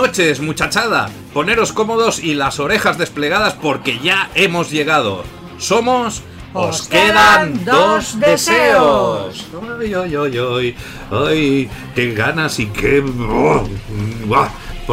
Noches, 0.00 0.40
muchachada. 0.40 1.10
Poneros 1.34 1.74
cómodos 1.74 2.20
y 2.20 2.32
las 2.32 2.58
orejas 2.58 2.96
desplegadas 2.96 3.52
porque 3.52 3.98
ya 3.98 4.30
hemos 4.34 4.70
llegado. 4.70 5.24
Somos. 5.58 6.22
Os, 6.54 6.88
quedan 6.88 7.64
dos 7.66 8.18
deseos. 8.18 9.46
Ay, 9.78 9.92
ay, 9.92 10.16
ay, 10.16 10.38
ay. 10.38 10.76
Ay, 11.10 11.70
qué 11.94 12.14
ganas 12.14 12.58
y 12.58 12.66
qué. 12.66 13.04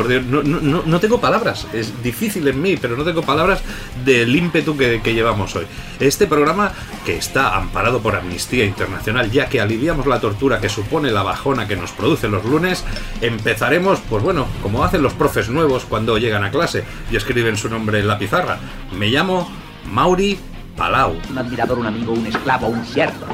No 0.04 1.00
tengo 1.00 1.20
palabras. 1.20 1.68
Es 1.74 2.02
difícil 2.04 2.48
en 2.48 2.62
mí, 2.62 2.78
pero 2.78 2.98
no 2.98 3.04
tengo 3.04 3.22
palabras 3.22 3.62
del 4.06 4.36
ímpetu 4.36 4.78
que, 4.78 5.02
que 5.02 5.14
llevamos 5.14 5.56
hoy. 5.56 5.66
Este 6.00 6.28
programa, 6.28 6.72
que 7.06 7.18
está 7.18 7.56
amparado 7.56 8.00
por 8.00 8.16
Amnistía 8.16 8.66
Internacional, 8.66 9.32
ya 9.32 9.48
que 9.48 9.62
aliviamos 9.62 10.06
la 10.06 10.20
tortura 10.20 10.60
que 10.60 10.70
supone 10.70 11.12
la 11.12 11.24
bajona 11.24 11.68
que 11.68 11.76
nos 11.76 11.92
produce 11.92 12.28
los 12.28 12.46
lunes, 12.46 12.84
empezaremos, 13.22 14.00
pues 14.10 14.24
bueno, 14.24 14.48
como 14.62 14.84
hacen 14.84 15.02
los 15.02 15.14
profes 15.14 15.50
nuevos 15.50 15.86
cuando 15.86 16.18
llegan 16.18 16.44
a 16.44 16.52
clase 16.52 16.84
y 17.12 17.16
escriben 17.16 17.58
su 17.58 17.70
nombre 17.70 18.00
en 18.00 18.08
la 18.08 18.18
pizarra. 18.18 18.60
Me 18.98 19.10
llamo 19.10 19.50
Mauri 19.92 20.38
Palau. 20.76 21.16
Un 21.30 21.38
admirador, 21.38 21.80
un 21.80 21.88
amigo, 21.88 22.14
un 22.14 22.28
esclavo, 22.28 22.68
un 22.68 22.86
siervo. 22.86 23.26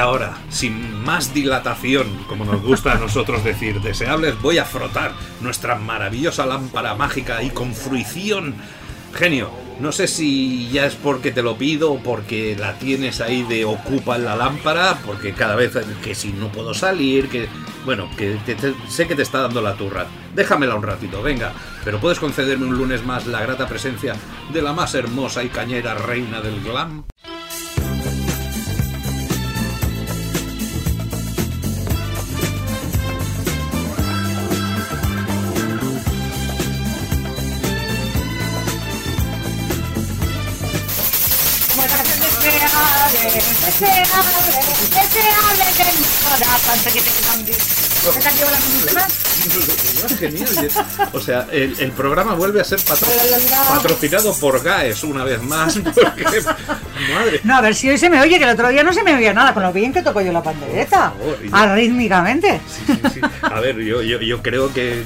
Ahora, 0.00 0.38
sin 0.48 1.04
más 1.04 1.34
dilatación, 1.34 2.06
como 2.26 2.46
nos 2.46 2.62
gusta 2.62 2.92
a 2.92 2.98
nosotros 2.98 3.44
decir, 3.44 3.82
deseables, 3.82 4.40
voy 4.40 4.56
a 4.56 4.64
frotar 4.64 5.12
nuestra 5.42 5.74
maravillosa 5.76 6.46
lámpara 6.46 6.94
mágica 6.94 7.42
y 7.42 7.50
con 7.50 7.74
fruición. 7.74 8.54
Genio, 9.14 9.50
no 9.78 9.92
sé 9.92 10.06
si 10.08 10.70
ya 10.70 10.86
es 10.86 10.94
porque 10.94 11.32
te 11.32 11.42
lo 11.42 11.56
pido 11.56 11.92
o 11.92 11.98
porque 11.98 12.56
la 12.58 12.78
tienes 12.78 13.20
ahí 13.20 13.42
de 13.42 13.66
ocupa 13.66 14.16
en 14.16 14.24
la 14.24 14.36
lámpara, 14.36 14.98
porque 15.04 15.32
cada 15.34 15.54
vez 15.54 15.72
que 16.02 16.14
si 16.14 16.32
no 16.32 16.48
puedo 16.50 16.72
salir, 16.72 17.28
que... 17.28 17.46
Bueno, 17.84 18.08
que 18.16 18.38
te- 18.46 18.74
sé 18.88 19.06
que 19.06 19.14
te 19.14 19.22
está 19.22 19.40
dando 19.42 19.60
la 19.60 19.74
turra. 19.74 20.06
Déjamela 20.34 20.76
un 20.76 20.82
ratito, 20.82 21.22
venga. 21.22 21.52
Pero 21.84 21.98
puedes 22.00 22.20
concederme 22.20 22.66
un 22.66 22.76
lunes 22.78 23.04
más 23.04 23.26
la 23.26 23.40
grata 23.42 23.66
presencia 23.66 24.14
de 24.52 24.62
la 24.62 24.72
más 24.72 24.94
hermosa 24.94 25.42
y 25.42 25.48
cañera 25.48 25.94
reina 25.94 26.40
del 26.40 26.60
glam. 26.62 27.04
Deseable, 43.64 44.56
deseable, 44.90 45.64
de 45.76 45.84
mi 45.98 46.06
corazón. 46.24 46.78
Te 46.84 46.90
que 46.92 47.00
cambie. 47.26 47.54
¿Te 48.14 48.20
cambió 48.20 48.46
la 48.50 48.58
misma? 48.60 49.06
Genial. 50.18 50.70
O 51.12 51.20
sea, 51.20 51.46
el, 51.52 51.76
el 51.78 51.92
programa 51.92 52.34
vuelve 52.34 52.60
a 52.60 52.64
ser 52.64 52.78
patro- 52.80 53.08
patrocinado 53.68 54.34
por 54.38 54.62
GAES 54.62 55.04
una 55.04 55.24
vez 55.24 55.42
más. 55.42 55.74
Porque, 55.94 56.24
madre. 57.14 57.40
No, 57.44 57.56
a 57.56 57.60
ver 57.60 57.74
si 57.74 57.88
hoy 57.90 57.98
se 57.98 58.08
me 58.10 58.20
oye, 58.20 58.38
que 58.38 58.44
el 58.44 58.50
otro 58.50 58.68
día 58.68 58.82
no 58.82 58.92
se 58.92 59.02
me 59.02 59.14
oía 59.14 59.32
nada, 59.34 59.52
con 59.54 59.62
lo 59.62 59.72
bien 59.72 59.92
que 59.92 60.02
toco 60.02 60.20
yo 60.20 60.32
la 60.32 60.42
pandereta. 60.42 61.12
Arrítmicamente. 61.52 62.60
Sí, 62.86 62.92
sí, 62.94 63.00
sí. 63.14 63.20
A 63.42 63.60
ver, 63.60 63.76
yo, 63.76 64.02
yo, 64.02 64.20
yo 64.20 64.42
creo 64.42 64.72
que 64.72 65.04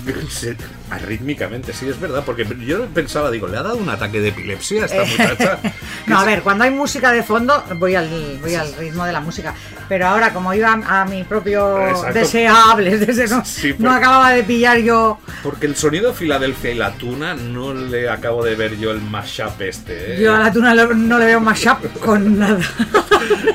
arrítmicamente, 0.91 1.73
sí, 1.73 1.89
es 1.89 1.99
verdad. 1.99 2.23
Porque 2.25 2.47
yo 2.65 2.87
pensaba, 2.87 3.31
digo, 3.31 3.47
¿le 3.49 3.57
ha 3.59 3.63
dado 3.63 3.77
un 3.77 3.89
ataque 3.89 4.21
de 4.21 4.29
epilepsia 4.29 4.83
a 4.83 4.87
esta 4.87 5.05
muchacha? 5.05 5.59
No, 6.07 6.19
a 6.19 6.25
ver, 6.27 6.43
cuando 6.43 6.65
hay 6.65 6.71
música 6.71 7.13
de 7.13 7.23
fondo, 7.23 7.65
voy 7.77 7.95
al, 7.95 8.39
voy 8.45 8.55
al 8.55 8.73
ritmo 8.75 9.05
de 9.05 9.13
la 9.13 9.21
música. 9.21 9.55
Pero 9.89 10.07
ahora, 10.07 10.33
como 10.33 10.53
iba 10.55 10.73
a 10.73 11.05
mi 11.05 11.25
propio 11.25 11.89
Exacto. 11.89 12.19
deseables, 12.19 13.01
desde 13.07 13.27
no, 13.29 13.45
Sí, 13.45 13.75
no 13.79 13.89
por- 13.89 13.99
acababa 13.99 14.31
de 14.31 14.43
pillar 14.45 14.79
yo. 14.79 15.19
Porque 15.43 15.67
el 15.67 15.77
sonido 15.77 16.11
de 16.11 16.15
Filadelfia 16.17 16.71
y 16.71 16.75
la 16.75 16.93
tuna 16.93 17.35
no 17.35 17.75
le 17.75 18.09
acabo 18.09 18.45
de 18.45 18.55
ver 18.55 18.77
yo 18.79 18.91
el 18.91 19.01
mashup 19.01 19.61
este. 19.63 20.15
¿eh? 20.17 20.21
Yo 20.23 20.35
a 20.35 20.39
la 20.39 20.53
tuna 20.53 20.75
no 20.75 21.19
le 21.19 21.25
veo 21.27 21.41
mashup 21.41 21.99
con 22.01 22.39
nada. 22.39 22.59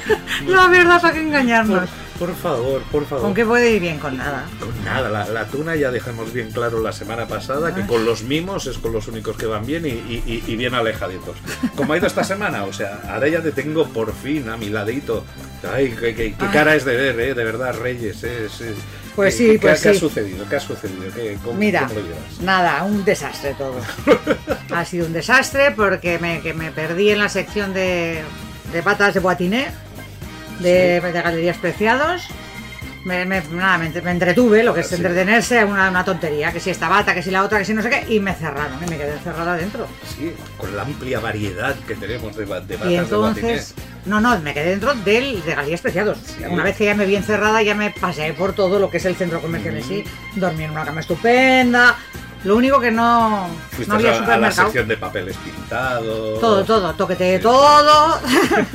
la 0.48 0.68
verdad, 0.68 1.02
para 1.02 1.14
qué 1.14 1.22
engañarnos. 1.22 1.90
Por, 2.20 2.36
favor, 2.36 2.82
por 2.92 3.06
favor. 3.06 3.24
Con 3.24 3.34
qué 3.34 3.46
puede 3.46 3.72
ir 3.72 3.82
bien 3.82 3.98
con 3.98 4.18
nada. 4.18 4.46
Con 4.60 4.84
nada, 4.84 5.08
la, 5.10 5.26
la 5.30 5.46
tuna 5.46 5.76
ya 5.78 5.90
dejamos 5.90 6.34
bien 6.34 6.52
claro 6.52 6.82
la 6.82 6.92
semana 6.92 7.28
pasada 7.28 7.74
que 7.74 7.86
con 7.86 8.04
los 8.06 8.24
mimos 8.24 8.68
es 8.68 8.78
con 8.78 8.92
los 8.92 9.08
únicos 9.08 9.38
que 9.38 9.46
van 9.46 9.66
bien 9.66 9.86
y, 9.86 9.90
y- 9.90 10.24
y- 10.28 10.44
y 10.52 10.56
bien 10.58 10.74
alejaditos. 10.74 11.38
Como 11.76 11.94
ha 11.94 11.98
ido 11.98 12.08
esta 12.08 12.24
semana, 12.26 12.66
o 12.66 12.74
sea, 12.74 13.00
ahora 13.10 13.30
ya 13.30 13.42
te 13.42 13.54
tengo 13.54 13.88
por 13.88 14.14
fin 14.14 14.50
a 14.50 14.58
mi 14.58 14.70
ladito. 14.70 15.24
Ay, 15.74 15.96
qué, 16.00 16.14
qué- 16.14 16.36
qué 16.38 16.46
cara 16.52 16.76
es 16.76 16.84
de 16.86 16.96
ver, 16.96 17.20
¿eh? 17.20 17.34
De 17.34 17.44
verdad, 17.44 17.74
Reyes. 17.80 18.24
¿eh? 18.24 18.46
Es- 18.48 18.62
es- 18.62 18.76
Pues 19.16 19.36
¿qué- 19.36 19.38
sí, 19.38 19.50
qué- 19.54 19.60
pues 19.60 19.82
¿Qué 19.82 19.90
ha 19.90 19.94
sucedido? 19.94 20.46
¿Qué 20.50 20.56
ha 20.58 20.60
sucedido? 20.60 21.04
¿Qué, 21.16 21.38
cómo, 21.44 21.58
Mira, 21.58 21.88
cómo 21.88 22.00
lo 22.02 22.46
nada, 22.46 22.84
un 22.84 23.04
desastre 23.06 23.56
todo. 23.58 23.76
ha 24.72 24.86
sido 24.86 25.06
un 25.06 25.14
desastre 25.14 25.72
porque 25.72 26.20
me, 26.20 26.42
que 26.42 26.54
me 26.54 26.72
perdí 26.72 27.10
en 27.12 27.20
la 27.20 27.30
sección 27.30 27.74
de, 27.74 28.22
de 28.72 28.84
patas 28.84 29.14
de 29.14 29.20
Boatiné, 29.20 29.68
de, 30.60 31.02
de 31.02 31.22
Galerías 31.22 31.58
Preciados. 31.58 32.28
Me, 33.06 33.24
me- 33.26 33.42
nada, 33.54 33.78
me, 33.78 33.90
me 34.02 34.12
entretuve, 34.12 34.62
lo 34.62 34.74
que 34.74 34.82
es 34.82 34.88
Sí. 34.90 34.96
entretenerse, 34.96 35.64
una, 35.64 35.90
una 35.90 36.04
tontería, 36.04 36.52
que 36.52 36.60
si 36.60 36.70
esta 36.70 36.90
bata, 36.90 37.14
que 37.16 37.24
si 37.24 37.32
la 37.32 37.44
otra, 37.46 37.58
que 37.60 37.64
si 37.66 37.74
no 37.74 37.82
sé 37.82 37.90
qué, 37.90 38.06
y 38.14 38.20
me 38.20 38.34
cerraron, 38.34 38.78
y 38.86 38.90
me 38.90 38.98
quedé 38.98 39.14
encerrada 39.14 39.56
dentro. 39.56 39.88
Sí, 40.18 40.34
con 40.58 40.76
la 40.76 40.82
amplia 40.82 41.22
variedad 41.22 41.76
que 41.88 41.96
tenemos 41.96 42.36
de, 42.36 42.44
de 42.44 42.52
batas 42.52 42.86
Y 42.88 42.90
de 42.90 42.96
entonces, 42.98 43.74
no, 44.06 44.20
no, 44.20 44.38
me 44.42 44.54
quedé 44.54 44.72
dentro 44.72 44.94
del 44.96 45.42
de 45.46 45.56
Galerías 45.56 45.80
Preciados. 45.80 46.18
Una 46.50 46.64
vez 46.66 46.76
que 46.76 46.86
ya 46.86 46.94
me 46.94 47.06
vi 47.06 47.16
encerrada, 47.16 47.62
ya 47.64 47.74
me 47.74 47.90
pasé 47.92 48.34
por 48.34 48.54
todo 48.54 48.80
lo 48.80 48.90
que 48.90 48.98
es 48.98 49.06
el 49.06 49.16
centro 49.16 49.42
comercial 49.42 49.78
en 49.78 49.84
sí. 49.84 50.04
Dormí 50.36 50.66
en 50.66 50.72
una 50.72 50.84
cama 50.84 51.00
estupenda. 51.00 51.96
Lo 52.46 52.56
único 52.56 52.80
que 52.80 52.90
no, 52.90 53.48
Fuiste 53.72 53.88
no 53.92 53.96
había 53.96 54.12
a, 54.12 54.14
a 54.14 54.16
la 54.16 54.24
supermercado. 54.26 54.68
sección 54.68 54.88
de 54.88 54.98
papeles 54.98 55.36
pintados. 55.38 56.40
Todo, 56.40 56.64
todo, 56.64 56.94
toqueteé 56.94 57.40
todo. 57.40 58.20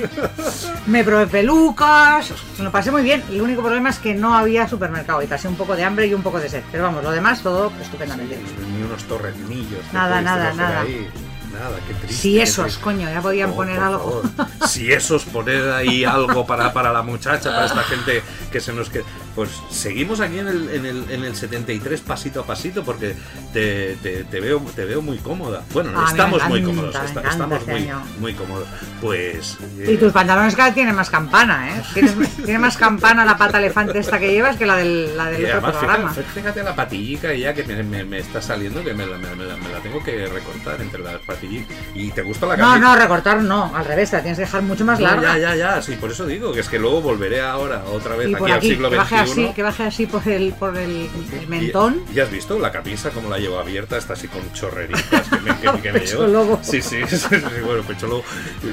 me 0.87 1.03
probé 1.03 1.27
pelucas. 1.27 2.31
Lo 2.59 2.71
pasé 2.71 2.91
muy 2.91 3.03
bien. 3.03 3.23
El 3.31 3.41
único 3.41 3.63
problema 3.63 3.89
es 3.91 3.99
que 3.99 4.15
no 4.15 4.35
había 4.37 4.69
supermercado 4.69 5.23
y 5.23 5.27
pasé 5.27 5.49
un 5.49 5.57
poco 5.57 5.77
de 5.77 5.85
hambre 5.85 6.07
y 6.07 6.15
un 6.15 6.23
poco 6.23 6.41
de 6.41 6.49
sed. 6.49 6.63
Pero 6.71 6.85
vamos, 6.85 7.03
lo 7.03 7.11
demás 7.11 7.41
todo 7.43 7.73
estupendamente. 7.81 8.39
Ni 8.77 8.83
unos 8.83 9.03
torrenillos. 9.05 9.81
Nada, 9.93 10.21
nada, 10.21 10.53
nada. 10.53 10.81
ahí. 10.83 11.09
Nada, 11.53 11.77
qué 11.87 11.95
triste. 11.95 12.17
Si 12.21 12.41
esos, 12.41 12.79
coño, 12.79 13.09
ya 13.09 13.21
podían 13.23 13.51
Oh, 13.51 13.55
poner 13.55 13.79
algo. 13.79 14.23
favor. 14.37 14.69
Si 14.69 14.93
esos 14.93 15.25
poner 15.25 15.71
ahí 15.71 16.05
algo 16.05 16.45
para, 16.45 16.73
para 16.73 16.93
la 16.93 17.03
muchacha, 17.03 17.51
para 17.51 17.67
esta 17.67 17.83
gente 17.85 18.23
que 18.51 18.61
se 18.61 18.73
nos 18.73 18.91
queda. 18.91 19.05
Pues 19.35 19.51
seguimos 19.71 20.21
aquí 20.21 20.39
en 20.39 20.47
el, 20.49 20.69
en 20.71 20.87
el, 20.87 21.05
en 21.11 21.25
el 21.25 21.35
73 21.37 22.01
pasito 22.01 22.41
a 22.41 22.47
pasito 22.47 22.85
porque 22.85 23.15
te, 23.53 23.97
te, 24.03 24.25
te 24.25 24.41
veo, 24.41 24.61
te 24.75 24.85
veo 24.85 25.03
muy 25.03 25.19
cómoda. 25.19 25.63
Bueno, 25.73 25.91
Ah, 25.95 26.07
estamos 26.11 26.43
muy 26.49 26.61
encanta, 26.61 26.81
cómodos, 26.83 26.95
me 26.95 27.07
esta- 27.07 27.21
encanta 27.21 27.31
estamos 27.31 27.59
este 27.61 27.73
muy, 27.73 27.91
muy 28.21 28.35
cómodos. 28.35 28.69
Pues... 29.01 29.59
Y 29.79 29.93
eh, 29.93 29.97
tus 29.99 30.13
pantalones 30.13 30.55
cada 30.55 30.69
vez 30.69 30.75
tienen 30.75 30.95
más 30.95 31.11
campana, 31.11 31.77
¿eh? 31.77 31.83
Tienes- 31.95 32.29
tiene 32.45 32.59
más 32.59 32.77
campana 32.77 33.25
la 33.25 33.37
pata 33.37 33.59
elefante 33.59 33.99
esta 33.99 34.19
que 34.19 34.31
llevas 34.31 34.57
que 34.57 34.67
la 34.67 34.77
del, 34.77 35.17
la 35.17 35.27
del 35.31 35.43
Y 35.43 35.45
otro 35.47 35.55
además, 35.59 35.77
programa. 35.77 36.09
fíjate, 36.11 36.29
fíjate 36.41 36.63
la 36.63 36.75
patillica 36.77 37.35
ya 37.35 37.55
que 37.55 37.65
me, 37.65 37.83
me- 37.83 38.05
me 38.05 38.19
está 38.19 38.41
saliendo, 38.41 38.83
que 38.85 38.95
me 38.95 39.05
la, 39.07 39.19
me, 39.19 39.45
la- 39.45 39.57
me 39.57 39.69
la 39.73 39.79
tengo 39.83 40.03
que 40.03 40.27
recortar 40.27 40.81
entre 40.81 41.01
las 41.03 41.19
patillitas. 41.21 41.77
¿Y 41.95 42.11
te 42.13 42.23
gusta 42.23 42.47
la 42.47 42.57
No, 42.57 42.65
camisa? 42.71 42.89
no, 42.89 42.97
recortar 42.97 43.43
no, 43.43 43.75
al 43.75 43.85
revés, 43.85 44.11
te 44.11 44.17
la 44.17 44.23
tienes 44.23 44.39
que 44.39 44.45
dejar 44.45 44.63
mucho 44.63 44.85
más 44.85 44.99
No, 45.01 45.07
larga. 45.07 45.39
ya, 45.39 45.55
ya, 45.55 45.75
ya, 45.77 45.83
sí, 45.83 45.97
por 46.01 46.11
eso 46.13 46.25
digo, 46.27 46.53
que 46.53 46.61
es 46.61 46.69
que 46.69 46.79
luego 46.79 47.01
volveré 47.03 47.41
ahora 47.43 47.83
otra 47.93 48.17
vez 48.17 48.29
y 48.31 48.35
aquí, 48.35 48.51
al 48.51 48.61
siglo 48.61 48.89
XXI. 48.91 49.24
Así, 49.25 49.53
que 49.55 49.63
baje 49.63 49.83
así 49.85 50.07
por 50.07 50.27
el, 50.29 50.53
por 50.53 50.77
el, 50.77 51.09
el 51.41 51.49
mentón. 51.49 52.03
¿Y, 52.13 52.17
y 52.17 52.21
has 52.21 52.31
visto 52.31 52.59
la 52.59 52.71
camisa 52.73 53.11
como 53.11 53.29
la 53.29 53.39
llevo 53.39 53.59
abierta? 53.59 53.97
Está 53.97 54.13
así 54.15 54.29
con 54.29 54.41
chorreritas 54.53 55.29
que 55.29 55.37
me, 55.41 55.57
que, 55.59 55.81
que 55.83 55.93
me 55.93 56.01
Pecho 56.01 56.27
llevo. 56.27 56.33
lobo. 56.33 56.61
Sí, 56.63 56.81
sí, 56.83 57.01
sí, 57.09 57.17
sí, 57.19 57.27
bueno, 57.65 57.83
pecho 57.83 58.07
lobo. 58.07 58.25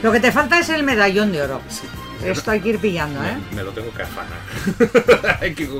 Lo 0.01 0.11
que 0.11 0.19
te 0.19 0.31
falta 0.31 0.59
es 0.59 0.69
el 0.69 0.83
medallón 0.83 1.31
de 1.31 1.41
oro. 1.41 1.61
Sí, 1.69 1.81
Esto 2.23 2.51
hay 2.51 2.59
que 2.61 2.69
ir 2.69 2.79
pillando, 2.79 3.23
¿eh? 3.23 3.35
me, 3.55 3.63
lo 3.63 3.71
tengo 3.71 3.91
que 3.93 4.03
afanar. 4.03 4.37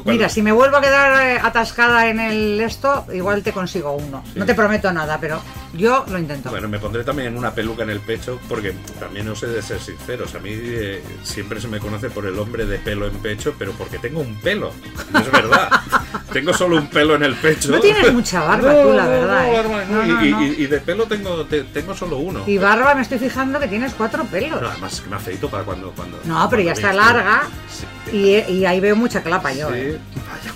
Mira, 0.05 0.27
si 0.29 0.41
me 0.41 0.51
vuelvo 0.51 0.77
a 0.77 0.81
quedar 0.81 1.21
eh, 1.27 1.39
atascada 1.41 2.07
en 2.07 2.19
el 2.19 2.59
esto, 2.61 3.05
igual 3.13 3.43
te 3.43 3.51
consigo 3.51 3.91
uno. 3.93 4.23
Sí. 4.25 4.39
No 4.39 4.45
te 4.45 4.55
prometo 4.55 4.91
nada, 4.91 5.17
pero 5.19 5.41
yo 5.73 6.05
lo 6.09 6.17
intento. 6.19 6.49
Bueno, 6.49 6.67
me 6.67 6.79
pondré 6.79 7.03
también 7.03 7.37
una 7.37 7.53
peluca 7.53 7.83
en 7.83 7.89
el 7.91 7.99
pecho 7.99 8.39
porque 8.49 8.73
también 8.99 9.25
no 9.25 9.35
sé 9.35 9.47
de 9.47 9.61
ser 9.61 9.79
sinceros. 9.79 10.35
A 10.35 10.39
mí 10.39 10.49
eh, 10.53 11.03
siempre 11.23 11.61
se 11.61 11.67
me 11.67 11.79
conoce 11.79 12.09
por 12.09 12.25
el 12.25 12.37
hombre 12.39 12.65
de 12.65 12.77
pelo 12.79 13.07
en 13.07 13.13
pecho, 13.19 13.53
pero 13.57 13.71
porque 13.73 13.97
tengo 13.99 14.19
un 14.21 14.35
pelo. 14.41 14.71
No 15.11 15.19
es 15.19 15.31
verdad. 15.31 15.69
tengo 16.33 16.53
solo 16.53 16.77
un 16.77 16.87
pelo 16.87 17.15
en 17.15 17.23
el 17.23 17.35
pecho. 17.35 17.69
No 17.71 17.79
tienes 17.79 18.11
mucha 18.13 18.41
barba 18.43 18.81
tú, 18.81 18.93
la 18.93 19.07
verdad, 19.07 19.51
barba 19.53 19.85
no. 19.85 20.05
No, 20.05 20.05
no, 20.05 20.25
y, 20.25 20.31
no. 20.31 20.43
y- 20.45 20.55
y 20.63 20.67
de 20.67 20.79
pelo 20.81 21.05
tengo, 21.05 21.45
te- 21.45 21.63
tengo 21.65 21.95
solo 21.95 22.17
uno. 22.17 22.43
Y 22.47 22.57
barba 22.57 22.93
me 22.95 23.01
estoy 23.01 23.19
fijando 23.19 23.59
que 23.59 23.67
tienes 23.67 23.93
cuatro 23.93 24.23
pelos. 24.25 24.61
No, 24.61 24.67
además 24.69 25.01
que 25.01 25.09
me 25.09 25.15
afeito 25.15 25.49
para 25.49 25.63
cuando. 25.63 25.91
cuando 25.91 26.19
No, 26.25 26.47
pero 26.49 26.61
ya 26.63 26.73
está 26.73 26.91
larga 26.93 27.43
Sí. 28.09 28.17
y, 28.47 28.51
y 28.53 28.65
ahí 28.65 28.79
veo 28.79 28.95
mucha 28.95 29.21
clapa 29.23 29.53
yo, 29.53 29.69
Sí. 29.69 29.75
¿eh? 29.77 29.99
Vaya. 30.15 30.53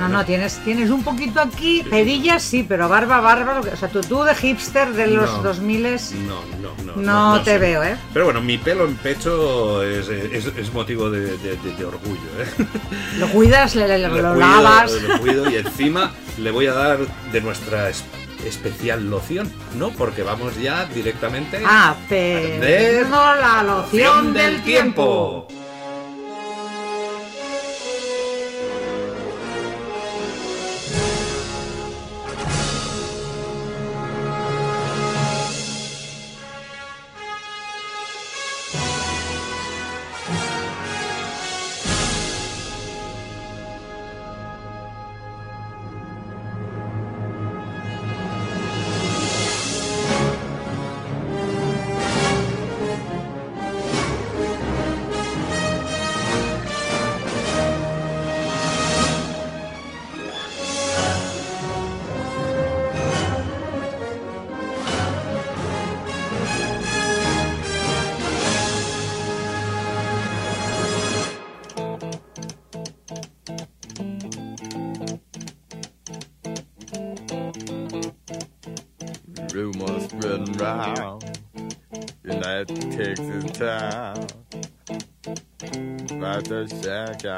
No, 0.00 0.08
no, 0.08 0.24
tienes, 0.24 0.58
tienes 0.64 0.90
un 0.90 1.02
poquito 1.04 1.40
aquí, 1.40 1.84
perillas 1.88 2.42
sí, 2.42 2.64
pero 2.68 2.88
barba, 2.88 3.20
barba, 3.20 3.54
lo 3.54 3.62
que- 3.62 3.70
o 3.70 3.76
sea, 3.76 3.88
tú, 3.88 4.00
tú 4.00 4.22
de 4.24 4.34
hipster 4.34 4.92
de 4.92 5.06
los 5.08 5.30
No. 5.30 5.42
2000 5.42 5.82
No, 6.26 6.40
no, 6.60 6.94
no. 6.96 7.36
no, 7.36 7.42
te 7.42 7.58
veo, 7.58 7.82
¿eh? 7.82 7.96
Pero 8.12 8.24
bueno, 8.26 8.40
mi 8.40 8.58
pelo 8.58 8.84
en 8.86 8.96
pecho 8.96 9.82
es, 9.82 10.08
es- 10.08 10.46
es 10.56 10.72
motivo 10.72 11.10
de, 11.10 11.36
de- 11.38 11.56
de- 11.56 11.74
de 11.76 11.84
orgullo. 11.84 12.20
¿eh? 12.38 12.66
Lo 13.18 13.28
cuidas, 13.28 13.74
le- 13.76 13.86
le- 13.86 13.98
Lo 13.98 14.08
lo 14.08 14.18
cuido, 14.34 14.34
lavas. 14.38 14.92
Lo 14.92 15.18
cuido 15.20 15.50
y 15.50 15.56
encima 15.56 16.12
le 16.38 16.50
voy 16.50 16.66
a 16.66 16.72
dar 16.72 16.98
de 17.32 17.40
nuestra 17.40 17.88
es- 17.90 18.04
especial 18.46 19.10
loción, 19.10 19.52
¿no? 19.76 19.90
Porque 19.90 20.22
vamos 20.22 20.58
ya 20.58 20.86
directamente 20.86 21.62
Ah, 21.66 21.90
Arder. 21.90 22.58
pero 22.60 23.10
la 23.10 23.62
loción 23.62 24.32
del 24.32 24.62
tiempo. 24.62 25.46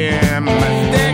Yeah, 0.00 1.09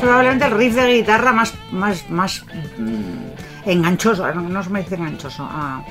probablemente 0.00 0.44
el 0.46 0.52
riff 0.52 0.74
de 0.74 0.94
guitarra 0.94 1.32
más, 1.32 1.54
más, 1.72 2.08
más 2.10 2.44
mm, 2.78 3.68
enganchoso. 3.68 4.26
No, 4.34 4.42
no 4.42 4.62
se 4.62 4.70
me 4.70 4.80
dice 4.82 4.94
enganchoso. 4.96 5.46
ah, 5.50 5.82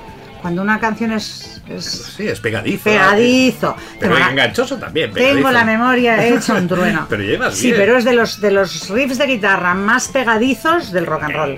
cuando 0.42 0.62
una 0.62 0.80
canción 0.80 1.12
es, 1.12 1.62
es 1.68 1.84
Sí, 2.16 2.26
es 2.26 2.40
pegadizo. 2.40 2.86
pegadizo. 2.86 3.76
Pero 4.00 4.14
Tengo 4.16 4.20
la- 4.26 4.32
enganchoso 4.32 4.78
también. 4.78 5.12
Tengo 5.12 5.52
la 5.52 5.66
memoria 5.66 6.26
hecha 6.26 6.54
un 6.56 6.66
trueno. 6.66 7.06
Pero 7.10 7.24
llevas 7.24 7.56
Sí, 7.56 7.68
bien. 7.68 7.78
pero 7.78 7.98
es 7.98 8.06
de 8.06 8.14
los 8.14 8.40
de 8.40 8.52
los 8.52 8.88
riffs 8.90 9.18
de 9.18 9.26
guitarra 9.26 9.74
más 9.74 10.08
pegadizos 10.08 10.94
del 10.94 11.06
rock 11.08 11.24
and 11.24 11.36
roll. 11.36 11.58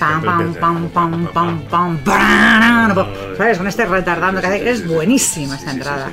Pam, 0.00 0.22
pam, 0.22 0.54
pam, 0.54 0.88
pam, 0.88 1.26
pam, 1.32 1.60
pam, 1.70 1.98
pam. 1.98 3.06
¿Sabes? 3.36 3.58
Con 3.58 3.68
este 3.68 3.86
retardando 3.86 4.40
que 4.40 4.46
hace. 4.48 4.70
Es 4.70 4.84
buenísima 4.88 5.54
esta 5.54 5.70
entrada. 5.70 6.10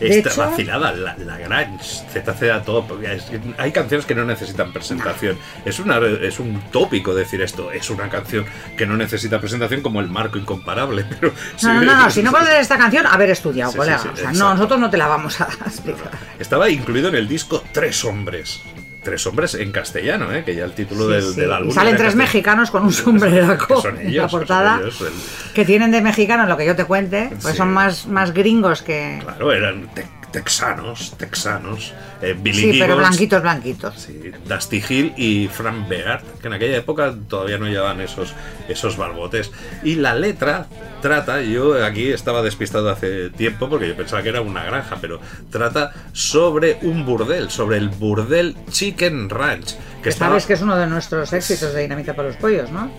Esta 0.00 0.30
hecho- 0.30 0.40
vacilada, 0.50 0.92
la, 0.92 1.16
la 1.18 1.38
Grange, 1.38 1.78
ZZ 1.84 2.64
todo. 2.64 2.86
es 3.02 3.24
hay 3.58 3.72
canciones 3.72 4.06
que 4.06 4.14
no 4.14 4.24
necesitan 4.24 4.72
presentación. 4.72 5.38
Es, 5.64 5.78
una, 5.80 5.98
es 5.98 6.38
un 6.38 6.60
tópico 6.70 7.14
decir 7.14 7.42
esto. 7.42 7.72
Es 7.72 7.90
una 7.90 8.08
canción 8.08 8.44
que 8.76 8.86
no 8.86 8.96
necesita 8.96 9.40
presentación 9.40 9.80
como 9.82 10.00
el 10.00 10.08
marco 10.08 10.38
incomparable. 10.38 11.04
Pero 11.20 11.32
No, 11.62 11.74
no, 11.74 11.82
no, 11.82 11.96
no, 12.04 12.10
si 12.10 12.22
no 12.22 12.30
conoces 12.32 12.56
esta 12.60 12.78
canción, 12.78 13.06
haber 13.06 13.30
estudiado, 13.30 13.72
Sí, 13.72 13.78
colega. 13.78 13.98
sí, 13.98 14.08
o 14.08 14.16
sea, 14.16 14.24
exacto. 14.30 14.38
no, 14.38 14.54
nosotros 14.54 14.80
no 14.80 14.90
te 14.90 14.96
la 14.96 15.06
vamos 15.08 15.40
a 15.40 15.44
explicar. 15.66 16.10
Estaba 16.38 16.70
incluido 16.70 17.08
en 17.08 17.14
el 17.16 17.26
disco 17.28 17.64
Tres 17.72 18.04
Hombres. 18.04 18.62
Tres 19.08 19.26
Hombres 19.26 19.54
en 19.54 19.72
castellano, 19.72 20.32
¿eh? 20.34 20.44
que 20.44 20.54
ya 20.54 20.64
el 20.64 20.72
título 20.72 21.06
Sí, 21.06 21.12
del, 21.12 21.22
sí. 21.22 21.40
del 21.40 21.52
álbum. 21.52 21.70
Y 21.70 21.72
salen 21.72 21.96
tres 21.96 22.14
mexicanos 22.14 22.70
con 22.70 22.82
un 22.84 22.92
sombreraco 22.92 23.80
son 23.80 23.98
en 24.00 24.16
la 24.16 24.28
portada. 24.28 24.80
ellos, 24.82 25.00
el- 25.00 25.52
Que 25.54 25.64
tienen 25.64 25.90
de 25.90 26.02
mexicanos 26.02 26.48
lo 26.48 26.56
que 26.56 26.66
yo 26.66 26.76
te 26.76 26.84
cuente, 26.84 27.30
pues 27.40 27.52
Sí. 27.52 27.56
son 27.58 27.72
más, 27.72 28.06
más 28.06 28.32
gringos 28.34 28.82
que. 28.82 29.18
Claro, 29.22 29.52
eran 29.52 29.88
texanos, 30.32 31.14
texanos, 31.16 31.92
eh, 32.22 32.36
Billy 32.38 32.72
Sí, 32.72 32.78
pero 32.78 32.96
blanquitos, 32.96 33.40
blanquitos. 33.42 33.94
sí, 33.94 34.30
Dusty 34.46 34.82
Hill 34.88 35.14
y 35.16 35.48
Frank 35.48 35.88
Beard, 35.88 36.22
que 36.40 36.48
en 36.48 36.54
aquella 36.54 36.76
época 36.76 37.14
todavía 37.28 37.58
no 37.58 37.66
llevaban 37.66 38.00
esos, 38.00 38.34
esos 38.68 38.96
barbotes. 38.96 39.50
Y 39.82 39.96
la 39.96 40.14
letra 40.14 40.66
trata, 41.00 41.40
yo 41.42 41.84
aquí 41.84 42.10
estaba 42.10 42.42
despistado 42.42 42.90
hace 42.90 43.30
tiempo 43.30 43.68
porque 43.68 43.88
yo 43.88 43.96
pensaba 43.96 44.22
que 44.22 44.28
era 44.30 44.40
una 44.40 44.64
granja, 44.64 44.98
pero 45.00 45.20
trata 45.50 45.92
sobre 46.12 46.78
un 46.82 47.06
burdel, 47.06 47.50
sobre 47.50 47.78
el 47.78 47.88
burdel 47.88 48.56
Chicken 48.70 49.30
Ranch. 49.30 49.76
Que 50.02 50.10
estaba, 50.10 50.30
sabes 50.32 50.46
que 50.46 50.52
es 50.52 50.60
uno 50.62 50.76
de 50.76 50.86
nuestros 50.86 51.32
éxitos 51.32 51.72
de 51.74 51.82
Dinamita 51.82 52.14
para 52.14 52.28
los 52.28 52.36
Pollos, 52.36 52.70
¿no? 52.70 52.90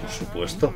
Por 0.00 0.10
supuesto. 0.10 0.74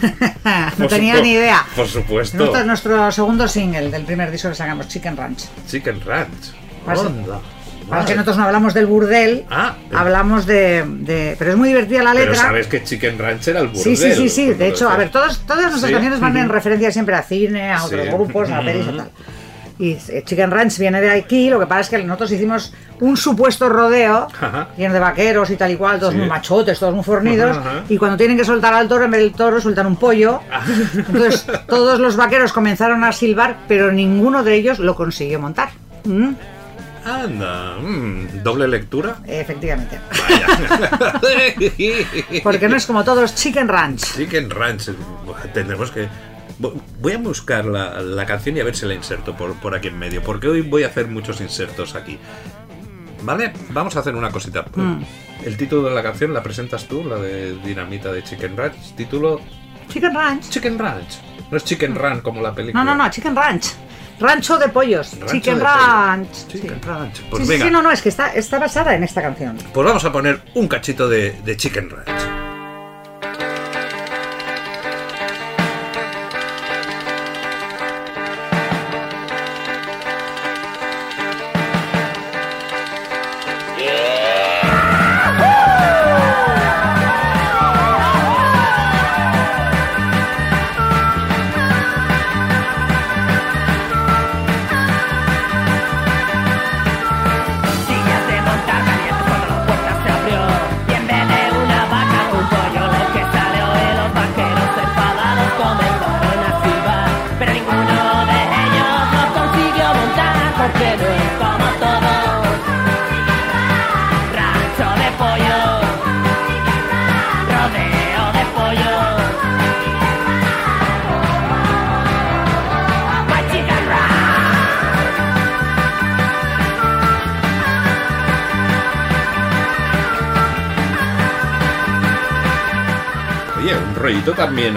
no 0.44 0.76
Por 0.76 0.88
tenía 0.88 1.20
ni 1.20 1.32
idea. 1.32 1.64
Por 1.76 1.86
supuesto. 1.88 2.36
Nuestro, 2.36 2.64
nuestro 2.64 3.12
segundo 3.12 3.48
single 3.48 3.90
del 3.90 4.04
primer 4.04 4.30
disco 4.30 4.48
que 4.48 4.54
sacamos, 4.54 4.88
Chicken 4.88 5.16
Ranch. 5.16 5.44
Chicken 5.68 6.00
Ranch. 6.04 6.52
Onda. 6.86 7.40
Para 7.88 8.02
que 8.02 8.08
Madre. 8.08 8.16
nosotros 8.16 8.36
no 8.36 8.44
hablamos 8.44 8.74
del 8.74 8.86
burdel, 8.86 9.46
Ah, 9.50 9.74
hablamos 9.94 10.44
de, 10.44 10.84
de- 10.86 11.36
Pero 11.38 11.52
es 11.52 11.56
muy 11.56 11.68
divertida 11.68 12.02
la 12.02 12.12
Pero 12.12 12.26
letra. 12.32 12.42
sabes 12.48 12.66
que 12.66 12.84
Chicken 12.84 13.18
Ranch 13.18 13.48
era 13.48 13.60
el 13.60 13.68
burdel. 13.68 13.82
Sí, 13.82 13.96
sí, 13.96 14.12
sí, 14.14 14.28
sí. 14.28 14.52
De 14.52 14.68
hecho, 14.68 14.90
a 14.90 14.96
ver, 14.98 15.10
todos, 15.10 15.40
todas 15.46 15.62
nuestras 15.70 15.86
Sí. 15.88 15.92
canciones 15.92 16.20
van 16.20 16.36
en 16.36 16.50
referencia 16.50 16.92
siempre 16.92 17.14
a 17.14 17.22
cine, 17.22 17.72
a 17.72 17.82
otros 17.84 18.02
Sí. 18.04 18.08
grupos, 18.12 18.50
a 18.50 18.60
pelis 18.60 18.84
y 18.92 18.96
tal. 18.96 19.10
Y 19.80 19.96
Chicken 19.96 20.50
Ranch 20.50 20.76
viene 20.78 21.00
de 21.00 21.10
aquí, 21.10 21.48
lo 21.50 21.60
que 21.60 21.66
pasa 21.66 21.80
es 21.82 21.88
que 21.90 21.98
nosotros 22.02 22.32
hicimos 22.32 22.72
un 23.00 23.16
supuesto 23.16 23.68
rodeo 23.68 24.26
Ajá. 24.40 24.68
lleno 24.76 24.92
de 24.92 24.98
vaqueros 25.00 25.50
y 25.50 25.56
tal 25.56 25.70
y 25.70 25.76
cual, 25.76 26.00
todos 26.00 26.14
Sí. 26.14 26.18
muy 26.18 26.28
machotes, 26.28 26.80
todos 26.80 26.94
muy 26.94 27.04
fornidos, 27.04 27.56
Ajá, 27.56 27.84
y 27.88 27.96
cuando 27.96 28.16
tienen 28.16 28.36
que 28.36 28.44
soltar 28.44 28.74
al 28.74 28.88
toro, 28.88 29.04
en 29.04 29.12
vez 29.12 29.20
del 29.20 29.32
toro 29.34 29.60
sueltan 29.60 29.86
un 29.86 29.94
pollo. 29.96 30.40
Entonces 30.96 31.46
todos 31.68 32.00
los 32.00 32.16
vaqueros 32.16 32.52
comenzaron 32.52 33.04
a 33.04 33.12
silbar, 33.12 33.56
pero 33.68 33.92
ninguno 33.92 34.42
de 34.42 34.54
ellos 34.54 34.80
lo 34.80 34.96
consiguió 34.96 35.38
montar. 35.38 35.68
Mm, 36.04 36.30
Anda, 37.04 37.76
mm, 37.80 38.42
doble 38.42 38.66
lectura. 38.68 39.16
efectivamente. 39.26 39.98
Vaya. 40.28 41.12
Porque 42.42 42.68
no 42.68 42.76
es 42.76 42.84
como 42.86 43.04
todos 43.04 43.34
Chicken 43.34 43.68
Ranch. 43.68 44.02
Chicken 44.16 44.50
Ranch. 44.50 44.90
Tendremos 45.54 45.90
que. 45.90 46.08
Vo- 46.60 46.74
Voy 47.00 47.12
a 47.12 47.18
buscar 47.18 47.64
la, 47.64 48.00
la 48.00 48.26
canción 48.26 48.56
y 48.56 48.60
a 48.60 48.64
ver 48.64 48.74
si 48.76 48.86
la 48.86 48.94
inserto 48.94 49.36
por, 49.36 49.54
por 49.54 49.74
aquí 49.74 49.88
en 49.88 49.98
medio. 49.98 50.22
Porque 50.22 50.48
hoy 50.48 50.62
voy 50.62 50.82
a 50.84 50.88
hacer 50.88 51.06
muchos 51.08 51.40
insertos 51.40 51.94
aquí. 51.94 52.18
¿Vale? 53.22 53.52
Vamos 53.70 53.96
a 53.96 54.00
hacer 54.00 54.14
una 54.14 54.30
cosita. 54.30 54.64
Mm. 54.74 55.02
El 55.44 55.56
título 55.56 55.88
de 55.88 55.94
la 55.94 56.02
canción 56.02 56.32
la 56.32 56.42
presentas 56.42 56.86
tú, 56.86 57.04
la 57.04 57.16
de 57.16 57.54
Dinamita 57.64 58.12
de 58.12 58.22
Chicken 58.22 58.56
Ranch. 58.56 58.94
Título 58.96 59.40
Chicken 59.92 60.14
Ranch. 60.14 60.48
Chicken 60.50 60.78
Ranch. 60.78 61.18
No 61.50 61.56
es 61.56 61.64
Chicken 61.64 61.94
Run 61.94 62.20
como 62.20 62.40
la 62.42 62.54
película. 62.54 62.84
No, 62.84 62.94
no, 62.94 63.04
no, 63.04 63.10
Chicken 63.10 63.34
Ranch. 63.34 63.66
Rancho 64.20 64.58
de 64.58 64.68
pollos. 64.68 65.12
Rancho 65.18 65.32
chicken 65.34 65.58
de. 65.58 65.64
Ranch. 65.64 66.46
Chicken 66.48 66.70
Sí. 66.82 66.88
Ranch. 66.88 67.20
Pues 67.30 67.40
sí, 67.40 67.46
sí, 67.46 67.52
venga. 67.52 67.64
sí, 67.66 67.70
no, 67.70 67.82
no, 67.82 67.90
es 67.92 68.02
que 68.02 68.08
está, 68.08 68.32
está 68.34 68.58
basada 68.58 68.94
en 68.96 69.04
esta 69.04 69.22
canción. 69.22 69.56
Pues 69.72 69.86
vamos 69.86 70.04
a 70.04 70.10
poner 70.12 70.42
un 70.54 70.66
cachito 70.68 71.08
de, 71.08 71.32
de 71.44 71.56
Chicken 71.56 71.90
Ranch. 71.90 72.47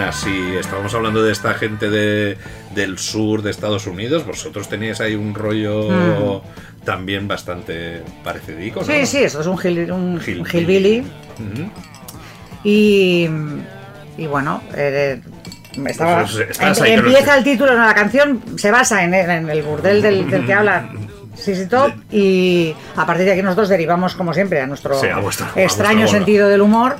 Así. 0.00 0.54
Estábamos 0.58 0.94
hablando 0.94 1.22
de 1.22 1.32
esta 1.32 1.54
gente 1.54 1.90
de, 1.90 2.36
del 2.74 2.98
sur 2.98 3.42
de 3.42 3.50
Estados 3.50 3.86
Unidos. 3.86 4.24
Vosotros 4.26 4.68
teníais 4.68 5.00
ahí 5.00 5.14
un 5.14 5.34
rollo 5.34 6.42
también 6.84 7.28
bastante 7.28 8.02
parecidico, 8.24 8.80
¿no? 8.80 8.86
Mm. 8.86 8.90
Sí, 8.90 9.06
sí, 9.06 9.18
esto 9.24 9.40
es 9.40 9.46
un, 9.46 9.58
hill, 9.62 9.92
un, 9.92 10.20
Hill- 10.26 10.40
un 10.40 10.46
hillbilly. 10.52 11.00
Ujú. 11.00 11.70
Y, 12.64 13.28
y 14.18 14.26
bueno, 14.26 14.62
eh, 14.74 15.20
estaba, 15.86 16.22
Pues 16.24 16.36
estás 16.50 16.78
em- 16.78 16.84
ahí 16.84 16.92
empieza 16.92 17.36
el 17.36 17.44
título, 17.44 17.76
no, 17.76 17.84
la 17.86 17.94
canción 17.94 18.40
se 18.56 18.70
basa 18.70 19.02
en 19.04 19.14
el, 19.14 19.30
en 19.30 19.50
el 19.50 19.62
burdel 19.62 20.00
del, 20.02 20.30
del 20.30 20.46
que 20.46 20.54
habla 20.54 20.88
Sissy 21.34 21.66
Top 21.66 21.92
y 22.12 22.74
a 22.96 23.04
partir 23.06 23.24
de 23.26 23.32
aquí 23.32 23.42
nosotros 23.42 23.68
derivamos 23.68 24.14
como 24.14 24.32
siempre 24.34 24.60
a 24.60 24.66
nuestro 24.66 24.94
Sí, 25.00 25.06
a 25.08 25.20
extraño 25.60 26.06
sentido 26.06 26.48
del 26.48 26.60
humor, 26.60 26.96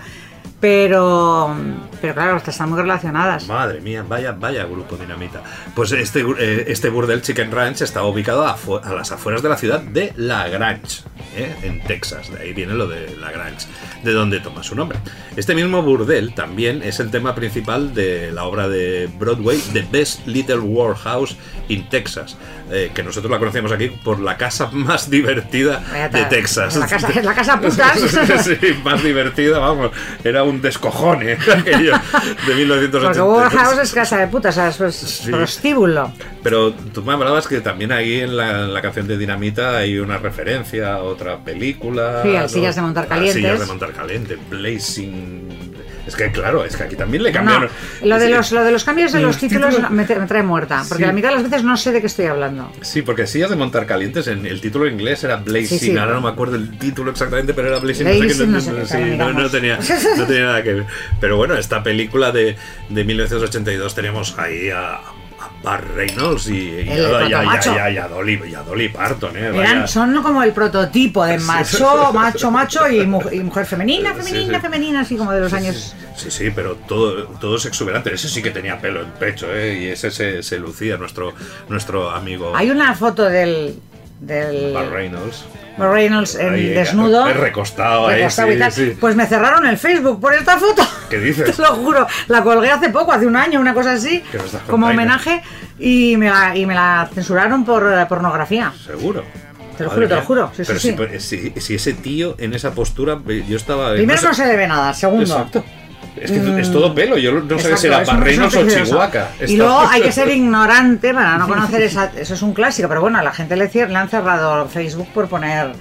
pero, 0.58 1.54
pero 2.02 2.14
claro, 2.14 2.36
están 2.36 2.68
muy 2.68 2.80
relacionadas. 2.80 3.46
Madre 3.46 3.80
mía, 3.80 4.04
vaya, 4.06 4.32
vaya 4.32 4.64
grupo 4.64 4.96
dinamita. 4.96 5.40
Pues 5.72 5.92
este, 5.92 6.26
eh, 6.38 6.64
este 6.66 6.88
burdel 6.88 7.22
Chicken 7.22 7.52
Ranch 7.52 7.82
está 7.82 8.02
ubicado 8.02 8.44
a, 8.44 8.56
las 8.92 9.12
afueras 9.12 9.40
de 9.40 9.48
la 9.48 9.56
ciudad 9.56 9.80
de 9.80 10.12
La 10.16 10.48
Grange, 10.48 11.04
¿eh? 11.36 11.54
en 11.62 11.80
Texas. 11.84 12.32
De 12.32 12.40
ahí 12.40 12.52
viene 12.52 12.74
lo 12.74 12.88
de 12.88 13.16
La 13.16 13.30
Grange, 13.30 13.68
de 14.02 14.12
donde 14.12 14.40
toma 14.40 14.64
su 14.64 14.74
nombre. 14.74 14.98
Este 15.36 15.54
mismo 15.54 15.80
burdel 15.82 16.34
también 16.34 16.82
es 16.82 16.98
el 16.98 17.12
tema 17.12 17.36
principal 17.36 17.94
de 17.94 18.32
la 18.32 18.44
obra 18.44 18.68
de 18.68 19.08
Broadway 19.18 19.58
The 19.72 19.86
Best 19.90 20.26
Little 20.26 20.58
Warehouse 20.58 21.36
in 21.68 21.88
Texas, 21.88 22.36
eh, 22.70 22.90
que 22.92 23.02
nosotros 23.02 23.30
la 23.30 23.38
conocemos 23.38 23.70
aquí 23.70 23.88
por 23.88 24.18
la 24.18 24.36
casa 24.36 24.70
más 24.72 25.08
divertida 25.08 25.82
de 26.10 26.24
Texas. 26.24 26.76
La 26.76 26.86
casa, 26.86 27.08
la 27.22 27.34
casa 27.34 27.60
putas. 27.60 27.98
sí, 28.44 28.80
más 28.82 29.02
divertida, 29.02 29.58
vamos. 29.58 29.92
Era 30.24 30.42
un 30.42 30.60
descojone 30.60 31.32
aquello 31.58 31.91
de 32.22 32.28
Porque 32.46 32.54
1983. 32.54 33.18
Warehouse 33.18 33.78
es 33.78 33.92
casa 33.92 34.18
de 34.18 34.26
putas, 34.28 34.56
o 34.58 34.72
sea, 34.72 34.86
es 34.88 34.94
Sí. 34.96 35.30
prostíbulo. 35.30 36.12
Pero 36.42 36.72
tú 36.72 37.02
me 37.02 37.12
hablabas 37.12 37.46
que 37.46 37.60
también 37.60 37.92
ahí 37.92 38.20
en 38.20 38.36
la, 38.36 38.64
en 38.64 38.74
la 38.74 38.82
canción 38.82 39.06
de 39.06 39.16
Dinamita 39.18 39.76
hay 39.78 39.98
una 39.98 40.18
referencia 40.18 40.94
a 40.94 41.02
otra 41.02 41.38
película. 41.38 42.20
Sí, 42.22 42.34
al 42.36 42.48
Sillas 42.48 42.76
de 42.76 42.82
Montar 42.82 43.04
A 43.04 43.08
Calientes. 43.08 43.34
Sillas 43.36 43.60
de 43.60 43.66
Montar 43.66 43.92
Caliente, 43.92 44.38
Blazing 44.50 45.71
Es 46.12 46.16
que 46.18 46.30
claro, 46.30 46.62
es 46.62 46.76
que 46.76 46.82
aquí 46.82 46.94
también 46.94 47.22
le 47.22 47.30
No, 47.30 47.36
cambiaron. 47.38 47.70
lo 48.02 48.18
de 48.18 48.28
los, 48.28 48.52
lo 48.52 48.62
de 48.64 48.70
los 48.70 48.84
cambios 48.84 49.12
de 49.12 49.20
los, 49.20 49.28
Los 49.28 49.38
títulos, 49.38 49.70
títulos- 49.74 49.90
me, 49.90 50.06
tra- 50.06 50.18
me 50.20 50.26
trae 50.26 50.42
muerta, 50.42 50.82
porque 50.86 51.04
Sí. 51.04 51.06
la 51.06 51.12
mitad 51.14 51.30
de 51.30 51.36
las 51.36 51.44
veces 51.44 51.64
no 51.64 51.74
sé 51.78 51.90
de 51.90 52.00
qué 52.02 52.06
estoy 52.06 52.26
hablando. 52.26 52.70
Sí, 52.82 53.00
porque 53.00 53.26
sillas 53.26 53.48
de 53.48 53.56
montar 53.56 53.86
calientes, 53.86 54.26
en 54.28 54.44
el 54.44 54.60
título 54.60 54.86
en 54.86 54.92
inglés 54.94 55.24
era 55.24 55.36
Blazing, 55.36 55.78
Sí, 55.78 55.90
sí. 55.92 55.96
ahora 55.96 56.12
no 56.12 56.20
me 56.20 56.28
acuerdo 56.28 56.56
el 56.56 56.76
título 56.78 57.10
exactamente, 57.12 57.54
pero 57.54 57.68
era 57.68 57.78
Blazing, 57.78 58.06
no 58.06 58.46
no 58.58 58.60
sé 58.60 58.98
qué, 58.98 59.16
no, 59.16 59.32
no 59.32 59.48
tenía, 59.50 59.78
no 60.18 60.26
tenía 60.26 60.44
nada 60.44 60.62
que 60.62 60.74
ver. 60.74 60.84
Pero 61.18 61.38
bueno, 61.38 61.54
esta 61.56 61.82
película 61.82 62.30
de, 62.30 62.56
de 62.90 63.04
1982 63.04 63.94
teníamos 63.94 64.38
ahí 64.38 64.68
a, 64.68 65.00
a 65.64 65.76
Burt 65.76 65.94
Reynolds 65.94 66.48
y, 66.48 66.54
y 66.58 66.88
El 66.90 67.28
y 67.28 67.30
y 67.30 67.98
a- 67.98 68.08
Dolly, 68.08 68.36
Dolly 68.66 68.88
Parton, 68.88 69.36
¿eh? 69.36 69.50
Eran, 69.54 69.86
son 69.88 70.22
como 70.22 70.42
el 70.42 70.52
prototipo 70.52 71.24
de 71.24 71.38
macho, 71.40 72.12
macho, 72.12 72.50
macho 72.50 72.88
y, 72.88 73.06
mu- 73.06 73.22
y 73.30 73.40
mujer 73.40 73.66
femenina, 73.66 74.14
femenina, 74.14 74.54
sí. 74.56 74.60
femenina, 74.60 75.00
así 75.00 75.16
como 75.16 75.32
de 75.32 75.40
los 75.40 75.52
años. 75.52 75.94
Sí, 76.16 76.30
sí, 76.30 76.50
pero 76.54 76.74
todo, 76.76 77.26
todo 77.40 77.56
es 77.56 77.64
exuberante. 77.66 78.12
Ese 78.12 78.28
sí 78.28 78.42
que 78.42 78.50
tenía 78.50 78.78
pelo 78.80 79.00
en 79.02 79.10
pecho, 79.12 79.46
¿eh? 79.54 79.78
Y 79.82 79.86
ese 79.86 80.10
se, 80.10 80.42
se 80.42 80.58
lucía, 80.58 80.96
nuestro, 80.96 81.32
nuestro 81.68 82.10
amigo 82.10 82.52
Hay 82.56 82.70
una 82.70 82.94
foto 82.94 83.24
del. 83.24 83.74
Del 84.26 84.72
Burt 84.72 84.90
Reynolds. 84.92 85.44
Burt 85.76 85.92
Reynolds 85.92 86.34
en 86.36 86.54
Ahí, 86.54 86.68
desnudo. 86.68 87.24
recostado 87.32 88.08
ahí, 88.08 88.18
recostado 88.18 88.48
sí, 88.48 88.54
y 88.54 88.58
tal. 88.58 88.72
sí. 88.72 88.96
Pues 89.00 89.16
me 89.16 89.26
cerraron 89.26 89.66
el 89.66 89.78
Facebook 89.78 90.20
por 90.20 90.34
esta 90.34 90.58
foto. 90.58 90.86
¿Qué 91.10 91.18
dices? 91.18 91.56
Te 91.56 91.62
lo 91.62 91.68
juro. 91.74 92.06
La 92.28 92.42
colgué 92.42 92.70
hace 92.70 92.90
poco, 92.90 93.12
hace 93.12 93.26
un 93.26 93.36
año, 93.36 93.60
una 93.60 93.74
cosa 93.74 93.92
así, 93.92 94.22
¿Qué 94.30 94.38
me 94.38 94.44
estás 94.44 94.62
como 94.62 94.86
homenaje, 94.86 95.42
y 95.78 96.16
me 96.16 96.28
la, 96.30 96.56
y 96.56 96.66
me 96.66 96.74
la 96.74 97.08
censuraron 97.12 97.64
por 97.64 97.90
eh, 97.92 98.06
pornografía. 98.08 98.72
Seguro. 98.84 99.24
Te 99.76 99.84
lo 99.84 99.88
Madre 99.90 100.04
juro, 100.04 100.08
te 100.08 100.14
lo 100.20 100.26
juro, 100.26 100.50
sí, 100.54 100.62
Pero 100.66 100.78
sí. 100.78 100.94
si, 101.18 101.50
si- 101.50 101.60
si 101.60 101.74
ese 101.76 101.94
tío 101.94 102.36
en 102.38 102.52
esa 102.52 102.72
postura, 102.72 103.18
yo 103.48 103.56
estaba. 103.56 103.94
Primero 103.94 104.20
no 104.20 104.28
no 104.28 104.34
se 104.34 104.46
le 104.46 104.56
ve 104.56 104.68
nada, 104.68 104.92
segundo. 104.92 105.22
Exacto. 105.24 105.64
Es 106.16 106.30
que 106.30 106.60
es 106.60 106.70
todo 106.70 106.94
pelo. 106.94 107.16
Yo 107.16 107.32
no 107.32 107.58
sabía 107.58 107.76
si 107.76 107.86
era 107.86 107.98
un 107.98 108.04
o. 108.22 108.48
Chihuahua. 108.50 109.10
Y 109.46 109.56
luego 109.56 109.80
hay 109.88 110.02
que 110.02 110.12
ser 110.12 110.28
ignorante 110.28 111.14
para 111.14 111.38
no 111.38 111.48
conocer 111.48 111.82
esa. 111.82 112.12
Eso 112.16 112.34
es 112.34 112.42
un 112.42 112.52
clásico, 112.52 112.88
pero 112.88 113.00
bueno, 113.00 113.18
a 113.18 113.22
la 113.22 113.32
gente 113.32 113.56
le, 113.56 113.68
le 113.72 113.96
han 113.96 114.08
cerrado 114.08 114.68
Facebook 114.68 115.08
por 115.14 115.28
poner 115.28 115.72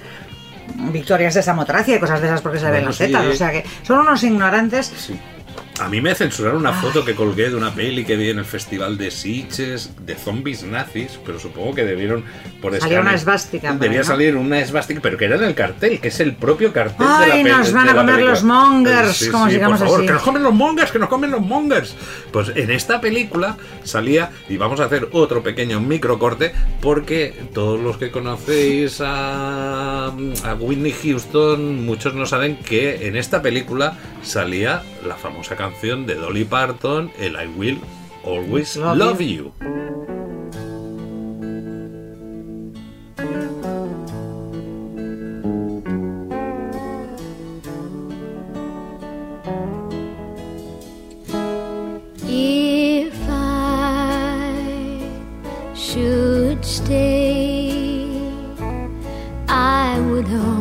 victorias 0.90 1.34
de 1.34 1.42
samotracia 1.42 1.96
y 1.96 2.00
cosas 2.00 2.20
de 2.20 2.28
esas 2.28 2.40
porque 2.40 2.58
se 2.58 2.64
le 2.64 2.70
ven 2.70 2.80
Bueno, 2.80 2.88
las 2.90 2.96
sí. 2.96 3.04
tetas. 3.06 3.26
O 3.26 3.34
sea 3.34 3.50
que 3.50 3.64
son 3.82 4.00
unos 4.00 4.22
ignorantes. 4.24 4.92
Sí. 4.96 5.18
A 5.80 5.88
mí 5.88 6.00
me 6.00 6.14
censuraron 6.14 6.58
una 6.60 6.74
foto 6.74 7.04
que 7.04 7.14
colgué 7.14 7.48
de 7.50 7.56
una 7.56 7.74
peli 7.74 8.04
que 8.04 8.14
vi 8.16 8.28
en 8.28 8.38
el 8.38 8.44
festival 8.44 8.98
de 8.98 9.10
Sitges 9.10 9.90
de 10.04 10.14
zombies 10.14 10.62
nazis, 10.64 11.18
pero 11.24 11.40
supongo 11.40 11.74
que 11.74 11.84
debieron 11.84 12.24
por 12.60 12.78
Salía 12.78 13.00
una 13.00 13.14
esvástica 13.14 13.72
Debía 13.74 14.04
salir 14.04 14.36
una 14.36 14.60
esvástica, 14.60 15.00
pero 15.02 15.16
que 15.18 15.24
era 15.24 15.36
en 15.36 15.44
el 15.44 15.54
cartel, 15.54 15.98
que 15.98 16.08
es 16.08 16.20
el 16.20 16.34
propio 16.36 16.72
cartel 16.72 16.98
de 16.98 17.26
la 17.26 17.34
Ay, 17.34 17.42
peli. 17.42 17.56
nos 17.56 17.72
van 17.72 17.88
a 17.88 17.94
comer 17.94 18.14
película. 18.16 18.30
los 18.30 18.44
mongers, 18.44 19.28
como 19.30 19.46
sí, 19.46 19.52
sigamos 19.54 19.78
por 19.78 19.86
favor, 19.88 20.00
así. 20.00 20.06
que 20.06 20.12
nos 20.12 20.22
comen 20.22 20.42
los 20.42 20.54
mongers, 20.54 20.92
que 20.92 20.98
nos 20.98 21.08
comen 21.08 21.30
los 21.30 21.40
mongers. 21.40 21.96
Pues 22.30 22.52
en 22.54 22.70
esta 22.70 23.00
película 23.00 23.56
salía, 23.82 24.30
y 24.48 24.56
vamos 24.58 24.78
a 24.78 24.84
hacer 24.84 25.08
otro 25.12 25.42
pequeño 25.42 25.80
microcorte, 25.80 26.52
porque 26.80 27.34
todos 27.54 27.80
los 27.80 27.96
que 27.96 28.10
conocéis 28.10 29.00
a, 29.00 30.06
a 30.08 30.54
Whitney 30.60 30.92
Houston, 31.02 31.84
muchos 31.84 32.14
no 32.14 32.26
saben 32.26 32.56
que 32.56 33.08
en 33.08 33.16
esta 33.16 33.42
película 33.42 33.96
salía 34.22 34.82
la 35.06 35.16
famosa 35.16 35.56
canción 35.62 36.06
de 36.06 36.16
Dolly 36.16 36.44
Parton, 36.44 37.12
el 37.20 37.34
I 37.34 37.46
Will 37.56 37.78
Always 38.24 38.76
Love 38.76 38.98
Love, 38.98 39.20
You. 39.20 39.28
you. 39.28 39.52
If 52.26 53.14
I 53.28 54.56
should 55.76 56.64
stay, 56.64 58.10
I 59.46 60.00
would 60.10 60.26
only 60.26 60.51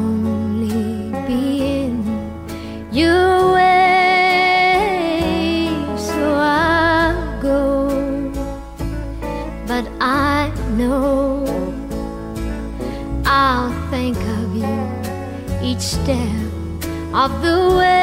of 17.13 17.41
the 17.41 17.75
way. 17.75 18.01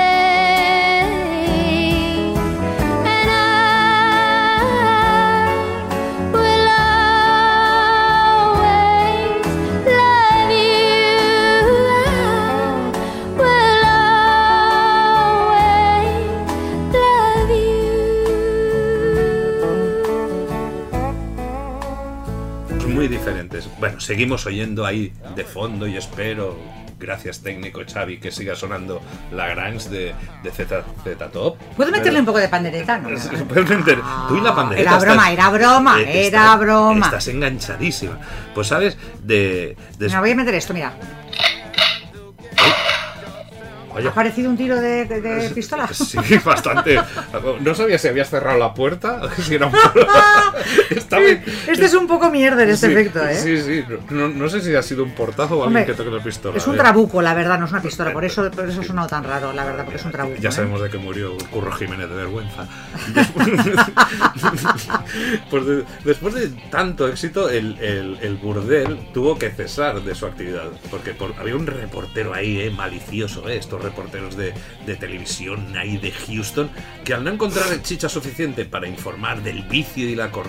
Muy 22.88 23.06
diferentes. 23.06 23.68
Bueno, 23.78 24.00
seguimos 24.00 24.44
oyendo 24.46 24.84
ahí 24.84 25.12
de 25.36 25.44
fondo 25.44 25.86
y 25.86 25.96
espero, 25.96 26.56
gracias 26.98 27.40
técnico 27.40 27.80
Xavi, 27.90 28.18
que 28.18 28.30
siga 28.30 28.54
sonando 28.56 29.00
la 29.32 29.48
Grange 29.48 29.88
de, 29.88 30.14
de 30.42 30.50
Z, 30.50 30.82
Z 31.04 31.28
Top. 31.30 31.56
¿Puedo 31.76 31.90
meterle 31.92 32.20
un 32.20 32.26
poco 32.26 32.38
de 32.38 32.48
pandereta? 32.48 32.98
No, 32.98 33.08
no, 33.10 33.16
no. 33.18 33.44
Puedes 33.44 33.68
meter- 33.68 34.00
Tú 34.28 34.36
y 34.36 34.40
la 34.40 34.54
pandereta. 34.54 34.90
Era 34.90 34.98
broma, 34.98 35.32
era 35.32 35.48
broma, 35.50 36.00
eh, 36.00 36.26
era 36.26 36.40
estás- 36.44 36.58
broma. 36.60 37.06
Estás 37.06 37.28
enganchadísima. 37.28 38.18
Pues 38.54 38.66
sabes, 38.66 38.96
de. 39.22 39.76
de- 39.98 40.08
Me 40.08 40.18
voy 40.20 40.30
a 40.32 40.34
meter 40.36 40.54
esto, 40.54 40.74
mira. 40.74 40.92
¿Ha 44.06 44.14
parecido 44.14 44.48
un 44.48 44.56
tiro 44.56 44.76
de, 44.80 45.06
de- 45.06 45.20
de 45.20 45.50
pistola? 45.50 45.88
Sí, 45.92 46.18
bastante. 46.44 47.00
No 47.60 47.74
sabía 47.74 47.98
si 47.98 48.06
habías 48.06 48.30
cerrado 48.30 48.56
la 48.58 48.72
puerta. 48.72 49.20
Si 49.42 49.54
era 49.56 49.66
un... 49.66 49.72
Estaba- 50.90 51.22
Este 51.22 51.84
es 51.84 51.94
un 51.94 52.06
poco 52.06 52.30
mierder 52.30 52.68
este 52.68 52.86
Sí, 52.88 52.92
efecto, 52.92 53.26
¿eh? 53.26 53.34
Sí, 53.34 53.60
sí. 53.60 53.84
No, 54.10 54.28
no 54.28 54.48
sé 54.48 54.60
si 54.60 54.74
ha 54.74 54.82
sido 54.82 55.04
un 55.04 55.14
portazo 55.14 55.56
o 55.58 55.64
Hombre, 55.64 55.80
alguien 55.82 55.96
que 55.96 56.02
toque 56.02 56.14
la 56.16 56.22
pistola. 56.22 56.56
Es 56.56 56.66
un 56.66 56.74
¿eh? 56.74 56.78
trabuco, 56.78 57.22
la 57.22 57.34
verdad, 57.34 57.58
no 57.58 57.66
es 57.66 57.72
una 57.72 57.82
pistola. 57.82 58.12
Por 58.12 58.24
eso, 58.24 58.50
por 58.50 58.68
eso 58.68 58.80
ha 58.80 58.84
sonado 58.84 59.08
tan 59.08 59.24
raro, 59.24 59.52
la 59.52 59.64
verdad, 59.64 59.84
porque 59.84 59.98
es 59.98 60.04
un 60.04 60.12
trabuco. 60.12 60.36
Ya 60.40 60.48
¿eh? 60.48 60.52
sabemos 60.52 60.82
de 60.82 60.90
que 60.90 60.98
murió 60.98 61.36
Curro 61.50 61.72
Jiménez 61.72 62.08
de 62.08 62.14
vergüenza. 62.16 62.66
pues 65.50 65.66
de- 65.66 65.84
después 66.04 66.34
de 66.34 66.48
tanto 66.70 67.08
éxito, 67.08 67.48
el, 67.50 67.78
el- 67.80 68.18
el 68.20 68.36
burdel 68.36 68.98
tuvo 69.12 69.38
que 69.38 69.50
cesar 69.50 70.02
de 70.02 70.14
su 70.14 70.26
actividad. 70.26 70.68
Porque 70.90 71.12
por- 71.14 71.34
había 71.38 71.56
un 71.56 71.66
reportero 71.66 72.34
ahí, 72.34 72.60
eh, 72.60 72.70
malicioso, 72.70 73.48
eh, 73.48 73.56
estos 73.56 73.82
reporteros 73.82 74.36
de, 74.36 74.52
de 74.86 74.96
televisión 74.96 75.76
ahí 75.76 75.96
de 75.98 76.12
Houston, 76.12 76.70
que 77.04 77.14
al 77.14 77.24
no 77.24 77.30
encontrar 77.30 77.82
chicha 77.82 78.08
suficiente 78.08 78.64
para 78.64 78.88
informar 78.88 79.42
del 79.42 79.62
vicio 79.62 80.08
y 80.08 80.14
la 80.14 80.30
corrupción, 80.30 80.47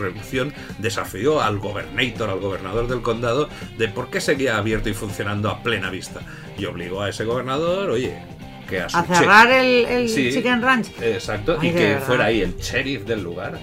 desafió 0.78 1.42
al 1.42 1.60
gobernator, 1.60 2.30
al 2.30 2.40
gobernador 2.40 2.88
del 2.88 3.02
condado, 3.02 3.50
de 3.78 3.88
por 3.88 4.10
qué 4.10 4.22
seguía 4.22 4.58
abierto 4.58 4.90
y 4.90 4.94
funcionando 4.94 5.50
a 5.50 5.62
plena 5.64 5.90
vista. 5.90 6.22
Y 6.58 6.66
obligó 6.66 7.02
a 7.02 7.10
ese 7.10 7.26
gobernador, 7.26 7.90
oye, 7.90 8.20
que 8.68 8.82
a 8.82 8.86
A 8.86 9.06
che- 9.08 9.16
cerrar 9.16 9.50
el, 9.52 9.86
el 9.86 10.10
Sí. 10.10 10.32
Chicken 10.32 10.62
Ranch. 10.62 10.88
Exacto, 11.02 11.58
Ay, 11.60 11.70
y 11.70 11.72
que 11.74 11.86
verdad. 11.94 12.06
fuera 12.08 12.26
ahí 12.26 12.42
el 12.42 12.56
sheriff 12.58 13.04
del 13.06 13.24
lugar 13.24 13.58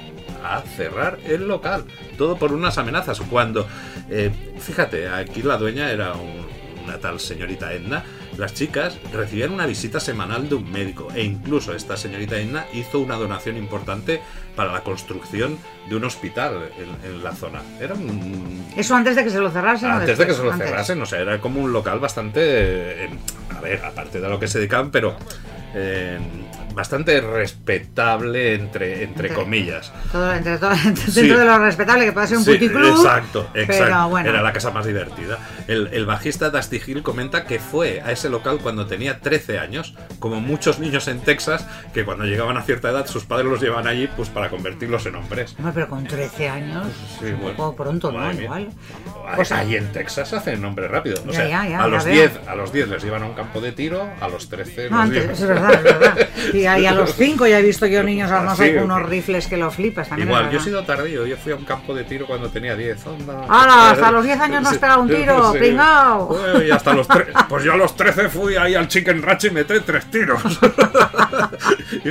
a 0.44 0.60
cerrar 0.62 1.18
el 1.26 1.46
local. 1.48 1.84
Todo 2.18 2.36
por 2.36 2.52
unas 2.52 2.78
amenazas. 2.78 3.20
Cuando, 3.20 3.66
eh, 4.10 4.30
fíjate, 4.58 5.08
aquí 5.08 5.42
la 5.42 5.56
dueña 5.56 5.90
era 5.90 6.12
un- 6.14 6.46
una 6.84 6.98
tal 6.98 7.18
señorita 7.18 7.72
Edna. 7.72 8.04
Las 8.38 8.52
chicas 8.54 8.98
recibían 9.12 9.50
una 9.52 9.66
visita 9.66 9.98
semanal 9.98 10.48
de 10.48 10.56
un 10.56 10.70
médico 10.70 11.08
e 11.14 11.22
incluso 11.24 11.74
esta 11.74 11.96
señorita 11.96 12.36
Edna 12.38 12.66
hizo 12.74 13.00
una 13.00 13.16
donación 13.16 13.56
importante 13.56 14.20
para 14.56 14.72
la 14.72 14.80
construcción 14.80 15.58
de 15.88 15.94
un 15.96 16.04
hospital 16.04 16.70
en, 16.78 17.10
en 17.10 17.22
la 17.22 17.32
zona. 17.32 17.60
Era 17.78 17.94
un, 17.94 18.66
Eso 18.76 18.94
antes 18.96 19.14
de 19.14 19.22
que 19.24 19.30
se 19.30 19.38
lo 19.38 19.50
cerrasen. 19.50 19.90
antes 19.90 20.16
de 20.18 20.26
que 20.26 20.34
se 20.34 20.42
lo 20.42 20.50
Antes. 20.50 20.68
cerrasen, 20.68 21.00
o 21.02 21.06
sea, 21.06 21.20
era 21.20 21.38
como 21.40 21.60
un 21.60 21.72
local 21.72 21.98
bastante, 22.00 22.40
eh, 23.04 23.10
a 23.56 23.60
ver, 23.60 23.84
aparte 23.84 24.20
de 24.20 24.28
lo 24.28 24.40
que 24.40 24.48
se 24.48 24.58
dedicaban, 24.58 24.90
pero 24.90 25.14
eh, 25.74 26.18
bastante 26.76 27.20
respetable 27.20 28.54
entre, 28.54 29.02
entre 29.02 29.28
Entre- 29.28 29.32
comillas. 29.34 29.92
Todo, 30.12 30.32
entre 30.32 30.58
todo, 30.58 30.70
dentro 30.84 31.10
Sí. 31.12 31.28
de 31.28 31.44
lo 31.44 31.58
respetable 31.58 32.04
que 32.04 32.12
puede 32.12 32.26
ser 32.28 32.36
un 32.38 32.44
Sí, 32.44 32.52
puticlub. 32.52 32.96
Exacto, 32.98 33.48
Pero 33.52 33.72
exacto. 33.72 34.08
bueno. 34.10 34.28
Era 34.30 34.42
la 34.42 34.52
casa 34.52 34.70
más 34.70 34.86
divertida. 34.86 35.38
El, 35.66 35.88
el 35.92 36.06
bajista 36.06 36.50
Dusty 36.50 36.80
Hill 36.86 37.02
comenta 37.02 37.44
que 37.46 37.58
fue 37.58 38.02
a 38.02 38.12
ese 38.12 38.28
local 38.28 38.58
cuando 38.62 38.86
tenía 38.86 39.20
13 39.20 39.58
años, 39.58 39.94
como 40.20 40.40
muchos 40.40 40.78
niños 40.78 41.08
en 41.08 41.20
Texas, 41.20 41.66
que 41.94 42.04
cuando 42.04 42.24
llegaban 42.24 42.56
a 42.56 42.62
cierta 42.62 42.90
edad 42.90 43.06
sus 43.06 43.24
padres 43.24 43.46
los 43.50 43.60
llevaban 43.60 43.86
allí 43.86 44.08
pues 44.14 44.28
para 44.28 44.50
convertirlos 44.50 45.06
en 45.06 45.16
hombres. 45.16 45.54
Hombre, 45.58 45.72
pero 45.74 45.88
con 45.88 46.04
13 46.04 46.48
años. 46.48 46.86
Sí, 47.18 47.26
bueno. 47.32 47.48
Un 47.50 47.56
poco 47.56 47.76
pronto, 47.76 48.12
¿no? 48.12 48.18
Madre 48.18 48.34
mía. 48.34 48.44
Igual. 48.44 48.68
Pues- 49.34 49.50
ahí 49.52 49.76
en 49.76 49.90
Texas 49.92 50.32
hacen 50.34 50.60
nombre 50.60 50.88
rápido. 50.88 51.16
O 51.26 51.30
Ya, 51.30 51.32
sea, 51.32 51.48
ya, 51.48 51.68
ya, 51.68 51.78
a 51.78 51.82
ya 51.82 51.86
los 51.88 52.04
veo. 52.04 52.14
10 52.14 52.40
a 52.48 52.54
los 52.54 52.72
10 52.72 52.88
les 52.88 53.04
iban 53.04 53.22
a 53.22 53.26
un 53.26 53.34
campo 53.34 53.60
de 53.60 53.72
tiro, 53.72 54.06
a 54.20 54.28
los 54.28 54.48
13 54.48 54.90
No, 54.90 54.96
los 54.98 55.04
antes, 55.06 55.40
es 55.40 55.46
verdad, 55.46 55.72
es 55.74 55.82
verdad. 55.82 56.28
Y 56.52 56.65
a, 56.65 56.65
y 56.78 56.86
a 56.86 56.92
los 56.92 57.14
5 57.14 57.46
ya 57.46 57.58
he 57.58 57.62
visto 57.62 57.86
yo 57.86 58.02
niños 58.02 58.30
armados 58.30 58.58
Sí, 58.58 58.74
con 58.74 58.84
unos 58.84 59.02
rifles 59.08 59.46
que 59.46 59.56
lo 59.56 59.70
flipas 59.70 60.08
también. 60.08 60.28
Igual, 60.28 60.50
yo 60.50 60.58
he 60.58 60.62
sido 60.62 60.82
tardío, 60.84 61.26
yo 61.26 61.36
fui 61.36 61.52
a 61.52 61.56
un 61.56 61.64
campo 61.64 61.94
de 61.94 62.04
tiro 62.04 62.26
cuando 62.26 62.48
tenía 62.48 62.74
10. 62.76 63.06
onda. 63.06 63.44
¡Hala! 63.48 63.90
Hasta 63.92 64.10
los 64.10 64.24
10 64.24 64.40
años 64.40 64.62
no 64.62 64.68
has 64.70 64.78
pegado 64.78 65.02
un 65.02 65.08
tiro, 65.08 65.52
sí. 65.52 65.58
pringao. 65.58 66.36
Y 66.66 66.70
hasta 66.70 66.92
los 66.94 67.08
tre- 67.08 67.26
Pues 67.48 67.64
yo 67.64 67.72
a 67.72 67.76
los 67.76 67.94
13 67.94 68.28
fui 68.28 68.56
ahí 68.56 68.74
al 68.74 68.88
Chicken 68.88 69.22
Ranch 69.22 69.44
y 69.44 69.50
metí 69.50 69.74
tres 69.84 70.06
tiros. 70.10 70.40
Y 72.04 72.10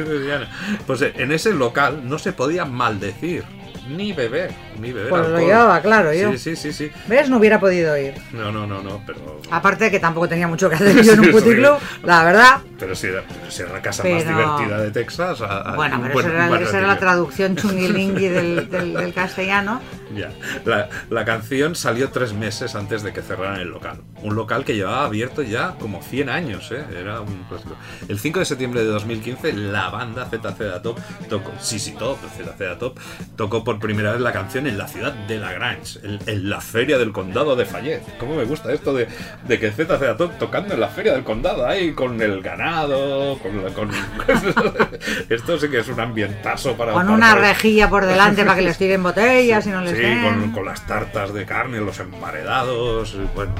pues 0.85 1.01
en 1.01 1.31
ese 1.31 1.53
local 1.53 2.01
no 2.07 2.17
se 2.19 2.31
podía 2.33 2.65
maldecir, 2.65 3.43
ni 3.89 4.13
beber, 4.13 4.51
ni 4.79 4.91
beber. 4.91 5.09
Pues 5.09 5.21
lo 5.21 5.27
alcohol. 5.35 5.45
llevaba, 5.45 5.81
claro, 5.81 6.13
yo. 6.13 6.31
Sí, 6.33 6.37
sí, 6.37 6.55
sí, 6.55 6.73
sí. 6.73 6.91
¿Ves? 7.07 7.29
No 7.29 7.37
hubiera 7.37 7.59
podido 7.59 7.97
ir. 7.97 8.13
No, 8.33 8.51
no, 8.51 8.65
no, 8.67 8.81
no, 8.81 9.01
pero. 9.05 9.39
Aparte 9.51 9.89
que 9.91 9.99
tampoco 9.99 10.27
tenía 10.27 10.47
mucho 10.47 10.69
que 10.69 10.75
hacer 10.75 11.01
yo 11.03 11.13
en 11.13 11.19
un 11.21 11.31
puticlub, 11.31 11.77
la 12.03 12.23
verdad. 12.23 12.57
Pero 12.79 12.95
si 12.95 13.07
era, 13.07 13.23
pero 13.27 13.49
si 13.51 13.61
era 13.61 13.73
la 13.73 13.81
casa 13.81 14.03
más 14.03 14.23
Pero- 14.23 14.37
divertida 14.37 14.77
de 14.81 14.91
Texas. 14.91 15.41
a- 15.41 15.61
a- 15.71 15.75
Bueno, 15.75 15.99
pero 16.01 16.13
bueno, 16.13 16.29
esa 16.29 16.47
era, 16.55 16.61
esa 16.61 16.77
era 16.79 16.87
la 16.87 16.99
traducción 16.99 17.55
chungilingui 17.57 18.27
del, 18.27 18.69
del, 18.69 18.93
del 18.93 19.13
castellano. 19.13 19.81
Ya. 20.15 20.29
La, 20.65 20.89
la 21.09 21.25
canción 21.25 21.75
salió 21.75 22.09
tres 22.09 22.33
meses 22.33 22.75
antes 22.75 23.01
de 23.03 23.11
que 23.11 23.21
cerraran 23.21 23.59
el 23.59 23.69
local. 23.69 24.01
Un 24.21 24.35
local 24.35 24.63
que 24.63 24.75
llevaba 24.75 25.05
abierto 25.05 25.41
ya 25.41 25.75
como 25.79 26.01
100 26.01 26.29
años, 26.29 26.71
¿eh? 26.71 26.83
Era 26.99 27.21
un 27.21 27.43
clásico. 27.49 27.75
El 28.07 28.19
5 28.19 28.39
de 28.39 28.45
septiembre 28.45 28.81
de 28.81 28.87
2015, 28.87 29.53
la 29.53 29.89
banda 29.89 30.25
ZZ 30.29 30.81
Top 30.83 30.99
tocó, 31.29 31.51
sí, 31.59 31.79
sí, 31.79 31.91
Top, 31.93 32.17
ZZ 32.37 32.77
Top, 32.79 32.99
tocó 33.35 33.63
por 33.63 33.79
primera 33.79 34.11
vez 34.13 34.21
la 34.21 34.31
canción 34.31 34.64
en 34.67 34.77
la 34.77 34.87
ciudad 34.87 35.13
de 35.13 35.37
Lagrange, 35.39 35.99
en, 36.03 36.19
en 36.27 36.49
la 36.49 36.61
feria 36.61 36.97
del 36.97 37.11
condado 37.11 37.55
de 37.55 37.65
Fayette. 37.65 38.17
¿Cómo 38.17 38.35
me 38.35 38.43
gusta 38.45 38.71
esto 38.73 38.93
de, 38.93 39.07
de 39.47 39.59
que 39.59 39.71
ZZ 39.71 40.17
Top 40.17 40.37
tocando 40.37 40.73
en 40.73 40.79
la 40.79 40.87
feria 40.89 41.13
del 41.13 41.23
condado, 41.23 41.65
ahí 41.67 41.93
con 41.93 42.21
el 42.21 42.41
ganado, 42.41 43.37
con... 43.39 43.63
la- 43.63 43.71
con 43.71 43.89
esto 45.29 45.59
sí 45.59 45.69
que 45.69 45.79
es 45.79 45.87
un 45.87 45.99
ambientazo 45.99 46.75
para... 46.75 46.93
Con 46.93 47.09
una 47.09 47.33
para- 47.35 47.47
rejilla 47.49 47.89
por 47.89 48.05
delante 48.05 48.43
para 48.43 48.55
que 48.55 48.61
les 48.63 48.77
tiren 48.77 49.03
botellas 49.03 49.65
y 49.65 49.69
no 49.69 49.81
les 49.81 49.91
Sí, 49.95 50.01
den. 50.01 50.23
con, 50.23 50.51
con 50.51 50.65
las 50.65 50.85
tartas 50.85 51.33
de 51.33 51.45
carne, 51.45 51.79
los 51.79 51.99
emparedados, 51.99 53.15
bueno, 53.35 53.53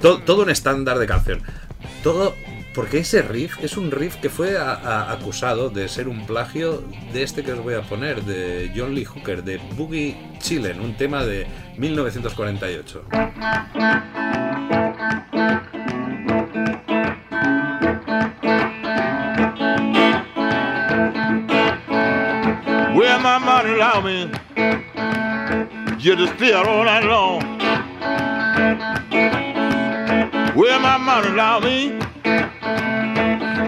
to- 0.00 0.18
todo 0.20 0.42
un 0.42 0.50
estándar 0.50 0.98
de 0.98 1.06
canción. 1.06 1.42
Todo, 2.02 2.34
porque 2.76 2.98
ese 2.98 3.22
riff 3.22 3.56
es 3.64 3.78
un 3.78 3.90
riff 3.90 4.16
que 4.16 4.28
fue 4.28 4.58
acusado 4.58 5.70
de 5.70 5.88
ser 5.88 6.08
un 6.08 6.26
plagio 6.26 6.84
de 7.10 7.22
este 7.22 7.42
que 7.42 7.52
os 7.52 7.62
voy 7.62 7.72
a 7.72 7.80
poner, 7.80 8.22
de 8.22 8.70
John 8.76 8.94
Lee 8.94 9.06
Hooker, 9.06 9.42
de 9.42 9.56
Boogie 9.74 10.14
Chillen, 10.40 10.80
un 10.80 10.94
tema 10.94 11.24
de 11.24 11.46
1948. 11.78 13.06
Where 22.94 23.18
my 23.18 23.38
money 23.38 24.30
just 25.98 26.42
all 26.52 26.84
night 26.84 27.04
long. 27.04 27.42
Where 30.54 30.78
my 30.78 30.98
money 30.98 31.28
allow 31.28 31.60
me, 31.60 31.98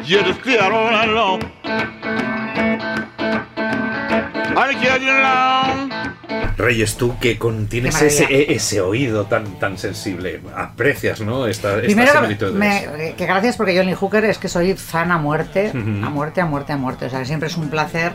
you 0.04 0.22
just 0.22 0.40
steal 0.40 0.60
all 0.72 0.90
night 0.90 1.08
long. 1.08 1.42
I 4.60 4.74
you 4.74 5.12
long. 5.12 5.90
Reyes, 6.56 6.96
tú 6.96 7.16
que 7.20 7.38
con- 7.38 7.68
tienes 7.68 7.96
Qué 7.96 8.06
ese, 8.08 8.24
e- 8.24 8.52
ese 8.52 8.80
oído 8.80 9.26
tan, 9.26 9.60
tan 9.60 9.78
sensible, 9.78 10.40
aprecias, 10.56 11.20
¿no? 11.20 11.46
Esta, 11.46 11.74
esta 11.76 11.82
Primero, 11.82 12.12
similitud. 12.14 12.52
me- 12.52 13.14
que 13.16 13.26
gracias 13.26 13.56
porque 13.56 13.76
Johnny 13.78 13.94
Hooker 13.94 14.24
es 14.24 14.38
que 14.38 14.48
soy 14.48 14.74
fan 14.74 15.12
a 15.12 15.18
muerte, 15.18 15.70
a 15.70 16.10
muerte, 16.10 16.40
a 16.40 16.46
muerte, 16.46 16.72
a 16.72 16.76
muerte. 16.76 17.06
O 17.06 17.10
sea, 17.10 17.24
siempre 17.24 17.46
es 17.48 17.56
un 17.56 17.70
placer. 17.70 18.10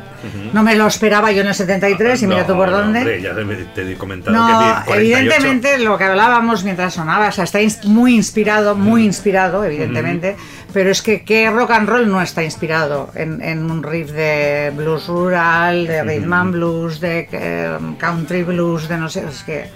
No 0.52 0.62
me 0.62 0.76
lo 0.76 0.86
esperaba 0.88 1.32
yo 1.32 1.40
en 1.42 1.48
el 1.48 1.56
73 1.56 2.22
y 2.24 2.28
mira 2.28 2.42
No, 2.42 2.48
tú 2.48 2.56
por 2.58 2.70
no, 2.70 2.80
dónde. 2.80 3.00
hombre, 3.00 3.22
ya 3.22 3.34
te, 3.34 3.46
te 3.82 3.92
he 3.94 3.96
comentado 3.96 4.36
No, 4.36 4.46
que 4.46 4.54
di 4.54 4.86
48. 4.88 5.18
evidentemente 5.18 5.78
lo 5.80 5.98
que 5.98 6.04
hablábamos 6.04 6.66
mientras 6.66 6.94
sonaba, 6.94 7.30
o 7.30 7.32
sea, 7.32 7.46
está 7.46 7.60
muy 7.86 8.14
inspirado, 8.14 8.76
muy 8.76 9.06
inspirado, 9.06 9.64
evidentemente, 9.64 10.36
pero 10.74 10.90
es 10.90 11.02
que 11.02 11.24
qué 11.24 11.50
rock 11.50 11.72
and 11.72 11.88
roll 11.88 12.10
no 12.10 12.22
está 12.22 12.44
inspirado 12.44 13.12
en, 13.16 13.42
en 13.42 13.70
un 13.70 13.84
riff 13.84 14.12
de 14.12 14.72
blues 14.76 15.08
rural, 15.08 15.88
de 15.88 16.04
rhythm 16.04 16.34
and 16.34 16.54
blues, 16.54 17.00
de 17.00 17.28
eh, 17.32 17.78
country 18.00 18.44
blues, 18.44 18.88
de 18.88 18.98
no 18.98 19.10
sé, 19.10 19.26
es 19.28 19.44
que 19.44 19.70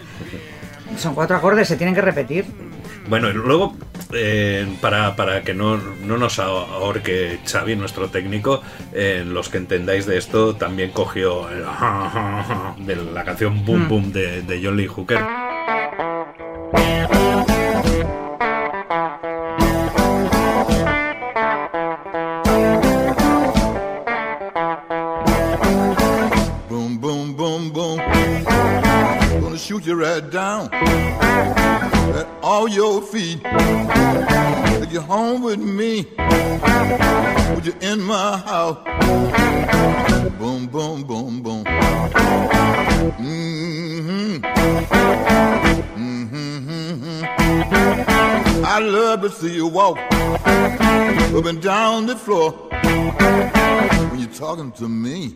son 0.98 1.14
cuatro 1.14 1.38
acordes, 1.38 1.68
se 1.68 1.78
tienen 1.78 1.94
que 1.94 2.02
repetir. 2.02 2.46
Bueno, 3.10 3.30
y 3.30 3.34
luego, 3.34 3.76
eh, 4.14 4.68
para, 4.82 5.16
para 5.16 5.42
que 5.42 5.54
no, 5.54 5.78
no 5.78 6.18
nos 6.18 6.40
ahorque 6.40 7.40
Xavi, 7.46 7.76
nuestro 7.76 8.10
técnico, 8.10 8.62
eh, 8.92 9.24
los 9.26 9.48
que 9.48 9.60
entendáis 9.60 10.06
de 10.06 10.18
esto, 10.18 10.56
también 10.56 10.92
cogió 10.92 11.48
el 11.50 11.64
de 12.86 12.96
la 13.14 13.24
canción 13.24 13.66
Boom 13.66 13.86
Mm. 13.86 13.88
Boom 13.88 14.12
de, 14.12 14.42
de 14.42 14.62
John 14.62 14.76
Lee 14.76 14.88
Hooker. 14.88 15.20
Shoot 29.78 29.86
you 29.86 29.96
right 29.96 30.30
down 30.32 30.74
at 30.74 32.28
all 32.42 32.68
your 32.68 33.02
feet. 33.02 33.44
Take 33.44 34.92
you 34.92 35.02
home 35.02 35.44
with 35.44 35.60
me. 35.60 36.04
Put 36.04 37.66
you 37.66 37.76
in 37.82 38.02
my 38.02 38.38
house. 38.38 38.78
Boom, 40.40 40.66
boom, 40.68 41.04
boom, 41.04 41.42
boom. 41.44 41.64
Mm-hmm. 43.20 44.38
Mm-hmm. 45.98 47.24
I 48.66 48.80
love 48.80 49.22
to 49.22 49.30
see 49.30 49.54
you 49.54 49.68
walk 49.68 49.98
up 50.00 51.46
and 51.46 51.62
down 51.62 52.08
the 52.08 52.16
floor 52.16 52.68
you're 54.28 54.36
talking 54.36 54.72
to 54.74 54.88
me 54.88 55.36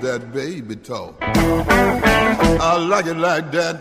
that 0.00 0.30
baby 0.32 0.76
talk. 0.76 1.16
I 1.22 2.76
like 2.76 3.06
it 3.06 3.16
like 3.16 3.50
that. 3.52 3.76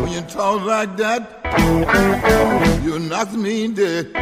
When 0.00 0.12
you 0.12 0.20
talk 0.22 0.62
like 0.64 0.96
that, 0.98 2.82
you 2.84 2.98
knock 2.98 3.32
me 3.32 3.68
dead. 3.68 4.12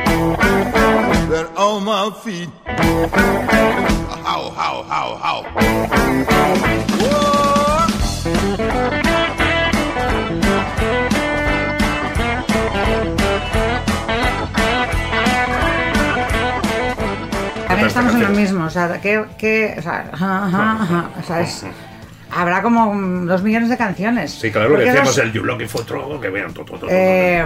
That 1.31 1.53
on 1.57 1.85
my 1.85 2.11
feet. 2.11 2.49
How, 4.25 4.51
how, 4.51 4.83
how, 4.83 5.17
how. 5.17 6.88
Estamos 18.01 18.15
en 18.15 18.23
lo 18.35 18.41
mismo, 18.41 18.65
o 18.65 18.71
sea, 18.71 19.01
que, 19.01 19.25
que 19.39 19.75
o 19.79 19.83
sea, 19.83 20.11
ajá, 20.13 20.47
ajá, 20.47 20.73
ajá, 20.83 21.11
o 21.19 21.23
sea, 21.27 21.41
es- 21.41 21.65
habrá 22.31 22.61
como 22.63 22.95
dos 23.27 23.43
millones 23.43 23.69
de 23.71 23.77
canciones. 23.77 24.33
Sí, 24.33 24.51
claro, 24.51 24.69
lo 24.71 24.77
que 24.79 24.85
decíamos 24.85 25.17
los- 25.17 25.25
el 25.27 25.33
You 25.33 25.45
Lucky 25.45 25.67
for 25.67 25.85
Trouble, 25.85 26.21
que 26.21 26.29
vean 26.29 26.53
todo, 26.53 26.65
todo, 26.65 26.79
todo. 26.81 26.91
eh, 26.93 27.45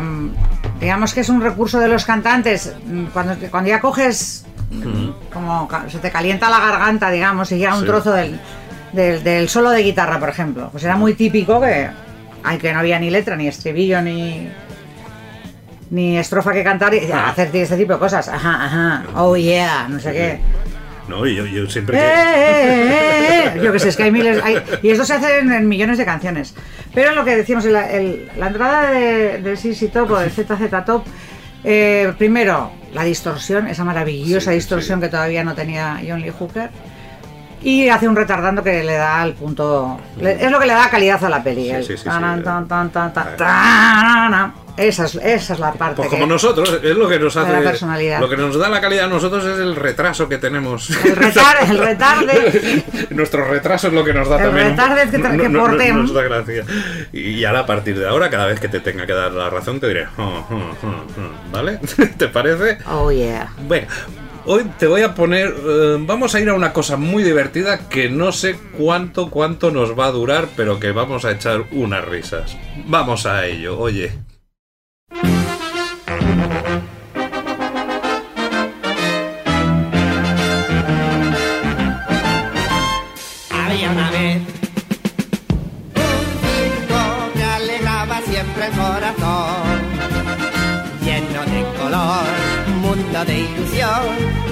digamos 0.81 1.15
que 1.15 1.21
es 1.21 1.29
un 1.29 1.41
recurso 1.41 1.79
de 1.79 1.89
los 1.89 2.05
cantantes 2.05 2.75
mm, 2.85 3.05
cuando, 3.07 3.35
cuando 3.51 3.71
ya 3.71 3.81
coges 3.81 4.45
mm, 4.71 5.31
como 5.33 5.69
ca- 5.69 5.85
se 5.89 5.99
te 5.99 6.11
calienta 6.11 6.51
la 6.51 6.59
garganta 6.59 7.11
digamos 7.11 7.53
y 7.53 7.59
llega 7.59 7.75
un 7.75 7.81
Sí. 7.83 7.87
trozo 7.87 8.13
del, 8.13 8.41
del, 8.93 9.23
del 9.23 9.49
solo 9.49 9.71
de 9.71 9.83
guitarra 9.83 10.19
por 10.19 10.29
ejemplo 10.31 10.69
pues 10.73 10.83
era 10.83 10.97
muy 10.97 11.15
típico 11.15 11.61
que 11.61 11.89
ay, 12.43 12.59
que 12.59 12.73
no 12.73 12.81
había 12.81 12.99
ni 12.99 13.11
letra 13.11 13.37
ni 13.37 13.47
estribillo 13.47 14.03
ni 14.03 14.49
ni 15.93 16.19
estrofa 16.19 16.53
que 16.53 16.65
cantar 16.65 16.93
y 16.95 17.09
Ah. 17.13 17.29
hacer 17.29 17.49
este 17.55 17.77
tipo 17.77 17.93
de 17.93 17.99
cosas 18.01 18.27
ajá 18.29 18.65
ajá 18.65 19.03
oh 19.15 19.37
yeah 19.37 19.87
no 19.89 20.01
sé 20.01 20.13
qué 20.13 20.41
No, 21.09 21.27
yo, 21.27 21.45
yo 21.47 21.67
siempre 21.69 21.99
Eh, 21.99 22.01
que... 22.01 22.07
eh, 22.07 22.87
eh, 22.87 23.53
eh. 23.57 23.61
Yo 23.63 23.73
que 23.73 23.79
sé, 23.81 23.89
es 23.89 23.97
que 23.97 24.05
hay 24.05 24.13
miles. 24.13 24.41
hay- 24.43 24.63
y 24.83 24.91
esto 24.91 25.05
se 25.05 25.15
hace 25.15 25.41
en, 25.41 25.53
en 25.53 25.69
millones 25.69 25.99
de 25.99 26.05
canciones. 26.05 26.55
Pero 26.95 27.13
lo 27.17 27.25
que 27.25 27.35
decíamos, 27.37 27.65
el- 27.67 27.75
el- 27.75 28.31
la 28.39 28.47
entrada 28.47 28.91
de, 28.93 29.39
del 29.43 29.59
CC 29.59 29.89
Top 29.89 30.13
o 30.13 30.19
del 30.19 30.31
ZZ 30.31 30.71
Top, 30.87 31.05
eh, 31.65 32.13
primero, 32.17 32.71
la 32.95 33.03
distorsión, 33.03 33.67
esa 33.67 33.83
maravillosa 33.85 34.51
Sí, 34.53 34.57
distorsión 34.57 35.01
sí. 35.01 35.07
que 35.07 35.11
todavía 35.11 35.43
no 35.43 35.55
tenía 35.57 36.01
John 36.07 36.21
Lee 36.23 36.31
Hooker. 36.39 36.71
Y 37.65 37.89
hace 37.89 38.07
un 38.09 38.15
retardando 38.17 38.63
que 38.63 38.83
le 38.85 38.95
da 38.95 39.23
al 39.23 39.35
punto. 39.35 40.01
le- 40.21 40.43
es 40.45 40.51
lo 40.53 40.61
que 40.61 40.67
le 40.67 40.73
da 40.73 40.89
calidad 40.89 41.23
a 41.25 41.29
la 41.29 41.43
peli. 41.43 41.69
El. 44.77 44.89
Esa 44.89 45.05
es, 45.05 45.15
esa 45.17 45.53
es 45.55 45.59
la 45.61 45.73
parte. 45.75 45.97
Pues 45.97 46.09
que- 46.09 46.15
como 46.17 46.27
nosotros, 46.27 46.81
es 46.83 46.97
lo 46.97 47.09
que 47.09 47.19
nos 47.19 47.37
hace. 47.37 47.53
la 47.53 47.61
personalidad. 47.61 48.21
Lo 48.21 48.29
que 48.29 48.37
nos 48.37 48.57
da 48.59 48.69
la 48.69 48.81
calidad 48.81 49.05
a 49.05 49.09
nosotros 49.09 49.45
es 49.45 49.59
el 49.59 49.77
retraso 49.77 50.29
que 50.29 50.39
tenemos. 50.39 50.89
El 50.91 51.17
retar- 51.17 51.69
el 51.71 51.79
retarde. 51.79 52.85
Nuestro 53.11 53.45
retraso 53.49 53.89
es 53.89 53.93
lo 53.93 54.05
que 54.05 54.13
nos 54.15 54.29
da 54.29 54.37
El 54.39 54.43
también. 54.45 54.67
un- 54.69 54.73
retarde 54.77 55.11
que 55.11 55.19
tra- 55.19 55.41
que 55.41 55.51
portem. 55.51 55.97
nos 55.97 56.15
da 56.15 56.23
gracia. 56.23 56.65
Y 57.13 57.45
ahora 57.45 57.61
a 57.61 57.67
partir 57.67 57.99
de 57.99 58.09
ahora, 58.09 58.31
cada 58.31 58.47
vez 58.47 58.61
que 58.61 58.69
te 58.69 58.81
tenga 58.81 59.07
que 59.07 59.13
dar 59.13 59.33
la 59.33 59.51
razón, 59.51 59.79
te 59.81 59.89
diré. 59.89 60.07
"Oh, 60.17 60.23
oh, 60.23 60.55
oh, 60.55 60.87
oh", 60.87 61.53
¿Vale? 61.53 61.79
¿Te 62.17 62.29
parece? 62.29 62.79
Oh, 62.91 63.11
yeah. 63.13 63.53
Bueno, 63.69 63.87
hoy 64.47 64.65
te 64.79 64.87
voy 64.87 65.03
a 65.03 65.15
poner. 65.15 65.55
eh, 65.65 65.97
vamos 66.01 66.35
a 66.35 66.41
ir 66.41 66.49
a 66.49 66.55
una 66.55 66.73
cosa 66.73 66.97
muy 66.97 67.23
divertida 67.23 67.89
que 67.91 68.09
no 68.09 68.33
sé 68.33 68.57
cuánto, 68.79 69.29
cuánto 69.31 69.71
nos 69.71 69.99
va 69.99 70.07
a 70.07 70.11
durar, 70.13 70.49
pero 70.57 70.81
que 70.81 70.93
vamos 70.93 71.25
a 71.27 71.31
echar 71.33 71.65
unas 71.73 72.05
risas. 72.07 72.57
Vamos 72.87 73.27
a 73.27 73.45
ello, 73.47 73.79
oye. 73.79 74.13
De 93.25 93.41
ilusión, 93.41 94.03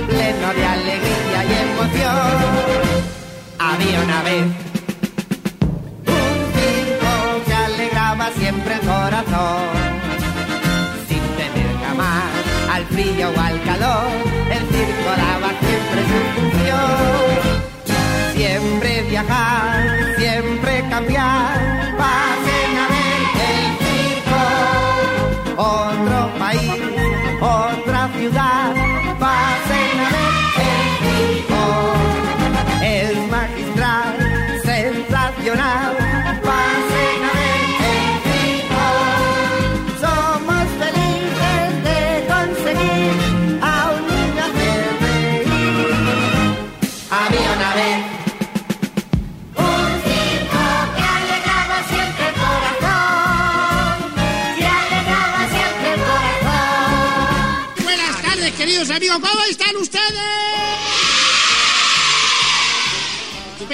pleno 0.06 0.48
de 0.54 0.64
alegría 0.64 1.44
y 1.44 1.52
emoción. 1.70 2.40
Había 3.58 4.00
una 4.00 4.22
vez 4.22 4.44
un 6.06 6.36
circo 6.54 7.44
que 7.46 7.54
alegraba 7.54 8.30
siempre 8.38 8.74
el 8.74 8.80
corazón, 8.80 9.62
sin 11.08 11.22
tener 11.36 11.70
jamás 11.84 12.30
al 12.72 12.84
frío 12.86 13.30
o 13.36 13.40
al 13.40 13.62
calor, 13.64 14.06
el 14.50 14.64
circo 14.74 15.10
daba 15.16 15.50
siempre 15.60 16.00
su 16.10 16.18
función. 16.36 17.60
Siempre 18.34 19.02
viajar, 19.02 20.14
siempre 20.16 20.84
cambiar, 20.88 21.59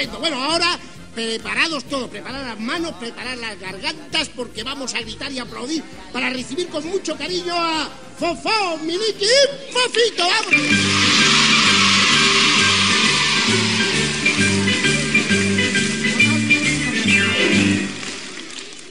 Bueno, 0.05 0.43
ahora 0.43 0.77
preparados 1.15 1.85
todos, 1.85 2.07
preparar 2.07 2.45
las 2.45 2.59
manos, 2.59 2.93
preparar 2.99 3.35
las 3.39 3.59
gargantas, 3.59 4.29
porque 4.29 4.61
vamos 4.61 4.93
a 4.93 5.01
gritar 5.01 5.31
y 5.31 5.39
aplaudir 5.39 5.83
para 6.13 6.29
recibir 6.29 6.67
con 6.67 6.85
mucho 6.87 7.17
cariño 7.17 7.55
a 7.55 7.89
Fofó, 8.19 8.77
Miliki 8.83 9.25
y 9.25 9.73
Fofito. 9.73 10.27
¡Vamos! 10.27 10.53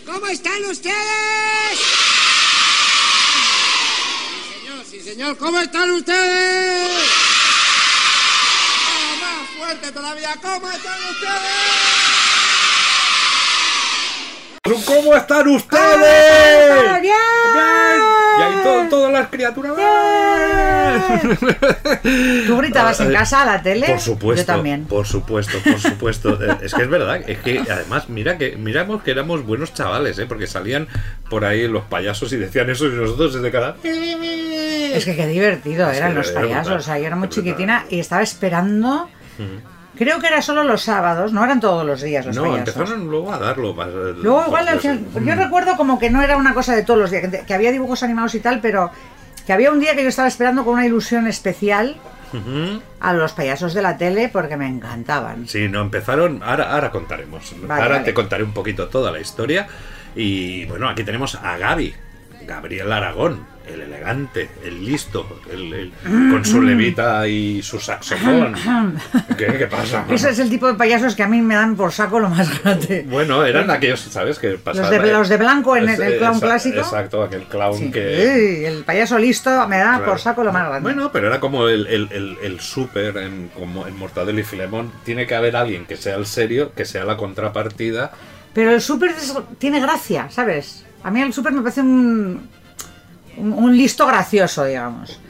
¿Cómo 0.05 0.27
están 0.27 0.65
ustedes? 0.65 1.79
Sí, 4.35 4.59
señor, 4.59 4.85
sí, 4.91 5.01
señor. 5.01 5.39
¿Cómo 5.39 5.61
están 5.61 5.89
ustedes? 5.93 7.16
Ah, 9.77 9.79
fuerte 9.79 9.93
todavía. 9.93 10.29
¿Cómo 10.41 10.71
están 10.71 10.99
ustedes? 11.11 11.37
¿Cómo 14.87 15.15
están 15.15 15.47
ustedes? 15.49 17.01
¡Bien! 17.03 17.05
Bien. 17.53 18.01
Y 18.39 18.43
ahí 18.43 18.63
to- 18.63 18.87
todas 18.91 19.13
las 19.13 19.29
criaturas. 19.29 19.73
¿Tú 22.47 22.57
gritabas 22.59 23.01
en 23.01 23.13
casa 23.13 23.43
a 23.43 23.47
la 23.47 23.63
tele? 23.63 23.87
Por 23.87 24.01
supuesto. 24.01 24.43
Yo 24.43 24.47
también. 24.47 24.85
Por 24.87 25.07
supuesto, 25.07 25.59
por 25.65 25.81
supuesto. 25.81 26.39
Eh, 26.43 26.57
es 26.63 26.75
que 26.75 26.83
es 26.83 26.89
verdad. 26.91 27.21
Es 27.29 27.39
que 27.39 27.61
además, 27.71 28.09
mira 28.09 28.39
que 28.39 28.57
miramos 28.57 29.03
que 29.03 29.11
éramos 29.13 29.45
buenos 29.47 29.73
chavales, 29.75 30.19
¿eh? 30.19 30.27
Porque 30.27 30.47
salían 30.47 30.89
por 31.31 31.45
ahí 31.45 31.67
los 31.69 31.85
payasos 31.85 32.33
y 32.33 32.37
decían 32.37 32.69
eso 32.71 32.87
y 32.87 32.91
nosotros 32.91 33.35
desde 33.35 33.51
cada. 33.51 33.77
Es 33.83 35.05
que 35.05 35.17
qué 35.17 35.27
divertido 35.27 35.91
Es 35.91 35.99
eran 35.99 36.13
que 36.13 36.19
los 36.19 36.31
era 36.31 36.41
payasos. 36.41 36.63
brutal, 36.65 36.81
O 36.81 36.83
sea, 36.83 36.99
yo 36.99 37.07
era 37.07 37.17
muy 37.17 37.29
brutal. 37.29 37.45
chiquitina 37.45 37.85
y 37.91 38.01
estaba 38.01 38.23
esperando. 38.23 39.09
Creo 39.97 40.21
que 40.21 40.27
era 40.27 40.43
solo 40.43 40.63
los 40.63 40.83
sábados, 40.83 41.33
no 41.33 41.43
eran 41.43 41.59
todos 41.59 41.85
los 41.87 42.03
días 42.03 42.27
los 42.27 42.37
No, 42.37 42.43
payasos. 42.43 42.69
empezaron 42.77 43.07
luego 43.09 43.33
a 43.33 43.39
darlo 43.39 43.73
más. 43.73 43.89
eh, 43.89 44.13
Luego 44.23 44.45
igual 44.47 44.69
al 44.69 44.79
final- 44.81 45.05
yo 45.25 45.35
recuerdo 45.35 45.77
como 45.77 45.99
que 45.99 46.11
no 46.11 46.23
era 46.23 46.37
una 46.37 46.53
cosa 46.53 46.75
de 46.75 46.83
todos 46.83 47.01
los 47.01 47.11
días, 47.11 47.29
que, 47.31 47.41
que 47.47 47.55
había 47.55 47.73
dibujos 47.73 48.03
animados 48.03 48.35
y 48.35 48.41
tal, 48.41 48.61
pero 48.61 48.91
que 49.47 49.53
había 49.55 49.71
un 49.73 49.81
día 49.81 49.95
que 49.97 50.03
yo 50.03 50.09
estaba 50.11 50.29
esperando 50.29 50.65
con 50.65 50.75
una 50.75 50.85
ilusión 50.87 51.27
especial 51.27 51.97
ujú. 52.35 52.83
a 53.01 53.13
los 53.15 53.33
payasos 53.33 53.73
de 53.73 53.81
la 53.81 53.97
tele 53.97 54.29
porque 54.29 54.59
me 54.59 54.67
encantaban. 54.67 55.49
Sí, 55.49 55.67
no 55.69 55.81
empezaron. 55.81 56.43
Ahora, 56.43 56.73
ahora 56.75 56.91
contaremos. 56.91 57.55
Vale, 57.63 57.83
ahora 57.83 57.95
vale. 57.95 58.05
te 58.05 58.13
contaré 58.13 58.43
un 58.43 58.53
poquito 58.53 58.89
toda 58.89 59.11
la 59.11 59.21
historia. 59.21 59.67
Y 60.15 60.67
bueno, 60.67 60.89
aquí 60.91 61.05
tenemos 61.05 61.37
a 61.37 61.57
Gaby, 61.57 61.95
Gabriel 62.43 62.93
Aragón, 62.93 63.47
el 63.67 63.81
elegante, 63.83 64.49
el 64.65 64.85
listo, 64.85 65.41
el, 65.53 65.73
el- 65.73 65.93
con 66.31 66.45
su 66.45 66.63
levita 66.63 67.27
y 67.29 67.63
su 67.63 67.81
saxofón. 67.81 68.55
¿Qué, 69.37 69.47
qué 69.59 69.67
pasa? 69.67 70.05
Ese 70.09 70.31
es 70.31 70.39
el 70.39 70.49
tipo 70.51 70.67
de 70.67 70.75
payasos 70.75 71.15
que 71.15 71.23
a 71.23 71.29
mí 71.29 71.43
me 71.43 71.55
dan 71.55 71.77
por 71.77 71.93
saco 71.93 72.19
lo 72.21 72.29
más 72.29 72.63
grande. 72.63 73.05
Bueno, 73.09 73.45
eran 73.45 73.71
aquellos, 73.71 74.01
¿sabes? 74.01 74.39
Que 74.39 74.51
pasaban. 74.59 74.91
de- 74.91 75.13
los 75.13 75.29
de 75.29 75.37
blanco 75.37 75.77
en 75.77 75.89
el- 75.89 76.01
el 76.01 76.19
clown 76.19 76.37
Esa- 76.37 76.47
clásico. 76.47 76.79
Exacto, 76.79 77.23
aquel 77.23 77.43
clown 77.45 77.79
Sí. 77.79 77.91
que. 77.91 78.67
El 78.67 78.85
payaso 78.85 79.19
listo 79.19 79.51
me 79.69 79.79
da 79.79 79.97
Claro. 79.97 80.05
por 80.07 80.21
saco 80.21 80.45
lo 80.45 80.53
más 80.53 80.69
grande. 80.69 80.83
Bueno, 80.83 81.11
pero 81.13 81.27
era 81.29 81.41
como 81.41 81.69
el, 81.69 81.87
el, 81.87 82.61
súper 82.61 83.17
en, 83.19 83.49
como 83.49 83.87
en 83.87 83.97
Mortadelo 83.99 84.39
y 84.41 84.45
Filemón. 84.45 84.93
Tiene 85.05 85.27
que 85.27 85.35
haber 85.35 85.57
alguien 85.57 85.87
que 85.87 85.97
sea 85.97 86.17
el 86.17 86.27
serio, 86.27 86.73
que 86.75 86.85
sea 86.85 87.05
la 87.05 87.17
contrapartida. 87.17 88.13
Pero 88.55 88.71
el 88.73 88.81
súper 88.81 89.13
tiene 89.59 89.81
gracia, 89.81 90.29
¿sabes? 90.31 90.85
A 91.03 91.11
mí 91.11 91.21
el 91.21 91.33
súper 91.33 91.53
me 91.53 91.61
parece 91.63 91.83
un, 91.83 92.49
un, 93.37 93.77
listo 93.77 94.07
gracioso, 94.07 94.65
digamos. 94.65 95.21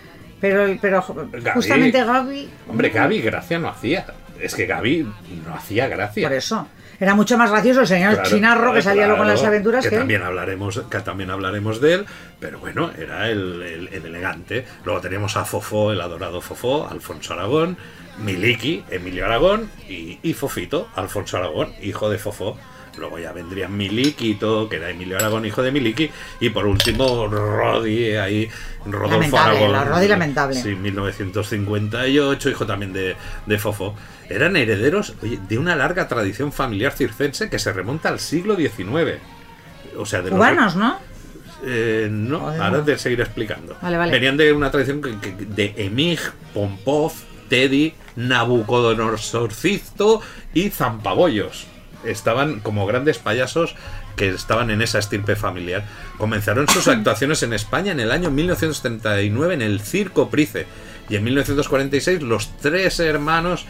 Pero, 0.41 0.79
pero 0.81 1.03
Gaby- 1.03 1.53
justamente 1.55 2.05
Gaby... 2.05 2.49
Hombre, 2.69 2.91
Gaby 2.91 3.21
gracia 3.21 3.59
no 3.59 3.69
hacía. 3.69 4.07
Es 4.41 4.55
que 4.55 4.67
Gaby 4.67 5.07
no 5.47 5.55
hacía 5.55 5.89
gracia. 5.89 6.29
Por 6.29 6.37
eso. 6.37 6.69
Era 6.99 7.15
mucho 7.15 7.37
más 7.37 7.51
gracioso 7.51 7.81
el 7.83 7.87
señor 7.87 8.15
Claro, 8.15 8.29
Chinarro 8.31 8.73
que 8.73 8.81
claro, 8.81 8.83
salía 8.83 9.07
luego 9.07 9.23
en 9.23 9.29
las 9.29 9.41
claro, 9.41 9.53
aventuras 9.55 9.87
que 9.87 9.97
también 9.97 10.23
hablaremos 10.23 10.83
que 10.91 11.01
también 11.01 11.31
hablaremos 11.31 11.79
de 11.83 11.93
él 11.93 12.07
pero 12.41 12.59
bueno 12.59 12.91
era 12.99 13.29
el, 13.29 13.61
el- 13.61 13.89
el 13.89 14.07
elegante 14.07 14.65
luego 14.83 15.03
teníamos 15.03 15.37
a 15.37 15.45
Fofó 15.45 15.93
el 15.93 16.01
adorado 16.01 16.41
Fofó 16.41 16.89
Alfonso 16.89 17.35
Aragón 17.35 17.77
Miliki 18.25 18.83
Emilio 18.91 19.27
Aragón 19.27 19.71
y, 19.91 20.19
y 20.23 20.33
Fofito 20.33 20.89
Alfonso 20.95 21.37
Aragón 21.37 21.75
hijo 21.83 22.09
de 22.09 22.17
Fofó 22.17 22.57
luego 22.99 23.19
ya 23.19 23.33
vendrían 23.33 23.77
Miliquito 23.77 24.69
que 24.69 24.77
era 24.77 24.91
Emilio 24.91 25.17
Aragón 25.19 25.45
hijo 25.47 25.63
de 25.63 25.71
Miliki 25.73 26.11
y 26.41 26.51
por 26.51 26.67
último 26.67 27.27
Rodi 27.29 28.15
ahí 28.17 28.49
Rodolfo 28.85 29.15
Lamentable, 29.37 29.51
Aragón 29.59 29.73
la 29.73 29.85
Rodi 29.85 30.09
lamentable. 30.09 30.63
sí 30.63 30.75
1958 30.75 32.51
hijo 32.51 32.67
también 32.67 32.93
de, 32.93 33.17
de 33.47 33.59
Fofó 33.59 33.95
eran 34.29 34.57
herederos 34.57 35.15
oye, 35.23 35.39
de 35.49 35.59
una 35.59 35.77
larga 35.77 36.09
tradición 36.09 36.53
familiar 36.53 36.93
circense 36.93 37.49
que 37.51 37.59
se 37.59 37.73
remonta 37.73 38.09
al 38.09 38.21
siglo 38.21 38.57
XIX 38.57 39.19
o 39.97 40.05
sea, 40.05 40.21
de 40.21 40.31
los- 40.31 40.37
Cubanos, 40.39 40.77
¿no? 40.77 40.99
eh, 41.65 42.09
no, 42.11 42.41
Joder, 42.41 42.61
ahora 42.61 42.85
te 42.85 42.99
seguiré 42.99 43.23
explicando. 43.23 43.77
Vale, 43.81 43.97
vale. 43.97 44.13
Venían 44.13 44.37
de 44.37 44.53
una 44.53 44.71
tradición 44.71 45.01
que- 45.01 45.19
que- 45.19 45.33
de 45.47 45.73
Emig, 45.79 46.21
Pompov, 46.53 47.13
Teddy, 47.49 47.95
Nabucodonosor 48.17 49.51
y 50.53 50.69
Zampabollos. 50.69 51.67
Estaban 52.11 52.61
como 52.61 52.87
grandes 52.87 53.19
payasos 53.19 53.75
que 54.17 54.29
estaban 54.31 54.71
en 54.71 54.81
esa 54.83 54.99
estirpe 54.99 55.37
familiar. 55.37 55.85
Comenzaron 56.19 56.69
sus 56.69 56.89
actuaciones 56.89 57.43
en 57.43 57.53
España 57.53 57.93
en 57.93 58.01
el 58.01 58.11
año 58.13 58.31
1939 58.31 59.55
en 59.55 59.63
el 59.63 59.81
Circo 59.81 60.31
Price. 60.31 60.67
Y 61.09 61.15
en 61.17 61.23
1946 61.25 62.23
los 62.23 62.57
tres 62.59 62.99
hermanos, 62.99 63.65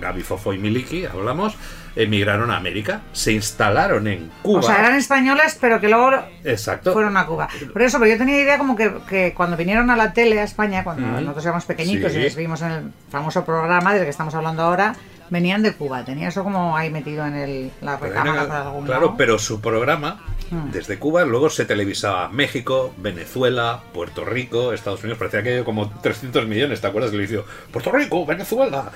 Gaby, 0.00 0.22
Fofo 0.22 0.54
y 0.54 0.58
Miliki, 0.58 1.04
hablamos, 1.04 1.54
emigraron 1.96 2.50
a 2.50 2.56
América, 2.56 3.02
se 3.12 3.32
instalaron 3.32 4.06
en 4.06 4.30
Cuba. 4.40 4.60
O 4.60 4.62
sea, 4.62 4.78
eran 4.80 4.94
españolas, 4.94 5.58
pero 5.60 5.80
que 5.80 5.88
luego 5.88 6.12
Exacto. 6.44 6.94
fueron 6.94 7.16
a 7.18 7.26
Cuba. 7.26 7.48
Por 7.72 7.82
eso, 7.82 7.98
pero 7.98 8.10
yo 8.12 8.16
tenía 8.16 8.40
idea 8.40 8.56
como 8.56 8.74
que, 8.74 8.90
que 9.06 9.34
cuando 9.36 9.56
vinieron 9.58 9.90
a 9.90 9.96
la 9.96 10.14
tele 10.14 10.40
a 10.40 10.44
España, 10.44 10.82
cuando 10.82 11.06
Mm. 11.06 11.14
nosotros 11.24 11.44
éramos 11.44 11.64
pequeñitos 11.66 12.12
Sí. 12.12 12.18
y 12.18 12.22
les 12.22 12.36
vimos 12.36 12.62
en 12.62 12.70
el 12.70 12.82
famoso 13.10 13.44
programa 13.44 13.92
del 13.92 14.04
que 14.04 14.10
estamos 14.10 14.34
hablando 14.34 14.62
ahora, 14.62 14.94
venían 15.30 15.62
de 15.62 15.74
Cuba. 15.74 16.04
Tenía 16.04 16.28
eso 16.28 16.44
como 16.44 16.76
ahí 16.76 16.90
metido 16.90 17.24
en 17.26 17.34
el, 17.34 17.70
la 17.80 17.96
recámara 17.96 18.46
por 18.46 18.56
algún 18.56 18.84
claro, 18.86 19.06
lado. 19.06 19.14
pero 19.16 19.38
su 19.38 19.60
programa 19.60 20.20
Mm. 20.50 20.72
desde 20.72 20.98
Cuba 20.98 21.24
luego 21.24 21.48
se 21.48 21.64
televisaba 21.64 22.28
México, 22.28 22.92
Venezuela, 22.96 23.82
Puerto 23.94 24.24
Rico, 24.24 24.72
Estados 24.72 25.00
Unidos. 25.04 25.16
Parecía 25.18 25.44
que 25.44 25.62
como 25.62 25.88
300 26.00 26.44
millones, 26.46 26.80
¿te 26.80 26.88
acuerdas? 26.88 27.12
Que 27.12 27.18
le 27.18 27.22
hizo 27.24 27.44
Puerto 27.72 27.92
Rico, 27.92 28.26
Venezuela. 28.26 28.90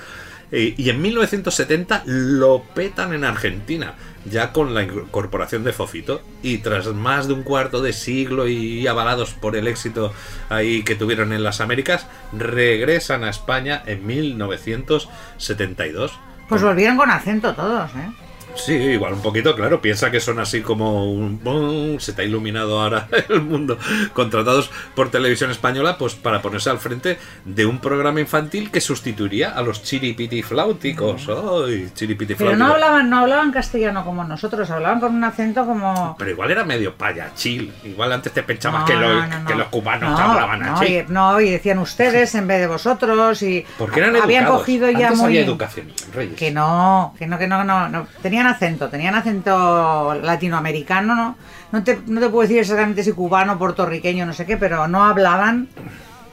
Eh, 0.51 0.73
y 0.77 0.89
en 0.89 1.01
1970 1.01 2.03
lo 2.05 2.63
petan 2.73 3.13
en 3.13 3.23
Argentina, 3.23 3.93
ya 4.25 4.51
con 4.51 4.73
la 4.73 4.83
incorporación 4.83 5.63
de 5.63 5.73
Fofito. 5.73 6.21
Y 6.41 6.59
tras 6.59 6.87
más 6.87 7.27
de 7.27 7.33
un 7.33 7.43
cuarto 7.43 7.81
de 7.81 7.93
siglo 7.93 8.47
y 8.47 8.87
avalados 8.87 9.33
por 9.33 9.55
el 9.55 9.67
éxito 9.67 10.13
ahí 10.49 10.83
que 10.83 10.95
tuvieron 10.95 11.33
en 11.33 11.43
las 11.43 11.61
Américas, 11.61 12.07
regresan 12.33 13.23
a 13.23 13.29
España 13.29 13.81
en 13.85 14.05
1972. 14.05 16.13
Pues 16.47 16.61
volvieron 16.61 16.97
con 16.97 17.09
acento 17.09 17.55
todos, 17.55 17.89
¿eh? 17.95 18.24
Sí, 18.55 18.73
igual 18.73 19.13
un 19.13 19.21
poquito, 19.21 19.55
claro. 19.55 19.81
Piensa 19.81 20.09
que 20.11 20.19
son 20.19 20.39
así 20.39 20.61
como 20.61 21.11
un... 21.11 21.97
Se 21.99 22.13
te 22.13 22.21
ha 22.21 22.25
iluminado 22.25 22.81
ahora 22.81 23.07
el 23.29 23.41
mundo. 23.41 23.77
Contratados 24.13 24.71
por 24.95 25.11
televisión 25.11 25.51
española, 25.51 25.97
pues 25.97 26.15
para 26.15 26.41
ponerse 26.41 26.69
al 26.69 26.79
frente 26.79 27.17
de 27.43 27.65
un 27.65 27.79
programa 27.79 28.19
infantil 28.21 28.71
que 28.71 28.81
sustituiría 28.81 29.51
a 29.51 29.61
los 29.61 29.83
chiripiti 29.83 30.41
flauticos. 30.41 31.27
¡Ay! 31.29 31.89
Chiripiti 31.93 32.35
Pero 32.35 32.55
no 32.55 32.67
hablaban, 32.73 33.09
no 33.09 33.19
hablaban 33.19 33.51
castellano 33.51 34.03
como 34.05 34.23
nosotros, 34.23 34.69
hablaban 34.69 34.99
con 34.99 35.13
un 35.15 35.23
acento 35.23 35.65
como... 35.65 36.15
Pero 36.17 36.31
igual 36.31 36.51
era 36.51 36.63
medio 36.63 36.95
payachil. 36.95 37.73
Igual 37.83 38.13
antes 38.13 38.31
te 38.33 38.43
pensabas 38.43 38.81
No, 38.81 38.85
que, 38.85 38.93
los, 38.95 39.29
no, 39.29 39.39
no, 39.39 39.47
que 39.47 39.55
los 39.55 39.67
cubanos 39.67 40.19
hablaban 40.19 40.59
no, 40.61 40.75
así. 40.77 40.85
y, 40.97 41.05
no, 41.09 41.41
y 41.41 41.49
decían 41.51 41.79
ustedes 41.79 42.33
en 42.35 42.47
vez 42.47 42.59
de 42.61 42.67
vosotros 42.67 43.41
y 43.41 43.65
Porque 43.77 43.99
eran 43.99 44.15
habían 44.15 44.43
educados. 44.43 44.61
cogido 44.61 44.89
ya 44.91 45.07
Antes 45.07 45.17
muy 45.19 45.25
había 45.27 45.41
educación, 45.45 45.87
Reyes. 46.13 46.35
que 46.37 46.51
no, 46.51 47.13
que 47.17 47.27
no, 47.27 47.37
que 47.37 47.47
no, 47.47 47.63
no, 47.63 47.89
no. 47.89 48.07
Tenían 48.45 48.55
acento, 48.55 48.89
tenían 48.89 49.15
acento 49.15 50.13
latinoamericano, 50.21 51.15
no, 51.15 51.37
no 51.71 51.83
te, 51.83 51.99
no 52.07 52.19
te 52.21 52.29
puedo 52.29 52.41
decir 52.43 52.59
exactamente 52.59 53.03
si 53.03 53.11
cubano, 53.11 53.57
puertorriqueño, 53.57 54.25
no 54.25 54.33
sé 54.33 54.45
qué, 54.45 54.57
pero 54.57 54.87
no 54.87 55.03
hablaban, 55.03 55.67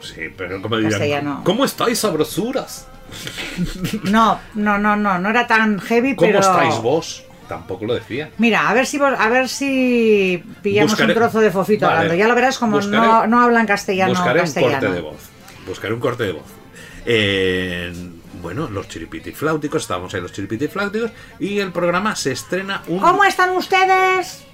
Sí, 0.01 0.23
pero 0.37 0.61
como 0.61 0.77
dirían. 0.79 1.43
¿cómo 1.45 1.65
estáis, 1.65 1.99
sabrosuras? 2.01 2.89
no, 4.05 4.39
no, 4.55 4.79
no, 4.79 4.97
no, 4.97 5.19
no 5.19 5.31
era 5.31 5.47
tan 5.47 5.79
heavy, 5.81 6.17
¿Cómo 6.17 6.29
pero 6.29 6.41
estáis 6.41 6.77
vos? 6.83 7.25
Tampoco 7.49 7.85
lo 7.87 7.95
decía. 7.95 8.31
Mira, 8.39 8.69
a 8.69 8.75
ver 8.75 8.87
si 8.87 8.99
vos- 8.99 9.15
a 9.19 9.29
ver 9.29 9.49
si 9.49 10.43
pillamos 10.63 10.93
Buscaré- 10.93 11.09
un 11.09 11.15
trozo 11.15 11.41
de 11.41 11.51
Fofito 11.51 11.85
Vale. 11.87 11.99
hablando. 11.99 12.15
Ya 12.19 12.27
lo 12.29 12.35
verás 12.35 12.59
como 12.59 12.79
Buscaré- 12.79 13.07
no, 13.07 13.27
no 13.27 13.43
hablan 13.43 13.67
castellano 13.67 14.11
Buscaré 14.15 14.41
un 14.41 14.45
castellano. 14.47 14.73
corte 14.81 14.95
de 14.95 15.01
voz. 15.03 15.17
Buscaré 15.67 15.95
un 15.95 16.01
corte 16.01 16.23
de 16.25 16.33
voz. 16.33 16.47
Eh, 17.05 17.93
bueno, 18.43 18.69
los 18.69 18.89
chiripiti 18.89 19.33
flauticos, 19.33 19.83
estábamos 19.83 20.13
ahí 20.13 20.21
los 20.21 20.33
chiripiti 20.33 20.69
flauticos, 20.69 21.13
y 21.39 21.61
el 21.61 21.73
programa 21.73 22.17
se 22.17 22.33
estrena 22.33 22.83
un. 22.89 22.99
¿Cómo 22.99 23.25
están 23.25 23.51
ustedes? 23.51 24.45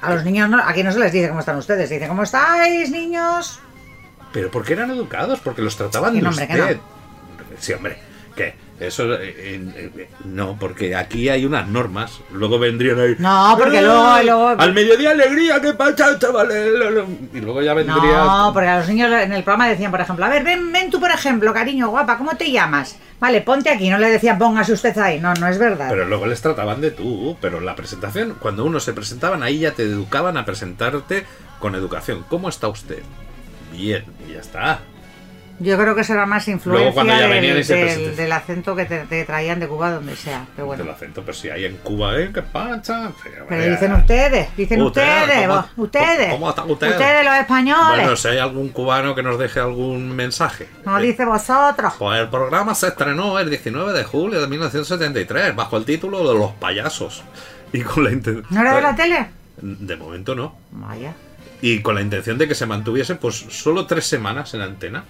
A 0.00 0.14
los 0.14 0.24
niños 0.24 0.48
no, 0.48 0.62
aquí 0.64 0.84
no 0.84 0.92
se 0.92 1.00
les 1.00 1.10
dice 1.10 1.28
cómo 1.28 1.40
están 1.40 1.56
ustedes, 1.56 1.88
se 1.88 1.94
dice 1.94 2.06
¿cómo 2.06 2.22
estáis, 2.22 2.90
niños? 2.90 3.58
Pero 4.32 4.50
porque 4.50 4.74
eran 4.74 4.90
educados, 4.90 5.40
porque 5.40 5.62
los 5.62 5.76
trataban 5.76 6.14
Que 6.14 6.20
de 6.20 6.28
hombre, 6.28 6.46
que 6.46 6.52
usted. 6.52 6.78
Sí, 7.58 7.72
hombre, 7.72 7.98
¿qué? 8.36 8.54
Eso 8.80 9.12
eh, 9.14 9.34
eh, 9.36 10.08
no, 10.24 10.56
porque 10.60 10.94
aquí 10.94 11.28
hay 11.28 11.44
unas 11.44 11.66
normas. 11.66 12.20
Luego 12.32 12.60
vendrían 12.60 13.00
ahí. 13.00 13.16
No, 13.18 13.56
porque 13.58 13.78
"Eh, 13.78 13.82
luego- 13.82 14.22
luego- 14.22 14.48
Al 14.50 14.72
mediodía 14.72 15.10
alegría, 15.10 15.60
¿qué 15.60 15.72
pasa, 15.74 16.16
chavales? 16.16 16.68
Y 17.34 17.40
luego 17.40 17.60
ya 17.60 17.74
vendría. 17.74 17.96
No, 18.24 18.50
porque 18.52 18.68
a 18.68 18.78
los 18.78 18.88
niños 18.88 19.10
en 19.12 19.32
el 19.32 19.42
programa 19.42 19.68
decían, 19.68 19.90
por 19.90 20.00
ejemplo, 20.00 20.24
a 20.24 20.28
ver, 20.28 20.44
ven, 20.44 20.70
ven 20.72 20.90
tú, 20.90 21.00
por 21.00 21.10
ejemplo, 21.10 21.52
cariño, 21.52 21.88
guapa, 21.88 22.16
¿cómo 22.18 22.36
te 22.36 22.52
llamas? 22.52 22.96
Vale, 23.18 23.40
ponte 23.40 23.68
aquí, 23.68 23.90
no 23.90 23.98
le 23.98 24.10
decían, 24.10 24.38
póngase 24.38 24.72
usted 24.74 24.96
ahí. 24.98 25.18
No, 25.18 25.34
no 25.34 25.48
es 25.48 25.58
verdad. 25.58 25.88
Pero 25.90 26.04
luego 26.06 26.26
les 26.26 26.40
trataban 26.40 26.80
de 26.80 26.92
tú, 26.92 27.36
pero 27.40 27.58
la 27.60 27.74
presentación, 27.74 28.36
cuando 28.38 28.64
uno 28.64 28.78
se 28.78 28.92
presentaban, 28.92 29.42
ahí 29.42 29.58
ya 29.58 29.72
te 29.72 29.82
educaban 29.82 30.36
a 30.36 30.44
presentarte 30.44 31.26
con 31.58 31.74
educación. 31.74 32.24
¿Cómo 32.28 32.48
está 32.48 32.68
usted? 32.68 33.02
Bien, 33.72 34.04
y 34.28 34.34
ya 34.34 34.38
está. 34.40 34.78
Yo 35.60 35.76
creo 35.76 35.94
que 35.94 36.02
eso 36.02 36.12
era 36.12 36.24
más 36.24 36.46
influencia 36.48 37.02
ya 37.04 37.28
del, 37.28 37.66
del- 37.66 38.16
del 38.16 38.32
acento 38.32 38.76
que 38.76 38.84
te, 38.84 38.98
te 39.06 39.24
traían 39.24 39.58
de 39.58 39.66
Cuba, 39.66 39.90
donde 39.90 40.14
sea. 40.14 40.46
Pero 40.54 40.66
bueno. 40.66 40.84
El 40.84 40.90
acento, 40.90 41.22
pues 41.22 41.38
si 41.38 41.50
hay 41.50 41.64
en 41.64 41.76
Cuba, 41.78 42.16
¿eh? 42.18 42.30
¿Qué 42.32 42.42
pasa? 42.42 43.10
Pero 43.48 43.70
dicen 43.70 43.92
ustedes, 43.94 44.56
dicen 44.56 44.80
Ustedes, 44.82 45.22
ustedes, 45.24 45.46
¿cómo- 45.48 45.54
vos- 45.60 45.70
ustedes. 45.76 46.30
cómo 46.32 46.48
están 46.50 46.70
ustedes? 46.70 46.92
Ustedes 46.94 47.24
los 47.24 47.34
españoles. 47.34 47.96
Bueno, 47.96 48.16
si 48.16 48.28
hay 48.28 48.38
algún 48.38 48.68
cubano 48.68 49.14
que 49.14 49.22
nos 49.22 49.38
deje 49.38 49.58
algún 49.60 50.14
mensaje. 50.14 50.68
no 50.84 50.98
Eh, 50.98 51.02
dice 51.02 51.24
vosotros. 51.24 51.92
Pues 51.98 52.20
el 52.20 52.28
programa 52.28 52.74
se 52.74 52.86
estrenó 52.88 53.38
el 53.38 53.50
19 53.50 53.92
de 53.92 54.04
julio 54.04 54.40
de 54.40 54.46
1973 54.46 55.56
bajo 55.56 55.76
el 55.76 55.84
título 55.84 56.18
de 56.32 56.38
Los 56.38 56.52
Payasos. 56.52 57.22
Y 57.72 57.80
con 57.82 58.04
la 58.04 58.12
intención... 58.12 58.46
¿No 58.50 58.60
era 58.60 58.76
de 58.76 58.80
la 58.82 58.94
tele? 58.96 59.26
De 59.60 59.96
momento 59.96 60.34
no. 60.34 60.54
Vaya. 60.70 61.14
y 61.60 61.80
con 61.82 61.96
la 61.96 62.00
intención 62.02 62.38
de 62.38 62.46
que 62.46 62.54
se 62.54 62.66
mantuviese 62.66 63.16
pues 63.16 63.34
solo 63.50 63.84
tres 63.86 64.06
semanas 64.06 64.54
en 64.54 64.60
antena. 64.60 65.02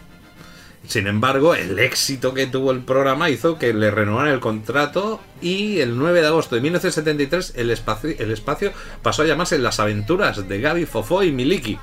Sin 0.89 1.07
embargo, 1.07 1.55
el 1.55 1.79
éxito 1.79 2.33
que 2.33 2.47
tuvo 2.47 2.73
el 2.73 2.81
programa 2.81 3.29
hizo 3.29 3.59
que 3.59 3.75
le 3.75 3.91
renovaran 3.91 4.33
el 4.33 4.41
contrato 4.41 5.21
y 5.43 5.81
el 5.81 5.99
9 5.99 6.23
de 6.23 6.27
agosto 6.27 6.55
de 6.55 6.63
1973 6.63 7.53
el 7.57 7.71
espacio, 7.71 8.15
el 8.19 8.31
espacio 8.31 8.73
pasó 9.03 9.21
a 9.21 9.27
llamarse 9.27 9.59
Las 9.59 9.81
aventuras 9.81 10.49
de 10.49 10.61
Gaby, 10.63 10.87
Fofó 10.87 11.23
y 11.23 11.31
Miliki. 11.31 11.79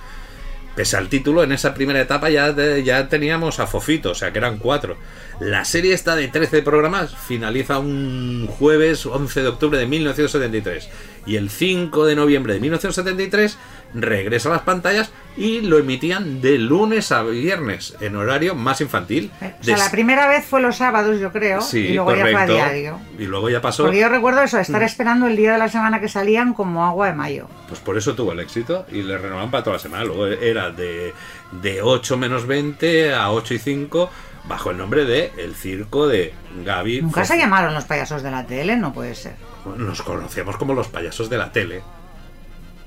Pese 0.76 0.98
al 0.98 1.08
título, 1.08 1.44
en 1.44 1.52
esa 1.52 1.76
primera 1.76 2.02
etapa 2.02 2.32
ya, 2.32 2.54
ya 2.84 3.08
teníamos 3.08 3.60
a 3.60 3.68
Fofito, 3.68 4.10
o 4.10 4.16
sea 4.16 4.34
que 4.34 4.40
eran 4.40 4.58
cuatro. 4.58 4.98
La 5.40 5.66
serie 5.66 5.94
esta 5.94 6.16
de 6.16 6.30
13 6.30 6.62
programas 6.62 7.14
finaliza 7.16 7.80
un 7.80 8.48
jueves 8.48 9.06
11 9.06 9.42
de 9.42 9.48
octubre 9.50 9.78
de 9.78 9.86
1973. 9.86 10.90
Y 11.26 11.36
el 11.36 11.50
5 11.50 12.06
de 12.06 12.16
noviembre 12.16 12.54
de 12.54 12.60
1973 12.62 13.58
regresa 13.96 14.50
a 14.50 14.54
las 14.54 14.62
pantallas 14.62 15.12
y 15.36 15.62
lo 15.62 15.78
emitían 15.78 16.40
de 16.42 16.58
lunes 16.58 17.12
a 17.12 17.24
viernes 17.24 17.96
en 18.00 18.16
horario 18.16 18.56
más 18.56 18.80
infantil. 18.82 19.32
O 19.60 19.64
sea, 19.64 19.78
la 19.78 19.90
primera 19.92 20.28
vez 20.28 20.46
fue 20.46 20.62
los 20.62 20.78
sábados, 20.78 21.20
yo 21.20 21.32
creo. 21.32 21.60
Sí, 21.62 21.80
y 21.80 21.94
luego 21.96 22.14
ya 22.16 22.22
fue 22.22 22.30
a 22.30 22.34
correcto. 22.34 22.54
diario. 22.54 23.00
Y 23.20 23.24
luego 23.26 23.50
ya 23.50 23.60
pasó. 23.60 23.84
Porque 23.84 24.00
yo 24.00 24.08
recuerdo 24.10 24.42
eso, 24.42 24.60
estar 24.60 24.82
Mm. 24.82 24.86
esperando 24.86 25.28
el 25.28 25.36
día 25.36 25.54
de 25.54 25.58
la 25.58 25.68
semana 25.68 26.00
que 26.00 26.08
salían 26.08 26.54
como 26.54 26.86
agua 26.86 27.08
de 27.08 27.14
mayo. 27.14 27.48
Pues 27.68 27.80
por 27.82 27.98
eso 27.98 28.14
tuvo 28.16 28.32
el 28.34 28.40
éxito 28.40 28.86
y 28.92 29.02
le 29.02 29.18
renovaban 29.18 29.52
para 29.52 29.64
toda 29.64 29.76
la 29.78 29.82
semana. 29.82 30.06
Luego 30.06 30.28
era 30.28 30.70
de, 30.72 31.14
de 31.52 31.82
8 31.82 32.18
menos 32.18 32.46
20 32.48 33.14
a 33.14 33.32
8 33.32 33.54
y 33.56 33.60
5 33.60 34.10
bajo 34.48 34.72
el 34.72 34.78
nombre 34.78 35.06
de 35.06 35.32
El 35.38 35.56
Circo 35.56 36.08
de 36.08 36.34
Gaby. 36.64 37.02
Nunca 37.02 37.26
se 37.26 37.38
llamaron 37.38 37.74
los 37.74 37.86
payasos 37.86 38.22
de 38.24 38.32
la 38.32 38.46
tele, 38.46 38.76
no 38.78 38.94
puede 38.94 39.16
ser. 39.16 39.36
Nos 39.78 40.02
conocíamos 40.02 40.58
como 40.58 40.74
los 40.74 40.88
payasos 40.88 41.30
de 41.30 41.38
la 41.38 41.52
tele. 41.52 41.82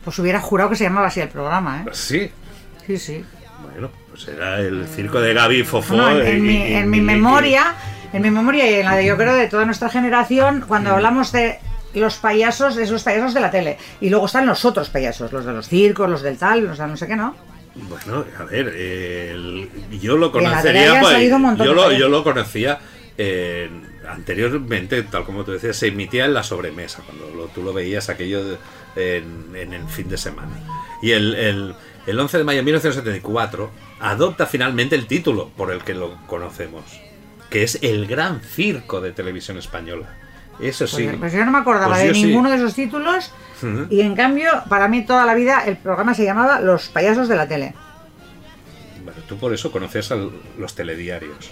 Pues 0.05 0.19
hubiera 0.19 0.41
jurado 0.41 0.71
que 0.71 0.77
se 0.77 0.85
llamaba 0.85 1.09
así 1.09 1.21
el 1.21 1.29
programa, 1.29 1.83
¿eh? 1.83 1.91
Sí, 1.93 2.31
Sí, 2.87 2.97
sí. 2.99 3.25
bueno, 3.63 3.91
pues 4.09 4.27
era 4.29 4.61
el 4.61 4.87
Circo 4.87 5.21
de 5.21 5.35
Gaby 5.35 5.65
Fofó. 5.65 5.97
No, 5.97 6.11
en, 6.11 6.27
en 6.27 6.39
y- 6.39 6.41
mi, 6.41 6.55
y- 6.97 7.01
y- 7.01 7.03
memoria, 7.03 7.75
en 8.13 8.23
mi 8.23 8.31
memoria 8.31 8.71
y 8.71 8.75
en 8.75 8.85
la 8.87 8.95
de 8.97 9.05
yo 9.05 9.17
creo 9.17 9.35
de 9.35 9.49
toda 9.49 9.65
nuestra 9.65 9.89
generación, 9.91 10.65
cuando 10.67 10.91
hablamos 10.93 11.33
de 11.33 11.59
los 11.95 12.17
payasos, 12.19 12.77
es 12.77 12.91
los 12.91 13.03
payasos 13.03 13.35
de 13.35 13.41
la 13.41 13.51
tele. 13.51 13.77
Y 14.01 14.09
luego 14.09 14.27
están 14.27 14.47
los 14.47 14.65
otros 14.65 14.89
payasos, 14.89 15.33
los 15.33 15.45
de 15.45 15.53
los 15.53 15.69
circos, 15.69 16.09
los 16.09 16.23
del 16.23 16.39
tal, 16.39 16.65
los 16.65 16.79
de 16.79 16.87
no 16.87 16.97
sé 16.97 17.07
qué, 17.09 17.17
¿no? 17.17 17.35
Bueno, 17.89 18.25
a 18.39 18.45
ver, 18.45 18.69
el- 18.69 19.69
yo 20.01 20.17
lo 20.17 20.33
conocería. 20.33 20.83
pues, 21.03 21.15
yo, 21.65 21.75
lo, 21.75 21.83
yo 21.99 22.09
lo 22.09 22.25
conocía 22.25 22.79
eh, 23.17 23.71
anteriormente, 24.09 25.03
tal 25.05 25.25
como 25.25 25.45
tú 25.45 25.53
decías, 25.53 25.77
se 25.77 25.89
emitía 25.89 26.25
en 26.25 26.35
la 26.35 26.43
sobremesa, 26.43 27.03
cuando 27.05 27.31
lo- 27.35 27.47
tú 27.49 27.63
lo 27.63 27.73
veías 27.73 28.09
aquello 28.09 28.45
de- 28.45 28.57
en, 28.97 29.55
en 29.55 29.73
el 29.75 29.87
fin 29.89 30.09
de 30.09 30.17
semana. 30.17 30.53
Y 31.03 31.13
el, 31.13 31.35
el, 31.35 31.75
el 32.07 32.19
11 32.21 32.39
de 32.39 32.45
mayo 32.45 32.59
de 32.59 32.63
1974 32.65 33.71
adopta 34.01 34.47
finalmente 34.47 34.95
el 34.97 35.07
título 35.07 35.51
por 35.57 35.73
el 35.73 35.83
que 35.85 35.95
lo 35.95 36.17
conocemos, 36.27 36.85
que 37.51 37.63
es 37.63 37.79
el 37.83 38.07
Gran 38.07 38.41
Circo 38.41 39.01
de 39.01 39.13
Televisión 39.13 39.57
Española. 39.59 40.17
Eso 40.61 40.87
sí. 40.87 41.05
Pues, 41.05 41.17
pues 41.19 41.33
yo 41.33 41.45
no 41.45 41.51
me 41.53 41.59
acordaba 41.59 41.95
Pues 41.95 42.09
de 42.09 42.15
sí. 42.15 42.25
ninguno 42.25 42.51
de 42.51 42.57
esos 42.57 42.75
títulos. 42.75 43.33
Y 43.91 44.01
en 44.03 44.15
cambio, 44.15 44.51
para 44.69 44.87
mí 44.89 45.05
toda 45.05 45.25
la 45.27 45.35
vida 45.35 45.65
el 45.67 45.77
programa 45.77 46.15
se 46.15 46.25
llamaba 46.25 46.61
Los 46.61 46.89
payasos 46.89 47.29
de 47.29 47.37
la 47.37 47.49
tele. 47.49 47.75
Bueno, 49.05 49.21
tú 49.29 49.37
por 49.39 49.53
eso 49.53 49.73
conoces 49.73 50.13
a 50.13 50.17
los 50.59 50.75
telediarios, 50.75 51.51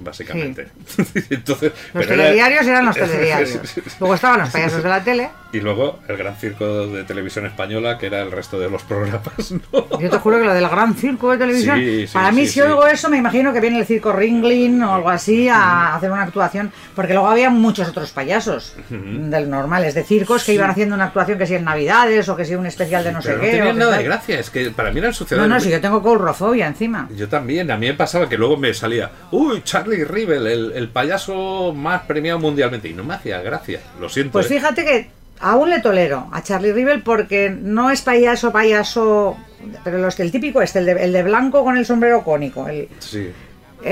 básicamente. 0.00 0.68
Entonces, 1.30 1.72
Los 1.94 2.04
era- 2.06 2.16
telediarios 2.16 2.66
eran 2.66 2.86
los 2.86 2.96
telediarios. 2.96 3.60
Luego 4.00 4.14
estaban 4.14 4.40
los 4.40 4.50
payasos 4.50 4.82
de 4.82 4.88
la 4.88 5.04
tele. 5.04 5.30
Y 5.56 5.60
luego 5.60 6.00
el 6.06 6.16
gran 6.18 6.36
circo 6.36 6.86
de 6.88 7.04
televisión 7.04 7.46
española, 7.46 7.96
que 7.98 8.06
era 8.06 8.20
el 8.22 8.30
resto 8.30 8.58
de 8.58 8.68
los 8.68 8.82
programas, 8.82 9.52
¿no? 9.72 9.98
Yo 9.98 10.10
te 10.10 10.18
juro 10.18 10.38
que 10.38 10.44
lo 10.44 10.52
del 10.54 10.68
gran 10.68 10.94
circo 10.94 11.30
de 11.30 11.38
televisión, 11.38 11.78
Sí, 11.78 12.06
sí, 12.06 12.12
para 12.12 12.30
mí 12.32 12.46
sí, 12.46 12.52
si 12.52 12.60
oigo 12.60 12.86
eso 12.86 13.08
me 13.08 13.16
imagino 13.16 13.52
que 13.52 13.60
viene 13.60 13.78
el 13.78 13.86
circo 13.86 14.12
Ringling 14.12 14.82
o 14.82 14.94
algo 14.94 15.08
así 15.08 15.48
a 15.48 15.94
hacer 15.94 16.10
una 16.10 16.22
actuación, 16.24 16.70
porque 16.94 17.12
luego 17.14 17.28
había 17.28 17.48
muchos 17.50 17.88
otros 17.88 18.10
payasos 18.10 18.74
del 18.90 19.48
normales 19.48 19.94
de 19.94 20.04
circos 20.04 20.44
que 20.44 20.52
iban 20.54 20.70
haciendo 20.70 20.94
una 20.94 21.04
actuación 21.06 21.38
que 21.38 21.46
si 21.46 21.54
en 21.54 21.64
Navidades 21.64 22.28
o 22.28 22.36
que 22.36 22.44
si 22.44 22.54
un 22.54 22.66
especial 22.66 23.02
de 23.04 23.12
no 23.12 23.22
sé 23.22 23.34
no 23.34 23.40
qué. 23.40 23.48
o 23.48 23.50
tenían 23.52 23.78
nada 23.78 23.96
de 23.98 24.04
gracia, 24.04 24.38
es 24.38 24.50
que 24.50 24.70
para 24.70 24.90
mí 24.90 24.98
eran 24.98 25.10
No, 25.10 25.14
suciedades. 25.14 25.48
no, 25.48 25.60
si 25.60 25.70
yo 25.70 25.80
tengo 25.80 26.02
coulrofobia 26.02 26.66
encima. 26.66 27.08
Yo 27.16 27.28
también, 27.28 27.70
a 27.70 27.76
mí 27.78 27.86
me 27.86 27.94
pasaba 27.94 28.28
que 28.28 28.36
luego 28.36 28.56
me 28.56 28.74
salía, 28.74 29.10
uy, 29.30 29.62
Charlie 29.64 30.04
Rivel, 30.04 30.46
el, 30.46 30.72
el 30.74 30.88
payaso 30.88 31.72
más 31.74 32.02
premiado 32.02 32.38
mundialmente, 32.38 32.88
y 32.88 32.94
no 32.94 33.04
me 33.04 33.14
hacía 33.14 33.40
gracia, 33.40 33.80
lo 34.00 34.08
siento. 34.08 34.32
Pues 34.32 34.46
¿eh? 34.50 34.56
fíjate 34.56 34.84
que 34.84 35.15
aún 35.40 35.70
le 35.70 35.80
tolero 35.80 36.28
a 36.32 36.42
Charlie 36.42 36.72
Rivel 36.72 37.02
porque 37.02 37.50
no 37.50 37.90
es 37.90 38.02
payaso, 38.02 38.52
payaso, 38.52 39.36
pero 39.84 39.98
los, 39.98 40.18
el 40.20 40.30
típico 40.30 40.62
este, 40.62 40.80
el 40.80 40.86
de, 40.86 40.92
el 41.04 41.12
de 41.12 41.22
blanco 41.22 41.64
con 41.64 41.76
el 41.76 41.86
sombrero 41.86 42.22
cónico, 42.22 42.68
el, 42.68 42.88
Sí. 42.98 43.30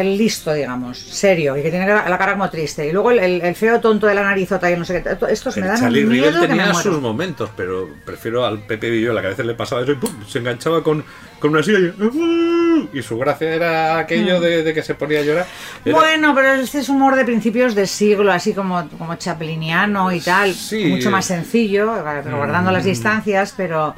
El 0.01 0.19
listo, 0.19 0.53
digamos, 0.53 0.99
serio, 0.99 1.57
y 1.57 1.63
que 1.63 1.71
tiene 1.71 1.87
la, 1.87 2.09
la 2.09 2.19
cara 2.19 2.33
como 2.33 2.49
triste. 2.51 2.87
Y 2.89 2.93
luego 2.93 3.11
el, 3.11 3.19
el- 3.21 3.43
el 3.43 3.55
feo 3.55 3.81
tonto 3.81 4.07
de 4.07 4.15
la 4.15 4.23
narizota 4.23 4.71
y 4.71 4.77
no 4.77 4.85
sé 4.85 5.03
qué. 5.03 5.15
to- 5.17 5.27
Estos 5.29 5.57
me 5.57 5.67
dan 5.67 5.79
Charlie 5.81 6.01
Rivel 6.05 6.21
miedo 6.21 6.33
que 6.43 6.49
me 6.49 6.57
tenía 6.57 6.75
sus 6.75 7.01
momentos, 7.01 7.51
pero 7.57 7.89
prefiero 8.05 8.45
al 8.45 8.61
Pepe 8.61 8.91
Villola, 8.91 9.21
que 9.21 9.27
a 9.29 9.31
veces 9.31 9.47
le 9.47 9.55
pasaba 9.55 9.83
eso 9.83 9.93
y 9.93 9.97
¡pum! 9.97 10.11
se 10.29 10.39
enganchaba 10.41 10.83
con, 10.83 11.05
con 11.39 11.51
una 11.53 11.63
silla 11.63 11.79
y, 11.79 12.89
y 12.99 13.03
su 13.03 13.17
gracia 13.19 13.55
era 13.55 13.99
aquello 13.99 14.41
de, 14.41 14.63
de 14.63 14.75
que 14.75 14.83
se 14.83 14.95
ponía 14.95 15.21
a 15.21 15.23
llorar. 15.23 15.47
Era- 15.85 15.95
Mm. 15.95 15.99
Bueno, 16.01 16.35
pero 16.35 16.53
este 16.55 16.79
es 16.79 16.89
humor 16.89 17.15
de 17.17 17.25
principios 17.25 17.75
de 17.75 17.87
siglo, 17.87 18.33
así 18.33 18.53
como, 18.55 18.89
como 18.99 19.15
chapliniano 19.17 20.11
y 20.13 20.21
tal. 20.21 20.53
Sí. 20.55 20.85
Mucho 20.87 21.11
más 21.11 21.25
sencillo, 21.27 21.93
guardando 22.37 22.71
las 22.71 22.85
distancias, 22.85 23.55
pero. 23.57 23.95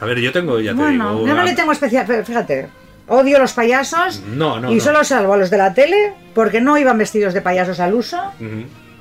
A 0.00 0.04
ver, 0.06 0.18
yo 0.18 0.32
tengo, 0.32 0.58
ya 0.60 0.74
te 0.74 0.86
digo. 0.90 1.26
yo 1.26 1.34
no 1.34 1.40
a- 1.40 1.44
le 1.44 1.54
tengo 1.54 1.72
especial. 1.72 2.04
pero 2.06 2.24
Fíjate, 2.24 2.68
odio 3.10 3.38
los 3.38 3.52
payasos. 3.52 4.20
No, 4.20 4.58
no, 4.58 4.72
y 4.72 4.76
no. 4.76 4.80
solo 4.80 5.04
salvo 5.04 5.34
a 5.34 5.36
los 5.36 5.50
de 5.50 5.58
la 5.58 5.74
tele, 5.74 6.14
porque 6.34 6.60
no 6.62 6.78
iban 6.78 6.96
vestidos 6.96 7.34
de 7.34 7.42
payasos 7.42 7.78
al 7.80 7.92
uso. 7.94 8.18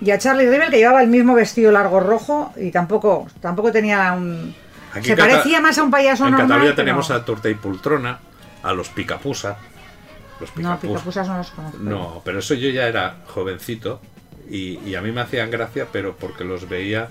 Y 0.02 0.12
a 0.12 0.18
Charlie 0.18 0.50
Rivel, 0.50 0.70
que 0.70 0.78
llevaba 0.78 1.02
el 1.02 1.08
mismo 1.10 1.34
vestido 1.36 1.72
largo 1.72 2.00
rojo 2.00 2.54
y 2.58 2.72
tampoco, 2.72 3.28
tampoco 3.42 3.72
tenía 3.72 4.12
un. 4.14 4.54
Aquí 4.94 5.06
se 5.08 5.12
en 5.14 5.18
parecía 5.20 5.62
más 5.62 5.78
a 5.78 5.84
un 5.84 5.92
payaso 5.92 6.26
En 6.26 6.32
normal. 6.32 6.48
Cataluña 6.48 6.72
pero- 6.72 6.76
tenemos 6.76 7.12
a 7.12 7.24
Torta 7.24 7.50
y 7.50 7.54
Pultrona, 7.56 8.20
a 8.64 8.74
los 8.74 8.90
Picapusa. 8.90 9.58
Los 10.40 10.56
No, 10.56 10.78
Picapus- 10.80 10.80
picapusas 10.82 11.28
no 11.28 11.38
los 11.38 11.52
conozco. 11.52 11.78
No, 11.80 12.22
pero 12.24 12.40
eso 12.40 12.54
yo 12.54 12.70
ya 12.70 12.88
era 12.88 13.18
jovencito 13.28 14.00
y, 14.50 14.80
y 14.80 14.96
a 14.96 15.02
mí 15.02 15.12
me 15.12 15.20
hacían 15.22 15.52
gracia, 15.52 15.86
pero 15.92 16.16
porque 16.16 16.44
los 16.46 16.68
veía, 16.70 17.10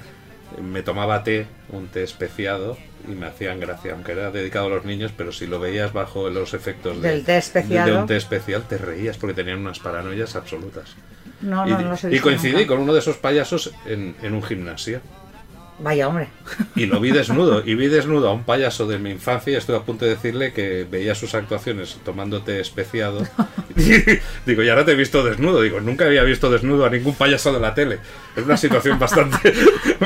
me 0.62 0.82
tomaba 0.82 1.22
té, 1.24 1.46
un 1.70 1.88
té 1.88 2.03
especiado 2.03 2.76
y 3.07 3.12
me 3.12 3.26
hacían 3.26 3.61
gracia, 3.61 3.92
aunque 3.92 4.12
era 4.12 4.30
dedicado 4.30 4.66
a 4.66 4.70
los 4.70 4.84
niños, 4.84 5.12
pero 5.16 5.32
si 5.32 5.46
lo 5.46 5.61
veías 5.61 5.92
bajo 5.92 6.28
los 6.30 6.55
efectos 6.55 7.01
de, 7.01 7.09
Del 7.09 7.24
té 7.24 7.38
especiado. 7.38 7.90
de 7.92 8.01
un 8.01 8.07
té 8.07 8.16
especial, 8.16 8.62
te 8.68 8.78
reías 8.78 9.16
porque 9.18 9.34
tenían 9.34 9.59
unas 9.61 9.78
paranoias 9.78 10.36
absolutas. 10.36 10.96
No, 11.40 11.66
y, 11.68 11.70
no, 11.70 11.94
coincidí 12.22 12.53
nunca. 12.53 12.66
con 12.66 12.80
uno 12.80 12.92
de 12.92 12.99
esos 12.99 13.16
payasos 13.16 13.72
en, 13.86 14.16
en 14.22 14.34
un 14.34 14.42
gimnasio. 14.42 15.01
Vaya, 15.80 16.08
hombre. 16.08 16.26
Y 16.74 16.86
lo 16.86 16.98
vi 16.98 17.12
desnudo, 17.12 17.62
y 17.64 17.74
vi 17.76 17.86
desnudo 17.86 18.28
a 18.28 18.32
un 18.32 18.42
payaso 18.42 18.88
de 18.88 18.98
mi 18.98 19.10
infancia 19.12 19.52
y 19.52 19.56
estuve 19.56 19.76
a 19.76 19.82
punto 19.82 20.04
de 20.04 20.12
decirle 20.12 20.52
que 20.52 20.84
veía 20.90 21.14
sus 21.14 21.34
actuaciones 21.36 21.98
tomándote 22.04 22.58
especiado. 22.60 23.22
digo, 24.46 24.62
y 24.62 24.68
ahora 24.68 24.84
te 24.84 24.92
he 24.92 24.94
visto 24.96 25.22
desnudo. 25.22 25.62
Digo, 25.62 25.80
nunca 25.80 26.06
había 26.06 26.24
visto 26.24 26.50
desnudo 26.50 26.84
a 26.84 26.90
ningún 26.90 27.14
payaso 27.14 27.52
de 27.52 27.60
la 27.60 27.74
tele. 27.74 27.98
Es 28.34 28.44
una 28.44 28.56
situación 28.56 28.98
bastante 28.98 29.52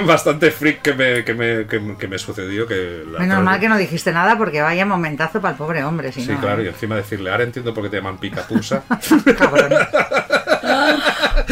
bastante 0.04 0.50
freak 0.50 0.82
que 0.82 0.92
me, 0.94 1.24
que 1.24 1.32
me, 1.34 1.66
que, 1.66 1.80
me- 1.80 1.96
que 1.96 2.06
me 2.08 2.18
sucedió. 2.18 2.66
Que 2.66 3.04
la 3.10 3.20
Menos 3.20 3.42
mal 3.42 3.58
que 3.58 3.68
no 3.70 3.78
dijiste 3.78 4.12
nada 4.12 4.36
porque 4.36 4.60
vaya 4.60 4.84
momentazo 4.84 5.40
para 5.40 5.52
el 5.52 5.58
pobre 5.58 5.82
hombre. 5.84 6.12
Si 6.12 6.22
Sí, 6.22 6.32
no, 6.32 6.40
claro, 6.40 6.60
¿eh? 6.60 6.66
y 6.66 6.68
encima 6.68 6.96
decirle, 6.96 7.30
ahora 7.30 7.44
entiendo 7.44 7.72
por 7.72 7.84
qué 7.84 7.88
te 7.90 7.96
llaman 7.96 8.18
picapusa. 8.18 8.84
Cabrón. 9.38 9.72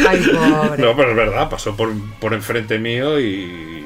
Ay, 0.07 0.21
pobre. 0.33 0.81
No, 0.81 0.95
pero 0.95 1.09
es 1.11 1.15
verdad, 1.15 1.49
pasó 1.49 1.75
por, 1.75 1.91
por 2.19 2.33
enfrente 2.33 2.77
mío 2.79 3.19
y, 3.19 3.80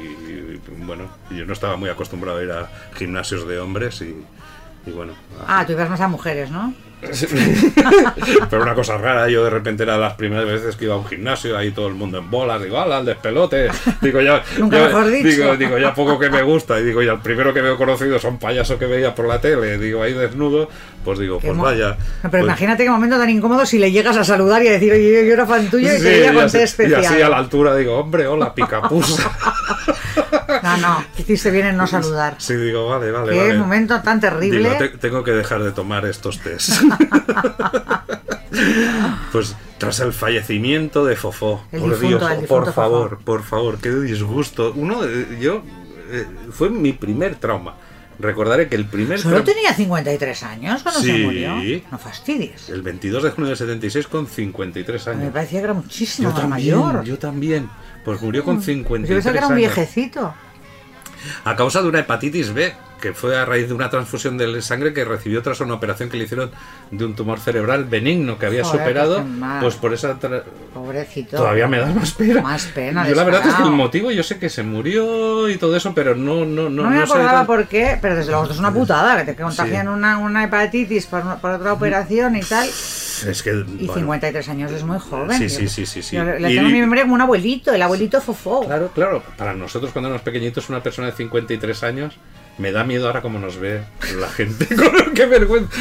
bueno, 0.85 1.05
yo 1.31 1.45
no 1.45 1.53
estaba 1.53 1.77
muy 1.77 1.89
acostumbrado 1.89 2.39
a 2.39 2.43
ir 2.43 2.51
a 2.51 2.69
gimnasios 2.95 3.47
de 3.47 3.59
hombres 3.59 4.01
y, 4.01 4.23
bueno. 4.91 5.13
Ah, 5.47 5.63
tú 5.65 5.73
ibas 5.73 5.89
más 5.89 6.01
a 6.01 6.07
mujeres, 6.07 6.51
¿no? 6.51 6.73
Pero 8.49 8.61
una 8.63 8.73
cosa 8.73 8.97
rara, 8.97 9.27
yo 9.29 9.43
de 9.43 9.49
repente 9.49 9.83
era 9.83 9.97
las 9.97 10.13
primeras 10.13 10.45
veces 10.45 10.75
que 10.75 10.85
iba 10.85 10.95
a 10.95 10.97
un 10.97 11.05
gimnasio, 11.05 11.57
ahí 11.57 11.71
todo 11.71 11.87
el 11.87 11.93
mundo 11.95 12.17
en 12.19 12.29
bolas, 12.29 12.61
digo, 12.61 12.79
¡hala, 12.79 12.97
al 12.97 13.05
despelote! 13.05 13.69
Digo, 14.01 14.21
ya, 14.21 14.41
Nunca 14.57 14.77
ya- 14.79 14.85
mejor 14.87 15.07
dicho. 15.09 15.27
digo, 15.27 15.55
digo, 15.57 15.77
ya 15.77 15.93
poco 15.93 16.17
que 16.19 16.29
me 16.29 16.41
gusta, 16.43 16.79
y 16.79 16.83
digo, 16.83 17.01
ya 17.01 17.13
el 17.13 17.19
primero 17.19 17.53
que 17.53 17.61
veo 17.61 17.77
conocido 17.77 18.19
son 18.19 18.37
payaso 18.39 18.77
que 18.79 18.85
veía 18.85 19.13
por 19.15 19.27
la 19.27 19.39
tele, 19.41 19.77
digo, 19.77 20.01
ahí 20.03 20.13
desnudo, 20.13 20.69
pues 21.03 21.19
digo, 21.19 21.39
Qué 21.39 21.47
pues 21.47 21.59
vaya. 21.59 21.97
Pero 22.21 22.31
pues- 22.31 22.43
imagínate 22.43 22.83
qué 22.83 22.89
momento 22.89 23.17
tan 23.17 23.29
incómodo 23.29 23.65
si 23.65 23.77
le 23.79 23.91
llegas 23.91 24.17
a 24.17 24.23
saludar 24.23 24.63
y 24.63 24.67
a 24.67 24.71
decir, 24.71 24.91
oye, 24.91 25.13
yo, 25.13 25.21
yo 25.27 25.33
era 25.33 25.45
fan 25.45 25.69
tuyo 25.69 25.91
y 25.93 25.97
Sí, 25.97 26.03
te 26.03 26.09
veía 26.09 26.31
y 26.31 26.35
con 26.35 26.49
té 26.51 26.59
y 26.59 26.63
especial. 26.63 27.05
así 27.05 27.21
a 27.21 27.29
la 27.29 27.37
altura 27.37 27.75
digo, 27.75 27.97
hombre, 27.97 28.27
hola, 28.27 28.53
picapusa. 28.53 29.31
No, 30.63 30.77
no, 30.77 31.03
hiciste 31.17 31.51
bien 31.51 31.67
en 31.67 31.77
no 31.77 31.85
saludar. 31.85 32.35
Sí, 32.37 32.55
digo, 32.55 32.87
vale, 32.87 33.11
vale, 33.11 33.33
Qué 33.33 33.37
vale. 33.39 33.57
momento 33.57 34.01
tan 34.01 34.19
terrible. 34.19 34.59
Digo, 34.69 34.77
"Te- 34.77 34.97
tengo 34.97 35.23
que 35.23 35.31
dejar 35.31 35.61
de 35.61 35.71
tomar 35.71 36.05
estos 36.05 36.39
test. 36.39 36.81
pues 39.31 39.55
tras 39.77 39.99
el 39.99 40.13
fallecimiento 40.13 41.05
de 41.05 41.15
Fofó, 41.15 41.63
El 41.71 41.81
por 41.81 41.89
difunto, 41.99 42.27
Dios, 42.27 42.43
por 42.47 42.73
favor, 42.73 43.09
Fofó. 43.11 43.21
por 43.25 43.43
favor, 43.43 43.77
qué 43.79 43.91
disgusto. 43.91 44.73
Uno, 44.75 45.01
de- 45.03 45.37
yo, 45.39 45.61
eh, 46.11 46.25
fue 46.51 46.69
mi 46.69 46.93
primer 46.93 47.35
trauma. 47.35 47.75
Recordaré 48.17 48.69
que 48.69 48.77
el 48.77 48.85
primer 48.85 49.19
Solo 49.19 49.43
tenía 49.43 49.73
53 49.73 50.43
años 50.43 50.83
cuando 50.83 51.01
se 51.01 51.17
murió. 51.17 51.55
No 51.91 51.97
fastidies. 51.97 52.69
el 52.69 52.81
22 52.81 53.23
de 53.23 53.31
junio 53.31 53.49
del 53.49 53.57
76 53.57 54.07
con 54.07 54.25
53 54.25 55.07
años. 55.09 55.21
Me 55.23 55.31
parecía 55.31 55.59
que 55.59 55.65
era 55.65 55.73
muchísimo 55.73 56.29
yo 56.29 56.33
más 56.33 56.41
también, 56.41 56.77
mayor. 56.79 57.03
yo 57.03 57.19
también. 57.19 57.69
Pues 58.05 58.21
murió 58.21 58.43
con 58.45 58.57
Yo 58.57 58.61
53 58.61 59.17
pensaba 59.17 59.33
que 59.33 59.37
era 59.39 59.47
un 59.47 59.53
años. 59.53 59.75
viejecito. 59.75 60.33
A 61.43 61.55
causa 61.57 61.81
de 61.81 61.89
una 61.89 61.99
hepatitis 61.99 62.53
B, 62.53 62.73
que 63.05 63.13
fue 63.13 63.37
a 63.37 63.45
raíz 63.45 63.67
de 63.67 63.75
una 63.75 63.87
transfusión 63.91 64.35
de 64.35 64.59
sangre 64.63 64.91
que 64.91 65.05
recibió 65.05 65.43
tras 65.43 65.59
una 65.59 65.75
operación 65.75 66.09
que 66.09 66.17
le 66.17 66.23
hicieron 66.23 66.49
de 66.89 67.05
un 67.05 67.15
tumor 67.15 67.39
cerebral 67.39 67.85
benigno 67.85 68.39
que 68.39 68.47
había 68.47 68.63
Joder, 68.63 68.79
superado, 68.79 69.23
mal. 69.23 69.61
pues 69.61 69.75
por 69.75 69.93
esa... 69.93 70.17
Pobrecito. 70.73 71.37
Todavía 71.37 71.67
me 71.67 71.77
da 71.77 71.85
más 71.93 72.13
pena. 72.13 72.41
Más 72.41 72.65
pena, 72.65 73.07
Yo 73.07 73.13
la 73.13 73.23
verdad 73.23 73.45
es 73.47 73.53
que 73.53 73.61
el 73.61 73.69
motivo, 73.69 74.09
yo 74.09 74.23
sé 74.23 74.39
que 74.39 74.49
se 74.49 74.63
murió 74.63 75.47
y 75.49 75.57
todo 75.57 75.75
eso, 75.75 75.93
pero 75.93 76.15
no... 76.15 76.45
No, 76.45 76.67
no, 76.67 76.83
No, 76.83 76.89
me 76.89 76.95
no 77.01 77.05
sé 77.05 77.11
acordaba 77.13 77.37
tal- 77.39 77.45
por 77.45 77.67
qué, 77.67 77.99
pero 78.01 78.15
desde 78.15 78.31
luego 78.31 78.49
es 78.49 78.57
una 78.57 78.73
putada, 78.73 79.23
que 79.23 79.33
te 79.33 79.43
contagian 79.43 79.87
una, 79.87 80.17
una 80.17 80.43
hepatitis 80.43 81.05
por, 81.05 81.37
por 81.37 81.51
otra 81.51 81.73
operación 81.73 82.35
y 82.37 82.41
tal. 82.41 82.67
Es 82.67 83.43
que... 83.43 83.51
Y 83.51 83.85
bueno, 83.85 83.93
53 83.93 84.49
años 84.49 84.71
es 84.71 84.83
muy 84.83 84.97
joven. 84.97 85.37
Sí, 85.37 85.47
sí, 85.47 85.67
sí, 85.67 85.85
sí, 85.85 86.01
sí. 86.01 86.17
le 86.17 86.39
tengo 86.47 86.67
en 86.67 86.73
mi 86.73 86.79
memoria 86.79 87.03
como 87.03 87.13
un 87.13 87.21
abuelito, 87.21 87.71
el 87.71 87.83
abuelito 87.83 88.19
Fofó. 88.19 88.65
Claro, 88.65 88.89
claro. 88.95 89.21
Para 89.37 89.53
nosotros 89.53 89.91
cuando 89.91 90.09
éramos 90.09 90.23
pequeñitos, 90.23 90.69
una 90.69 90.81
persona 90.81 91.05
de 91.11 91.13
53 91.13 91.83
años, 91.83 92.15
me 92.57 92.71
da 92.71 92.83
miedo 92.83 93.07
ahora 93.07 93.21
como 93.21 93.37
nos 93.39 93.57
ve 93.59 93.81
la 94.19 94.29
gente. 94.29 94.67
¡Qué 95.15 95.25
vergüenza! 95.25 95.75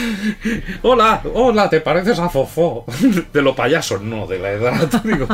Hola, 0.83 1.23
hola, 1.35 1.71
¿te 1.71 1.81
pareces 1.81 2.19
a 2.19 2.29
Fofó? 2.29 2.85
De 3.33 3.43
lo 3.43 3.55
payaso, 3.55 3.99
no, 3.99 4.27
de 4.27 4.39
la 4.39 4.51
edad. 4.53 4.89
Digo. 5.05 5.27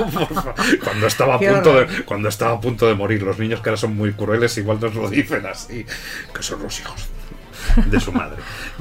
Cuando 0.84 1.06
estaba, 1.06 1.34
a 1.36 1.38
punto 1.38 1.74
de, 1.80 2.04
cuando 2.04 2.28
estaba 2.28 2.52
a 2.52 2.60
punto 2.60 2.86
de 2.86 2.94
morir, 2.94 3.22
los 3.22 3.38
niños 3.38 3.60
que 3.60 3.70
ahora 3.70 3.80
son 3.80 3.96
muy 3.96 4.12
crueles 4.12 4.56
igual 4.58 4.78
nos 4.80 4.94
lo 4.94 5.08
dicen 5.08 5.46
así, 5.46 5.84
que 6.34 6.42
son 6.42 6.62
los 6.62 6.78
hijos 6.80 7.08
de 7.86 8.00
su 8.00 8.10
madre. 8.12 8.36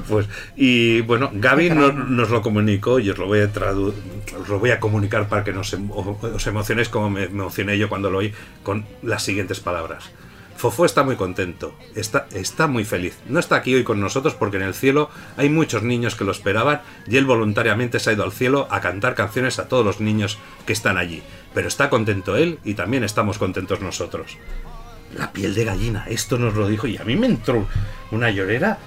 Pues, 0.07 0.27
y 0.55 1.01
bueno, 1.01 1.29
Gaby 1.33 1.69
no- 1.69 1.91
nos 1.91 2.29
lo 2.29 2.41
comunicó 2.41 2.99
y 2.99 3.09
os 3.09 3.17
lo 3.17 3.27
voy 3.27 3.39
a 3.41 3.51
tradu- 3.53 3.93
os 4.41 4.47
lo 4.47 4.59
voy 4.59 4.71
a 4.71 4.79
comunicar 4.79 5.27
para 5.27 5.43
que 5.43 5.51
nos 5.53 5.73
em- 5.73 5.89
os 5.91 6.47
emocionéis 6.47 6.89
como 6.89 7.09
me 7.09 7.23
emocioné 7.25 7.77
yo 7.77 7.89
cuando 7.89 8.09
lo 8.09 8.19
oí 8.19 8.33
con 8.63 8.85
las 9.03 9.21
siguientes 9.23 9.59
palabras. 9.59 10.09
Fofó 10.59 10.83
está 10.83 11.03
muy 11.03 11.15
contento, 11.15 11.73
está, 11.95 12.27
está 12.33 12.67
muy 12.67 12.83
feliz. 12.83 13.17
No 13.29 13.39
está 13.39 13.55
aquí 13.55 13.73
hoy 13.73 13.85
con 13.85 14.01
nosotros 14.01 14.35
porque 14.35 14.57
en 14.57 14.63
el 14.63 14.73
cielo 14.73 15.09
hay 15.37 15.47
muchos 15.47 15.83
niños 15.83 16.15
que 16.15 16.25
lo 16.25 16.33
esperaban 16.33 16.81
y 17.07 17.15
él 17.15 17.23
voluntariamente 17.23 17.97
se 17.97 18.09
ha 18.09 18.13
ido 18.13 18.25
al 18.25 18.33
cielo 18.33 18.67
a 18.69 18.81
cantar 18.81 19.15
canciones 19.15 19.57
a 19.57 19.69
todos 19.69 19.85
los 19.85 20.01
niños 20.01 20.37
que 20.65 20.73
están 20.73 20.97
allí. 20.97 21.23
Pero 21.53 21.69
está 21.69 21.89
contento 21.89 22.35
él 22.35 22.59
y 22.65 22.73
también 22.73 23.05
estamos 23.05 23.37
contentos 23.37 23.79
nosotros. 23.79 24.37
La 25.15 25.31
piel 25.31 25.55
de 25.55 25.63
gallina, 25.63 26.05
esto 26.09 26.37
nos 26.37 26.53
lo 26.55 26.67
dijo 26.67 26.87
y 26.87 26.97
a 26.97 27.05
mí 27.05 27.15
me 27.15 27.27
entró 27.27 27.65
una 28.11 28.29
llorera. 28.29 28.79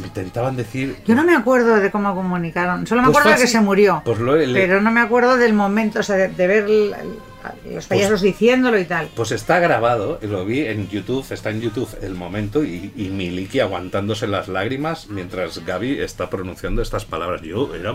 Te 0.00 0.06
intentaban 0.08 0.56
decir. 0.56 0.96
Yo 1.06 1.14
no 1.14 1.24
me 1.24 1.34
acuerdo 1.34 1.76
de 1.76 1.90
cómo 1.90 2.14
comunicaron, 2.14 2.86
solo 2.86 3.02
me 3.02 3.08
Pues 3.08 3.18
acuerdo 3.18 3.38
de 3.38 3.44
que 3.44 3.50
se 3.50 3.60
murió. 3.60 4.02
Pues 4.04 4.18
lo- 4.18 4.36
le- 4.36 4.52
Pero 4.66 4.80
no 4.80 4.90
me 4.90 5.00
acuerdo 5.00 5.36
del 5.36 5.52
momento, 5.52 6.00
o 6.00 6.02
sea, 6.02 6.16
de, 6.16 6.28
de 6.28 6.46
ver 6.46 6.66
los 7.72 7.86
payasos 7.86 8.20
diciéndolo 8.20 8.78
y 8.78 8.84
tal. 8.84 9.08
Pues 9.14 9.32
está 9.32 9.58
grabado, 9.60 10.18
lo 10.22 10.44
vi 10.44 10.60
en 10.66 10.88
YouTube, 10.88 11.24
está 11.30 11.50
en 11.50 11.60
YouTube 11.60 11.88
el 12.02 12.14
momento 12.14 12.62
y, 12.64 12.92
y 12.96 13.08
Miliki 13.08 13.60
aguantándose 13.60 14.26
las 14.26 14.48
lágrimas 14.48 15.08
mientras 15.08 15.64
Gaby 15.64 16.00
está 16.00 16.28
pronunciando 16.28 16.82
estas 16.82 17.04
palabras. 17.06 17.40
Yo 17.42 17.74
era 17.74 17.94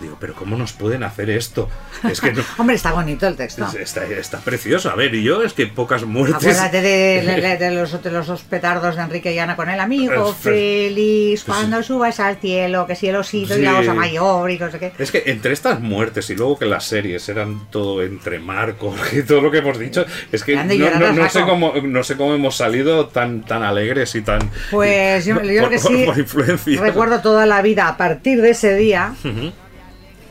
Digo, 0.00 0.16
pero 0.20 0.34
¿cómo 0.34 0.56
nos 0.56 0.72
pueden 0.72 1.02
hacer 1.02 1.30
esto? 1.30 1.68
Es 2.08 2.20
que 2.20 2.32
no- 2.32 2.42
Hombre, 2.58 2.76
está 2.76 2.92
bonito 2.92 3.26
el 3.26 3.34
texto. 3.36 3.66
es- 3.66 3.74
está, 3.74 4.04
está 4.04 4.38
precioso. 4.40 4.90
A 4.90 4.94
ver, 4.94 5.14
y 5.14 5.22
yo 5.22 5.42
es 5.42 5.52
que 5.54 5.66
pocas 5.66 6.04
muertes. 6.04 6.36
Acuérdate 6.36 6.82
de, 6.82 7.22
de- 7.22 7.56
de 7.56 7.70
los, 7.74 8.02
de 8.02 8.10
los 8.10 8.26
dos 8.26 8.42
petardos 8.42 8.96
de 8.96 9.02
Enrique 9.02 9.32
y 9.34 9.38
Ana 9.38 9.56
con 9.56 9.70
el 9.70 9.80
amigo 9.80 10.34
feliz 10.34 11.44
cuando 11.44 11.82
subas 11.82 12.20
al 12.20 12.36
cielo, 12.36 12.86
que 12.86 12.94
si 12.94 13.08
el 13.08 13.16
osito 13.16 13.54
y 13.54 13.58
Sí. 13.58 13.62
la 13.62 13.78
osa 13.78 13.94
mayor 13.94 14.50
y 14.50 14.58
no 14.58 14.70
sé 14.70 14.78
qué. 14.78 14.92
Es 14.98 15.10
que 15.10 15.22
entre 15.26 15.52
estas 15.52 15.80
muertes 15.80 16.28
y 16.30 16.34
luego 16.34 16.58
que 16.58 16.66
las 16.66 16.84
series 16.84 17.28
eran 17.28 17.68
todo 17.70 18.02
entre 18.02 18.38
marcos 18.38 18.94
y 19.12 19.22
todo 19.22 19.40
lo 19.40 19.50
que 19.50 19.58
hemos 19.58 19.78
dicho, 19.78 20.04
es 20.30 20.44
que 20.44 20.56
no, 20.56 21.28
sé 21.30 21.40
cómo, 21.42 21.72
no 21.82 22.02
sé 22.04 22.16
cómo 22.16 22.34
hemos 22.34 22.56
salido 22.56 23.06
tan, 23.08 23.42
tan 23.42 23.62
alegres 23.62 24.14
y 24.14 24.22
tan... 24.22 24.50
Pues 24.70 25.24
yo, 25.24 25.36
yo 25.36 25.40
creo 25.42 25.70
que 25.70 25.78
sí. 25.78 26.04
por 26.04 26.18
influencia. 26.18 26.80
Recuerdo 26.80 27.20
toda 27.20 27.46
la 27.46 27.62
vida 27.62 27.88
a 27.88 27.96
partir 27.96 28.40
de 28.42 28.50
ese 28.50 28.74
día, 28.74 29.14
Ujú. 29.24 29.52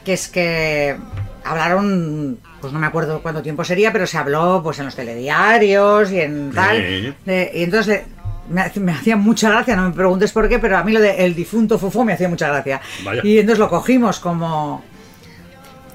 Que 0.06 0.14
es 0.14 0.28
que 0.30 0.96
hablaron, 1.44 2.40
pues 2.62 2.72
no 2.72 2.80
me 2.80 2.88
acuerdo 2.88 3.22
cuánto 3.22 3.42
tiempo 3.42 3.64
sería, 3.64 3.92
pero 3.92 4.08
se 4.08 4.18
habló 4.18 4.62
pues 4.64 4.80
en 4.80 4.86
los 4.86 4.96
telediarios 4.96 6.12
y 6.12 6.22
en 6.22 6.52
tal. 6.52 6.78
Sí. 6.78 7.14
de- 7.26 7.52
y 7.54 7.64
entonces 7.64 7.88
le- 7.88 8.16
me, 8.48 8.72
me 8.80 8.92
hacía 8.92 9.16
mucha 9.18 9.50
gracia, 9.50 9.76
no 9.76 9.90
me 9.90 9.96
preguntes 9.96 10.32
por 10.32 10.48
qué, 10.48 10.60
pero 10.60 10.78
a 10.78 10.84
mí 10.84 10.92
lo 10.92 11.00
de 11.02 11.26
el 11.26 11.34
difunto 11.36 11.78
Fofó 11.80 12.04
me 12.06 12.14
hacía 12.14 12.30
mucha 12.30 12.48
gracia. 12.48 12.80
Vaya. 13.04 13.22
Y 13.24 13.40
entonces 13.40 13.60
lo 13.60 13.70
cogimos 13.70 14.20
como, 14.20 14.84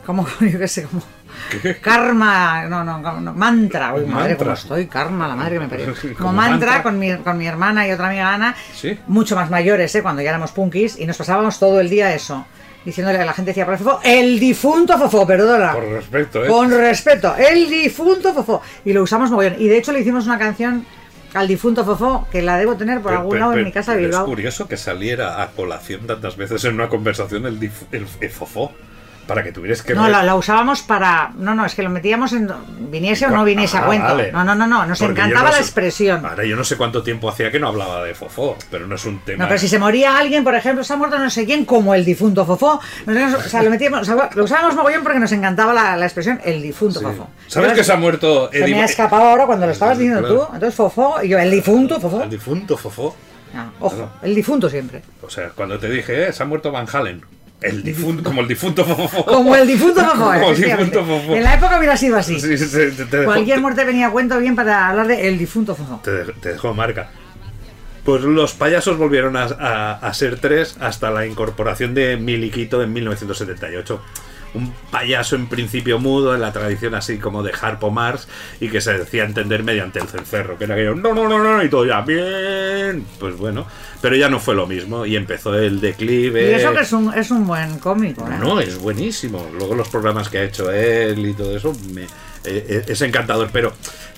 como, 0.04 0.26
yo 0.40 0.58
qué 0.58 0.68
sé, 0.68 0.82
como 0.84 1.02
karma, 1.80 2.64
no, 2.68 2.84
no, 2.84 2.98
no, 2.98 3.32
mantra, 3.34 3.94
uy, 3.94 4.04
madre, 4.06 4.36
cómo 4.36 4.52
estoy, 4.52 4.86
karma, 4.86 5.28
la 5.28 5.36
madre 5.36 5.54
que 5.54 5.60
me 5.60 5.68
parió. 5.68 5.86
Como, 6.02 6.14
Como 6.16 6.32
mantra, 6.32 6.66
mantra. 6.72 6.82
Con, 6.82 6.98
mi, 6.98 7.14
con 7.16 7.38
mi 7.38 7.46
hermana 7.46 7.86
y 7.86 7.92
otra 7.92 8.08
amiga 8.08 8.34
Ana, 8.34 8.54
Sí. 8.74 8.98
mucho 9.06 9.36
más 9.36 9.48
mayores, 9.50 9.94
¿eh? 9.94 10.02
cuando 10.02 10.22
ya 10.22 10.30
éramos 10.30 10.52
punkis, 10.52 10.98
y 10.98 11.06
nos 11.06 11.16
pasábamos 11.16 11.58
todo 11.58 11.80
el 11.80 11.88
día 11.88 12.12
eso, 12.14 12.44
diciéndole 12.84 13.18
a 13.18 13.24
la 13.24 13.32
gente, 13.32 13.50
decía, 13.50 13.66
"Pero 13.66 13.78
Fofó, 13.78 14.00
el 14.04 14.38
difunto 14.40 14.96
Fofó, 14.98 15.26
perdona. 15.26 15.72
Por 15.74 15.84
respeto, 15.88 16.44
¿eh? 16.44 16.48
Con 16.48 16.70
respeto, 16.70 17.34
el 17.36 17.68
difunto 17.68 18.32
Fofó. 18.34 18.62
Y 18.84 18.92
lo 18.92 19.02
usamos 19.02 19.30
mogollón. 19.30 19.56
Y 19.58 19.68
de 19.68 19.78
hecho 19.78 19.92
le 19.92 20.00
hicimos 20.00 20.26
una 20.26 20.38
canción 20.38 20.86
al 21.34 21.46
difunto 21.46 21.84
Fofó, 21.84 22.26
que 22.32 22.42
la 22.42 22.58
debo 22.58 22.76
tener 22.76 23.00
por 23.00 23.12
Pe- 23.12 23.18
algún 23.18 23.32
pe- 23.32 23.38
lado 23.38 23.52
en 23.54 23.64
mi 23.64 23.72
casa 23.72 23.94
de 23.94 24.02
Bilbao. 24.02 24.22
Es 24.24 24.28
curioso 24.28 24.66
que 24.66 24.76
saliera 24.76 25.42
a 25.42 25.50
colación 25.52 26.06
tantas 26.06 26.36
veces 26.36 26.64
en 26.64 26.74
una 26.74 26.88
conversación 26.88 27.46
el, 27.46 27.60
dif- 27.60 27.86
el, 27.92 28.06
el 28.20 28.30
fofó, 28.30 28.72
para 29.30 29.44
que 29.44 29.52
tuvieras 29.52 29.82
que... 29.82 29.94
No, 29.94 30.08
la, 30.08 30.24
la 30.24 30.34
usábamos 30.34 30.82
para. 30.82 31.30
No, 31.36 31.54
no, 31.54 31.64
es 31.64 31.76
que 31.76 31.82
lo 31.84 31.88
metíamos 31.90 32.32
en. 32.32 32.50
Viniese 32.90 33.26
o 33.26 33.30
no 33.30 33.44
viniese 33.44 33.76
a 33.76 33.82
Ah, 33.82 33.86
cuento. 33.86 34.06
vale. 34.08 34.32
No, 34.32 34.42
no, 34.42 34.56
no, 34.56 34.66
no. 34.66 34.84
Nos 34.86 34.98
Porque 34.98 35.20
encantaba 35.20 35.44
no 35.44 35.50
la 35.50 35.56
sé- 35.58 35.62
expresión. 35.62 36.26
Ahora 36.26 36.44
yo 36.44 36.56
no 36.56 36.64
sé 36.64 36.76
cuánto 36.76 37.04
tiempo 37.04 37.28
hacía 37.28 37.52
que 37.52 37.60
no 37.60 37.68
hablaba 37.68 38.02
de 38.02 38.12
fofó, 38.14 38.56
pero 38.72 38.88
no 38.88 38.96
es 38.96 39.04
un 39.04 39.20
tema... 39.20 39.44
No, 39.44 39.48
pero 39.48 39.60
si 39.60 39.68
se 39.68 39.78
moría 39.78 40.18
alguien, 40.18 40.42
por 40.42 40.56
ejemplo, 40.56 40.82
se 40.82 40.92
ha 40.92 40.96
muerto 40.96 41.16
no 41.18 41.30
sé 41.30 41.46
quién, 41.46 41.64
como 41.64 41.94
el 41.94 42.04
difunto 42.04 42.44
Fofó. 42.44 42.80
Nosotros, 43.06 43.46
o 43.46 43.48
sea, 43.48 43.62
lo 43.62 43.70
metíamos, 43.70 44.00
o 44.00 44.04
sea, 44.04 44.30
lo 44.34 44.44
usábamos 44.44 44.74
mogollón 44.74 45.04
porque 45.04 45.20
nos 45.20 45.30
encantaba 45.30 45.72
la, 45.72 45.96
la 45.96 46.06
expresión 46.06 46.40
el 46.44 46.60
difunto 46.60 46.98
Sí. 46.98 47.04
Fofó. 47.04 47.28
¿Sabes 47.46 47.72
que 47.74 47.84
se 47.84 47.92
ha 47.92 47.96
muerto 47.96 48.50
Se 48.50 48.58
Eddie 48.64 48.74
me 48.74 48.82
ha 48.82 48.86
escapado 48.86 49.22
ahora 49.22 49.46
cuando 49.46 49.66
lo 49.66 49.72
estabas 49.72 49.96
diciendo 49.96 50.20
Claro. 50.26 50.46
tú. 50.48 50.54
Entonces 50.54 50.74
Fofó 50.74 51.22
y 51.22 51.28
yo, 51.28 51.38
el 51.38 51.50
difunto 51.50 52.00
Fofó. 52.00 52.22
El 52.24 52.30
difunto 52.30 52.76
fofó. 52.76 53.14
No, 53.54 53.72
ojo, 53.80 54.08
el 54.22 54.34
difunto 54.34 54.68
siempre. 54.70 55.02
O 55.22 55.28
sea, 55.30 55.48
cuando 55.50 55.78
te 55.78 55.88
dije, 55.88 56.28
eh, 56.28 56.32
se 56.32 56.42
ha 56.42 56.46
muerto 56.46 56.70
Van 56.70 56.86
Halen. 56.92 57.20
El 57.62 57.82
difunto, 57.82 58.22
como 58.22 58.40
el 58.40 58.48
difunto 58.48 58.84
fofó. 58.84 59.24
Como 59.26 59.54
el 59.54 59.66
difunto 59.66 60.00
Fofó. 60.02 60.16
Como 60.16 60.50
el 60.50 60.56
difunto 60.62 61.04
fofó. 61.04 61.34
En 61.36 61.44
la 61.44 61.54
época 61.54 61.76
hubiera 61.78 61.96
sido 61.96 62.16
así. 62.16 62.40
Sí, 62.40 62.56
sí, 62.56 62.64
sí, 62.66 62.76
te, 62.96 63.04
te 63.04 63.16
dejó- 63.18 63.24
Cualquier 63.26 63.60
muerte 63.60 63.84
venía 63.84 64.06
a 64.06 64.10
cuento 64.10 64.38
bien 64.38 64.56
para 64.56 64.88
hablar 64.88 65.06
de 65.06 65.28
el 65.28 65.38
difunto 65.38 65.74
Fofó. 65.74 66.00
te, 66.02 66.10
dejó- 66.10 66.32
te 66.40 66.48
dejó 66.52 66.72
marca. 66.74 67.10
Pues 68.04 68.22
los 68.22 68.54
payasos 68.54 68.96
volvieron 68.96 69.36
a, 69.36 69.44
a- 69.44 69.92
a 69.92 70.14
ser 70.14 70.38
tres 70.40 70.76
hasta 70.80 71.10
la 71.10 71.26
incorporación 71.26 71.92
de 71.92 72.16
Miliquito 72.16 72.82
en 72.82 72.92
1978. 72.94 74.02
Un 74.52 74.72
payaso 74.90 75.36
en 75.36 75.46
principio 75.46 75.98
mudo, 76.00 76.34
en 76.34 76.40
la 76.40 76.52
tradición 76.52 76.94
así 76.96 77.18
como 77.18 77.42
de 77.44 77.52
Harpo 77.60 77.90
Mars, 77.90 78.26
y 78.60 78.68
que 78.68 78.80
se 78.80 78.92
decía 78.98 79.24
entender 79.24 79.62
mediante 79.62 80.00
el 80.00 80.08
cencerro, 80.08 80.58
que 80.58 80.64
era 80.64 80.74
aquello, 80.74 80.94
no, 80.96 81.14
no, 81.14 81.28
no, 81.28 81.38
no, 81.38 81.62
y 81.62 81.68
todo 81.70 81.86
ya, 81.86 82.00
bien. 82.00 83.04
Pues 83.20 83.36
bueno, 83.36 83.66
pero 84.00 84.16
ya 84.16 84.28
no 84.28 84.40
fue 84.40 84.54
lo 84.56 84.66
mismo, 84.66 85.06
y 85.06 85.14
empezó 85.14 85.54
el 85.56 85.80
declive. 85.80 86.50
Y 86.50 86.54
eso 86.54 86.72
que 86.72 86.80
es 86.80 86.92
un, 86.92 87.14
es 87.14 87.30
un 87.30 87.46
buen 87.46 87.78
cómico. 87.78 88.26
¿eh? 88.26 88.34
No, 88.40 88.58
es 88.60 88.76
buenísimo. 88.78 89.48
Luego 89.56 89.74
los 89.76 89.88
programas 89.88 90.28
que 90.28 90.38
ha 90.38 90.44
hecho 90.44 90.70
él 90.72 91.24
y 91.26 91.32
todo 91.34 91.56
eso 91.56 91.72
me- 91.92 92.06
eh, 92.44 92.84
es 92.88 93.00
encantador. 93.02 93.50
Pero 93.52 93.72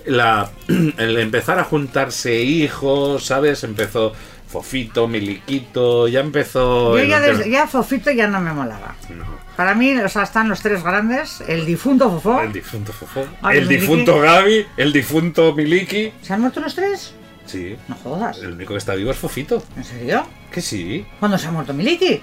la, 0.06 0.50
el 0.96 1.18
empezar 1.18 1.58
a 1.58 1.64
juntarse 1.64 2.40
hijos, 2.42 3.26
¿sabes? 3.26 3.64
Empezó 3.64 4.12
Fofito, 4.52 5.08
Miliquito, 5.08 6.06
ya 6.08 6.20
empezó... 6.20 6.98
Yo 6.98 7.04
ya, 7.04 7.20
desde- 7.20 7.50
ya 7.50 7.66
Fofito 7.66 8.10
ya 8.10 8.26
no 8.28 8.38
me 8.40 8.52
molaba. 8.52 8.94
No, 9.08 9.24
Para 9.56 9.74
mí, 9.74 9.96
o 9.96 10.08
sea, 10.10 10.24
están 10.24 10.48
los 10.50 10.60
tres 10.60 10.82
grandes. 10.82 11.42
El 11.48 11.64
difunto 11.64 12.10
Fofó. 12.10 12.40
el 12.42 12.52
difunto 12.52 12.92
Fofó, 12.92 13.24
Ay, 13.40 13.58
el 13.58 13.64
Miliki. 13.66 13.80
difunto 13.80 14.20
Gaby, 14.20 14.66
el 14.76 14.92
difunto 14.92 15.54
Miliki. 15.54 16.12
¿Se 16.20 16.34
han 16.34 16.42
muerto 16.42 16.60
los 16.60 16.74
tres? 16.74 17.14
Sí, 17.46 17.76
No 17.88 17.96
jodas. 17.96 18.38
el 18.38 18.52
único 18.52 18.74
que 18.74 18.78
está 18.78 18.94
vivo 18.94 19.10
es 19.10 19.16
Fofito. 19.16 19.62
¿En 19.76 19.84
serio? 19.84 20.26
Que 20.50 20.60
sí. 20.60 21.04
¿Cuándo 21.18 21.38
se 21.38 21.48
ha 21.48 21.50
muerto 21.50 21.72
Miliki? 21.72 22.20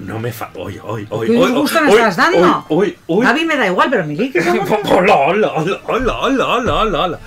No 0.00 0.18
me 0.18 0.32
fa... 0.32 0.50
Hoy, 0.56 0.80
hoy, 0.82 1.06
hoy, 1.10 1.28
¿Qué 1.28 1.36
hoy, 1.38 1.46
disgusto 1.46 1.80
me 1.82 1.90
estás 1.92 2.16
dando? 2.16 2.64
Hoy, 2.68 2.88
hoy, 2.88 2.98
hoy. 3.06 3.24
Gaby 3.26 3.44
me 3.44 3.56
da 3.56 3.66
igual, 3.68 3.88
pero 3.88 4.04
Miliki 4.04 4.38
hola, 4.90 5.16
hola, 5.16 5.52
hola, 5.86 6.18
hola, 6.18 6.46
hola, 6.48 6.74
hola. 7.04 7.18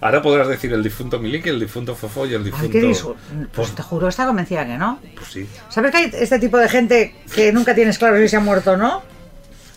Ahora 0.00 0.22
podrás 0.22 0.48
decir 0.48 0.72
el 0.72 0.82
difunto 0.82 1.18
Miliki, 1.18 1.48
el 1.50 1.60
difunto 1.60 1.94
Fofó 1.94 2.26
y 2.26 2.32
el 2.34 2.42
difunto... 2.44 2.64
Ay, 2.66 2.70
qué 2.70 2.80
disgusto. 2.80 3.16
Pues, 3.52 3.74
te 3.74 3.82
juro, 3.82 4.08
está 4.08 4.26
convencida 4.26 4.64
que 4.66 4.78
no. 4.78 4.98
pues 5.14 5.28
sí, 5.28 5.46
¿Sabes 5.68 5.90
que 5.90 5.96
hay 5.98 6.10
este 6.14 6.38
tipo 6.38 6.56
de 6.58 6.68
gente 6.68 7.14
que 7.34 7.52
nunca 7.52 7.74
tienes 7.74 7.98
claro 7.98 8.16
si 8.16 8.28
se 8.28 8.36
ha 8.36 8.40
muerto 8.40 8.72
o 8.72 8.76
no? 8.78 9.02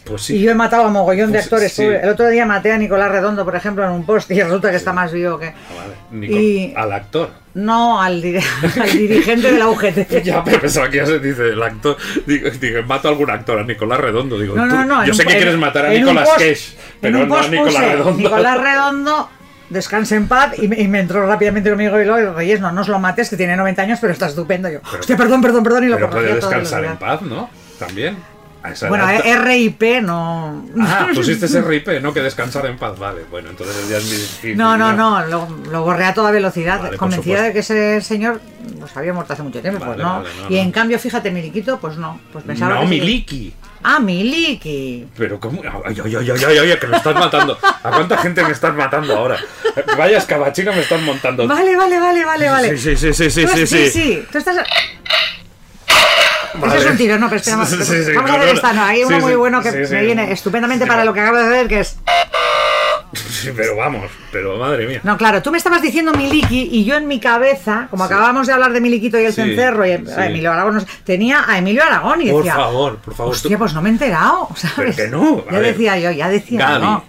pues 0.05 0.29
Y 0.29 0.33
sí. 0.37 0.41
yo 0.41 0.51
he 0.51 0.53
matado 0.55 0.83
a 0.83 0.89
mogollón 0.89 1.31
de 1.31 1.37
Pues 1.39 1.45
actores. 1.45 1.71
sí. 1.73 1.83
El 1.83 2.09
otro 2.09 2.27
día 2.29 2.45
maté 2.45 2.71
a 2.73 2.77
Nicolás 2.77 3.09
Redondo, 3.11 3.45
por 3.45 3.55
ejemplo, 3.55 3.85
en 3.85 3.91
un 3.91 4.05
post 4.05 4.29
y 4.31 4.41
resulta 4.41 4.69
que 4.69 4.75
está 4.77 4.91
más 4.93 5.11
vivo 5.13 5.39
que... 5.39 5.47
Ah, 5.47 5.53
vale. 5.77 5.93
Nico- 6.11 6.35
Y- 6.39 6.73
Al 6.75 6.91
actor. 6.91 7.29
No, 7.53 8.01
al, 8.01 8.21
di- 8.21 8.37
al 8.81 8.91
dirigente 8.91 9.51
de 9.51 9.59
la 9.59 9.67
UGT. 9.69 10.09
Ya, 10.23 10.43
pero 10.43 10.59
pensaba 10.59 10.89
que 10.89 10.97
ya 10.97 11.05
se 11.05 11.19
dice 11.19 11.49
el 11.49 11.61
actor. 11.63 11.95
Digo, 12.25 12.49
digo, 12.49 12.83
mato 12.83 13.07
a 13.07 13.11
algún 13.11 13.29
actor, 13.29 13.59
a 13.59 13.63
Nicolás 13.63 13.99
Redondo. 13.99 14.37
Digo, 14.39 14.55
No, 14.55 14.65
no, 14.65 14.83
no. 14.85 15.05
yo 15.05 15.13
sé 15.13 15.23
un- 15.23 15.27
que 15.29 15.35
quieres 15.37 15.57
matar 15.57 15.85
a 15.85 15.89
Nicolás 15.89 16.27
post- 16.29 16.39
Cage, 16.39 16.77
pero 17.01 17.25
no 17.25 17.37
a 17.37 17.47
Nicolás 17.47 17.81
Redondo. 17.91 18.17
Nicolás 18.21 18.61
Redondo, 18.61 19.29
descanse 19.73 20.15
en 20.15 20.27
paz. 20.27 20.53
Y 20.57 20.67
me, 20.67 20.79
y 20.79 20.87
me 20.87 20.99
entró 20.99 21.25
rápidamente 21.27 21.69
conmigo 21.69 21.99
y 21.99 22.05
lo 22.05 22.33
Reyes, 22.33 22.61
no, 22.61 22.71
no 22.71 22.81
os 22.81 22.87
lo 22.87 22.99
mates, 22.99 23.29
que 23.29 23.37
tiene 23.37 23.57
90 23.57 23.81
años, 23.81 23.99
pero 23.99 24.13
está 24.13 24.27
estupendo. 24.27 24.69
Yo, 24.69 24.79
hostia, 24.99 25.17
perdón, 25.17 25.41
perdón, 25.41 25.63
perdón. 25.63 25.83
Y 25.83 25.87
lo 25.87 25.95
Pero 25.97 26.09
puede 26.09 26.35
descansar 26.35 26.85
en 26.85 26.97
paz, 26.97 27.21
¿no? 27.21 27.49
También. 27.79 28.17
Bueno, 28.87 29.09
eh, 29.09 29.37
RIP 29.37 30.01
no. 30.01 30.65
Ah, 30.79 31.07
pusiste 31.13 31.47
ese 31.47 31.61
RIP, 31.61 32.01
no 32.01 32.13
que 32.13 32.21
descansar 32.21 32.65
en 32.65 32.77
paz, 32.77 32.97
vale. 32.97 33.23
Bueno, 33.29 33.49
entonces 33.49 33.89
ya 33.89 33.97
es 33.97 34.05
mi 34.05 34.11
difícil. 34.11 34.57
No, 34.57 34.77
no, 34.77 34.93
no, 34.93 35.25
lo, 35.25 35.49
lo 35.69 35.83
borré 35.83 36.05
a 36.05 36.13
toda 36.13 36.31
velocidad, 36.31 36.79
Vale, 36.81 36.97
convencida 36.97 37.41
de 37.41 37.51
que 37.51 37.59
ese 37.59 37.99
señor 37.99 38.39
pues 38.79 38.95
había 38.95 39.11
muerto 39.11 39.33
hace 39.33 39.43
mucho 39.43 39.59
tiempo, 39.59 39.83
pues 39.83 39.97
no. 39.97 40.19
vale, 40.19 40.29
no, 40.41 40.49
y 40.49 40.55
no. 40.55 40.61
en 40.61 40.71
cambio, 40.71 40.97
fíjate, 40.97 41.29
Miliquito, 41.29 41.77
pues 41.77 41.97
no. 41.97 42.21
Pues 42.31 42.45
pensaba 42.45 42.75
No, 42.75 42.81
que. 42.81 42.87
Miliki. 42.87 43.53
Ah, 43.83 43.99
Miliki. 43.99 45.07
Pero 45.17 45.39
cómo... 45.39 45.61
Ay, 45.85 45.97
ay, 46.03 46.15
ay, 46.15 46.31
ay, 46.31 46.45
ay, 46.45 46.57
ay, 46.71 46.79
que 46.79 46.87
me 46.87 46.97
estás 46.97 47.15
matando. 47.15 47.57
¿A 47.61 47.89
cuánta 47.91 48.17
gente 48.17 48.43
me 48.43 48.51
estás 48.51 48.73
matando 48.73 49.15
ahora? 49.15 49.37
Vaya 49.97 50.17
escabachina 50.17 50.71
me 50.71 50.81
estás 50.81 51.01
montando. 51.01 51.47
Vale, 51.47 51.75
vale, 51.75 51.99
vale, 51.99 52.25
vale, 52.25 52.49
vale. 52.49 52.77
Sí, 52.77 52.95
sí, 52.95 53.13
sí, 53.13 53.29
sí, 53.29 53.47
sí, 53.47 53.67
sí, 53.67 53.89
sí. 53.89 54.25
Tú 54.31 54.37
estás. 54.37 54.55
Vale. 56.55 56.75
Ese 56.75 56.85
es 56.85 56.91
un 56.91 56.97
tiro, 56.97 57.17
no, 57.17 57.29
pero 57.29 57.41
espera, 57.41 57.65
Sí, 57.65 57.75
vamos 58.13 58.29
no, 58.29 58.35
a 58.35 58.37
ver 58.37 58.47
no, 58.47 58.53
esta, 58.53 58.73
no. 58.73 58.83
Hay 58.85 58.99
sí, 58.99 59.03
uno 59.05 59.19
muy 59.19 59.35
bueno 59.35 59.61
que 59.61 59.71
me 59.71 60.03
viene 60.03 60.31
estupendamente 60.31 60.85
para 60.85 61.03
lo 61.03 61.13
que 61.13 61.19
acabo 61.19 61.37
de 61.37 61.45
hacer, 61.45 61.67
que 61.67 61.79
es. 61.79 61.97
Sí, 63.13 63.49
pero 63.55 63.75
vamos, 63.75 64.09
pero 64.31 64.57
madre 64.57 64.87
mía. 64.87 65.01
No, 65.03 65.17
claro, 65.17 65.41
tú 65.41 65.51
me 65.51 65.57
estabas 65.57 65.81
diciendo 65.81 66.13
Miliki 66.13 66.69
y 66.71 66.83
yo 66.85 66.95
en 66.95 67.07
mi 67.07 67.19
cabeza, 67.19 67.87
como 67.89 68.05
Sí. 68.07 68.11
acabábamos 68.13 68.47
de 68.47 68.53
hablar 68.53 68.73
de 68.73 68.81
Miliquito 68.81 69.19
y 69.19 69.25
el 69.25 69.33
Sí, 69.33 69.41
cencerro 69.41 69.85
y 69.85 69.91
a 69.91 69.97
sí. 69.97 70.03
Emilio 70.17 70.51
Aragón, 70.51 70.85
tenía 71.03 71.43
a 71.49 71.57
Emilio 71.57 71.83
Aragón 71.83 72.21
y 72.21 72.29
Por 72.31 72.43
decía. 72.43 72.55
favor, 72.55 72.97
por 72.97 73.13
favor. 73.15 73.33
Hostia, 73.33 73.57
pues 73.57 73.73
no 73.73 73.81
me 73.81 73.89
he 73.89 73.91
enterado, 73.93 74.49
¿sabes? 74.55 74.95
Pero 74.95 74.95
que 74.95 75.07
no. 75.09 75.45
Ya 75.45 75.59
ver. 75.59 75.73
decía 75.73 75.99
yo, 75.99 76.11
ya 76.11 76.29
decía 76.29 76.59
Gaby, 76.59 76.81
no. 76.85 77.03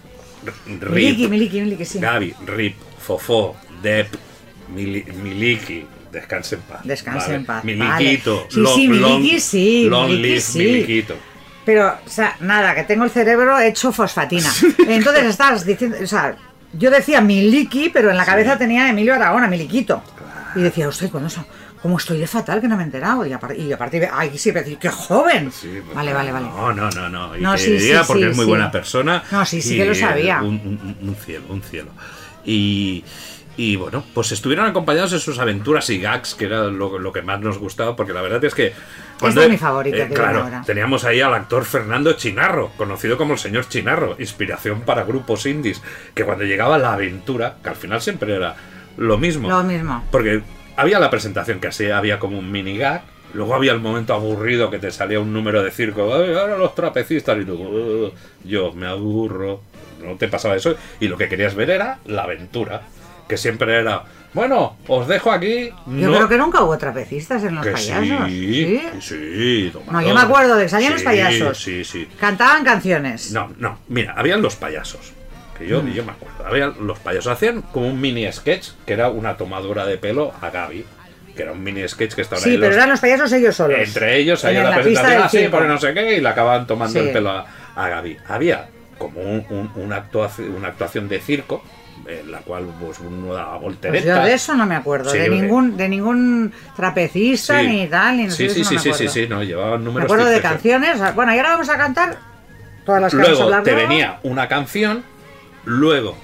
R- 0.45 0.91
Miliki, 0.91 1.23
Rip, 1.23 1.31
Miliki, 1.31 1.61
Miliki, 1.61 1.85
sí. 1.85 1.99
Gaby, 2.01 2.35
Rip, 2.47 2.77
Fofó, 2.99 3.57
Dep, 3.83 4.09
Mili- 4.75 5.11
Miliki. 5.15 5.87
Descanse 6.13 6.55
en 6.57 6.61
paz. 6.63 6.81
Descanse 6.85 7.27
vale. 7.27 7.35
en 7.37 7.45
paz, 7.47 7.65
Miliquito. 7.65 8.37
vale. 8.37 8.49
Sí, 8.51 8.67
sí, 8.75 8.89
Miliki 8.89 9.41
sí, 9.41 9.87
Long 9.89 10.09
Miliki 10.11 10.29
live. 10.59 10.71
Miliquito. 10.73 11.15
Pero, 11.65 11.89
o 12.05 12.09
sea, 12.09 12.37
nada, 12.41 12.75
que 12.75 12.85
tengo 12.85 13.05
el 13.05 13.11
cerebro 13.11 13.59
hecho 13.59 13.91
fosfatina. 13.93 14.51
Entonces 14.87 15.25
estás 15.25 15.65
diciendo, 15.65 15.97
o 16.03 16.07
sea, 16.07 16.37
yo 16.73 16.91
decía 16.91 17.21
Miliki, 17.21 17.89
pero 17.89 18.11
en 18.11 18.17
la 18.17 18.25
cabeza 18.27 18.59
tenía 18.59 18.89
Emilio 18.89 19.15
Aragón, 19.15 19.45
a 19.45 19.49
Miliquito. 19.49 20.03
Y 20.57 20.61
decía, 20.61 20.89
usted, 20.89 21.11
con 21.11 21.25
eso, 21.27 21.45
¿cómo 21.83 21.97
estoy 21.99 22.19
de 22.19 22.27
fatal 22.27 22.61
que 22.61 22.69
no 22.69 22.77
me 22.77 22.83
he 22.83 22.87
enterado? 22.87 23.25
Y 23.27 23.33
a, 23.33 23.41
y 23.57 23.73
a 23.73 23.79
partir 23.79 24.01
de, 24.03 24.11
ay, 24.13 24.37
sí, 24.39 24.51
decir, 24.51 24.79
qué 24.79 24.91
joven. 24.91 25.51
Sí, 25.51 25.81
pues, 25.85 25.95
vale, 25.97 26.13
vale, 26.13 26.33
vale. 26.33 26.47
No, 26.47 26.73
no, 26.73 26.91
no, 26.91 27.09
no. 27.09 27.37
Y 27.37 27.41
No, 27.41 27.57
sí, 27.57 27.81
sí, 27.81 27.93
porque 28.07 28.29
es 28.31 28.37
muy 28.37 28.45
buena 28.45 28.71
persona. 28.71 29.23
No, 29.31 29.45
sí, 29.47 29.63
sí 29.63 29.77
que 29.77 29.85
lo 29.87 29.95
sabía. 29.95 30.41
Un, 30.43 30.55
un- 30.55 30.97
un 31.09 31.17
cielo, 31.17 31.45
un 31.49 31.63
cielo. 31.63 31.91
Y, 32.45 33.03
Y 33.57 33.77
bueno, 33.77 34.05
pues 34.15 34.33
estuvieron 34.33 34.67
acompañados 34.67 35.13
en 35.13 35.21
sus 35.21 35.39
aventuras 35.39 35.89
y 35.91 36.01
gags, 36.01 36.35
que 36.35 36.47
era 36.47 36.65
lo, 36.65 36.99
lo 36.99 37.13
que 37.13 37.23
más 37.23 37.41
nos 37.41 37.59
gustaba, 37.59 37.95
porque 37.95 38.13
la 38.13 38.21
verdad 38.21 38.45
es 38.45 38.55
que... 38.55 38.73
es 39.23 39.49
mi 39.49 39.57
favorita 39.57 39.97
viene 39.97 40.15
claro, 40.15 40.43
ahora. 40.43 40.63
teníamos 40.67 41.05
ahí 41.05 41.21
al 41.21 41.35
actor 41.35 41.65
Fernando 41.65 42.15
Chinarro, 42.15 42.73
conocido 42.77 43.17
como 43.17 43.35
el 43.35 43.39
señor 43.39 43.69
Chinarro, 43.69 44.17
inspiración 44.19 44.81
para 44.81 45.05
grupos 45.05 45.47
indies, 45.47 45.81
que 46.15 46.25
cuando 46.25 46.45
llegaba 46.45 46.79
la 46.79 46.95
aventura, 46.95 47.57
que 47.63 47.69
al 47.69 47.77
final 47.77 48.01
siempre 48.01 48.35
era 48.35 48.57
lo 48.97 49.19
mismo. 49.19 49.49
Lo 49.49 49.63
mismo. 49.63 50.05
Porque 50.11 50.43
había 50.77 50.99
la 50.99 51.11
presentación 51.11 51.61
que 51.61 51.69
así 51.69 51.89
había 51.91 52.19
como 52.19 52.39
un 52.39 52.51
mini 52.51 52.77
gag. 52.77 53.03
Luego 53.35 53.55
había 53.55 53.73
el 53.73 53.81
momento 53.81 54.15
aburrido 54.15 54.71
que 54.71 54.79
te 54.79 54.91
salía 54.91 55.19
un 55.21 55.33
número 55.33 55.63
de 55.63 55.71
circo. 55.73 56.15
"Ay, 56.15 56.35
ahora 56.35 56.57
los 56.57 56.75
trapecistas. 56.75 57.37
Y 57.41 57.45
tú, 57.45 57.55
"Uh, 57.55 58.13
yo 58.45 58.73
me 58.73 58.87
aburro. 58.87 59.61
No 60.01 60.15
te 60.17 60.29
pasaba 60.29 60.55
eso. 60.55 60.77
Y 61.01 61.09
lo 61.09 61.17
que 61.17 61.29
querías 61.29 61.55
ver 61.57 61.71
era 61.71 61.99
la 62.07 62.23
aventura. 62.25 62.83
Que 63.29 63.37
siempre 63.37 63.75
era, 63.79 64.03
bueno, 64.35 64.77
os 64.89 65.09
dejo 65.09 65.31
aquí. 65.33 65.71
Yo 65.87 66.09
no- 66.11 66.17
creo 66.17 66.29
que 66.29 66.37
nunca 66.39 66.63
hubo 66.63 66.77
trapecistas 66.77 67.43
en 67.45 67.55
los 67.55 67.65
que 67.65 67.73
payasos. 67.73 68.29
sí, 68.29 68.55
¿Sí? 68.65 68.83
sí, 69.01 69.73
No, 69.91 70.03
yo 70.03 70.15
me 70.15 70.21
acuerdo 70.21 70.57
de 70.57 70.65
que 70.65 70.69
salían 70.69 70.93
los 70.93 71.03
payasos. 71.03 71.59
Sí, 71.59 71.85
sí. 71.85 72.09
Cantaban 72.21 72.65
canciones. 72.65 73.33
No, 73.33 73.51
no, 73.59 73.79
mira, 73.89 74.15
habían 74.17 74.43
los 74.43 74.57
payasos. 74.57 75.13
Que 75.57 75.69
yo, 75.69 75.83
Mm. 75.83 75.93
yo 75.93 76.05
me 76.05 76.13
acuerdo. 76.13 76.45
Habían 76.47 76.75
los 76.87 76.99
payasos. 76.99 77.33
Hacían 77.33 77.63
como 77.63 77.87
un 77.89 78.01
mini 78.01 78.31
sketch 78.33 78.71
que 78.85 78.93
era 78.93 79.09
una 79.09 79.37
tomadura 79.37 79.87
de 79.87 79.97
pelo 79.99 80.33
a 80.41 80.51
Gaby. 80.51 80.85
Que 81.37 81.43
era 81.43 81.53
un 81.53 81.63
mini 81.65 81.89
sketch 81.89 82.15
que 82.15 82.23
estaban 82.23 82.43
Sí, 82.45 82.51
ahí 82.51 82.57
pero 82.57 82.69
los- 82.69 82.77
eran 82.77 82.91
los 82.91 83.01
payasos 83.01 83.33
ellos 83.33 83.55
solos. 83.57 83.79
entre 83.79 84.17
ellos 84.19 84.45
en 84.45 84.55
la, 84.55 84.71
la 84.71 84.77
presentación 84.77 85.23
así, 85.23 85.49
por 85.49 85.65
no 85.65 85.79
sé 85.79 85.95
qué, 85.95 86.17
y 86.17 86.21
le 86.21 86.29
acababan 86.29 86.67
tomando 86.67 87.01
Sí. 87.01 87.07
el 87.07 87.13
pelo 87.13 87.31
a, 87.31 87.47
a 87.75 87.89
Gaby. 87.89 88.17
Había 88.29 88.69
como 88.99 89.21
un- 89.21 89.45
un- 89.51 89.71
una, 89.77 89.97
actuación, 89.97 90.55
una 90.55 90.69
actuación 90.69 91.09
de 91.09 91.21
circo 91.21 91.65
en 92.09 92.31
la 92.31 92.39
cual 92.41 92.67
pues, 92.81 92.99
uno 93.01 93.33
daba 93.35 93.53
Pues 93.53 93.63
volteretas. 93.63 94.05
yo 94.19 94.25
de 94.25 94.35
eso 94.35 94.55
no 94.55 94.67
me 94.67 94.75
acuerdo, 94.77 95.11
Sí, 95.11 95.19
de 95.19 95.29
ningún 95.29 95.77
de 95.77 95.89
ningún 95.89 96.53
trapecista 96.77 97.61
Sí. 97.61 97.67
ni 97.69 97.87
tal, 97.89 98.17
ni 98.17 98.25
no 98.25 98.31
Sí, 98.31 98.49
sé, 98.49 98.55
sí, 98.57 98.65
sí, 98.65 98.75
no 98.75 98.81
sí, 98.81 98.89
me 98.91 98.95
sí, 98.95 99.09
sí, 99.09 99.27
no, 99.29 99.43
llevaban 99.43 99.81
Me 99.81 99.85
números 99.87 100.05
acuerdo 100.05 100.27
de 100.27 100.41
canciones. 100.41 101.15
Bueno, 101.15 101.35
y 101.35 101.39
ahora 101.39 101.51
vamos 101.51 101.69
a 101.69 101.77
cantar 101.77 102.19
todas 102.85 103.01
las 103.03 103.11
que 103.13 103.17
vamos 103.17 103.29
a 103.29 103.33
Luego 103.33 103.45
hablar 103.45 103.63
te 103.65 103.73
luego. 103.73 103.89
venía 103.89 104.19
una 104.23 104.49
canción, 104.49 105.03
luego 105.65 106.17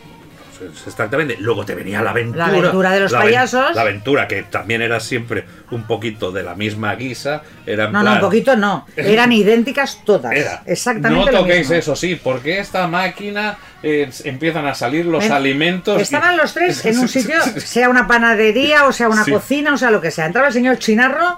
exactamente, 0.87 1.37
luego 1.39 1.65
te 1.65 1.75
venía 1.75 2.03
la 2.03 2.11
aventura. 2.11 2.47
La 2.49 2.59
aventura 2.59 2.91
de 2.93 3.01
los 3.01 3.13
la 3.13 3.21
payasos. 3.21 3.75
La 3.75 3.83
aventura 3.83 4.29
que 4.29 4.43
también 4.45 4.83
era 4.83 5.01
siempre 5.01 5.45
un 5.71 5.85
poquito 5.87 6.33
de 6.33 6.43
la 6.43 6.55
misma 6.55 6.95
guisa, 6.97 7.43
era 7.67 7.89
No, 7.89 8.03
no, 8.03 8.15
un 8.15 8.21
poquito 8.21 8.57
no. 8.57 8.87
Eran 8.97 9.33
idénticas 9.33 10.01
todas. 10.05 10.33
Era. 10.33 10.63
Exactamente 10.67 11.27
No 11.27 11.31
lo 11.33 11.39
toquéis 11.45 11.61
mismo. 11.61 11.75
eso, 11.77 11.97
sí, 11.97 12.19
porque 12.23 12.59
esta 12.59 12.87
máquina 12.87 13.57
eh, 13.83 14.11
empiezan 14.25 14.67
a 14.67 14.75
salir 14.75 15.07
los 15.07 15.31
alimentos. 15.31 15.99
y- 15.99 16.03
Estaban 16.03 16.37
los 16.37 16.53
tres 16.53 16.85
en 16.85 16.99
un 16.99 17.09
sitio, 17.09 17.41
sea 17.57 17.89
una 17.89 18.07
panadería 18.07 18.85
o 18.87 18.93
sea 18.93 19.09
una 19.09 19.25
Sí. 19.25 19.31
cocina 19.33 19.73
o 19.75 19.79
sea 19.79 19.91
lo 19.91 20.01
que 20.01 20.11
sea. 20.11 20.27
Entraba 20.27 20.49
el 20.49 20.53
señor 20.53 20.79
Chinarro 20.79 21.37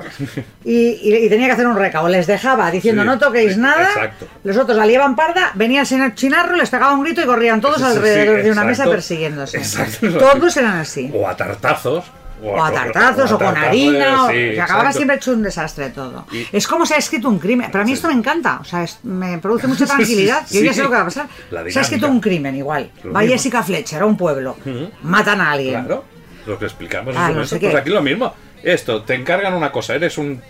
y, 0.65 0.73
y- 1.03 1.27
y 1.27 1.29
tenía 1.29 1.47
que 1.47 1.53
hacer 1.53 1.67
un 1.67 1.77
recao. 1.77 2.09
Les 2.09 2.27
dejaba 2.27 2.71
diciendo 2.71 3.03
Sí. 3.03 3.09
no 3.09 3.19
toquéis 3.19 3.57
nada. 3.59 3.85
Exacto. 3.89 4.27
Los 4.45 4.57
otros 4.57 4.77
la 4.77 4.87
liaban 4.87 5.15
parda, 5.15 5.53
venía 5.55 5.81
el 5.83 5.87
señor 5.87 6.15
Chinarro, 6.15 6.57
les 6.57 6.71
pegaba 6.71 6.93
un 6.95 7.03
grito 7.05 7.21
y 7.23 7.25
corrían 7.27 7.61
todos 7.61 7.77
Sí, 7.79 7.85
alrededor 7.85 8.43
de 8.43 8.51
una 8.51 8.65
mesa 8.65 8.85
persiguiéndose. 9.17 9.59
Exacto. 9.59 10.19
Todos 10.19 10.57
eran 10.57 10.77
así. 10.79 11.11
O 11.15 11.29
a 11.29 11.37
tartazos. 11.37 12.05
O 12.45 12.61
a 12.63 12.73
tartazos, 12.73 13.31
a 13.31 13.35
o 13.37 13.39
con 13.39 13.57
harina, 13.57 14.25
o- 14.25 14.29
sí, 14.29 14.35
que 14.35 14.61
acababa 14.61 14.89
exacto. 14.89 14.97
siempre 14.99 15.17
hecho 15.17 15.33
un 15.33 15.43
desastre 15.45 15.91
todo. 15.91 16.27
Y- 16.33 16.45
Es 16.51 16.67
como 16.67 16.85
se 16.87 16.95
ha 16.95 16.97
escrito 16.99 17.29
un 17.29 17.39
crimen. 17.39 17.71
Para 17.71 17.85
mí 17.85 17.93
esto 17.93 18.09
me 18.09 18.15
encanta, 18.15 18.59
o 18.61 18.65
sea, 18.65 18.83
es- 18.83 18.99
me 19.05 19.39
produce 19.39 19.67
mucha 19.69 19.87
tranquilidad. 19.87 20.45
Yo 20.51 20.61
ya 20.61 20.71
Sí. 20.73 20.77
sé 20.79 20.83
lo 20.83 20.89
que 20.91 20.97
va 20.97 21.03
a 21.03 21.05
pasar. 21.05 21.29
Se 21.69 21.79
ha 21.79 21.83
escrito 21.83 22.09
un 22.09 22.21
crimen 22.21 22.57
igual. 22.57 22.91
Lo 23.05 23.13
Va 23.13 23.21
mismo. 23.21 23.33
Jessica 23.35 23.63
Fletcher 23.63 24.03
a 24.03 24.07
un 24.07 24.17
pueblo, 24.17 24.57
Ujú. 24.67 24.91
matan 25.05 25.41
a 25.41 25.53
alguien. 25.53 25.85
Claro, 25.85 26.05
lo 26.47 26.59
que 26.59 26.65
explicamos 26.65 27.15
Ah, 27.17 27.31
no 27.31 27.45
sé 27.47 27.59
pues 27.61 27.75
aquí 27.77 27.91
lo 27.91 28.03
mismo. 28.03 28.35
Esto, 28.65 29.03
te 29.03 29.15
encargan 29.15 29.55
una 29.55 29.71
cosa, 29.71 29.95
eres 29.95 30.19
un 30.19 30.41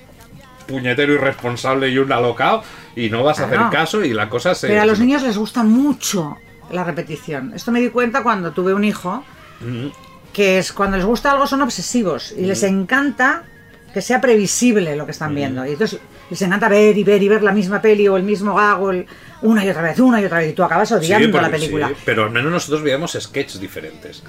puñetero 0.66 1.12
irresponsable 1.12 1.90
y 1.90 1.98
un 1.98 2.10
alocao 2.10 2.62
y 2.96 3.10
no 3.10 3.22
vas 3.22 3.40
a 3.40 3.44
hacer 3.46 3.58
caso 3.70 4.02
y 4.02 4.14
la 4.14 4.28
cosa 4.30 4.54
se... 4.54 4.68
Pero 4.68 4.80
a 4.82 4.86
los 4.86 4.98
niños 5.00 5.22
les 5.22 5.36
gusta 5.36 5.62
mucho 5.62 6.36
la 6.72 6.84
repetición. 6.84 7.52
Esto 7.54 7.70
me 7.72 7.80
di 7.80 7.88
cuenta 7.90 8.22
cuando 8.22 8.52
tuve 8.52 8.74
un 8.74 8.84
hijo, 8.84 9.24
Ujú. 9.60 9.92
que 10.32 10.58
es 10.58 10.72
cuando 10.72 10.96
les 10.96 11.06
gusta 11.06 11.30
algo 11.32 11.46
son 11.46 11.62
obsesivos 11.62 12.32
y 12.32 12.42
les 12.42 12.62
encanta 12.62 13.44
que 13.92 14.00
sea 14.00 14.20
previsible 14.20 14.96
lo 14.96 15.04
que 15.04 15.12
están 15.12 15.34
viendo. 15.34 15.64
Y 15.66 15.72
entonces 15.72 16.00
les 16.30 16.40
encanta 16.42 16.68
ver 16.68 16.96
y 16.96 17.04
ver 17.04 17.22
y 17.22 17.28
ver 17.28 17.42
la 17.42 17.52
misma 17.52 17.82
peli 17.82 18.08
o 18.08 18.16
el 18.16 18.22
mismo 18.22 18.54
gag 18.54 18.80
o 18.82 18.90
el- 18.90 19.06
una 19.42 19.64
y 19.64 19.68
otra 19.68 19.82
vez, 19.82 19.98
una 20.00 20.20
y 20.20 20.24
otra 20.24 20.38
vez. 20.38 20.50
Y 20.50 20.54
tú 20.54 20.62
acabas 20.64 20.88
Sí, 20.88 20.94
odiando 20.94 21.30
porque 21.30 21.42
la 21.46 21.50
película. 21.50 21.88
sí, 21.88 21.94
pero 22.04 22.24
al 22.24 22.30
menos 22.30 22.50
nosotros 22.50 22.82
veíamos 22.82 23.12
sketches 23.20 23.60
diferentes. 23.60 24.22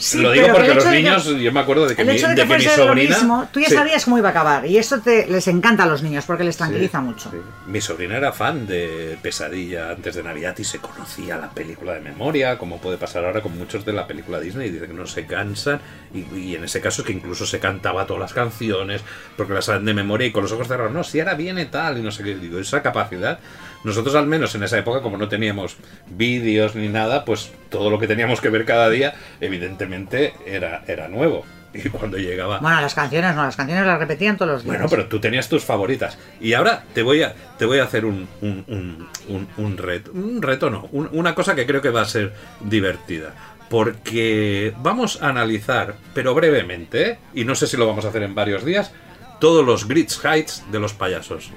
Sí, 0.00 0.18
lo 0.18 0.32
digo 0.32 0.48
porque 0.52 0.72
los 0.74 0.82
de 0.84 0.90
que- 0.90 0.96
niños, 0.96 1.26
yo 1.26 1.52
me 1.52 1.60
acuerdo 1.60 1.86
de 1.86 1.94
que 1.94 2.00
El 2.02 2.08
mi, 2.08 2.14
hecho 2.14 2.26
de 2.28 2.34
de 2.34 2.42
que 2.42 2.48
que 2.48 2.54
mi 2.56 2.62
fuese 2.64 2.80
lo 2.80 2.86
sobrina... 2.88 3.16
mismo, 3.18 3.48
tú 3.52 3.60
ya 3.60 3.68
Sí. 3.68 3.74
sabías 3.74 4.02
cómo 4.04 4.16
iba 4.16 4.28
a 4.28 4.30
acabar. 4.30 4.64
Y 4.66 4.78
esto 4.78 4.98
te, 5.00 5.26
les 5.26 5.46
encanta 5.48 5.82
a 5.82 5.86
los 5.86 6.02
niños 6.02 6.24
porque 6.24 6.42
les 6.42 6.56
tranquiliza 6.56 6.98
Sí, 7.00 7.04
mucho. 7.04 7.32
Mi 7.66 7.80
sobrina 7.82 8.16
era 8.16 8.32
fan 8.32 8.66
de 8.66 9.18
Pesadilla 9.22 9.90
antes 9.90 10.14
de 10.14 10.22
Navidad 10.22 10.56
y 10.58 10.64
se 10.64 10.78
conocía 10.78 11.36
la 11.36 11.50
película 11.50 11.92
de 11.92 12.00
memoria, 12.00 12.56
como 12.56 12.78
puede 12.80 12.96
pasar 12.96 13.26
ahora 13.26 13.42
con 13.42 13.56
muchos 13.58 13.84
de 13.84 13.92
la 13.92 14.06
película 14.06 14.40
Disney, 14.40 14.68
y 14.68 14.72
dice 14.72 14.86
que 14.86 14.94
no 14.94 15.06
se 15.06 15.26
cansan, 15.26 15.80
y, 16.14 16.20
y 16.34 16.54
en 16.56 16.64
ese 16.64 16.80
caso 16.80 17.02
es 17.02 17.06
que 17.06 17.12
incluso 17.12 17.44
se 17.44 17.58
cantaba 17.60 18.06
todas 18.06 18.20
las 18.22 18.32
canciones, 18.32 19.02
porque 19.36 19.52
las 19.52 19.66
saben 19.66 19.84
de 19.84 19.92
memoria 19.92 20.26
y 20.26 20.32
con 20.32 20.42
los 20.44 20.52
ojos 20.52 20.66
cerrados, 20.66 20.92
no, 20.92 21.04
si 21.04 21.20
ahora 21.20 21.34
viene 21.34 21.66
tal, 21.66 21.98
y 21.98 22.02
no 22.02 22.10
sé 22.10 22.24
qué, 22.24 22.34
digo, 22.36 22.58
esa 22.58 22.80
capacidad, 22.82 23.38
nosotros 23.84 24.14
al 24.14 24.26
menos 24.26 24.54
en 24.54 24.62
esa 24.62 24.78
época, 24.78 25.00
como 25.02 25.16
no 25.16 25.28
teníamos 25.28 25.76
vídeos 26.08 26.74
ni 26.74 26.88
nada, 26.88 27.24
pues 27.24 27.50
todo 27.70 27.90
lo 27.90 27.98
que 27.98 28.06
teníamos 28.06 28.40
que 28.40 28.48
ver 28.50 28.64
cada 28.64 28.88
día, 28.90 29.14
evidentemente 29.40 30.34
era, 30.46 30.82
era 30.86 31.08
nuevo. 31.08 31.44
Y 31.72 31.88
cuando 31.88 32.16
llegaba... 32.18 32.58
Bueno, 32.58 32.80
las 32.80 32.94
canciones 32.96 33.36
no, 33.36 33.44
las 33.44 33.54
canciones 33.54 33.86
las 33.86 33.98
repetían 34.00 34.36
todos 34.36 34.50
los 34.50 34.64
días. 34.64 34.74
Bueno, 34.74 34.88
pero 34.90 35.06
tú 35.06 35.20
tenías 35.20 35.48
tus 35.48 35.62
favoritas. 35.64 36.18
Y 36.40 36.54
ahora 36.54 36.82
te 36.94 37.02
voy 37.02 37.22
a, 37.22 37.32
te 37.58 37.64
voy 37.64 37.78
a 37.78 37.84
hacer 37.84 38.04
un, 38.04 38.26
un, 38.40 38.64
un- 38.66 39.08
un- 39.28 39.48
un 39.56 39.76
reto. 39.78 40.10
Un 40.12 40.42
reto 40.42 40.68
no, 40.68 40.88
un- 40.90 41.08
una 41.12 41.34
cosa 41.36 41.54
que 41.54 41.66
creo 41.66 41.80
que 41.80 41.90
va 41.90 42.00
a 42.00 42.06
ser 42.06 42.32
divertida. 42.60 43.34
Porque 43.68 44.74
vamos 44.78 45.22
a 45.22 45.28
analizar, 45.28 45.94
pero 46.12 46.34
brevemente, 46.34 47.08
¿eh? 47.12 47.18
y 47.34 47.44
no 47.44 47.54
sé 47.54 47.68
si 47.68 47.76
lo 47.76 47.86
vamos 47.86 48.04
a 48.04 48.08
hacer 48.08 48.24
en 48.24 48.34
varios 48.34 48.64
días, 48.64 48.92
todos 49.40 49.64
los 49.64 49.86
Grits 49.86 50.20
Heights 50.24 50.64
de 50.72 50.80
los 50.80 50.92
payasos. 50.92 51.50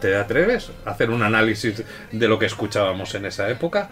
¿Te 0.00 0.16
atreves 0.16 0.70
a 0.84 0.90
hacer 0.90 1.10
un 1.10 1.22
análisis 1.22 1.82
de 2.12 2.28
lo 2.28 2.38
que 2.38 2.46
escuchábamos 2.46 3.14
en 3.14 3.26
esa 3.26 3.48
época? 3.48 3.90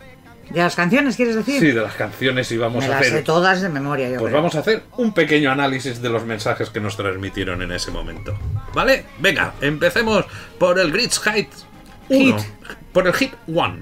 ¿De 0.50 0.60
las 0.60 0.76
canciones 0.76 1.16
quieres 1.16 1.36
decir? 1.36 1.58
Sí, 1.60 1.68
de 1.72 1.80
las 1.80 1.94
canciones 1.94 2.52
y 2.52 2.58
vamos 2.58 2.80
Me 2.80 2.86
a 2.86 2.88
las 2.90 3.00
sé 3.00 3.08
hacer 3.12 3.24
todas 3.24 3.62
de 3.62 3.70
memoria, 3.70 4.10
yo 4.10 4.18
pues 4.18 4.24
creo. 4.30 4.36
vamos 4.36 4.54
a 4.54 4.58
hacer 4.58 4.82
un 4.98 5.14
pequeño 5.14 5.50
análisis 5.50 6.02
de 6.02 6.10
los 6.10 6.24
mensajes 6.26 6.68
que 6.68 6.80
nos 6.80 6.96
transmitieron 6.98 7.62
en 7.62 7.72
ese 7.72 7.90
momento. 7.90 8.38
¿Vale? 8.74 9.06
Venga, 9.18 9.54
empecemos 9.62 10.26
por 10.58 10.78
el 10.78 10.92
Grits 10.92 11.18
Height 11.20 11.50
1. 12.10 12.38
Hit. 12.38 12.46
Por 12.92 13.06
el 13.06 13.14
Hit 13.14 13.32
1. 13.46 13.80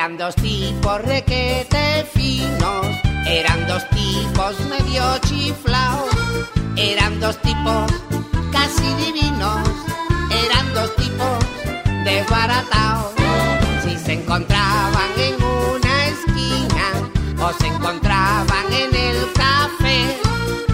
Eran 0.00 0.16
dos 0.16 0.34
tipos 0.36 1.02
requete 1.02 2.06
finos, 2.14 2.86
eran 3.26 3.66
dos 3.66 3.86
tipos 3.90 4.58
medio 4.60 5.18
chiflaos, 5.28 6.08
eran 6.74 7.20
dos 7.20 7.36
tipos 7.42 7.92
casi 8.50 8.94
divinos, 8.94 9.60
eran 10.30 10.72
dos 10.72 10.96
tipos 10.96 11.38
desbaratados. 12.02 13.12
Si 13.84 13.98
se 13.98 14.14
encontraban 14.14 15.10
en 15.18 15.34
una 15.44 16.06
esquina 16.06 16.86
o 17.38 17.52
se 17.60 17.66
encontraban 17.66 18.72
en 18.72 18.94
el 18.94 19.32
café, 19.34 20.18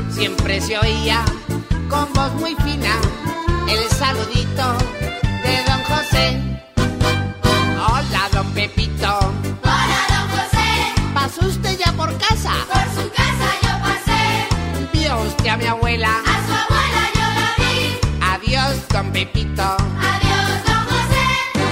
siempre 0.09 0.61
se 0.61 0.79
oía 0.79 1.24
con 1.91 2.12
voz 2.12 2.33
muy 2.35 2.55
fina 2.62 2.95
el 3.68 3.91
saludito 3.91 4.79
de 5.43 5.64
don 5.66 5.83
José. 5.83 6.46
Pepito. 19.17 19.62
Adiós, 19.62 20.59
don 20.67 20.83
José, 20.93 21.27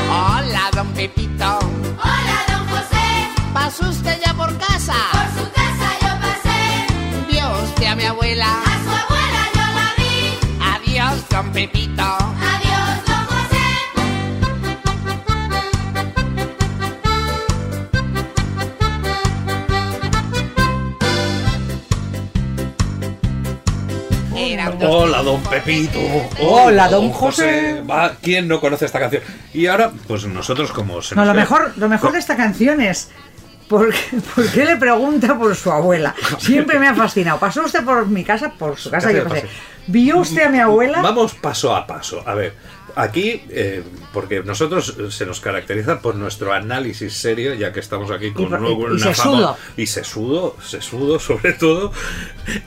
Hola, 0.09 0.71
don 0.75 0.89
Pepito. 0.95 1.59
hola, 2.03 2.39
don 2.49 2.67
José, 2.73 3.07
¿Pasó 3.53 3.91
usted 3.91 4.19
ya 4.25 4.33
por 4.33 4.57
casa? 4.57 4.95
por 5.13 5.29
su 5.45 5.53
casa 5.53 5.89
yo 6.01 6.09
pasé, 6.25 6.87
¿Vio 7.31 7.47
usted 7.65 7.87
a 7.87 7.95
mi 7.97 8.05
abuela? 8.05 8.49
a 8.63 8.75
su 8.85 8.91
abuela 9.03 9.43
yo 9.57 9.65
la 9.79 9.89
vi. 9.99 10.39
Adiós, 10.75 11.29
don 11.29 11.53
Pepito. 11.53 12.03
Adiós, 12.03 12.54
Hola, 24.97 25.23
don 25.25 25.43
Pepito. 25.43 25.99
Hola, 26.41 26.89
don 26.89 27.11
José. 27.11 27.83
Va, 27.83 28.13
¿Quién 28.23 28.47
no 28.47 28.61
conoce 28.61 28.85
esta 28.85 29.01
canción? 29.01 29.23
Y 29.53 29.67
ahora, 29.67 29.91
pues 30.07 30.25
nosotros 30.27 30.71
como 30.71 31.03
se 31.03 31.17
No, 31.17 31.23
nos 31.25 31.29
lo 31.29 31.35
ve- 31.35 31.41
mejor, 31.41 31.73
lo 31.77 31.89
mejor 31.89 32.13
de 32.13 32.21
esta 32.21 32.37
canción 32.37 32.81
es. 32.81 33.11
¿Por 33.69 33.93
qué, 33.93 34.19
por 34.35 34.49
qué 34.53 34.65
le 34.65 34.77
pregunta 34.77 35.37
por 35.37 35.57
su 35.57 35.73
abuela? 35.73 36.15
Siempre 36.39 36.79
me 36.79 36.87
ha 36.87 36.95
fascinado. 36.95 37.41
¿Pasó 37.41 37.63
usted 37.65 37.83
por 37.85 38.07
mi 38.07 38.23
casa? 38.23 38.53
Por 38.57 38.79
su 38.79 38.89
casa, 38.89 39.11
yo 39.11 39.25
qué 39.29 39.41
sé. 39.41 39.47
¿Vio 39.89 40.19
usted 40.19 40.45
a 40.45 40.49
mi 40.49 40.61
abuela? 40.61 41.03
Vamos 41.03 41.35
paso 41.35 41.75
a 41.75 41.85
paso. 41.87 42.23
A 42.25 42.35
ver, 42.35 42.55
aquí, 42.97 43.43
eh, 43.51 43.83
porque 44.13 44.43
nosotros 44.43 44.97
eh, 44.99 45.11
se 45.11 45.27
nos 45.27 45.41
caracteriza 45.41 46.01
por 46.01 46.15
nuestro 46.15 46.53
análisis 46.53 47.13
serio, 47.15 47.55
ya 47.55 47.73
que 47.73 47.81
estamos 47.81 48.11
aquí 48.11 48.33
con 48.33 48.49
por- 48.51 48.61
luego 48.61 48.89
y 48.89 48.93
una 48.97 49.15
sesudo. 49.15 49.57
y 49.77 49.87
sesudo, 49.87 50.57
sesudo 50.63 51.19
sobre 51.19 51.53
todo, 51.55 51.93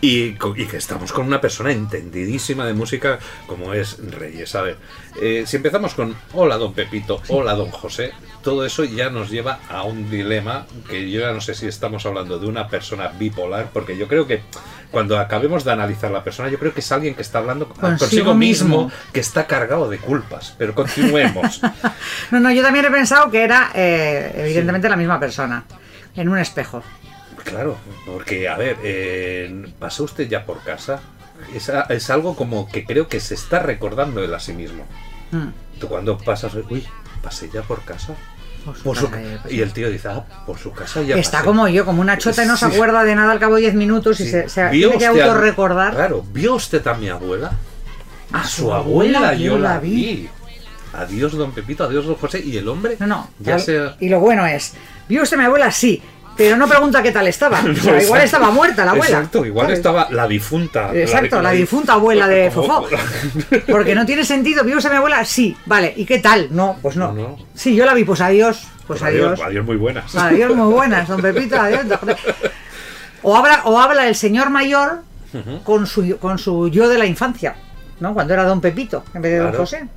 y, 0.02 0.36
y 0.56 0.66
que 0.70 0.78
estamos 0.78 1.12
con 1.12 1.28
una 1.28 1.40
persona 1.42 1.72
entendidísima 1.72 2.66
de 2.66 2.74
música 2.74 3.20
como 3.48 3.74
es 3.74 3.98
Reyes. 4.00 4.56
A 4.56 4.62
ver, 4.62 4.78
eh, 5.22 5.44
si 5.46 5.58
empezamos 5.58 5.94
con 5.94 6.16
Hola 6.34 6.58
don 6.58 6.74
Pepito, 6.74 7.22
Hola 7.30 7.54
don 7.56 7.72
José, 7.72 8.12
todo 8.44 8.66
eso 8.66 8.84
ya 8.84 9.10
nos 9.10 9.30
lleva 9.30 9.60
a 9.70 9.84
un 9.84 10.10
dilema 10.10 10.66
que 10.90 11.10
yo 11.10 11.22
ya 11.22 11.32
no 11.32 11.42
sé 11.42 11.54
si 11.56 11.68
estamos 11.68 12.06
hablando 12.06 12.40
de 12.40 12.48
una 12.48 12.68
persona 12.68 13.08
bipolar, 13.10 13.70
porque 13.74 13.98
yo 13.98 14.08
creo 14.08 14.28
que 14.28 14.42
cuando 14.92 15.20
acabemos 15.20 15.64
de 15.66 15.72
analizar 15.72 16.12
la 16.12 16.24
persona, 16.24 16.50
yo 16.50 16.58
creo 16.60 16.74
que 16.74 16.80
es 16.80 16.92
alguien 16.92 17.14
que 17.14 17.22
está 17.22 17.40
hablando 17.40 17.68
Consigo 17.68 17.98
consigo, 17.98 18.34
mismo, 18.34 18.84
mismo. 18.86 18.92
que 19.12 19.20
está 19.20 19.46
cargado 19.48 19.90
de 19.90 19.98
culpas. 19.98 20.56
Pero 20.58 20.74
continuemos. 20.74 21.62
No, 22.32 22.40
no, 22.40 22.52
yo 22.52 22.62
también 22.62 22.86
he 22.86 22.92
pensado 22.92 23.30
que 23.32 23.44
era 23.44 23.72
eh, 23.74 24.34
evidentemente 24.38 24.90
la 24.90 24.96
misma 24.98 25.20
persona. 25.20 25.64
En 26.16 26.30
un 26.30 26.38
espejo. 26.38 26.84
claro, 27.44 27.78
porque, 28.06 28.48
a 28.50 28.58
ver, 28.58 28.78
eh, 28.84 29.66
¿pasó 29.80 30.04
usted 30.04 30.28
ya 30.28 30.46
por 30.46 30.64
casa? 30.64 31.00
Es, 31.54 31.72
es 31.90 32.10
algo 32.10 32.36
como 32.36 32.68
que 32.70 32.86
creo 32.86 33.08
que 33.08 33.20
se 33.20 33.36
está 33.36 33.60
recordando 33.60 34.24
él 34.24 34.34
a 34.34 34.40
sí 34.40 34.54
mismo. 34.54 34.86
Mm. 35.32 35.48
Tú 35.80 35.88
cuando 35.88 36.18
pasas, 36.18 36.54
uy, 36.70 36.86
pasé 37.22 37.50
ya 37.54 37.62
por 37.62 37.84
casa. 37.84 38.14
Por 38.84 38.98
su 38.98 39.06
eh, 39.06 39.40
pues 39.42 39.54
y 39.54 39.62
el 39.62 39.72
tío 39.72 39.90
dice, 39.90 40.10
ah, 40.10 40.26
por 40.46 40.58
su 40.58 40.74
casa 40.74 41.02
ya 41.02 41.16
Está 41.16 41.38
pasé". 41.38 41.46
como 41.46 41.70
yo, 41.70 41.86
como 41.86 42.02
una 42.02 42.18
chota 42.18 42.44
y 42.44 42.48
no 42.48 42.58
se 42.58 42.66
acuerda 42.66 43.04
de 43.06 43.16
nada 43.16 43.32
al 43.32 43.40
cabo 43.40 43.56
de 43.56 43.62
10 43.62 43.76
minutos 43.76 44.20
y 44.20 44.28
se, 44.28 44.50
se 44.50 44.68
¿Vio 44.72 44.90
tiene 44.90 44.98
que 44.98 45.08
autorrecordar. 45.08 45.94
Claro, 45.96 46.26
¿vio 46.34 46.56
usted 46.56 46.86
a 46.86 46.94
mi 46.96 47.08
abuela? 47.08 47.52
A, 48.34 48.42
A 48.42 48.44
su, 48.44 48.64
su 48.64 48.74
abuela, 48.74 49.20
abuela 49.20 49.34
yo 49.36 49.58
la 49.58 49.80
vi. 49.80 49.90
vi. 49.90 50.30
Adiós, 50.94 51.34
don 51.34 51.52
Pepito, 51.54 51.86
adiós, 51.86 52.06
don 52.06 52.16
José. 52.16 52.42
Y 52.44 52.58
el 52.58 52.68
hombre, 52.68 52.98
No, 53.00 53.08
no. 53.08 53.30
ya 53.40 53.58
se... 53.58 53.92
Y 54.02 54.10
lo 54.10 54.20
bueno 54.20 54.46
es, 54.46 54.74
¿vio 55.08 55.24
usted 55.24 55.38
a 55.38 55.40
mi 55.40 55.46
abuela? 55.46 55.72
Sí. 55.72 56.02
Pero 56.38 56.56
no 56.56 56.68
pregunta 56.68 57.02
qué 57.02 57.12
tal 57.12 57.28
estaba. 57.28 57.60
O 57.68 57.76
sea, 57.76 57.94
No, 57.94 58.02
igual 58.02 58.22
estaba 58.22 58.52
muerta 58.52 58.86
la 58.86 58.92
abuela. 58.92 59.18
Exacto, 59.18 59.46
igual 59.46 59.66
¿sabes? 59.68 59.80
estaba 59.80 60.08
la 60.12 60.28
difunta. 60.28 60.92
Exacto, 60.94 61.42
la 61.42 61.52
di- 61.52 61.58
difunta 61.60 61.94
abuela 61.94 62.28
de 62.28 62.52
Fofó. 62.52 62.86
Porque 63.68 63.96
no 63.96 64.06
tiene 64.06 64.24
sentido. 64.24 64.64
¿Vio 64.64 64.78
usted 64.78 64.90
a 64.90 64.94
mi 64.94 64.98
abuela? 64.98 65.26
Sí. 65.26 65.58
Vale. 65.66 65.94
¿Y 65.98 66.06
qué 66.06 66.20
tal? 66.20 66.50
No, 66.52 66.78
pues 66.82 66.96
no. 66.96 67.38
Sí, 67.56 67.76
yo 67.76 67.86
la 67.86 67.94
vi, 67.94 68.04
pues 68.04 68.22
adiós. 68.22 68.68
Pues, 68.88 69.00
Pues 69.00 69.04
adiós, 69.04 69.32
adiós. 69.34 69.48
adiós, 69.48 69.66
muy 69.66 69.76
buenas. 69.76 70.16
Adiós, 70.16 70.56
muy 70.56 70.72
buenas, 70.72 71.08
don 71.10 71.22
Pepito, 71.24 71.60
adiós. 71.60 71.82
O 73.24 73.36
habla, 73.36 73.62
o 73.66 73.80
habla 73.80 74.08
el 74.08 74.16
señor 74.16 74.50
mayor 74.50 75.02
con 75.64 75.86
su, 75.88 76.18
con 76.20 76.38
su 76.40 76.70
yo 76.70 76.88
de 76.88 76.98
la 76.98 77.06
infancia, 77.06 77.56
¿no? 78.00 78.14
Cuando 78.14 78.34
era 78.34 78.44
don 78.46 78.62
Pepito 78.62 79.04
en 79.14 79.22
vez 79.22 79.32
de 79.34 79.40
don. 79.40 79.54
José. 79.54 79.88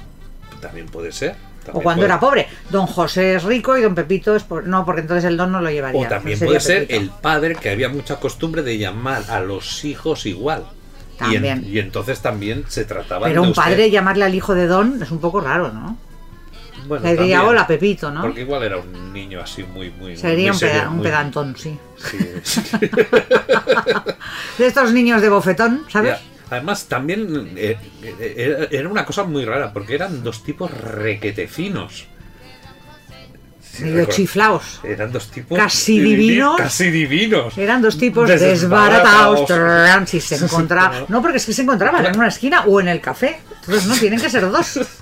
También 0.61 0.87
puede 0.87 1.13
ser. 1.13 1.37
O 1.73 1.81
cuando 1.81 2.01
puede- 2.01 2.07
era 2.07 2.19
pobre. 2.21 2.49
Don 2.71 2.87
José 2.87 3.35
es 3.37 3.43
rico 3.45 3.77
y 3.77 3.83
don 3.83 3.95
Pepito 3.95 4.35
es 4.35 4.43
por... 4.43 4.67
No, 4.67 4.85
porque 4.85 5.03
entonces 5.03 5.25
el 5.25 5.37
don 5.37 5.53
no 5.53 5.61
lo 5.61 5.71
llevaría. 5.71 6.01
O 6.07 6.09
también 6.09 6.39
puede 6.39 6.59
ser 6.61 6.87
Pepito. 6.87 7.01
el 7.01 7.11
padre 7.11 7.55
que 7.57 7.71
había 7.71 7.89
mucha 7.89 8.17
costumbre 8.17 8.63
de 8.63 8.79
llamar 8.79 9.23
a 9.29 9.41
los 9.41 9.85
hijos 9.85 10.27
igual. 10.27 10.65
Y, 11.21 11.25
en- 11.25 11.43
También. 11.45 11.65
y 11.67 11.79
entonces 11.79 12.21
también 12.21 12.65
se 12.69 12.85
trataba 12.87 13.27
Pero 13.27 13.43
de 13.43 13.47
un 13.49 13.51
usted. 13.51 13.63
padre 13.63 13.91
llamarle 13.91 14.25
al 14.25 14.35
hijo 14.35 14.55
de 14.55 14.67
don 14.67 15.03
es 15.03 15.11
un 15.11 15.19
poco 15.21 15.41
raro, 15.41 15.71
¿no? 15.73 15.97
Bueno, 16.89 17.05
Le 17.05 17.11
diría, 17.11 17.37
también, 17.37 17.41
hola, 17.51 17.67
Pepito, 17.67 18.11
¿no? 18.11 18.23
Porque 18.23 18.41
igual 18.41 18.63
era 18.63 18.79
un 18.79 19.13
niño 19.13 19.43
así 19.43 19.63
muy, 19.63 19.91
muy. 19.91 20.17
Sería 20.17 20.45
muy 20.45 20.51
un, 20.53 20.59
serio, 20.59 20.75
peda- 20.81 20.89
un 20.89 20.97
muy- 20.97 21.05
pedantón, 21.05 21.55
sí. 21.59 21.79
Sí, 21.99 22.19
sí. 22.43 22.61
De 24.59 24.67
estos 24.67 24.93
niños 24.93 25.23
de 25.23 25.29
bofetón, 25.29 25.83
¿sabes? 25.91 26.13
Ya, 26.19 26.21
Además, 26.51 26.87
también 26.87 27.53
eh, 27.57 27.77
eh, 28.03 28.35
era- 28.37 28.69
era 28.71 28.89
una 28.89 29.05
cosa 29.07 29.23
muy 29.25 29.45
rara, 29.45 29.73
porque 29.73 29.95
eran 29.95 30.23
dos 30.23 30.43
tipos 30.43 30.71
requete 30.71 31.47
finos. 31.47 32.07
Sí, 33.63 33.85
Medio 33.85 34.07
chiflaos. 34.07 34.81
Eran 34.83 35.13
dos 35.13 35.31
tipos. 35.31 35.57
Casi 35.57 35.99
divi- 36.01 36.17
divinos. 36.17 36.57
Casi 36.57 36.91
divinos. 36.91 37.57
Eran 37.57 37.81
dos 37.81 37.97
tipos 37.97 38.29
Desbaratados. 38.29 39.49
desbaratados. 39.49 40.11
Si 40.11 40.21
se 40.21 40.35
encontraba. 40.45 41.05
No, 41.09 41.23
porque 41.23 41.37
es 41.39 41.47
que 41.47 41.53
se 41.53 41.63
encontraban 41.63 42.05
en 42.05 42.17
una 42.17 42.29
esquina 42.29 42.63
o 42.67 42.81
en 42.81 42.89
el 42.89 43.01
café. 43.01 43.39
Entonces 43.61 43.87
no, 43.87 43.95
tienen 43.97 44.21
que 44.21 44.29
ser 44.29 44.43
dos. 44.51 44.81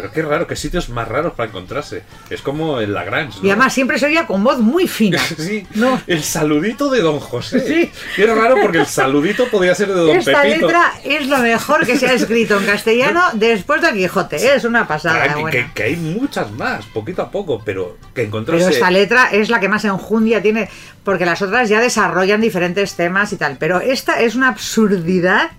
Pero 0.00 0.12
qué 0.12 0.22
raro, 0.22 0.46
qué 0.46 0.54
sitios 0.54 0.88
más 0.90 1.08
raros 1.08 1.32
para 1.34 1.48
encontrarse. 1.48 2.02
Es 2.30 2.40
como 2.40 2.80
en 2.80 2.92
Lagrange. 2.94 3.38
¿no? 3.40 3.46
Y 3.46 3.50
además 3.50 3.72
siempre 3.72 3.98
se 3.98 4.06
oía 4.06 4.26
con 4.26 4.44
voz 4.44 4.58
muy 4.58 4.86
fina. 4.86 5.18
Sí, 5.38 5.66
No. 5.74 6.00
el 6.06 6.22
saludito 6.22 6.90
de 6.90 7.00
Don 7.00 7.18
José. 7.20 7.60
Sí. 7.66 7.90
Qué 8.16 8.26
raro 8.26 8.56
porque 8.62 8.78
el 8.78 8.86
saludito 8.86 9.48
podía 9.48 9.74
ser 9.74 9.88
de 9.88 9.94
Don 9.94 10.16
Esta 10.16 10.42
Pepito. 10.42 10.66
letra 10.66 10.92
es 11.04 11.26
lo 11.26 11.38
mejor 11.38 11.84
que 11.86 11.98
se 11.98 12.06
ha 12.06 12.12
escrito 12.12 12.58
en 12.58 12.66
castellano 12.66 13.22
después 13.34 13.82
del 13.82 13.94
Quijote. 13.94 14.36
Es 14.54 14.64
una 14.64 14.86
pasada. 14.86 15.24
Ah, 15.24 15.34
que, 15.34 15.40
buena. 15.40 15.50
que- 15.50 15.72
que 15.74 15.82
hay 15.82 15.96
muchas 15.96 16.50
más, 16.52 16.84
poquito 16.86 17.22
a 17.22 17.30
poco, 17.30 17.60
pero 17.64 17.96
que 18.14 18.22
encontrarse. 18.22 18.64
Pero 18.64 18.74
esta 18.76 18.90
letra 18.90 19.28
es 19.32 19.48
la 19.48 19.58
que 19.60 19.68
más 19.68 19.84
enjundia 19.84 20.40
tiene, 20.42 20.68
porque 21.04 21.26
las 21.26 21.42
otras 21.42 21.68
ya 21.68 21.80
desarrollan 21.80 22.40
diferentes 22.40 22.94
temas 22.94 23.32
y 23.32 23.36
tal. 23.36 23.56
Pero 23.58 23.80
esta 23.80 24.20
es 24.20 24.34
una 24.34 24.48
absurdidad, 24.48 25.50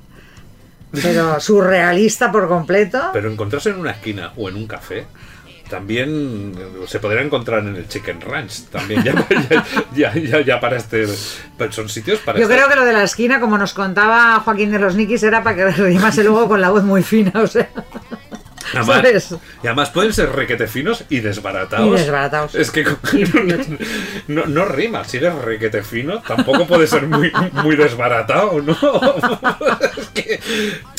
pero 0.92 1.40
surrealista 1.40 2.32
por 2.32 2.48
completo. 2.48 3.10
Pero 3.14 3.32
encontrarse 3.32 3.70
en 3.70 3.78
una 3.80 3.92
esquina 3.92 4.34
o 4.38 4.50
en 4.50 4.56
un 4.56 4.68
café. 4.68 5.06
También 5.70 6.54
se 6.88 7.00
podría 7.00 7.22
encontrar 7.22 7.60
en 7.60 7.76
el 7.76 7.88
Chicken 7.88 8.22
Ranch. 8.22 8.64
También 8.72 9.04
ya, 9.04 9.14
ya, 9.50 9.66
ya, 9.96 10.16
ya- 10.16 10.42
ya 10.42 10.60
para 10.60 10.78
este. 10.78 11.06
Pero 11.60 11.72
son 11.72 11.88
sitios 11.90 12.18
para 12.22 12.40
Yo 12.40 12.46
estar- 12.46 12.58
creo 12.58 12.70
que 12.70 12.76
lo 12.76 12.86
de 12.86 12.94
la 12.94 13.04
esquina, 13.04 13.40
como 13.40 13.56
nos 13.58 13.74
contaba 13.76 14.40
Joaquín 14.40 14.72
de 14.72 14.80
los 14.80 14.96
Nikis, 14.96 15.22
era 15.22 15.44
para 15.44 15.56
que 15.56 15.66
rimase 15.84 16.24
luego 16.24 16.48
con 16.48 16.60
la 16.60 16.72
voz 16.72 16.84
muy 16.84 17.04
fina, 17.04 17.34
o 17.36 17.46
sea. 17.46 17.70
Además, 18.74 18.96
¿sabes? 18.98 19.36
y 19.64 19.68
además 19.68 19.90
pueden 19.90 20.14
ser 20.14 20.32
requete 20.32 20.68
finos 20.68 21.04
y 21.10 21.20
desbaratados. 21.22 21.88
Y 21.88 22.02
desbaratados. 22.02 22.56
Es 22.56 22.72
que 22.72 22.84
no, 24.28 24.46
no 24.46 24.66
rima. 24.66 25.04
Si 25.04 25.18
eres 25.18 25.34
requete 25.36 25.82
fino, 25.84 26.20
tampoco 26.22 26.68
puede 26.68 26.88
ser 26.88 27.08
muy, 27.08 27.32
muy 27.64 27.76
desbaratado, 27.76 28.62
¿no? 28.62 28.78
Es 29.98 30.08
que 30.10 30.40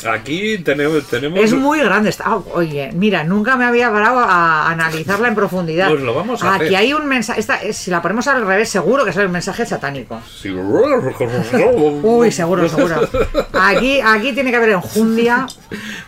aquí 0.09 0.57
tenemos. 0.59 1.07
tenemos 1.07 1.39
Es 1.39 1.53
muy 1.53 1.79
grande. 1.79 2.09
esta- 2.09 2.25
ah, 2.27 2.39
oye, 2.53 2.91
mira, 2.93 3.23
nunca 3.23 3.55
me 3.55 3.65
había 3.65 3.91
parado 3.91 4.19
a 4.19 4.69
analizarla 4.69 5.27
en 5.27 5.35
profundidad. 5.35 5.89
Pues 5.89 6.01
lo 6.01 6.13
vamos 6.13 6.43
a 6.43 6.55
Aquí 6.55 6.65
hacer. 6.65 6.75
hay 6.77 6.93
un 6.93 7.07
mensaje. 7.07 7.39
Esta, 7.39 7.61
eh, 7.63 7.73
si 7.73 7.89
la 7.91 8.01
ponemos 8.01 8.27
al 8.27 8.45
revés, 8.45 8.69
seguro 8.69 9.03
que 9.03 9.11
es 9.11 9.17
el 9.17 9.29
mensaje 9.29 9.65
satánico. 9.65 10.19
Sí. 10.41 10.49
Uy, 10.51 12.31
seguro, 12.31 12.67
seguro. 12.69 13.07
Aquí, 13.53 13.99
aquí 14.01 14.33
tiene 14.33 14.51
que 14.51 14.57
haber 14.57 14.69
enjundia. 14.71 15.45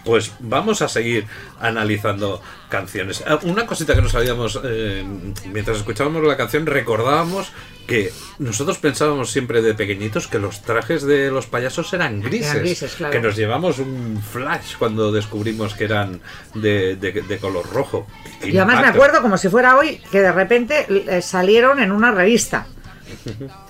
Pues 0.03 0.31
vamos 0.39 0.81
a 0.81 0.87
seguir 0.87 1.25
analizando 1.63 2.41
canciones. 2.69 3.23
Ah, 3.27 3.39
Una 3.43 3.65
cosita 3.65 3.95
que 3.95 4.01
nos 4.01 4.13
habíamos, 4.15 4.59
eh, 4.63 5.03
mientras 5.51 5.77
escuchábamos 5.77 6.23
la 6.23 6.37
canción, 6.37 6.65
recordábamos 6.65 7.51
que 7.87 8.11
nosotros 8.39 8.77
pensábamos 8.77 9.29
siempre 9.31 9.61
de 9.61 9.73
pequeñitos 9.73 10.27
que 10.27 10.39
los 10.39 10.61
trajes 10.61 11.03
de 11.03 11.29
los 11.31 11.47
payasos 11.47 11.91
eran 11.93 12.21
grises. 12.21 12.51
Eran 12.51 12.63
grises, 12.63 12.95
claro. 12.95 13.11
Que 13.11 13.19
nos 13.19 13.35
llevamos 13.35 13.79
un 13.79 14.21
flash 14.21 14.75
cuando 14.79 15.11
descubrimos 15.11 15.73
que 15.73 15.83
eran 15.85 16.21
de, 16.53 16.95
de- 16.95 17.11
de 17.23 17.37
color 17.39 17.65
rojo. 17.73 18.07
¡Qué 18.41 18.49
Y 18.51 18.57
además 18.57 18.81
me 18.81 18.87
acuerdo 18.87 19.21
como 19.21 19.37
si 19.37 19.49
fuera 19.49 19.75
hoy 19.77 19.99
que 20.11 20.21
de 20.21 20.31
repente 20.31 20.85
eh, 20.89 21.21
salieron 21.21 21.81
en 21.81 21.91
una 21.91 22.11
revista. 22.11 22.67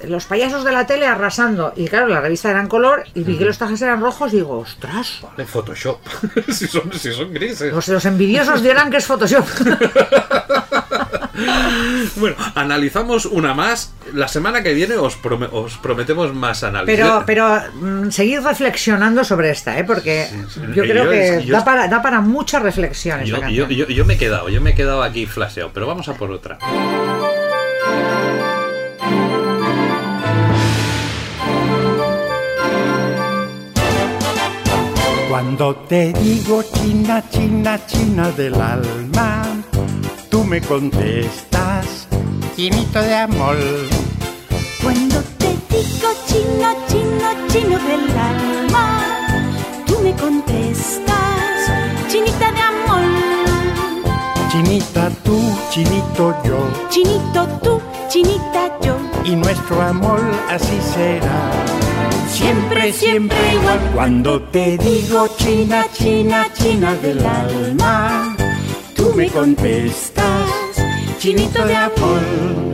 Los 0.07 0.25
payasos 0.25 0.63
de 0.63 0.71
la 0.71 0.85
tele 0.85 1.05
arrasando. 1.07 1.73
Y 1.75 1.87
claro, 1.87 2.07
la 2.07 2.21
revista 2.21 2.49
era 2.49 2.59
en 2.61 2.67
color 2.67 3.03
y 3.13 3.23
vi 3.23 3.37
que 3.37 3.45
los 3.45 3.57
trajes 3.57 3.81
eran 3.81 4.01
rojos 4.01 4.33
y 4.33 4.37
digo, 4.37 4.59
ostras. 4.59 5.19
Vale, 5.21 5.45
Photoshop. 5.45 5.99
si, 6.49 6.67
son, 6.67 6.91
si 6.93 7.11
son 7.13 7.33
grises. 7.33 7.73
Los, 7.73 7.87
los 7.87 8.05
envidiosos 8.05 8.61
dirán 8.61 8.89
que 8.91 8.97
es 8.97 9.05
Photoshop. 9.05 9.45
Bueno, 12.15 12.35
analizamos 12.55 13.25
una 13.25 13.53
más. 13.53 13.93
La 14.13 14.27
semana 14.27 14.61
que 14.61 14.73
viene 14.73 14.95
os, 14.95 15.17
os 15.51 15.77
prometemos 15.77 16.33
más 16.33 16.63
análisis. 16.63 16.95
Pero, 16.99 17.23
pero 17.25 17.59
mm, 17.73 18.11
seguid 18.11 18.39
reflexionando 18.41 19.23
sobre 19.23 19.49
esta, 19.49 19.77
¿eh? 19.79 19.83
porque 19.83 20.27
sí. 20.53 20.61
yo 20.75 20.83
creo 20.83 21.05
Yo- 21.05 21.09
que 21.09 21.43
yo- 21.45 21.53
da, 21.53 21.65
para, 21.65 21.87
da 21.87 22.01
para 22.01 22.21
mucha 22.21 22.59
reflexión 22.59 23.21
esta 23.21 23.29
Yo, 23.37 23.41
canción. 23.41 23.69
yo- 23.69 24.05
me 24.05 24.13
he 24.13 24.17
quedado, 24.17 24.49
yo 24.49 24.61
me 24.61 24.71
he 24.71 24.75
quedado 24.75 25.01
aquí 25.01 25.25
flasheado, 25.25 25.71
pero 25.73 25.87
vamos 25.87 26.07
a 26.07 26.13
por 26.13 26.31
otra. 26.31 26.57
Cuando 35.55 35.75
te 35.87 36.11
digo 36.13 36.63
China, 36.63 37.23
China, 37.29 37.79
China 37.85 38.31
del 38.31 38.55
alma, 38.55 39.43
tú 40.31 40.43
me 40.43 40.59
contestas, 40.59 42.07
chinito 42.55 42.99
de 42.99 43.13
amor. 43.13 43.55
Cuando 44.81 45.21
te 45.37 45.49
digo 45.69 46.09
China, 46.25 46.73
China, 46.87 47.35
chino 47.49 47.77
del 47.77 48.17
alma, 48.17 49.05
tú 49.85 49.99
me 49.99 50.15
contestas, 50.15 51.69
chinita 52.07 52.51
de 52.51 52.59
amor. 52.59 53.03
Chinita 54.49 55.11
tú, 55.23 55.39
chinito 55.69 56.35
yo. 56.43 56.67
Chinito 56.89 57.47
tú, 57.61 57.79
chinita 58.09 58.79
yo. 58.81 58.97
Y 59.23 59.35
nuestro 59.35 59.79
amor 59.83 60.19
así 60.49 60.79
será. 60.95 61.92
Siempre, 62.33 62.91
siempre 62.91 63.37
igual. 63.53 63.79
Cuando 63.93 64.41
te 64.41 64.75
digo 64.79 65.27
china, 65.37 65.85
china, 65.93 66.47
china 66.51 66.95
del 66.95 67.23
alma, 67.23 68.35
tú 68.95 69.13
me 69.15 69.27
contestas, 69.29 70.49
chinito 71.19 71.63
de 71.63 71.75
amor. 71.75 72.72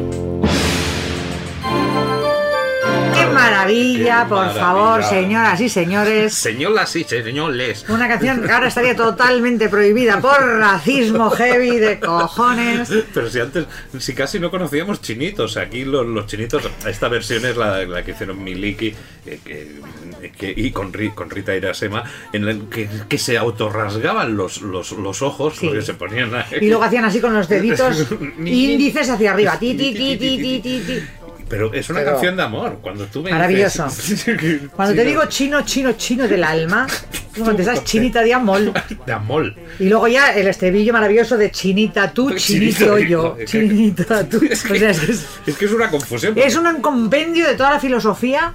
Maravilla, 3.39 4.25
por 4.27 4.37
maravilla. 4.37 4.61
favor, 4.65 5.03
señoras 5.03 5.61
y 5.61 5.69
señores! 5.69 6.33
Señoras 6.49 6.95
y 6.95 7.03
señores. 7.03 7.85
Una 7.89 8.07
canción 8.07 8.41
que 8.41 8.51
ahora 8.51 8.67
estaría 8.67 8.95
totalmente 8.95 9.69
prohibida 9.69 10.19
por 10.19 10.39
racismo 10.41 11.29
heavy 11.31 11.77
de 11.79 11.99
cojones. 11.99 12.89
Pero 13.13 13.29
si 13.29 13.39
antes, 13.39 13.65
si 13.99 14.13
casi 14.13 14.39
no 14.39 14.49
conocíamos 14.51 15.01
chinitos, 15.01 15.57
aquí 15.57 15.85
los, 15.85 16.05
los 16.05 16.25
chinitos, 16.27 16.63
esta 16.87 17.07
versión 17.07 17.45
es 17.45 17.55
la, 17.57 17.83
la 17.85 18.03
que 18.03 18.11
hicieron 18.11 18.43
Miliki 18.43 18.93
eh, 19.25 19.39
que- 19.43 20.31
que- 20.37 20.53
y 20.55 20.71
con, 20.71 20.91
Ri- 20.91 21.13
con 21.13 21.29
Rita 21.29 21.55
Irasema, 21.55 22.03
en 22.33 22.45
la 22.45 22.55
que, 22.69 22.89
que 23.07 23.17
se 23.17 23.37
autorrasgaban 23.37 24.35
los, 24.35 24.61
los, 24.61 24.91
los 24.93 25.21
ojos, 25.21 25.55
Sí. 25.57 25.67
porque 25.67 25.81
se 25.81 25.93
ponían. 25.93 26.31
Y 26.59 26.67
luego 26.67 26.83
hacían 26.83 27.05
así 27.05 27.19
con 27.19 27.33
los 27.33 27.47
deditos 27.47 28.07
índices 28.45 29.09
hacia 29.09 29.31
arriba. 29.31 29.57
Ti, 29.59 29.75
ti, 29.75 29.93
ti, 29.93 30.17
ti, 30.17 30.37
ti, 30.37 30.61
ti. 30.61 31.03
Pero 31.50 31.74
es 31.74 31.89
una 31.89 32.00
Pero- 32.00 32.12
canción 32.12 32.38
de 32.38 32.43
amor. 32.43 32.78
Cuando 32.82 33.06
tú 33.06 33.24
me 33.24 33.32
Maravilloso. 33.32 33.86
dices- 33.86 34.62
Cuando 34.76 34.93
te 34.95 35.04
digo 35.04 35.26
chino, 35.26 35.62
chino, 35.64 35.93
chino 35.93 36.28
del 36.28 36.43
alma, 36.43 36.86
tú 37.36 37.43
contestas 37.43 37.84
chinita 37.84 38.22
de 38.22 38.34
amor. 38.34 38.72
De 39.06 39.12
amor. 39.14 39.56
Y 39.80 39.89
luego 39.89 40.08
ya 40.08 40.34
el 40.36 40.47
estribillo 40.47 40.93
maravilloso 40.93 41.38
de 41.38 41.50
chinita 41.52 42.12
tú, 42.12 42.32
chinito 42.36 42.95
Chinito 42.95 42.97
yo. 43.00 43.38
Chinita 43.45 44.24
tú. 44.30 44.38
O 44.38 44.56
sea, 44.56 44.89
es, 44.91 45.00
que 45.00 45.12
es- 45.12 45.26
Es 45.47 45.58
que 45.58 45.66
es 45.66 45.72
una 45.74 45.89
confusión. 45.89 46.34
es 46.38 46.56
un 46.56 46.82
compendio 46.82 47.47
de 47.47 47.56
toda 47.56 47.72
la 47.72 47.80
filosofía. 47.80 48.54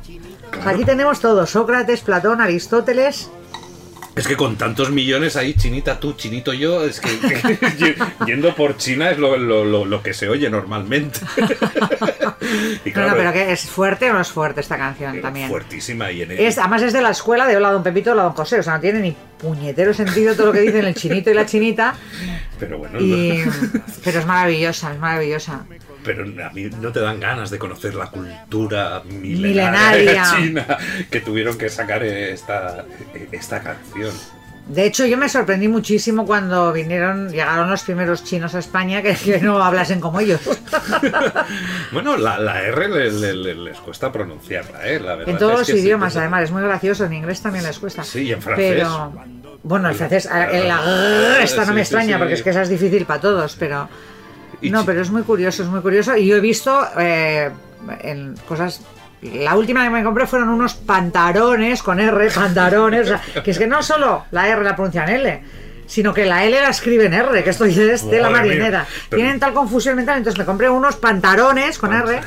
Aquí 0.65 0.85
tenemos 0.85 1.19
todo: 1.21 1.47
Sócrates, 1.47 2.01
Platón, 2.03 2.41
Aristóteles. 2.41 3.29
Es 4.17 4.29
que 4.29 4.37
con 4.37 4.57
tantos 4.57 4.91
millones 4.91 5.35
ahí, 5.37 5.55
chinita 5.55 5.99
tú, 5.99 6.13
chinito 6.13 6.53
yo, 6.53 6.85
es 6.85 7.01
que 7.01 7.09
yendo 8.27 8.55
por 8.55 8.77
China 8.77 9.11
es 9.11 9.19
lo, 9.19 9.37
lo- 9.37 9.65
lo- 9.65 9.85
lo 9.85 10.03
que 10.03 10.15
se 10.15 10.29
oye 10.29 10.49
normalmente. 10.49 11.19
y 12.85 12.91
No, 12.91 13.09
no, 13.09 13.15
pero 13.17 13.33
que 13.33 13.53
es 13.53 13.63
fuerte 13.67 14.11
o 14.11 14.15
no 14.15 14.21
es 14.21 14.29
fuerte 14.29 14.61
esta 14.61 14.77
canción 14.79 15.21
también. 15.21 15.49
fuertísima 15.49 16.11
y 16.13 16.23
en 16.23 16.31
Es, 16.33 16.59
además 16.59 16.83
es 16.83 16.93
de 16.93 17.03
la 17.03 17.11
escuela 17.11 17.47
de 17.47 17.57
Hola 17.57 17.73
Don 17.73 17.83
Pepito, 17.83 18.13
Hola 18.13 18.23
Don 18.25 18.33
José. 18.35 18.61
O 18.61 18.63
sea, 18.63 18.75
no 18.75 18.81
tiene 18.81 19.01
ni 19.01 19.17
puñetero 19.39 19.93
sentido 19.93 20.35
todo 20.37 20.47
lo 20.47 20.53
que 20.53 20.61
dicen 20.61 20.85
el 20.85 20.95
chinito 20.95 21.31
y 21.31 21.35
la 21.35 21.45
chinita. 21.47 21.95
Pero 22.61 22.79
bueno, 22.79 23.01
Y, 23.01 23.39
no- 23.45 23.53
pero 24.05 24.21
es 24.21 24.27
maravillosa, 24.27 24.93
es 24.93 24.99
maravillosa. 25.01 25.65
Pero 26.05 26.25
a 26.45 26.51
mí 26.51 26.69
no 26.81 26.93
te 26.93 27.01
dan 27.01 27.19
ganas 27.19 27.51
de 27.51 27.59
conocer 27.59 27.95
la 27.95 28.07
cultura 28.07 29.03
milenaria, 29.09 29.91
Milenaria. 29.97 30.25
China 30.37 30.79
que 31.11 31.21
tuvieron 31.21 31.57
que 31.59 31.69
sacar 31.71 32.03
esta, 32.05 32.85
esta 33.33 33.61
canción. 33.61 34.13
De 34.67 34.87
hecho, 34.87 35.05
yo 35.05 35.19
me 35.19 35.29
sorprendí 35.29 35.69
muchísimo 35.69 36.25
cuando 36.25 36.73
vinieron, 36.73 37.29
llegaron 37.31 37.69
los 37.69 37.83
primeros 37.83 38.25
chinos 38.25 38.55
a 38.55 38.61
España 38.61 39.03
que, 39.03 39.15
que 39.15 39.39
no 39.41 39.63
hablasen 39.63 40.01
como 40.01 40.21
ellos. 40.21 40.41
Bueno, 41.93 42.17
la, 42.17 42.39
la 42.39 42.63
R 42.63 42.89
le- 42.89 43.11
le- 43.13 43.35
le- 43.35 43.55
les 43.55 43.79
cuesta 43.79 44.11
pronunciarla, 44.11 44.87
¿eh? 44.87 44.99
La 45.01 45.17
verdad 45.17 45.29
En 45.35 45.39
todos 45.39 45.53
es 45.53 45.59
los 45.61 45.67
que 45.69 45.73
sí, 45.75 45.79
idiomas, 45.81 46.13
pues, 46.15 46.21
además, 46.21 46.45
es 46.45 46.51
muy 46.51 46.63
gracioso. 46.63 47.05
En 47.05 47.13
inglés 47.13 47.41
también 47.41 47.65
les 47.65 47.79
cuesta. 47.79 48.03
Sí, 48.05 48.23
y 48.23 48.33
en 48.33 48.43
francés. 48.43 48.75
Pero, 48.77 49.13
bueno, 49.63 49.89
el 49.89 49.95
francés, 49.95 50.29
el- 50.53 50.69
la 50.69 51.39
esta 51.43 51.61
no 51.63 51.67
sí, 51.69 51.73
me 51.73 51.77
sí, 51.77 51.81
extraña 51.83 52.15
sí. 52.17 52.19
porque 52.19 52.35
es 52.35 52.43
que 52.43 52.51
esa 52.51 52.63
es 52.63 52.69
difícil 52.69 53.05
para 53.07 53.21
todos, 53.21 53.57
pero. 53.57 53.89
No, 54.63 54.85
pero 54.85 55.03
es 55.03 55.11
muy 55.11 55.23
curioso, 55.23 55.63
es 55.63 55.69
muy 55.69 55.81
curioso. 55.81 56.17
Y 56.17 56.27
yo 56.27 56.37
he 56.37 56.41
visto 56.41 56.87
eh, 56.99 57.51
en 58.01 58.35
cosas. 58.49 58.81
La 59.23 59.57
última 59.57 59.85
que 59.85 59.91
me 59.91 60.05
compré 60.05 60.27
fueron 60.27 60.51
unos 60.51 60.75
pantalones 60.75 61.83
con 61.83 61.99
R, 61.99 62.31
pantalones. 62.31 63.11
o 63.11 63.19
sea, 63.19 63.43
que 63.43 63.51
es 63.51 63.59
que 63.59 63.67
no 63.67 63.83
solo 63.83 64.27
la 64.33 64.49
R 64.49 64.63
la 64.63 64.77
pronuncian 64.77 65.09
L, 65.09 65.43
sino 65.87 66.13
que 66.15 66.25
la 66.27 66.45
L 66.45 66.61
la 66.61 66.69
escriben 66.71 67.13
R, 67.15 67.43
que 67.45 67.51
esto 67.51 67.67
ya 67.67 67.83
es 67.83 68.09
de 68.09 68.21
la 68.21 68.29
mía. 68.31 68.39
marinera. 68.39 68.87
Pero- 69.09 69.21
Tienen 69.21 69.41
tal 69.41 69.53
confusión 69.55 69.97
mental, 69.97 70.19
entonces 70.19 70.39
me 70.39 70.45
compré 70.45 70.69
unos 70.69 70.97
pantalones 70.97 71.79
con 71.79 71.93
R 71.93 72.21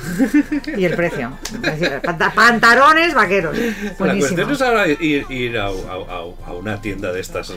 y 0.78 0.86
el 0.86 0.96
precio. 0.96 1.32
Decir, 1.60 2.00
panta- 2.04 2.32
pantalones 2.32 3.14
vaqueros. 3.14 3.58
La 3.58 3.92
Buenísimo. 3.98 4.20
cuestión 4.20 4.52
es 4.52 4.62
ahora 4.62 4.88
ir, 4.88 5.26
ir 5.30 5.58
a, 5.58 5.66
a- 5.68 5.70
a- 5.70 6.50
a 6.50 6.54
una 6.54 6.82
tienda 6.82 7.12
de 7.12 7.20
estas 7.22 7.54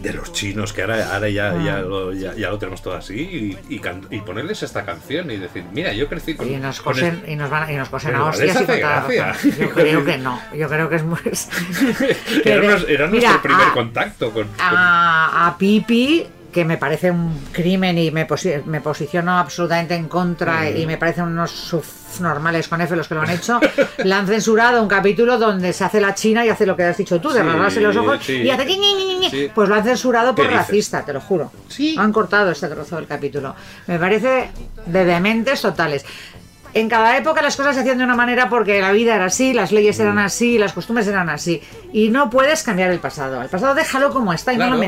de 0.00 0.12
los 0.12 0.32
chinos, 0.32 0.72
que 0.72 0.82
ahora, 0.82 1.14
ahora 1.14 1.28
ya, 1.28 1.50
Ah. 1.50 1.62
ya, 1.64 1.78
lo, 1.78 2.12
ya, 2.12 2.34
ya 2.34 2.50
lo 2.50 2.58
tenemos 2.58 2.82
todo 2.82 2.94
así, 2.96 3.14
y, 3.68 3.76
y 3.76 3.78
can- 3.78 4.04
y 4.10 4.18
ponerles 4.20 4.60
esta 4.64 4.84
canción 4.84 5.30
y 5.30 5.36
decir, 5.36 5.62
mira, 5.72 5.92
yo 5.92 6.08
crecí 6.08 6.34
con... 6.34 6.50
Y 6.50 6.56
nos 6.56 6.80
con 6.80 6.94
cosen, 6.94 7.14
este- 7.18 7.30
y 7.32 7.36
nos 7.36 7.48
van, 7.50 7.70
y 7.70 7.76
nos 7.76 7.88
cosen 7.88 8.16
a 8.16 8.24
hostias 8.24 8.60
y 8.62 8.64
con 8.64 8.80
la 8.80 9.00
gracia. 9.04 9.36
Yo 9.60 9.70
creo 9.74 10.04
que 10.04 10.18
no. 10.18 10.40
Yo 10.56 10.68
creo 10.68 10.88
que 10.88 10.96
es 10.96 11.04
muy. 11.04 11.18
que 12.42 12.52
era 12.52 12.60
de- 12.62 12.68
nos- 12.68 12.88
era 12.88 13.06
Mira, 13.06 13.28
nuestro 13.28 13.42
primer 13.42 13.66
a- 13.68 13.72
contacto 13.72 14.30
con... 14.32 14.42
con- 14.48 14.56
a, 15.26 15.46
a 15.46 15.56
Pipi, 15.58 16.26
que 16.52 16.64
me 16.64 16.76
parece 16.76 17.10
un 17.10 17.38
crimen 17.50 17.96
y 17.96 18.10
me, 18.10 18.28
posi- 18.28 18.62
me 18.64 18.80
posiciono 18.82 19.38
absolutamente 19.38 19.94
en 19.94 20.06
contra 20.08 20.62
Mm. 20.62 20.76
y 20.76 20.86
me 20.86 20.98
parecen 20.98 21.24
unos 21.24 21.50
subnormales 21.50 22.68
con 22.68 22.80
F 22.82 22.94
los 22.94 23.08
que 23.08 23.14
lo 23.14 23.22
han 23.22 23.30
hecho, 23.38 23.58
le 24.04 24.12
han 24.14 24.26
censurado 24.26 24.82
un 24.82 24.88
capítulo 24.88 25.38
donde 25.38 25.72
se 25.72 25.82
hace 25.84 25.98
la 26.00 26.14
china 26.14 26.44
y 26.44 26.50
hace 26.50 26.66
lo 26.66 26.76
que 26.76 26.84
has 26.84 26.96
dicho 26.98 27.18
tú, 27.22 27.30
de 27.30 27.40
Sí, 27.40 27.46
rasgarse 27.46 27.80
los 27.80 27.96
ojos 27.96 28.18
sí. 28.22 28.34
y 28.42 28.50
hace. 28.50 28.66
Sí. 29.30 29.50
Pues 29.54 29.66
lo 29.68 29.74
han 29.76 29.84
censurado 29.84 30.34
¿Qué 30.34 30.42
por 30.42 30.50
dices? 30.50 30.66
racista, 30.66 31.04
te 31.06 31.12
lo 31.14 31.20
juro. 31.22 31.50
Sí. 31.68 31.96
Han 31.98 32.12
cortado 32.12 32.50
este 32.50 32.68
trozo 32.68 32.96
del 32.96 33.06
capítulo. 33.06 33.54
Me 33.86 33.98
parece 33.98 34.50
de 34.84 35.04
dementes 35.06 35.62
totales. 35.62 36.04
En 36.74 36.88
cada 36.88 37.16
época 37.18 37.42
las 37.42 37.56
cosas 37.56 37.74
se 37.74 37.80
hacían 37.82 37.98
de 37.98 38.04
una 38.04 38.14
manera 38.16 38.48
porque 38.48 38.80
la 38.80 38.92
vida 38.92 39.14
era 39.14 39.26
así, 39.26 39.52
las 39.52 39.72
leyes 39.72 39.98
eran 40.00 40.16
Mm. 40.16 40.18
así, 40.26 40.58
las 40.58 40.72
costumbres 40.72 41.06
eran 41.06 41.28
así. 41.28 41.60
Y 41.92 42.08
no 42.08 42.30
puedes 42.30 42.62
cambiar 42.62 42.90
el 42.90 42.98
pasado. 42.98 43.42
El 43.42 43.48
pasado 43.48 43.74
déjalo 43.74 44.10
como 44.10 44.32
está 44.32 44.52
y 44.52 44.56
no 44.56 44.70
lo 44.70 44.78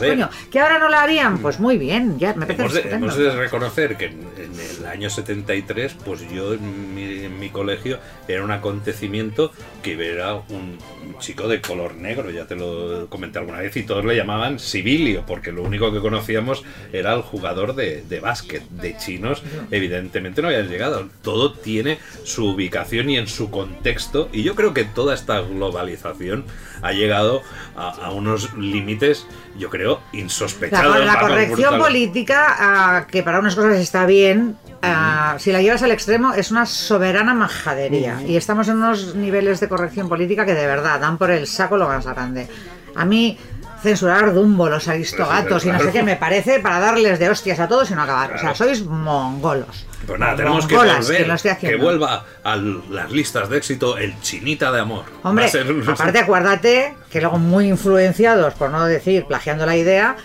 ver. 0.00 0.12
coño. 0.14 0.30
¿Que 0.50 0.60
ahora 0.60 0.78
no 0.78 0.88
lo 0.88 0.96
harían? 0.96 1.38
Pues 1.38 1.60
muy 1.60 1.76
bien, 1.78 2.18
ya 2.18 2.32
me 2.34 2.46
parece 2.46 2.62
Hemos 2.62 2.74
de, 2.74 2.90
hemos 2.90 3.16
de 3.16 3.30
reconocer 3.36 3.96
que 3.96 4.06
en, 4.06 4.20
en 4.36 4.52
el 4.78 4.86
año 4.86 5.10
73, 5.10 5.94
pues 6.04 6.28
yo 6.32 6.54
en 6.54 6.94
mi, 6.94 7.24
en 7.24 7.38
mi 7.38 7.50
colegio 7.50 7.98
era 8.26 8.42
un 8.42 8.50
acontecimiento 8.50 9.52
que 9.82 9.96
ver 9.96 10.22
a 10.22 10.34
un, 10.34 10.78
un 11.06 11.18
chico 11.18 11.46
de 11.48 11.60
color 11.60 11.96
negro, 11.96 12.30
ya 12.30 12.46
te 12.46 12.56
lo 12.56 13.06
comenté 13.08 13.38
alguna 13.38 13.58
vez, 13.58 13.76
y 13.76 13.82
todos 13.82 14.04
le 14.04 14.16
llamaban 14.16 14.58
Sibilio, 14.58 15.24
porque 15.26 15.52
lo 15.52 15.62
único 15.62 15.92
que 15.92 16.00
conocíamos 16.00 16.64
era 16.92 17.12
el 17.14 17.20
jugador 17.22 17.74
de, 17.74 18.02
de 18.02 18.20
básquet, 18.20 18.62
de 18.70 18.96
chinos, 18.96 19.42
evidentemente 19.70 20.40
no 20.40 20.48
habían 20.48 20.68
llegado. 20.68 21.08
Todo 21.22 21.33
tiene 21.52 21.98
su 22.24 22.46
ubicación 22.46 23.10
y 23.10 23.18
en 23.18 23.26
su 23.26 23.50
contexto, 23.50 24.28
y 24.32 24.42
yo 24.42 24.54
creo 24.54 24.72
que 24.74 24.84
toda 24.84 25.14
esta 25.14 25.40
globalización 25.40 26.44
ha 26.82 26.92
llegado 26.92 27.42
a, 27.76 27.90
a 27.90 28.10
unos 28.10 28.54
límites, 28.54 29.26
yo 29.58 29.70
creo, 29.70 30.00
insospechados. 30.12 31.04
la 31.04 31.18
corrección 31.18 31.78
política, 31.78 32.56
ah, 32.58 33.06
que 33.10 33.22
para 33.22 33.38
unas 33.38 33.54
cosas 33.54 33.78
está 33.78 34.06
bien, 34.06 34.56
ah, 34.82 35.36
si 35.38 35.52
la 35.52 35.62
llevas 35.62 35.82
al 35.82 35.92
extremo, 35.92 36.34
es 36.34 36.50
una 36.50 36.66
soberana 36.66 37.34
majadería. 37.34 38.22
Y 38.26 38.36
estamos 38.36 38.68
en 38.68 38.76
unos 38.76 39.14
niveles 39.14 39.60
de 39.60 39.68
corrección 39.68 40.08
política 40.08 40.44
que 40.46 40.54
de 40.54 40.66
verdad 40.66 41.00
dan 41.00 41.18
por 41.18 41.30
el 41.30 41.46
saco 41.46 41.76
lo 41.76 41.88
más 41.88 42.06
grande. 42.06 42.48
A 42.94 43.04
mí, 43.04 43.36
censurar 43.84 44.34
Dumbo, 44.34 44.68
los 44.68 44.88
aristogatos 44.88 45.64
y 45.64 45.70
no 45.70 45.78
sé 45.78 45.92
qué, 45.92 46.02
me 46.02 46.16
parece 46.16 46.58
para 46.58 46.80
darles 46.80 47.20
de 47.20 47.28
hostias 47.30 47.60
a 47.60 47.68
todos 47.68 47.88
y 47.90 47.94
no 47.94 48.02
acabar. 48.02 48.32
O 48.34 48.38
sea, 48.38 48.54
sois 48.54 48.84
mongolos. 48.84 49.86
Pues 50.06 50.20
nada, 50.20 50.36
tenemos 50.36 50.66
que 50.66 50.76
volver, 50.76 51.26
que 51.60 51.76
vuelva 51.76 52.24
a 52.42 52.56
las 52.56 53.10
listas 53.10 53.48
de 53.48 53.56
éxito 53.56 53.96
el 53.96 54.20
chinita 54.20 54.70
de 54.70 54.80
amor. 54.80 55.04
Hombre, 55.22 55.48
ser- 55.48 55.66
aparte 55.88 56.18
acuérdate 56.18 56.94
que 57.10 57.20
luego 57.22 57.38
muy 57.38 57.68
influenciados, 57.68 58.52
por 58.54 58.68
no 58.70 58.84
decir 58.84 59.24
plagiando 59.24 59.64
la 59.64 59.76
idea, 59.76 60.16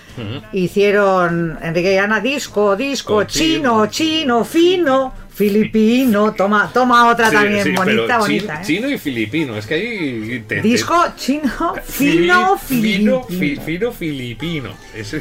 hicieron 0.52 1.58
Enrique 1.62 1.94
y 1.94 1.98
Ana 1.98 2.20
disco, 2.20 2.76
disco, 2.76 3.16
Con 3.16 3.28
chino, 3.28 3.86
chino, 3.88 4.44
fino, 4.44 5.14
filipino, 5.40 6.34
toma, 6.34 6.70
toma 6.74 7.10
otra 7.10 7.30
Sí, 7.30 7.36
también, 7.38 7.64
sí, 7.64 7.72
bonita, 7.72 8.18
bonita. 8.18 8.62
Chino, 8.62 8.62
¿eh? 8.62 8.66
chino 8.66 8.90
y 8.90 8.98
filipino, 8.98 9.56
es 9.56 9.66
que 9.66 9.74
ahí... 9.74 10.44
te- 10.46 10.62
Disco, 10.62 11.02
chino, 11.16 11.76
fino, 11.86 12.58
fino, 12.58 12.58
filipino. 12.58 13.24
fi- 13.30 13.56
fino 13.56 13.92
filipino. 13.94 14.70
Eso, 14.94 15.16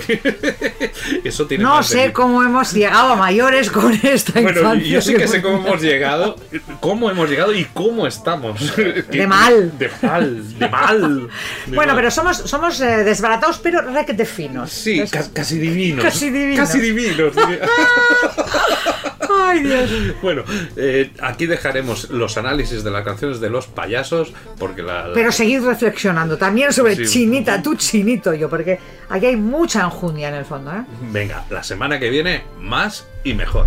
eso 1.25 1.47
tiene 1.47 1.62
No 1.62 1.77
de 1.79 1.85
sé 1.85 2.12
cómo 2.12 2.43
hemos 2.43 2.73
llegado 2.73 3.12
a 3.12 3.16
mayores 3.16 3.71
con 3.71 3.93
esta 4.03 4.41
Bueno, 4.41 4.61
infancia. 4.61 4.89
yo 4.93 5.01
sí 5.03 5.14
que 5.14 5.29
sé 5.29 5.41
cómo 5.41 5.64
hemos 5.64 5.81
llegado, 5.81 6.35
cómo 6.81 7.11
hemos 7.11 7.31
llegado 7.31 7.55
y 7.55 7.64
cómo 7.66 8.05
estamos. 8.07 8.77
De 8.77 9.27
mal. 9.29 9.79
De 9.79 9.89
mal, 10.03 10.59
de 10.59 10.69
mal. 10.69 11.29
de 11.29 11.29
Bueno, 11.77 11.93
mal. 11.93 11.97
pero 11.97 12.11
somos, 12.11 12.39
somos 12.39 12.81
eh, 12.81 13.05
desbaratados, 13.05 13.59
pero 13.62 13.83
requete 13.83 14.25
finos. 14.25 14.71
Sí, 14.73 14.99
Es- 14.99 15.12
ca- 15.12 15.33
casi 15.33 15.59
divinos. 15.61 16.05
Casi 16.05 16.29
divinos. 16.31 16.66
Casi 16.69 16.81
divinos. 16.81 17.33
Ay, 19.31 19.62
Dios. 19.62 19.91
Bueno, 20.22 20.43
eh, 20.76 21.11
aquí 21.20 21.47
dejaremos 21.47 22.11
los 22.11 22.37
análisis 22.39 22.83
de 22.85 22.91
las 22.91 23.05
canciones 23.05 23.41
de 23.41 23.51
los 23.51 23.66
payasos, 23.66 24.33
porque 24.59 24.83
la... 24.83 25.09
la- 25.09 25.14
Pero 25.14 25.33
seguid 25.33 25.62
reflexionando 25.64 26.37
también 26.39 26.72
sobre 26.72 26.97
Sí. 26.97 27.07
Chinita, 27.07 27.62
tú 27.62 27.74
Chinito, 27.76 28.33
yo, 28.35 28.49
porque 28.49 28.79
aquí 29.09 29.26
hay 29.26 29.37
mucha 29.37 29.83
enjundia 29.83 30.29
en 30.29 30.35
el 30.35 30.45
fondo, 30.45 30.72
¿eh? 30.72 30.85
Venga, 31.12 31.45
la 31.51 31.62
semana 31.62 31.99
que 31.99 32.11
viene, 32.11 32.43
más 32.61 33.07
y 33.24 33.35
mejor. 33.35 33.66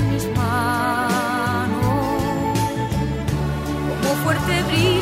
como 4.59 5.00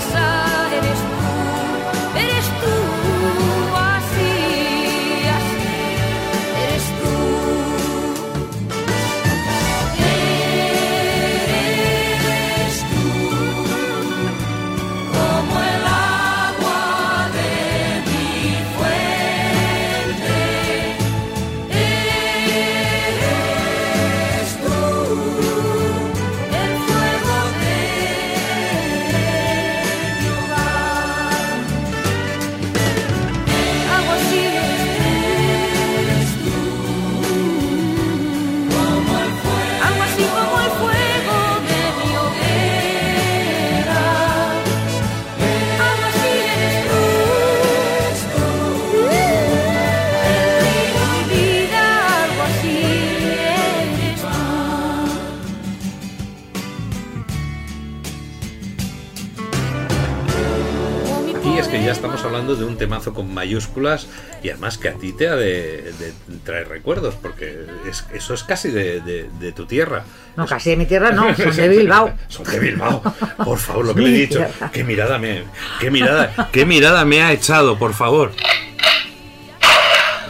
estamos 62.19 62.35
hablando 62.35 62.55
de 62.57 62.65
un 62.65 62.77
temazo 62.77 63.13
con 63.13 63.33
mayúsculas 63.33 64.07
y 64.43 64.49
además 64.49 64.77
que 64.77 64.89
a 64.89 64.93
ti 64.93 65.13
te 65.13 65.29
ha 65.29 65.35
de, 65.35 65.93
de 65.97 66.13
traer 66.43 66.67
recuerdos, 66.67 67.15
porque 67.15 67.65
es- 67.89 68.05
eso 68.13 68.33
es 68.33 68.43
casi 68.43 68.69
de, 68.71 68.99
de- 68.99 69.29
de 69.39 69.51
tu 69.53 69.65
tierra. 69.65 70.03
No, 70.35 70.45
casi 70.45 70.71
de 70.71 70.75
mi 70.75 70.85
tierra 70.85 71.11
no, 71.11 71.33
son 71.35 71.55
de 71.55 71.67
Bilbao. 71.69 72.13
Son 72.27 72.43
de 72.45 72.59
Bilbao. 72.59 73.01
Por 73.43 73.57
favor, 73.57 73.85
lo 73.85 73.95
que 73.95 74.01
le 74.05 74.09
he 74.09 74.27
dicho. 74.27 74.45
Qué 74.73 74.83
mirada 74.83 75.17
me, 75.17 75.43
qué 75.79 75.89
mirada, 75.91 76.49
qué 76.51 76.65
mirada 76.65 77.05
me 77.05 77.21
ha 77.23 77.31
echado, 77.31 77.79
por 77.79 77.93
favor. 77.93 78.33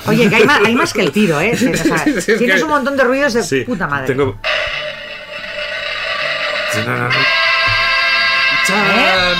Oye, 0.05 0.29
que 0.29 0.35
hay 0.35 0.43
más, 0.45 0.61
hay 0.63 0.75
más 0.75 0.93
que 0.93 1.01
el 1.01 1.11
tiro, 1.11 1.41
¿eh? 1.41 1.53
O 1.73 1.75
sea, 2.21 2.37
tienes 2.37 2.61
un 2.61 2.69
montón 2.69 2.95
de 2.97 3.03
ruidos 3.03 3.33
de 3.33 3.43
Sí, 3.43 3.61
puta 3.61 3.87
madre. 3.87 4.07
Tengo. 4.07 4.37
Chan, 6.71 7.09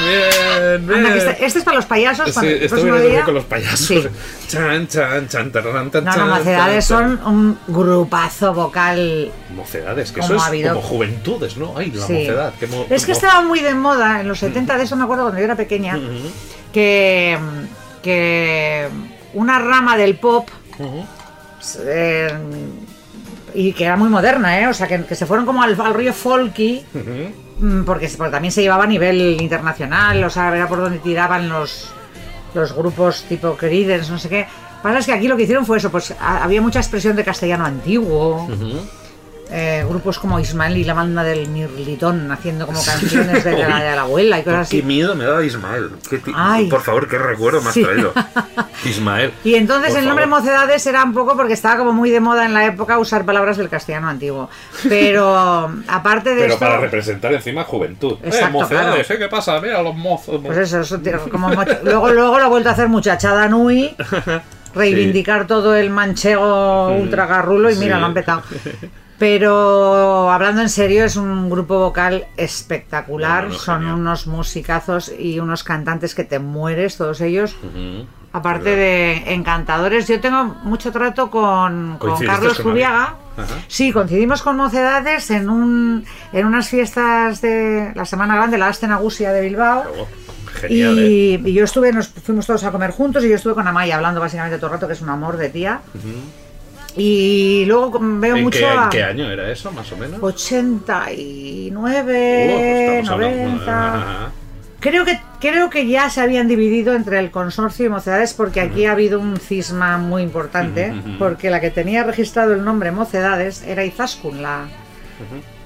bien, 0.04 0.88
bien. 0.88 0.98
Anda, 1.00 1.12
que 1.14 1.18
este, 1.20 1.46
este 1.46 1.60
es 1.60 1.66
para 1.66 1.78
los 1.78 1.86
payasos. 1.86 2.28
Sí, 2.30 2.34
para 2.34 2.48
el 2.48 2.54
estoy 2.64 2.68
próximo 2.82 2.98
día. 3.10 3.24
con 3.24 3.34
los 3.34 3.44
payasos. 3.46 3.88
Sí. 3.88 4.04
Chan, 4.48 4.88
chan, 4.88 5.28
chan, 5.28 5.52
tararán, 5.52 5.92
tan, 5.92 6.06
No, 6.06 6.28
Mocedades 6.28 6.86
son 6.86 7.20
un 7.26 7.60
grupazo 7.68 8.54
vocal. 8.54 9.32
Mocedades, 9.56 10.12
que 10.12 10.22
Como 10.22 10.34
eso 10.34 10.44
es 10.44 10.48
habido- 10.50 10.76
como 10.76 10.88
juventudes, 10.88 11.58
¿no? 11.58 11.74
Ay, 11.78 11.92
la 11.92 12.06
Sí. 12.06 12.14
mocedad. 12.14 12.54
mo- 12.70 12.86
Es 12.90 13.06
que 13.06 13.12
estaba 13.12 13.42
muy 13.42 13.60
de 13.60 13.74
moda 13.76 14.22
en 14.22 14.28
los 14.28 14.40
70, 14.40 14.78
de 14.78 14.84
eso 14.84 14.96
me 14.96 15.04
acuerdo 15.04 15.24
cuando 15.24 15.40
yo 15.40 15.46
era 15.46 15.56
pequeña, 15.56 16.00
que, 16.74 17.38
que 18.02 18.88
una 19.34 19.60
rama 19.60 19.98
del 19.98 20.16
pop 20.18 20.50
eh, 21.86 22.34
y 23.54 23.74
que 23.74 23.86
era 23.86 23.96
muy 23.98 24.10
moderna, 24.10 24.60
¿eh? 24.60 24.68
O 24.68 24.74
sea, 24.74 24.88
que, 24.88 25.04
que 25.06 25.16
se 25.16 25.26
fueron 25.26 25.46
como 25.46 25.62
al, 25.64 25.80
al 25.80 25.94
río 25.94 26.14
folky, 26.14 26.86
mm, 26.94 27.49
porque, 27.86 28.10
porque 28.18 28.32
también 28.32 28.52
se 28.52 28.62
llevaba 28.62 28.84
a 28.84 28.88
nivel 28.88 29.42
internacional, 29.42 30.24
o 30.24 30.30
sea, 30.30 30.56
era 30.56 30.68
por 30.68 30.80
donde 30.80 31.00
tiraban 31.00 31.50
los, 31.50 31.90
los 32.54 32.74
grupos 32.74 33.24
tipo 33.24 33.56
Creedence, 33.56 34.12
no 34.12 34.18
sé 34.20 34.30
qué. 34.30 34.48
Pasa 34.82 35.00
es 35.00 35.06
que 35.06 35.14
aquí 35.14 35.28
lo 35.28 35.36
que 35.36 35.44
hicieron 35.44 35.66
fue 35.66 35.78
eso, 35.78 35.92
pues 35.92 36.16
había 36.20 36.62
mucha 36.62 36.80
expresión 36.80 37.16
de 37.16 37.24
castellano 37.24 37.66
antiguo. 37.66 38.48
Eh, 39.52 39.84
grupos 39.88 40.20
como 40.20 40.40
Ismael 40.40 40.78
y 40.78 40.84
la 40.84 40.94
banda 40.94 41.24
del 41.24 41.48
Mirlitón 41.50 42.32
haciendo 42.32 42.66
como 42.68 42.84
canciones 42.84 43.44
de, 43.44 43.52
la, 43.58 43.80
de 43.84 43.96
la 43.96 44.02
abuela 44.02 44.40
y 44.40 44.44
cosas 44.44 44.70
Qué 44.70 44.78
así. 44.78 44.86
miedo 44.86 45.16
me 45.16 45.26
da 45.26 45.44
Ismael. 45.44 45.90
Qué 46.10 46.22
Ay. 46.36 46.68
Por 46.70 46.82
favor, 46.82 47.08
qué 47.08 47.18
recuerdo 47.18 47.60
has 47.70 47.74
Sí. 47.74 47.84
traído. 47.84 48.14
Ismael. 48.86 49.34
Y 49.44 49.56
entonces 49.56 49.96
el 49.96 50.06
nombre 50.06 50.26
favor. 50.26 50.40
Mocedades 50.42 50.86
era 50.88 51.04
un 51.04 51.14
poco 51.14 51.36
porque 51.36 51.54
estaba 51.54 51.78
como 51.78 51.92
muy 51.94 52.10
de 52.12 52.20
moda 52.20 52.46
en 52.46 52.54
la 52.54 52.66
época 52.66 52.98
usar 53.00 53.26
palabras 53.26 53.58
del 53.58 53.70
castellano 53.70 54.08
antiguo. 54.08 54.50
Pero 54.88 55.70
aparte 55.88 56.30
de 56.30 56.42
Pero 56.42 56.54
esto, 56.54 56.60
para 56.66 56.78
representar 56.80 57.34
encima 57.34 57.64
juventud. 57.64 58.18
Exacto, 58.24 58.48
eh, 58.48 58.52
mocedades, 58.52 59.08
claro. 59.08 59.20
¿eh? 59.22 59.26
¿Qué 59.26 59.30
pasa? 59.30 59.60
Mira 59.60 59.82
los 59.82 59.96
mozos. 59.96 60.40
pues 60.46 60.58
eso, 60.60 60.80
eso 60.82 61.00
como 61.32 61.50
luego 61.84 62.10
luego 62.12 62.38
lo 62.40 62.46
ha 62.46 62.48
vuelto 62.48 62.70
a 62.70 62.74
hacer 62.74 62.88
muchachada 62.88 63.48
Nui, 63.48 63.96
reivindicar 64.76 65.48
todo 65.48 65.76
el 65.76 65.90
manchego 65.90 66.90
ultra 66.90 67.26
garrulo 67.26 67.70
y 67.72 67.76
mira, 67.76 67.96
Mm. 67.96 67.98
Sí. 67.98 68.00
lo 68.02 68.06
han 68.06 68.14
petado. 68.14 68.44
Pero 69.20 70.32
hablando 70.32 70.62
en 70.62 70.70
serio, 70.70 71.04
es 71.04 71.16
un 71.18 71.50
grupo 71.50 71.78
vocal 71.78 72.26
espectacular. 72.38 73.48
No, 73.50 73.54
Son 73.54 73.80
genial. 73.80 73.96
unos 74.00 74.28
musicazos 74.28 75.12
y 75.18 75.40
unos 75.40 75.64
cantantes 75.64 76.16
que 76.16 76.24
te 76.24 76.40
mueres, 76.40 76.96
todos 76.98 77.20
ellos. 77.22 77.56
Aparte 78.32 78.76
de 78.76 79.34
encantadores, 79.34 80.08
yo 80.08 80.22
tengo 80.22 80.44
mucho 80.64 80.92
trato 80.92 81.30
con, 81.32 81.98
con 81.98 82.12
¿Coincidiste 82.12 82.28
Carlos. 82.64 83.16
Ajá. 83.38 83.56
Sí, 83.68 83.92
coincidimos 83.92 84.42
con 84.44 84.56
Mocedades 84.56 85.32
en 85.32 85.50
un 85.50 86.06
en 86.32 86.46
unas 86.46 86.70
fiestas 86.70 87.42
de 87.42 87.92
la 87.96 88.06
Semana 88.06 88.36
Grande, 88.36 88.58
la 88.58 88.68
Astenagusia 88.68 89.32
de 89.34 89.42
Bilbao. 89.42 89.84
Oh, 90.00 90.08
Genial, 90.62 91.00
¿eh? 91.00 91.08
Y, 91.08 91.50
y 91.50 91.54
yo 91.54 91.64
estuve, 91.64 91.92
nos 91.92 92.08
fuimos 92.10 92.46
todos 92.46 92.64
a 92.64 92.72
comer 92.72 92.92
juntos 92.92 93.24
y 93.24 93.30
yo 93.30 93.36
estuve 93.36 93.54
con 93.56 93.68
Amaya 93.68 93.96
hablando 93.96 94.20
básicamente 94.22 94.58
todo 94.58 94.68
el 94.68 94.74
rato, 94.74 94.88
que 94.88 94.94
es 94.94 95.02
un 95.02 95.10
amor 95.10 95.38
de 95.38 95.50
tía. 95.50 95.82
Y 97.02 97.64
luego 97.66 97.98
veo 98.02 98.36
¿En, 98.36 98.44
mucho 98.44 98.60
qué, 98.60 98.66
en 98.66 98.80
a 98.80 98.90
qué 98.90 99.04
año 99.04 99.32
era 99.32 99.50
eso, 99.52 99.72
más 99.72 99.90
o 99.92 99.98
menos? 99.98 100.20
89, 100.22 101.72
Uh, 101.76 102.60
estamos 103.00 103.10
hablando- 103.10 103.38
90. 103.52 103.96
Ajá. 103.96 104.32
Creo 104.82 105.04
que, 105.04 105.20
creo 105.42 105.70
que 105.70 105.88
ya 105.88 106.10
se 106.10 106.22
habían 106.22 106.48
dividido 106.48 106.94
entre 106.94 107.20
el 107.20 107.32
consorcio 107.32 107.86
y 107.86 107.90
Mocedades 107.90 108.34
porque 108.34 108.62
aquí 108.62 108.86
ha 108.86 108.94
habido 108.94 109.20
un 109.20 109.36
cisma 109.38 109.98
muy 109.98 110.22
importante, 110.24 110.94
porque 111.18 111.50
la 111.50 111.60
que 111.60 111.70
tenía 111.70 112.04
registrado 112.04 112.54
el 112.54 112.64
nombre 112.64 112.92
Mocedades 112.92 113.62
era 113.64 113.84
Izaskun, 113.84 114.42
la, 114.42 114.68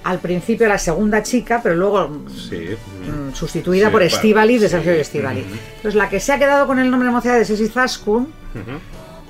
al 0.03 0.17
principio 0.19 0.67
la 0.67 0.79
segunda 0.79 1.21
chica, 1.21 1.59
pero 1.61 1.75
luego 1.75 2.23
Sí. 2.49 2.69
mm, 3.07 3.34
sustituida 3.36 3.86
Sí, 3.88 3.91
por 3.91 4.01
Estivali 4.01 4.57
de 4.57 4.67
Sergio 4.69 4.93
Estivali. 4.93 5.41
Entonces 5.75 5.93
la 5.93 6.09
que 6.09 6.19
se 6.19 6.31
ha 6.34 6.39
quedado 6.39 6.65
con 6.65 6.79
el 6.79 6.89
nombre 6.89 7.09
Mocedades 7.11 7.51
es 7.51 7.59
Izaskun. 7.61 8.34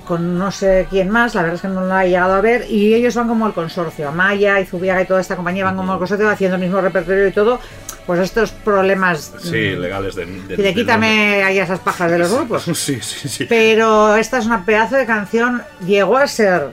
Con 0.06 0.38
no 0.38 0.50
sé 0.50 0.86
quién 0.90 1.08
más, 1.10 1.34
la 1.34 1.42
verdad 1.42 1.56
es 1.56 1.62
que 1.62 1.68
no 1.68 1.84
la 1.86 2.04
he 2.04 2.10
llegado 2.10 2.34
a 2.34 2.40
ver, 2.40 2.66
y 2.70 2.94
ellos 2.94 3.14
van 3.14 3.26
como 3.28 3.46
el 3.46 3.52
consorcio, 3.52 4.08
Amaya 4.08 4.60
y 4.60 4.66
Zubiaga 4.66 5.02
y 5.02 5.06
toda 5.06 5.20
esta 5.20 5.36
compañía 5.36 5.64
van 5.64 5.76
como 5.76 5.92
el 5.94 5.98
consorcio 5.98 6.28
haciendo 6.28 6.56
el 6.56 6.62
mismo 6.62 6.80
repertorio 6.80 7.26
y 7.26 7.32
todo, 7.32 7.58
pues 8.06 8.20
estos 8.20 8.50
problemas. 8.50 9.32
Sí, 9.40 9.74
mm, 9.76 9.80
legales 9.80 10.14
de. 10.14 10.26
de- 10.26 10.54
Y 10.54 10.62
de 10.62 10.74
quítame 10.74 11.42
ahí 11.42 11.58
esas 11.58 11.78
pajas 11.80 12.10
de 12.10 12.18
los 12.18 12.30
grupos. 12.32 12.64
Sí, 12.74 12.98
sí, 13.00 13.28
sí. 13.28 13.46
Pero 13.46 14.16
esta 14.16 14.38
es 14.38 14.46
una 14.46 14.64
pedazo 14.66 14.96
de 14.96 15.06
canción. 15.06 15.62
Llegó 15.86 16.18
a 16.18 16.26
ser, 16.26 16.68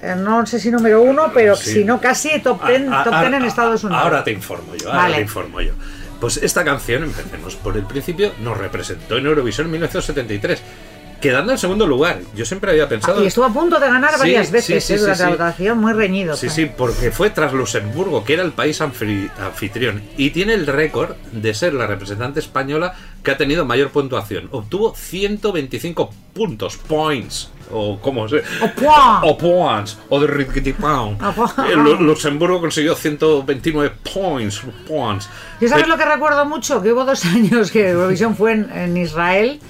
eh, 0.00 0.14
no 0.16 0.46
sé 0.46 0.60
si 0.60 0.70
número 0.70 1.02
uno, 1.02 1.32
pero 1.34 1.56
Sí. 1.56 1.72
si 1.72 1.84
no 1.84 2.00
casi 2.00 2.38
top 2.40 2.64
ten, 2.64 2.92
Ah, 2.92 3.00
ah, 3.00 3.04
top 3.04 3.20
ten 3.20 3.34
en 3.34 3.42
ah, 3.42 3.46
Estados 3.48 3.82
ah, 3.82 3.86
Unidos. 3.88 4.04
Ahora 4.04 4.22
te 4.22 4.30
informo 4.30 4.76
yo, 4.76 4.86
ahora 4.88 5.02
Vale. 5.02 5.16
te 5.16 5.22
informo 5.22 5.60
yo. 5.60 5.72
Pues 6.20 6.36
esta 6.38 6.64
canción, 6.64 7.02
empecemos 7.02 7.56
por 7.56 7.76
el 7.76 7.82
principio, 7.84 8.32
nos 8.40 8.56
representó 8.56 9.18
en 9.18 9.26
Eurovisión 9.26 9.66
en 9.66 9.72
1973, 9.72 10.62
quedando 11.20 11.52
en 11.52 11.58
segundo 11.58 11.86
lugar. 11.86 12.20
Yo 12.34 12.44
siempre 12.44 12.70
había 12.70 12.88
pensado. 12.88 13.22
Y 13.22 13.26
estuvo 13.26 13.44
a 13.44 13.52
punto 13.52 13.78
de 13.78 13.88
ganar 13.88 14.12
Sí, 14.14 14.18
varias 14.18 14.50
veces 14.50 14.84
sí, 14.84 14.94
eh, 14.94 14.96
sí, 14.98 15.00
durante 15.00 15.22
la 15.22 15.28
votación, 15.30 15.78
muy 15.78 15.92
reñido. 15.92 16.36
Sí, 16.36 16.46
fue. 16.46 16.54
sí, 16.54 16.70
porque 16.76 17.10
fue 17.10 17.30
tras 17.30 17.52
Luxemburgo, 17.52 18.24
que 18.24 18.34
era 18.34 18.42
el 18.42 18.52
país 18.52 18.80
anfitrión, 18.80 20.02
y 20.16 20.30
tiene 20.30 20.54
el 20.54 20.66
récord 20.66 21.16
de 21.32 21.54
ser 21.54 21.74
la 21.74 21.86
representante 21.86 22.40
española 22.40 22.94
que 23.22 23.30
ha 23.32 23.36
tenido 23.36 23.64
mayor 23.64 23.90
puntuación. 23.90 24.48
Obtuvo 24.52 24.94
125 24.94 26.10
puntos, 26.32 26.76
points, 26.76 27.50
o 27.72 27.98
como 28.00 28.28
se... 28.28 28.36
O 28.38 28.68
point. 28.76 29.22
O 29.24 29.36
points, 29.36 29.98
o 30.08 30.20
de 30.20 30.26
rickety 30.28 30.72
pound. 30.72 31.18
Eh, 31.68 31.74
Lu- 31.74 31.96
Luxemburgo 32.02 32.60
consiguió 32.60 32.94
129 32.94 33.94
points, 34.14 34.62
points. 34.86 35.28
¿Y 35.60 35.66
sabes 35.66 35.84
Eh, 35.86 35.88
lo 35.88 35.96
que 35.96 36.04
recuerdo 36.04 36.44
mucho? 36.44 36.80
Que 36.80 36.92
hubo 36.92 37.04
dos 37.04 37.24
años 37.36 37.72
que 37.72 37.88
Eurovisión 37.88 38.36
fue 38.36 38.52
en, 38.52 38.70
en 38.72 38.96
Israel 38.96 39.60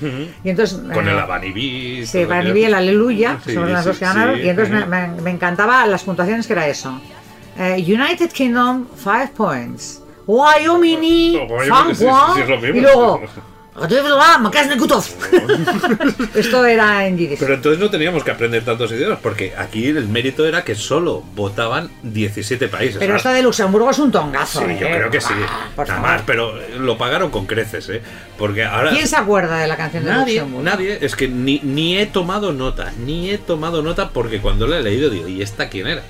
y 0.44 0.50
entonces... 0.50 0.78
Con 0.92 1.08
eh, 1.08 1.12
el 1.12 1.18
Abanibí. 1.18 2.04
Sí, 2.06 2.18
y 2.18 2.64
el 2.64 2.74
Aleluya, 2.74 3.38
Sí, 3.44 3.52
las 3.54 3.84
sí, 3.84 3.88
dos 3.88 3.98
que 3.98 4.04
ganaron, 4.04 4.36
sí. 4.36 4.42
y 4.42 4.48
entonces 4.50 4.74
me, 4.74 4.84
me- 5.08 5.20
me 5.22 5.30
encantaba 5.30 5.86
las 5.86 6.02
puntuaciones 6.04 6.46
que 6.46 6.52
era 6.52 6.68
eso. 6.68 7.00
Eh, 7.58 7.76
United 7.86 8.30
Kingdom, 8.32 8.86
5 9.02 9.30
points. 9.34 10.02
Wyoming, 10.26 11.38
es 12.42 12.48
lo 12.48 12.58
mismo. 12.58 12.74
Y 12.74 12.80
luego... 12.80 13.20
Esto 16.34 16.64
era 16.64 17.06
en 17.06 17.18
yiddish. 17.18 17.38
Pero 17.38 17.54
entonces 17.54 17.78
no 17.78 17.90
teníamos 17.90 18.24
que 18.24 18.30
aprender 18.30 18.64
tantos 18.64 18.90
idiomas, 18.90 19.18
porque 19.22 19.52
aquí 19.56 19.88
el 19.88 20.08
mérito 20.08 20.46
era 20.46 20.64
que 20.64 20.74
solo 20.74 21.22
votaban 21.34 21.90
17 22.02 22.68
países. 22.68 22.96
Pero 22.98 23.12
Ahora- 23.12 23.16
esto 23.18 23.28
de 23.30 23.42
Luxemburgo 23.42 23.90
es 23.90 23.98
un 23.98 24.10
tongazo. 24.10 24.60
Sí, 24.60 24.64
¿eh? 24.70 24.78
yo 24.80 24.86
creo 24.86 25.10
que 25.10 25.20
sí. 25.20 25.34
Ah, 25.46 25.84
Nada 25.88 26.00
más, 26.00 26.22
pero 26.24 26.54
lo 26.78 26.96
pagaron 26.96 27.30
con 27.30 27.44
creces, 27.44 27.86
¿eh? 27.90 28.00
Porque 28.38 28.64
ahora. 28.64 28.92
¿Quién 28.92 29.06
se 29.06 29.16
acuerda 29.16 29.58
de 29.58 29.66
la 29.66 29.76
canción 29.76 30.04
de 30.04 30.10
Nadie, 30.10 30.34
Luxemburgo? 30.40 30.64
nadie. 30.64 30.98
Es 31.02 31.14
que 31.14 31.28
ni, 31.28 31.60
ni 31.62 31.98
he 31.98 32.06
tomado 32.06 32.54
nota, 32.54 32.92
ni 33.04 33.28
he 33.30 33.36
tomado 33.36 33.82
nota 33.82 34.08
porque 34.08 34.40
cuando 34.40 34.66
la 34.66 34.78
he 34.78 34.82
leído 34.82 35.10
digo, 35.10 35.28
¿y 35.28 35.42
esta 35.42 35.68
quién 35.68 35.86
era? 35.86 36.02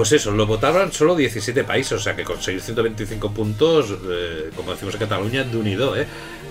Pues 0.00 0.12
eso, 0.12 0.30
lo 0.30 0.46
votaban 0.46 0.94
solo 0.94 1.14
17 1.14 1.62
países, 1.62 1.92
o 1.92 1.98
sea 1.98 2.16
que 2.16 2.24
conseguir 2.24 2.62
125 2.62 3.32
puntos, 3.32 3.94
eh, 4.08 4.48
como 4.56 4.72
decimos 4.72 4.94
en 4.94 5.00
Cataluña, 5.00 5.44
de 5.44 5.58
unido, 5.58 5.94
¿eh? 5.94 6.06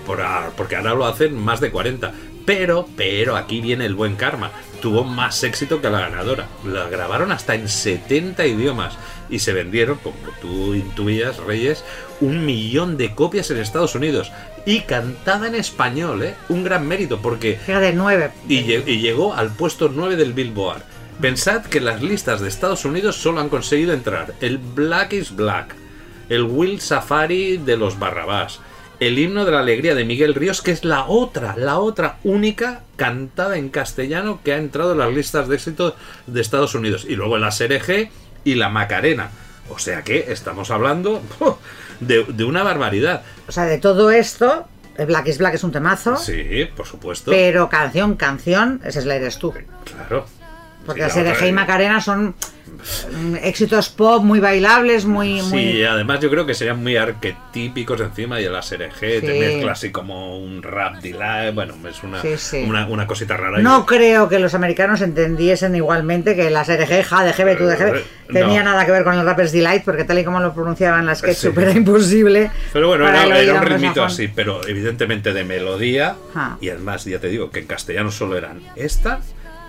Por 0.06 0.20
porque 0.56 0.76
ahora 0.76 0.94
lo 0.94 1.04
hacen 1.04 1.34
más 1.34 1.58
de 1.58 1.72
40. 1.72 2.12
Pero, 2.46 2.86
pero 2.96 3.34
aquí 3.34 3.60
viene 3.60 3.86
el 3.86 3.96
buen 3.96 4.14
karma. 4.14 4.52
Tuvo 4.80 5.02
más 5.02 5.42
éxito 5.42 5.80
que 5.80 5.90
la 5.90 5.98
ganadora. 5.98 6.46
La 6.64 6.88
grabaron 6.88 7.32
hasta 7.32 7.56
en 7.56 7.68
70 7.68 8.46
idiomas 8.46 8.94
y 9.28 9.40
se 9.40 9.52
vendieron, 9.52 9.98
como 9.98 10.14
tú 10.40 10.76
intuías, 10.76 11.38
Reyes, 11.38 11.82
un 12.20 12.46
millón 12.46 12.96
de 12.96 13.16
copias 13.16 13.50
en 13.50 13.58
Estados 13.58 13.96
Unidos. 13.96 14.30
Y 14.64 14.82
cantada 14.82 15.48
en 15.48 15.56
español, 15.56 16.22
¿eh? 16.22 16.36
Un 16.50 16.62
gran 16.62 16.86
mérito 16.86 17.20
porque 17.20 17.58
Fíjate, 17.66 17.94
9. 17.94 18.30
y, 18.48 18.58
y 18.58 19.00
llegó 19.00 19.34
al 19.34 19.50
puesto 19.50 19.90
9 19.92 20.14
del 20.14 20.34
Billboard. 20.34 20.84
Pensad 21.20 21.62
que 21.66 21.80
las 21.80 22.02
listas 22.02 22.40
de 22.40 22.48
Estados 22.48 22.84
Unidos 22.84 23.16
solo 23.16 23.40
han 23.40 23.50
conseguido 23.50 23.92
entrar 23.92 24.34
el 24.40 24.56
Black 24.58 25.12
is 25.12 25.34
Black, 25.36 25.74
el 26.30 26.44
Will 26.44 26.80
Safari 26.80 27.58
de 27.58 27.76
los 27.76 27.98
Barrabás, 27.98 28.60
el 29.00 29.18
himno 29.18 29.44
de 29.44 29.52
la 29.52 29.60
alegría 29.60 29.94
de 29.94 30.04
Miguel 30.06 30.34
Ríos, 30.34 30.62
que 30.62 30.70
es 30.70 30.82
la 30.84 31.04
otra, 31.06 31.56
la 31.56 31.78
otra 31.78 32.18
única 32.24 32.82
cantada 32.96 33.58
en 33.58 33.68
castellano 33.68 34.40
que 34.42 34.54
ha 34.54 34.56
entrado 34.56 34.92
en 34.92 34.98
las 34.98 35.12
listas 35.12 35.48
de 35.48 35.56
éxito 35.56 35.94
de 36.26 36.40
Estados 36.40 36.74
Unidos. 36.74 37.04
Y 37.06 37.16
luego 37.16 37.36
la 37.36 37.50
SRG 37.50 38.10
y 38.44 38.54
la 38.54 38.70
Macarena. 38.70 39.30
O 39.68 39.78
sea 39.78 40.02
que 40.02 40.26
estamos 40.32 40.70
hablando 40.70 41.22
de, 42.00 42.24
de 42.24 42.44
una 42.44 42.62
barbaridad. 42.62 43.22
O 43.46 43.52
sea, 43.52 43.64
de 43.64 43.78
todo 43.78 44.10
esto, 44.10 44.66
el 44.96 45.06
Black 45.06 45.28
is 45.28 45.38
Black 45.38 45.54
es 45.54 45.64
un 45.64 45.72
temazo, 45.72 46.16
Sí, 46.16 46.66
por 46.74 46.86
supuesto. 46.86 47.30
pero 47.30 47.68
canción, 47.68 48.16
canción, 48.16 48.80
ese 48.84 49.00
es 49.00 49.04
la 49.06 49.16
eres 49.16 49.38
tú. 49.38 49.52
Claro. 49.84 50.26
Porque 50.86 51.08
Sí, 51.10 51.20
la 51.22 51.34
SRG 51.34 51.48
y 51.48 51.52
Macarena 51.52 52.00
son 52.00 52.34
mm, 53.14 53.36
éxitos 53.42 53.88
pop 53.90 54.22
muy 54.24 54.40
bailables, 54.40 55.04
muy... 55.04 55.40
Sí, 55.40 55.48
muy... 55.50 55.84
además 55.84 56.20
yo 56.20 56.30
creo 56.30 56.46
que 56.46 56.54
serían 56.54 56.82
muy 56.82 56.96
arquetípicos 56.96 58.00
encima 58.00 58.38
de 58.38 58.48
la 58.48 58.62
SRG, 58.62 58.98
te 58.98 59.20
Sí. 59.20 59.38
mezclas 59.38 59.78
así 59.78 59.90
como 59.90 60.38
un 60.38 60.62
rap 60.62 60.96
delay, 60.96 61.52
bueno, 61.52 61.74
es 61.88 62.02
una, 62.02 62.20
Sí, 62.22 62.36
sí. 62.38 62.64
una, 62.66 62.86
una 62.86 63.06
cosita 63.06 63.36
rara. 63.36 63.58
No 63.58 63.84
creo 63.86 64.28
que 64.28 64.38
los 64.38 64.54
americanos 64.54 65.00
entendiesen 65.02 65.76
igualmente 65.76 66.34
que 66.34 66.48
las 66.50 66.68
RG, 66.68 67.02
JDG, 67.04 67.58
tú 67.58 67.68
Eh, 67.68 68.04
tenía 68.32 68.62
no. 68.62 68.70
nada 68.70 68.86
que 68.86 68.92
ver 68.92 69.04
con 69.04 69.14
el 69.18 69.24
Rapper's 69.26 69.52
Delight, 69.52 69.84
porque 69.84 70.04
tal 70.04 70.18
y 70.18 70.24
como 70.24 70.40
lo 70.40 70.54
pronunciaban 70.54 71.04
las. 71.04 71.18
SketchUp 71.18 71.58
era 71.58 71.72
imposible. 71.72 72.50
Pero 72.72 72.88
bueno, 72.88 73.06
era, 73.08 73.24
el 73.24 73.32
era 73.32 73.60
un 73.60 73.66
ritmito 73.66 74.02
así, 74.04 74.28
pero 74.28 74.66
evidentemente 74.66 75.32
de 75.32 75.44
melodía. 75.44 76.14
Ah. 76.34 76.56
Y 76.60 76.68
además, 76.70 77.04
ya 77.04 77.18
te 77.18 77.26
digo, 77.28 77.50
que 77.50 77.58
en 77.60 77.66
castellano 77.66 78.10
solo 78.10 78.36
eran 78.38 78.60
esta 78.76 79.20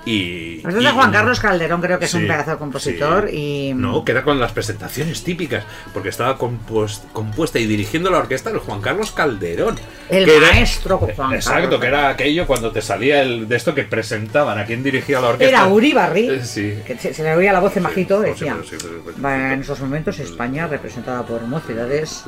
y... 0.06 0.58
Es 0.68 0.74
y 0.76 0.84
de 0.84 0.92
Juan. 0.92 1.12
Carlos 1.12 1.40
Calderón, 1.40 1.80
creo 1.82 2.00
que 2.00 2.06
es 2.06 2.14
un 2.16 2.24
pedazo 2.28 2.52
de 2.52 2.58
compositor. 2.58 3.28
sí. 3.30 3.36
y 3.70 3.74
No, 3.76 4.04
que 4.04 4.12
era 4.14 4.24
con 4.24 4.40
las 4.40 4.52
presentaciones 4.52 5.24
típicas, 5.24 5.64
porque 5.94 6.10
estaba 6.10 6.38
compues- 6.38 7.02
compuesta 7.14 7.60
y 7.60 7.66
dirigiendo 7.68 8.10
la 8.10 8.18
orquesta 8.20 8.50
el 8.50 8.58
Juan 8.60 8.82
Carlos 8.82 9.12
Calderón. 9.12 9.78
El 10.10 10.26
que 10.26 10.38
era- 10.38 10.48
maestro 10.52 10.98
Juan 10.98 11.34
Exacto, 11.34 11.62
Carlos. 11.62 11.80
que 11.82 11.88
era 11.88 12.10
aquello 12.10 12.48
cuando 12.48 12.72
te 12.72 12.82
salía 12.82 13.22
el 13.22 13.48
de 13.48 13.56
esto 13.56 13.76
que 13.76 13.84
presentaban 13.84 14.58
a 14.58 14.66
quien 14.66 14.82
dirigía 14.84 15.22
la 15.22 15.30
orquesta. 15.30 15.50
Era 15.58 15.68
Uri 15.68 15.94
Barri, 15.94 16.30
Eh, 16.30 16.42
Sí. 16.44 16.74
que 16.86 16.98
se, 16.98 17.14
se 17.14 17.24
le 17.24 17.36
oía 17.36 17.54
la 17.54 17.60
voz 17.60 17.74
de 17.76 17.82
majito, 17.82 18.20
decía. 18.22 18.58
sí, 18.64 18.70
sí, 18.72 18.78
sí, 18.80 18.88
sí. 19.16 19.22
"Va, 19.22 19.54
en 19.54 19.62
esos 19.62 19.80
momentos 19.82 20.18
España, 20.20 20.68
representada 20.68 21.24
por 21.26 21.42
mocedades. 21.44 22.24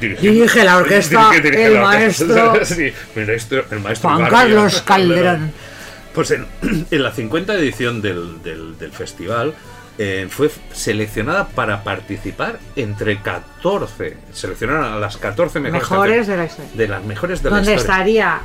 Dirige- 0.00 0.20
Dirige 0.20 0.64
la 0.64 0.76
orquesta 0.78 1.30
el 1.34 1.74
la 1.74 1.88
orquesta. 1.88 2.24
maestro- 3.14 3.64
el 3.70 3.80
maestro, 3.80 3.80
maestro 3.80 4.10
Juan 4.10 4.30
Carlos 4.30 4.82
Calderón. 4.86 5.52
Pues 6.14 6.30
en, 6.32 6.46
en 6.90 7.02
la 7.02 7.12
50 7.12 7.54
edición 7.54 8.02
del, 8.02 8.42
del- 8.42 8.78
del 8.78 8.92
festival 8.92 9.54
eh, 9.98 10.26
fue 10.30 10.50
seleccionada 10.72 11.48
para 11.48 11.84
participar 11.84 12.58
entre 12.76 13.20
14. 13.20 14.16
Seleccionaron 14.32 14.84
a 14.84 14.96
las 14.98 15.16
14 15.18 15.60
mejores, 15.60 15.82
mejores 15.90 16.26
de 16.26 16.36
la 16.36 16.44
historia. 16.46 16.70
de 16.74 16.88
las 16.88 17.04
mejores 17.04 17.42
de 17.42 17.50
la 17.50 17.56
Donde 17.56 17.74
historia. 17.74 17.92
estaría 17.94 18.40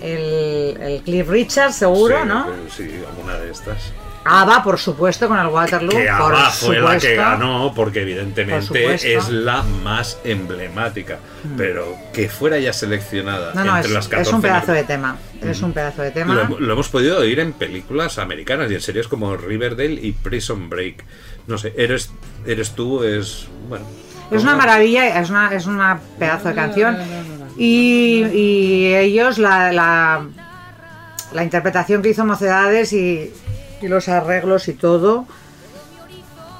el, 0.00 0.76
el 0.80 1.02
Cliff 1.02 1.28
Richard, 1.28 1.72
seguro, 1.72 2.16
Sí, 2.22 2.28
¿no? 2.28 2.46
pues 2.46 2.72
Sí, 2.74 2.90
alguna 3.08 3.34
de 3.38 3.50
estas. 3.50 3.92
ABBA, 4.24 4.62
por 4.62 4.78
supuesto, 4.78 5.28
con 5.28 5.38
el 5.38 5.46
Waterloo. 5.46 5.90
Que 5.90 6.08
por 6.18 6.34
ABBA 6.34 6.50
fue 6.50 6.80
la 6.80 6.98
que 6.98 7.16
ganó, 7.16 7.72
porque 7.74 8.00
Por 8.00 8.08
evidentemente 8.08 9.14
es 9.14 9.28
la 9.28 9.62
más 9.62 10.18
emblemática. 10.24 11.18
Pero 11.56 11.96
que 12.12 12.28
fuera 12.28 12.58
ya 12.58 12.72
seleccionada 12.72 13.54
No, 13.54 13.64
no, 13.64 13.76
entre 13.76 13.88
es, 13.88 13.94
las 13.94 14.04
es 14.04 14.10
14 14.10 14.34
un 14.34 14.42
pedazo 14.42 14.72
de 14.72 14.84
tema. 14.84 15.16
Es 15.40 15.62
un 15.62 15.72
pedazo 15.72 16.02
de 16.02 16.10
tema. 16.10 16.34
Lo, 16.34 16.60
lo 16.60 16.72
hemos 16.74 16.88
podido 16.88 17.18
oír 17.18 17.40
en 17.40 17.54
películas 17.54 18.18
americanas 18.18 18.70
y 18.70 18.74
en 18.74 18.80
series 18.82 19.08
como 19.08 19.36
Riverdale 19.36 19.94
y 19.94 20.12
Prison 20.12 20.68
Break. 20.68 21.04
No 21.46 21.56
sé, 21.56 21.72
eres, 21.76 22.10
eres 22.46 22.72
tú, 22.72 23.02
es. 23.02 23.48
Bueno. 23.68 23.86
Es 24.30 24.42
una 24.42 24.54
maravilla, 24.54 25.20
es 25.20 25.30
una, 25.30 25.52
es 25.52 25.66
una 25.66 25.98
pedazo 26.18 26.48
de 26.50 26.54
canción. 26.54 26.98
Y, 27.56 28.24
y 28.32 28.94
ellos, 28.94 29.38
la, 29.38 29.72
la, 29.72 30.24
la 31.32 31.42
interpretación 31.42 32.00
que 32.00 32.10
hizo 32.10 32.24
Mocedades 32.24 32.92
y, 32.92 33.32
y 33.80 33.88
los 33.88 34.08
arreglos 34.08 34.68
y 34.68 34.74
todo, 34.74 35.26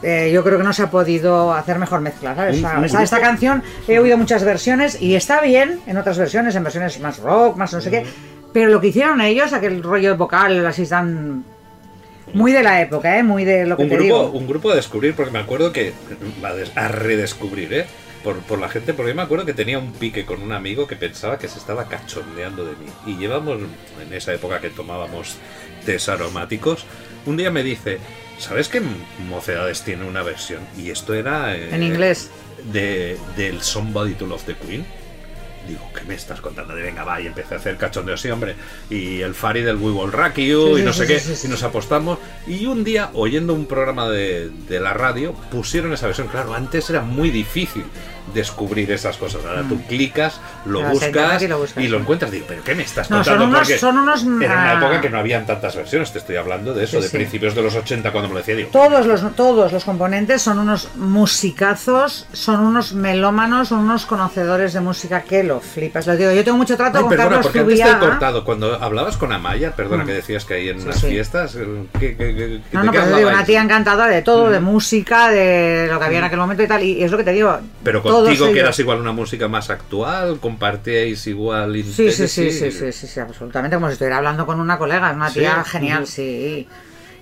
eh, 0.03 0.31
yo 0.33 0.43
creo 0.43 0.59
que 0.59 0.65
no 0.65 0.73
se 0.73 0.83
ha 0.83 0.91
podido 0.91 1.53
hacer 1.53 1.79
mejor 1.79 2.01
mezcla. 2.01 2.35
¿sabes? 2.35 2.59
O 2.59 2.89
sea, 2.89 3.03
esta, 3.03 3.21
canción 3.21 3.63
he 3.87 3.99
oído 3.99 4.17
muchas 4.17 4.45
versiones 4.45 5.01
y 5.01 5.15
está 5.15 5.41
bien 5.41 5.81
en 5.87 5.97
otras 5.99 6.19
versiones, 6.19 6.55
en 6.55 6.65
versiones 6.65 6.99
más 7.01 7.19
rock, 7.19 7.57
más 7.57 7.73
no 7.73 7.81
sé 7.81 7.91
qué. 7.91 8.07
Pero 8.53 8.71
lo 8.71 8.81
que 8.81 8.89
hicieron 8.89 9.21
ellos, 9.21 9.53
aquel 9.53 9.83
rollo 9.83 10.17
vocal 10.17 10.67
así 10.67 10.87
tan. 10.87 11.45
Muy 12.33 12.53
de 12.53 12.63
la 12.63 12.81
época, 12.81 13.19
¿eh? 13.19 13.23
Muy 13.23 13.45
de 13.45 13.67
lo 13.67 13.77
que 13.77 13.83
Un 13.83 13.89
te 13.89 13.97
grupo, 13.97 14.05
digo. 14.05 14.31
un 14.31 14.47
grupo 14.47 14.71
a 14.71 14.77
descubrir, 14.77 15.15
porque 15.15 15.33
me 15.33 15.41
acuerdo 15.41 15.73
que. 15.73 15.93
A 16.75 16.89
redescubrir, 16.89 17.73
¿eh? 17.75 17.87
Por, 18.25 18.39
por 18.41 18.59
la 18.59 18.69
gente, 18.69 18.93
porque 18.93 19.15
me 19.15 19.23
acuerdo 19.23 19.47
que 19.47 19.55
tenía 19.55 19.79
un 19.79 19.93
pique 19.93 20.27
con 20.27 20.43
un 20.43 20.53
amigo 20.53 20.87
que 20.87 20.95
pensaba 20.95 21.39
que 21.39 21.49
se 21.49 21.59
estaba 21.59 21.87
cachondeando 21.87 22.65
de 22.65 22.73
mí. 22.73 22.87
Y 23.07 23.17
llevamos, 23.17 23.61
en 24.01 24.13
esa 24.13 24.35
época 24.35 24.61
que 24.61 24.69
tomábamos 24.69 25.39
tés 25.87 26.09
aromáticos, 26.09 26.85
un 27.27 27.37
día 27.37 27.51
me 27.51 27.63
dice: 27.63 27.99
¿Sabes 28.39 28.69
que 28.69 28.83
Mocedades 29.29 29.83
tiene 29.83 30.05
una 30.05 30.23
versión? 30.23 30.61
Y 30.77 30.91
esto 30.91 31.15
era. 31.15 31.55
eh, 31.57 31.75
En 31.75 31.83
inglés. 31.83 32.31
de, 32.73 33.19
del 33.37 33.63
Somebody 33.63 34.15
to 34.15 34.27
Love 34.27 34.43
the 34.45 34.55
Queen. 34.57 34.85
Digo, 35.69 35.83
¿qué 35.95 36.03
me 36.05 36.15
estás 36.15 36.41
contando? 36.41 36.75
De 36.75 36.83
venga, 36.83 37.05
va, 37.05 37.21
y 37.21 37.27
empecé 37.27 37.55
a 37.55 37.59
hacer 37.59 37.77
cachondeo, 37.77 38.17
sí, 38.17 38.31
hombre. 38.31 38.55
Y 38.89 39.21
el 39.21 39.35
Fari 39.35 39.61
del 39.61 39.77
We 39.77 39.93
Will 39.93 40.11
Rock 40.11 40.37
You, 40.39 40.77
Sí, 40.77 40.81
y 40.83 40.85
no 40.85 40.93
sí, 40.93 41.07
sé 41.07 41.21
sí, 41.21 41.33
qué, 41.43 41.47
y 41.47 41.51
nos 41.51 41.63
apostamos. 41.63 42.19
Y 42.47 42.65
un 42.67 42.83
día, 42.83 43.11
oyendo 43.13 43.53
un 43.53 43.67
programa 43.67 44.09
de, 44.09 44.51
de 44.69 44.81
la 44.81 44.95
radio, 44.95 45.35
pusieron 45.51 45.93
esa 45.93 46.07
versión. 46.07 46.29
Claro, 46.29 46.55
antes 46.55 46.89
era 46.89 47.03
muy 47.03 47.31
difícil 47.31 47.85
descubrir 48.35 48.91
esas 48.93 49.17
cosas. 49.17 49.43
Ahora 49.45 49.63
tú 49.69 49.81
clicas, 49.87 50.41
lo 50.65 50.83
buscas 50.83 51.43
y 51.77 51.89
lo 51.89 51.99
encuentras. 51.99 52.31
Digo, 52.31 52.47
¿pero 52.49 52.63
qué 52.65 52.75
me 52.75 52.83
estás 52.83 53.11
No, 53.11 53.19
contando? 53.19 53.41
son 53.41 53.49
unos- 53.49 53.61
Porque 53.61 53.79
son 53.79 53.99
unos, 53.99 54.23
era 54.23 54.53
una 54.55 54.71
ah, 54.73 54.79
época 54.79 55.01
que 55.01 55.11
no 55.11 55.19
habían 55.19 55.47
tantas 55.47 55.77
versiones. 55.77 56.13
Te 56.13 56.19
estoy 56.19 56.37
hablando 56.37 56.75
de 56.75 56.85
eso, 56.85 56.97
Sí, 56.99 57.03
de 57.05 57.09
sí. 57.09 57.17
principios 57.17 57.55
de 57.55 57.63
los 57.63 57.75
80 57.75 58.11
cuando 58.13 58.29
me 58.29 58.35
lo 58.35 58.41
decía. 58.41 58.57
Digo, 58.57 58.71
Todos 58.73 59.07
los, 59.07 59.35
todos 59.35 59.73
los 59.73 59.85
componentes 59.85 60.43
son 60.43 60.59
unos 60.59 60.89
musicazos, 60.97 62.27
son 62.33 62.61
unos 62.61 62.93
melómanos, 62.93 63.69
son 63.69 63.81
unos 63.81 64.07
conocedores 64.07 64.73
de 64.73 64.81
música 64.81 65.23
que 65.23 65.43
lo 65.43 65.61
flipas. 65.61 66.07
Lo 66.07 66.17
digo, 66.17 66.31
yo 66.33 66.45
tengo 66.45 66.59
mucho 66.59 66.77
trato 66.77 66.99
Ay, 66.99 67.03
con 67.03 67.11
perdona, 67.11 67.29
Carlos 67.29 67.47
porque 67.47 67.59
antes 67.61 67.81
te 67.83 67.91
he 67.91 67.99
cortado. 67.99 68.45
Cuando 68.45 68.75
hablabas 68.83 69.17
con 69.17 69.33
Amaya, 69.33 69.73
perdona 69.75 70.05
Mm. 70.05 70.07
que 70.07 70.13
decías 70.15 70.45
que 70.45 70.55
ahí 70.55 70.69
en 70.69 70.79
Sí, 70.79 70.85
unas 70.85 71.01
sí. 71.01 71.07
fiestas. 71.09 71.55
eh, 71.57 71.67
¿qué- 71.99 72.17
qué- 72.17 72.35
qué- 72.35 72.61
No, 72.73 72.83
no, 72.85 72.93
pero 72.93 73.05
te 73.05 73.17
digo, 73.17 73.29
una 73.31 73.45
tía 73.45 73.63
encantadora 73.63 74.09
de 74.09 74.23
todo, 74.23 74.51
de 74.51 74.61
música, 74.61 75.31
de 75.31 75.89
lo 75.91 75.99
que 75.99 76.05
había 76.05 76.19
en 76.19 76.25
aquel 76.25 76.39
momento 76.39 76.63
y 76.63 76.67
tal. 76.67 76.83
Y 76.83 77.03
es 77.03 77.11
lo 77.11 77.17
que 77.19 77.25
te 77.25 77.33
digo. 77.33 77.59
Pero 77.83 78.03
todos 78.03 78.20
contigo, 78.25 78.53
que 78.53 78.61
eras 78.61 78.79
igual 78.79 79.01
una 79.01 79.13
música 79.13 79.49
más 79.49 79.71
actual, 79.71 80.39
compartíais 80.41 81.27
igual. 81.27 81.75
Sí, 81.75 82.11
sí, 82.13 82.29
sí, 82.29 82.51
sí, 82.51 82.71
sí, 82.71 82.93
sí, 82.93 83.07
sí, 83.07 83.21
absolutamente, 83.21 83.77
como 83.77 83.89
si 83.89 83.93
estuviera 83.95 84.19
hablando 84.19 84.47
con 84.47 84.61
una 84.61 84.79
colega, 84.79 85.11
es 85.11 85.17
una 85.17 85.31
tía 85.33 85.65
genial, 85.65 86.07
sí. 86.07 86.69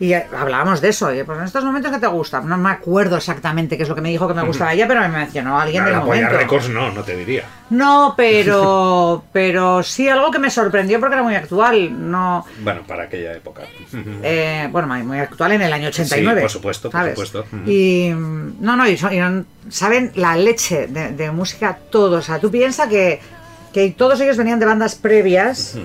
Y 0.00 0.12
eh, 0.12 0.26
hablábamos 0.36 0.80
de 0.80 0.90
eso, 0.90 1.12
y 1.12 1.24
pues 1.24 1.36
en 1.38 1.44
estos 1.44 1.64
momentos 1.64 1.90
que 1.90 1.98
te 1.98 2.06
gusta, 2.06 2.40
no 2.40 2.56
me 2.56 2.70
acuerdo 2.70 3.16
exactamente 3.16 3.76
qué 3.76 3.82
es 3.82 3.88
lo 3.88 3.96
que 3.96 4.00
me 4.00 4.10
dijo 4.10 4.28
que 4.28 4.34
me 4.34 4.44
gustaba 4.44 4.72
ella, 4.72 4.86
pero 4.86 5.00
me 5.00 5.08
mencionó 5.08 5.58
alguien 5.58 5.82
No, 5.82 5.90
del 5.90 5.98
momento. 5.98 6.36
Records 6.36 6.68
no, 6.68 6.92
no 6.92 7.02
te 7.02 7.16
diría. 7.16 7.42
No, 7.70 8.14
pero 8.16 9.24
pero 9.32 9.82
sí 9.82 10.08
algo 10.08 10.30
que 10.30 10.38
me 10.38 10.50
sorprendió 10.50 11.00
porque 11.00 11.14
era 11.14 11.22
muy 11.24 11.34
actual, 11.34 12.10
no 12.10 12.46
Bueno, 12.60 12.82
para 12.86 13.04
aquella 13.04 13.32
época. 13.32 13.62
eh, 14.22 14.68
bueno, 14.70 14.86
muy- 14.86 15.18
actual 15.18 15.52
en 15.52 15.62
el 15.62 15.72
año 15.72 15.88
89. 15.88 16.40
Sí, 16.40 16.42
por 16.42 16.50
supuesto, 16.50 16.90
por 16.90 17.00
¿sabes? 17.00 17.12
supuesto. 17.14 17.44
Y 17.66 18.10
no, 18.14 18.76
no, 18.76 18.88
y, 18.88 18.96
son- 18.96 19.12
y 19.12 19.18
no- 19.18 19.44
saben 19.68 20.12
la 20.14 20.36
leche 20.36 20.86
de, 20.86 21.10
de 21.10 21.30
música 21.32 21.76
todos. 21.90 22.20
O 22.20 22.22
sea, 22.26 22.38
tú 22.38 22.50
piensas 22.52 22.86
que, 22.88 23.20
que 23.72 23.90
todos 23.90 24.20
ellos 24.20 24.36
venían 24.36 24.60
de 24.60 24.66
bandas 24.66 24.94
previas 24.94 25.76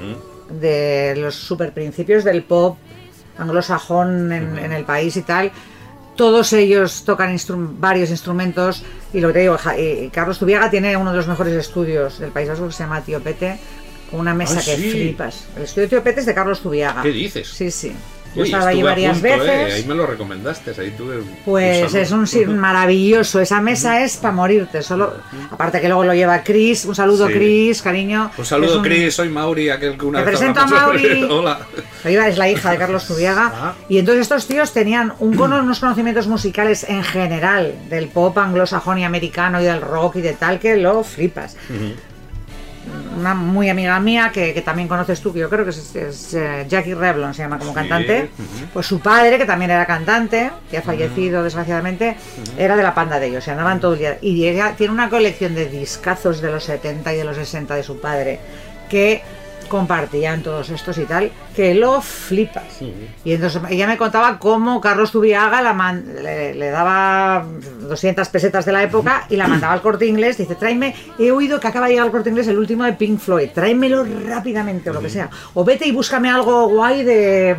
de 0.49 1.15
los 1.17 1.33
super 1.33 1.71
principios 1.73 2.23
del 2.23 2.43
pop 2.43 2.77
anglosajón 3.37 4.31
en, 4.31 4.57
en 4.57 4.71
el 4.71 4.83
país 4.85 5.15
y 5.17 5.21
tal. 5.21 5.51
Todos 6.15 6.53
ellos 6.53 7.03
tocan 7.05 7.35
instru- 7.35 7.73
varios 7.79 8.09
instrumentos 8.11 8.83
y 9.13 9.19
lo 9.19 9.29
que 9.29 9.33
te 9.33 9.39
digo, 9.39 9.57
y 9.77 10.09
Carlos 10.09 10.37
Tubiaga 10.37 10.69
tiene 10.69 10.95
uno 10.95 11.11
de 11.11 11.17
los 11.17 11.27
mejores 11.27 11.53
estudios 11.53 12.19
del 12.19 12.29
País 12.31 12.49
Vasco 12.49 12.67
que 12.67 12.73
se 12.73 12.83
llama 12.83 13.01
Tío 13.01 13.19
Pete, 13.19 13.59
con 14.11 14.19
una 14.19 14.33
mesa 14.35 14.59
Ah, 14.59 14.63
que 14.63 14.75
sí. 14.75 14.91
flipas. 14.91 15.45
El 15.55 15.63
estudio 15.63 15.89
Tío 15.89 16.03
Pete 16.03 16.19
es 16.19 16.25
de 16.27 16.35
Carlos 16.35 16.59
Tubiaga. 16.61 17.01
¿Qué 17.01 17.09
dices? 17.09 17.47
Sí, 17.49 17.71
sí. 17.71 17.93
Yo 18.35 18.41
Uy, 18.41 18.47
estaba 18.49 18.69
allí 18.69 18.79
estuve 18.79 18.89
a 18.89 18.93
varias 18.93 19.19
punto, 19.19 19.37
veces. 19.43 19.49
eh, 19.49 19.73
Ahí 19.75 19.83
me 19.85 19.93
lo 19.95 20.05
recomendaste, 20.07 20.71
ahí 20.81 20.91
tuve. 20.97 21.19
Pues 21.45 21.93
es 21.93 22.11
un 22.11 22.25
sí, 22.25 22.45
maravilloso, 22.45 23.39
esa 23.39 23.61
mesa 23.61 24.03
es 24.03 24.17
para 24.17 24.33
morirte, 24.33 24.81
solo 24.81 25.13
aparte 25.51 25.79
que 25.79 25.87
luego 25.87 26.03
lo 26.03 26.13
lleva 26.13 26.41
Chris, 26.43 26.85
un 26.85 26.95
saludo 26.95 27.27
Sí. 27.27 27.33
Chris, 27.33 27.81
cariño. 27.81 28.31
Un 28.37 28.45
saludo, 28.45 28.77
un- 28.77 28.83
Chris. 28.83 29.13
Soy 29.13 29.29
Mauri, 29.29 29.69
aquel 29.69 29.97
que 29.97 30.05
una 30.05 30.19
Te 30.19 30.25
vez 30.25 30.39
presento 30.39 30.61
a. 30.61 30.65
Mauri. 30.65 31.23
Hola. 31.29 31.59
Lleva- 32.03 32.27
es 32.27 32.37
la 32.37 32.49
hija 32.49 32.71
de 32.71 32.77
Carlos 32.77 33.03
Zubiaga. 33.05 33.51
Ah. 33.63 33.75
Y 33.87 33.97
entonces 33.99 34.23
estos 34.23 34.47
tíos 34.47 34.73
tenían 34.73 35.13
un, 35.19 35.35
cono- 35.35 35.59
unos 35.59 35.79
conocimientos 35.79 36.27
musicales 36.27 36.85
en 36.89 37.03
general 37.03 37.73
del 37.89 38.07
pop 38.07 38.37
anglosajón 38.37 38.97
y 38.97 39.05
americano 39.05 39.61
y 39.61 39.65
del 39.65 39.79
rock 39.81 40.15
y 40.17 40.21
de 40.21 40.33
tal 40.33 40.59
que 40.59 40.75
lo 40.75 41.03
flipas. 41.03 41.55
Una 43.17 43.33
muy 43.33 43.69
amiga 43.69 43.99
mía 43.99 44.31
que, 44.33 44.53
que 44.53 44.61
también 44.61 44.87
conoces 44.87 45.21
tú, 45.21 45.31
que 45.31 45.39
yo 45.39 45.49
creo 45.49 45.63
que 45.63 45.69
es, 45.69 45.95
es, 45.95 46.33
eh, 46.33 46.65
Jackie 46.67 46.93
Revlon, 46.93 47.33
se 47.33 47.43
llama 47.43 47.57
como 47.59 47.71
Sí, 47.71 47.75
cantante. 47.75 48.29
Pues 48.73 48.85
su 48.85 48.99
padre, 48.99 49.37
que 49.37 49.45
también 49.45 49.71
era 49.71 49.85
cantante, 49.85 50.51
que 50.69 50.77
ha 50.77 50.81
fallecido 50.81 51.43
desgraciadamente, 51.43 52.17
era 52.57 52.75
de 52.75 52.83
la 52.83 52.93
panda 52.93 53.19
de 53.19 53.27
ellos, 53.27 53.43
se 53.43 53.51
andaban 53.51 53.79
todo 53.79 53.93
el 53.93 53.99
día. 53.99 54.17
Y 54.21 54.47
ella 54.47 54.73
tiene 54.77 54.93
una 54.93 55.09
colección 55.09 55.55
de 55.55 55.67
discazos 55.67 56.41
de 56.41 56.51
los 56.51 56.63
70 56.65 57.13
y 57.13 57.17
de 57.17 57.23
los 57.23 57.37
60 57.37 57.75
de 57.75 57.83
su 57.83 57.99
padre, 58.01 58.39
que 58.89 59.21
compartían 59.69 60.43
todos 60.43 60.69
estos 60.69 60.97
y 60.97 61.05
tal, 61.05 61.31
que 61.55 61.73
lo 61.75 62.01
flipas. 62.01 62.81
Y 63.23 63.33
entonces 63.33 63.61
ella 63.69 63.87
me 63.87 63.97
contaba 63.97 64.39
cómo 64.39 64.81
Carlos 64.81 65.11
Tubiaga 65.11 65.61
la 65.61 65.73
man- 65.73 66.03
le, 66.21 66.53
le 66.55 66.69
daba 66.69 67.45
200 67.81 68.27
pesetas 68.29 68.65
de 68.65 68.71
la 68.71 68.83
época 68.83 69.25
y 69.29 69.35
la 69.35 69.47
mandaba 69.47 69.73
al 69.73 69.81
corte 69.81 70.05
inglés. 70.05 70.37
Dice, 70.37 70.55
tráeme, 70.55 70.95
he 71.19 71.31
oído 71.31 71.59
que 71.59 71.67
acaba 71.67 71.85
de 71.87 71.93
llegar 71.93 72.05
al 72.07 72.11
corte 72.11 72.29
inglés 72.29 72.47
el 72.47 72.57
último 72.57 72.83
de 72.83 72.93
Pink 72.93 73.19
Floyd, 73.19 73.49
tráemelo 73.53 74.05
rápidamente 74.27 74.89
o 74.89 74.93
lo 74.93 75.01
que 75.01 75.09
sea. 75.09 75.29
O 75.53 75.63
vete 75.63 75.87
y 75.87 75.91
búscame 75.91 76.29
algo 76.29 76.67
guay 76.69 77.03
de 77.03 77.55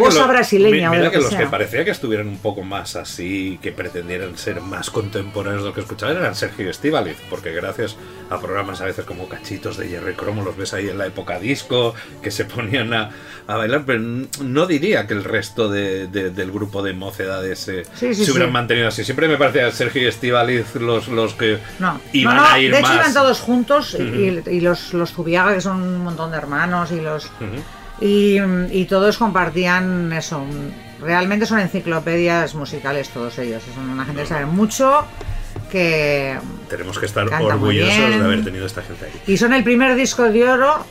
bossa 0.00 0.22
lo- 0.22 0.28
brasileña 0.28 0.90
mi- 0.90 0.96
o 0.96 0.98
de 0.98 0.98
mira 0.98 1.04
lo 1.04 1.10
que, 1.10 1.16
que, 1.16 1.22
los 1.22 1.30
sea. 1.30 1.38
que 1.40 1.46
parecía 1.46 1.84
que 1.84 1.90
estuvieran 1.90 2.28
un 2.28 2.38
poco 2.38 2.62
más 2.62 2.96
así, 2.96 3.58
que 3.62 3.72
pretendieran 3.72 4.36
ser 4.36 4.60
más 4.60 4.90
contemporáneos 4.90 5.62
de 5.62 5.68
lo 5.70 5.74
que 5.74 5.80
escuchaban, 5.80 6.16
eran 6.16 6.34
Sergio 6.34 6.70
Estivaliz, 6.70 7.16
porque 7.30 7.52
gracias 7.52 7.96
a 8.30 8.38
programas 8.40 8.80
a 8.80 8.84
veces 8.86 9.04
como 9.04 9.28
cachitos 9.28 9.76
de 9.76 9.88
Jerry 9.88 10.14
Cromo, 10.14 10.42
los 10.42 10.56
ves 10.56 10.74
ahí 10.74 10.88
en 10.88 10.98
la 10.98 11.06
época 11.06 11.38
disco, 11.38 11.94
que 12.22 12.30
se 12.30 12.44
ponían 12.44 12.92
a, 12.94 13.10
a 13.46 13.56
bailar, 13.56 13.82
pero 13.86 14.00
no 14.42 14.66
diría 14.66 15.06
que 15.06 15.14
el 15.14 15.24
resto 15.24 15.68
de- 15.68 16.06
de- 16.06 16.30
del 16.30 16.50
grupo 16.52 16.82
de 16.82 16.92
mocedades 16.92 17.58
se, 17.58 17.84
Sí, 17.96 18.14
sí, 18.14 18.24
se 18.24 18.30
hubieran 18.32 18.50
sí. 18.50 18.52
mantenido 18.52 18.88
así. 18.88 19.04
Siempre 19.04 19.28
me 19.28 19.36
parecía 19.36 19.70
Sergio 19.70 20.08
Estivaliz 20.08 20.74
los, 20.76 21.08
los 21.08 21.34
que 21.34 21.58
No, 21.78 22.00
iban 22.12 22.36
no, 22.36 22.42
no, 22.42 22.48
a 22.48 22.58
ir 22.58 22.70
de 22.72 22.78
hecho 22.78 22.88
más. 22.88 22.96
iban 22.96 23.14
todos 23.14 23.40
juntos 23.40 23.96
y- 23.98 24.02
y, 24.02 24.42
y 24.56 24.60
los, 24.60 24.94
los 24.94 25.12
Zubiaga, 25.12 25.54
que 25.54 25.60
son 25.60 25.82
un 25.82 25.98
montón 26.04 26.30
de 26.30 26.36
hermanos, 26.36 26.90
y 26.92 27.00
los 27.00 27.30
y, 28.00 28.38
y 28.72 28.84
todos 28.86 29.16
compartían 29.18 30.12
eso. 30.12 30.44
Realmente 31.00 31.46
son 31.46 31.58
enciclopedias 31.60 32.54
musicales 32.54 33.08
todos 33.10 33.38
ellos. 33.38 33.62
Son 33.74 33.88
una 33.88 34.04
gente 34.04 34.22
que 34.22 34.28
sabe 34.28 34.46
mucho, 34.46 35.04
que 35.70 36.36
Tenemos 36.68 36.98
que 36.98 37.06
estar 37.06 37.26
orgullosos 37.28 37.96
de 38.10 38.14
haber 38.24 38.44
tenido 38.44 38.66
esta 38.66 38.82
gente 38.82 39.06
ahí. 39.06 39.12
y 39.26 39.36
son 39.36 39.52
el 39.52 39.62
primer 39.64 39.94
disco 39.94 40.24
de 40.24 40.48
oro 40.48 40.84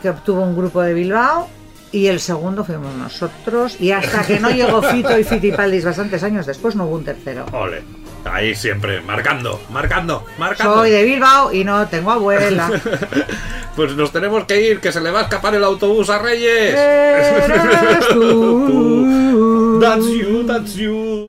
que 0.00 0.10
obtuvo 0.10 0.42
un 0.42 0.56
grupo 0.56 0.82
de 0.82 0.94
Bilbao 0.94 1.48
y 1.92 2.06
el 2.06 2.20
segundo 2.20 2.64
fuimos 2.64 2.94
nosotros 2.94 3.80
y 3.80 3.90
hasta 3.92 4.22
que 4.22 4.38
no 4.40 4.50
llegó 4.50 4.80
Fito 4.90 5.18
y 5.18 5.24
Fitipaldis 5.24 5.84
bastantes 5.84 6.22
años 6.22 6.46
después 6.46 6.76
no 6.76 6.84
hubo 6.84 6.96
un 6.96 7.04
tercero. 7.04 7.46
Ole, 7.52 7.82
ahí 8.24 8.54
siempre, 8.54 9.00
marcando, 9.00 9.60
marcando, 9.70 10.24
marcando. 10.38 10.74
Soy 10.76 10.90
de 10.90 11.04
Bilbao 11.04 11.52
y 11.52 11.64
no 11.64 11.86
tengo 11.88 12.10
abuela. 12.12 12.70
Pues 13.76 13.94
nos 13.94 14.10
tenemos 14.12 14.44
que 14.44 14.60
ir, 14.60 14.80
que 14.80 14.90
se 14.90 15.00
le 15.00 15.10
va 15.12 15.20
a 15.20 15.22
escapar 15.22 15.54
el 15.54 15.62
autobús 15.62 16.10
a 16.10 16.18
Reyes. 16.18 16.74
Eres 16.74 18.08
tú. 18.12 19.78
That's 19.80 20.06
you, 20.06 20.44
that's 20.44 20.74
you. 20.74 21.26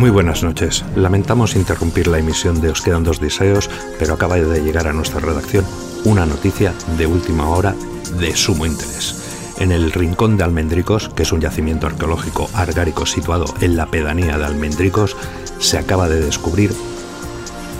Muy 0.00 0.08
buenas 0.08 0.42
noches. 0.42 0.82
Lamentamos 0.96 1.56
interrumpir 1.56 2.06
la 2.06 2.16
emisión 2.16 2.62
de 2.62 2.70
Os 2.70 2.80
quedan 2.80 3.04
dos 3.04 3.20
deseos, 3.20 3.68
pero 3.98 4.14
acaba 4.14 4.36
de 4.36 4.62
llegar 4.62 4.86
a 4.86 4.94
nuestra 4.94 5.20
redacción 5.20 5.62
una 6.06 6.24
noticia 6.24 6.72
de 6.96 7.06
última 7.06 7.50
hora 7.50 7.74
de 8.18 8.34
sumo 8.34 8.64
interés. 8.64 9.52
En 9.58 9.72
el 9.72 9.92
Rincón 9.92 10.38
de 10.38 10.44
Almendricos, 10.44 11.10
que 11.10 11.24
es 11.24 11.32
un 11.32 11.42
yacimiento 11.42 11.86
arqueológico 11.86 12.48
argárico 12.54 13.04
situado 13.04 13.44
en 13.60 13.76
la 13.76 13.88
pedanía 13.88 14.38
de 14.38 14.46
Almendricos, 14.46 15.18
se 15.58 15.76
acaba 15.76 16.08
de 16.08 16.22
descubrir 16.22 16.72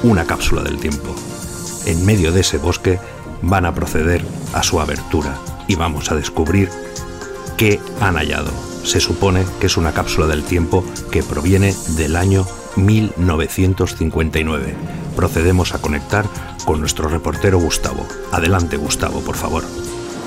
una 0.02 0.26
cápsula 0.26 0.62
del 0.62 0.78
tiempo. 0.78 1.16
En 1.86 2.04
medio 2.04 2.32
de 2.32 2.42
ese 2.42 2.58
bosque 2.58 2.98
van 3.40 3.64
a 3.64 3.74
proceder 3.74 4.22
a 4.52 4.62
su 4.62 4.78
abertura 4.78 5.38
y 5.68 5.74
vamos 5.74 6.10
a 6.10 6.16
descubrir 6.16 6.68
qué 7.56 7.80
han 7.98 8.16
hallado. 8.16 8.69
Se 8.82 9.00
supone 9.00 9.44
que 9.60 9.66
es 9.66 9.76
una 9.76 9.92
cápsula 9.92 10.26
del 10.26 10.44
tiempo 10.44 10.84
que 11.10 11.22
proviene 11.22 11.74
del 11.96 12.16
año 12.16 12.46
1959. 12.76 14.74
Procedemos 15.16 15.74
a 15.74 15.80
conectar 15.80 16.26
con 16.64 16.80
nuestro 16.80 17.08
reportero 17.08 17.58
Gustavo. 17.58 18.06
Adelante 18.32 18.76
Gustavo, 18.76 19.20
por 19.20 19.36
favor. 19.36 19.64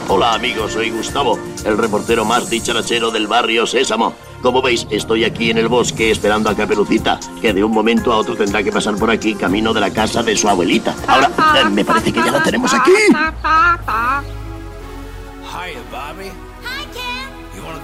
Hola 0.09 0.33
amigos, 0.33 0.73
soy 0.73 0.89
Gustavo, 0.91 1.39
el 1.65 1.77
reportero 1.77 2.25
más 2.25 2.49
dicharachero 2.49 3.09
del 3.09 3.27
barrio 3.27 3.65
Sésamo. 3.65 4.13
Como 4.41 4.61
veis, 4.61 4.85
estoy 4.89 5.23
aquí 5.23 5.49
en 5.49 5.57
el 5.57 5.69
bosque 5.69 6.11
esperando 6.11 6.49
a 6.49 6.55
Caperucita, 6.55 7.17
que 7.41 7.53
de 7.53 7.63
un 7.63 7.71
momento 7.71 8.11
a 8.11 8.17
otro 8.17 8.35
tendrá 8.35 8.61
que 8.61 8.73
pasar 8.73 8.95
por 8.95 9.09
aquí 9.09 9.33
camino 9.33 9.73
de 9.73 9.79
la 9.79 9.91
casa 9.91 10.21
de 10.21 10.35
su 10.35 10.49
abuelita. 10.49 10.93
Ahora, 11.07 11.69
me 11.69 11.85
parece 11.85 12.11
que 12.11 12.19
ya 12.19 12.31
la 12.31 12.43
tenemos 12.43 12.73
aquí. 12.73 12.91
Hiya, 15.53 15.79
Bobby. 15.89 16.42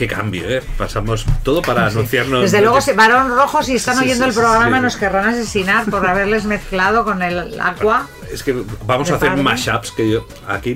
Qué, 0.00 0.06
cambio, 0.08 0.48
¿eh? 0.48 0.62
Pasamos 0.78 1.26
todo 1.42 1.60
para 1.60 1.84
anunciarnos. 1.86 2.40
Desde 2.40 2.62
luego, 2.62 2.80
si 2.80 2.92
varón 2.92 3.28
rojo, 3.28 3.62
si 3.62 3.74
están 3.74 3.98
oyendo 3.98 4.24
el 4.24 4.32
programa, 4.32 4.80
nos 4.80 4.96
querrán 4.96 5.28
asesinar 5.28 5.84
por 5.90 6.06
haberles 6.06 6.46
mezclado 6.46 7.04
con 7.04 7.20
el 7.20 7.60
agua. 7.60 8.08
Es 8.32 8.42
que 8.42 8.64
vamos 8.86 9.10
a 9.10 9.16
hacer 9.16 9.36
mashups 9.36 9.90
que 9.92 10.08
yo 10.08 10.26
aquí 10.48 10.74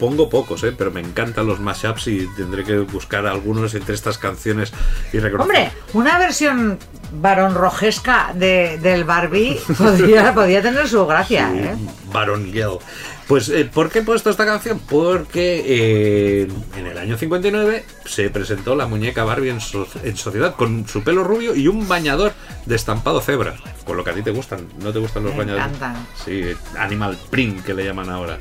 pongo 0.00 0.28
pocos, 0.28 0.64
¿eh? 0.64 0.74
pero 0.76 0.90
me 0.90 1.00
encantan 1.00 1.46
los 1.46 1.60
mashups 1.60 2.08
y 2.08 2.26
tendré 2.36 2.64
que 2.64 2.78
buscar 2.78 3.26
algunos 3.26 3.72
entre 3.74 3.94
estas 3.94 4.18
canciones 4.18 4.72
y 5.12 5.20
reconocer. 5.20 5.56
Hombre, 5.56 5.72
una 5.92 6.18
versión 6.18 6.78
varón 7.12 7.54
rojesca 7.54 8.32
de, 8.34 8.78
del 8.78 9.04
Barbie 9.04 9.60
podría, 9.78 10.34
podría 10.34 10.60
tener 10.60 10.88
su 10.88 11.06
gracia, 11.06 11.50
Sí, 11.52 11.58
¿eh? 11.58 11.76
Baron 12.12 12.50
Yell. 12.50 12.78
Pues, 13.28 13.48
eh, 13.48 13.64
¿por 13.64 13.90
qué 13.90 14.00
he 14.00 14.02
puesto 14.02 14.30
esta 14.30 14.46
canción? 14.46 14.80
Porque 14.88 15.62
eh, 15.66 16.48
en 16.76 16.86
el 16.86 16.96
año 16.96 17.16
59 17.18 17.84
se 18.06 18.30
presentó 18.30 18.74
la 18.74 18.86
muñeca 18.86 19.24
Barbie 19.24 19.50
en, 19.50 19.60
so- 19.60 19.86
en 20.02 20.16
sociedad 20.16 20.54
con 20.54 20.86
su 20.88 21.02
pelo 21.02 21.24
rubio 21.24 21.54
y 21.54 21.68
un 21.68 21.86
bañador 21.88 22.32
de 22.64 22.74
estampado 22.76 23.20
cebra. 23.20 23.54
Con 23.84 23.96
lo 23.96 24.04
que 24.04 24.10
a 24.10 24.14
ti 24.14 24.22
te 24.22 24.30
gustan, 24.30 24.66
¿no 24.80 24.92
te 24.92 24.98
gustan 24.98 25.24
los 25.24 25.32
Me 25.32 25.38
bañadores? 25.44 25.66
encantan. 25.66 26.06
Sí, 26.24 26.42
animal 26.78 27.18
print 27.30 27.64
que 27.64 27.74
le 27.74 27.84
llaman 27.84 28.08
ahora. 28.10 28.38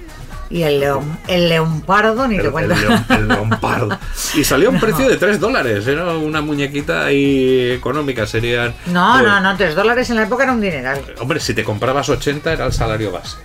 Y 0.48 0.62
el 0.62 0.80
león, 0.80 1.18
el 1.28 1.50
leopardo, 1.50 2.28
ni 2.28 2.36
El, 2.36 2.42
te 2.42 2.48
el 2.48 2.52
cuento. 2.54 2.76
león- 2.76 3.06
el 3.10 3.28
leopardo. 3.28 3.98
Y 4.36 4.44
salió 4.44 4.70
a 4.70 4.72
un 4.72 4.80
precio 4.82 5.10
de 5.10 5.18
3 5.18 5.40
dólares. 5.40 5.88
Era 5.88 6.14
una 6.14 6.42
muñequita 6.42 7.04
ahí 7.06 7.72
económica. 7.72 8.28
Serían. 8.28 8.74
No, 8.88 9.14
pues, 9.14 9.24
no, 9.26 9.42
no, 9.42 9.58
3 9.58 9.74
dólares 9.76 10.10
en 10.12 10.18
la 10.18 10.24
época 10.24 10.44
era 10.44 10.52
un 10.54 10.62
dineral, 10.62 11.02
Hombre, 11.20 11.40
si 11.40 11.54
te 11.56 11.64
comprabas 11.64 12.10
80 12.10 12.54
era 12.54 12.66
el 12.68 12.74
salario 12.74 13.12
base. 13.12 13.38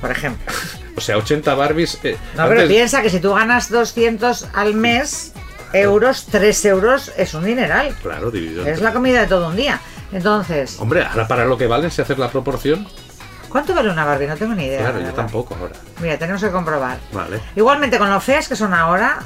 por 0.00 0.10
ejemplo. 0.10 0.50
O 0.98 1.00
sea, 1.02 1.18
80 1.18 1.54
Barbies. 1.54 1.98
eh, 2.04 2.16
No, 2.38 2.44
pero 2.48 2.62
antes- 2.62 2.68
piensa 2.68 3.02
que 3.02 3.10
si 3.10 3.20
tú 3.20 3.34
ganas 3.34 3.70
200 3.70 4.48
al 4.54 4.72
mes, 4.72 5.34
euros, 5.72 6.26
3 6.30 6.64
euros 6.66 7.12
es 7.16 7.34
un 7.34 7.44
dineral. 7.44 7.94
Claro, 8.02 8.30
dividido. 8.30 8.66
Es 8.66 8.80
la 8.80 8.92
comida 8.92 9.20
de 9.20 9.26
todo 9.26 9.48
un 9.48 9.56
día. 9.56 9.80
Entonces, 10.12 10.78
Hombre, 10.80 11.04
ahora 11.04 11.26
para 11.26 11.44
lo 11.44 11.58
que 11.58 11.66
valen, 11.66 11.90
si 11.90 12.02
haces 12.02 12.18
la 12.18 12.30
proporción. 12.30 12.86
¿cuánto 13.48 13.74
vale 13.74 13.90
una 13.90 14.04
Barbie? 14.04 14.26
No 14.26 14.36
tengo 14.36 14.54
ni 14.54 14.66
idea. 14.66 14.80
Claro, 14.80 14.98
la 14.98 15.06
yo 15.06 15.14
tampoco 15.14 15.56
ahora. 15.58 15.74
Mira, 16.00 16.18
tenemos 16.18 16.42
que 16.42 16.50
comprobar. 16.50 16.98
Vale. 17.12 17.40
Igualmente, 17.54 17.98
con 17.98 18.10
lo 18.10 18.20
feas 18.20 18.48
que 18.48 18.54
son 18.56 18.74
ahora, 18.74 19.20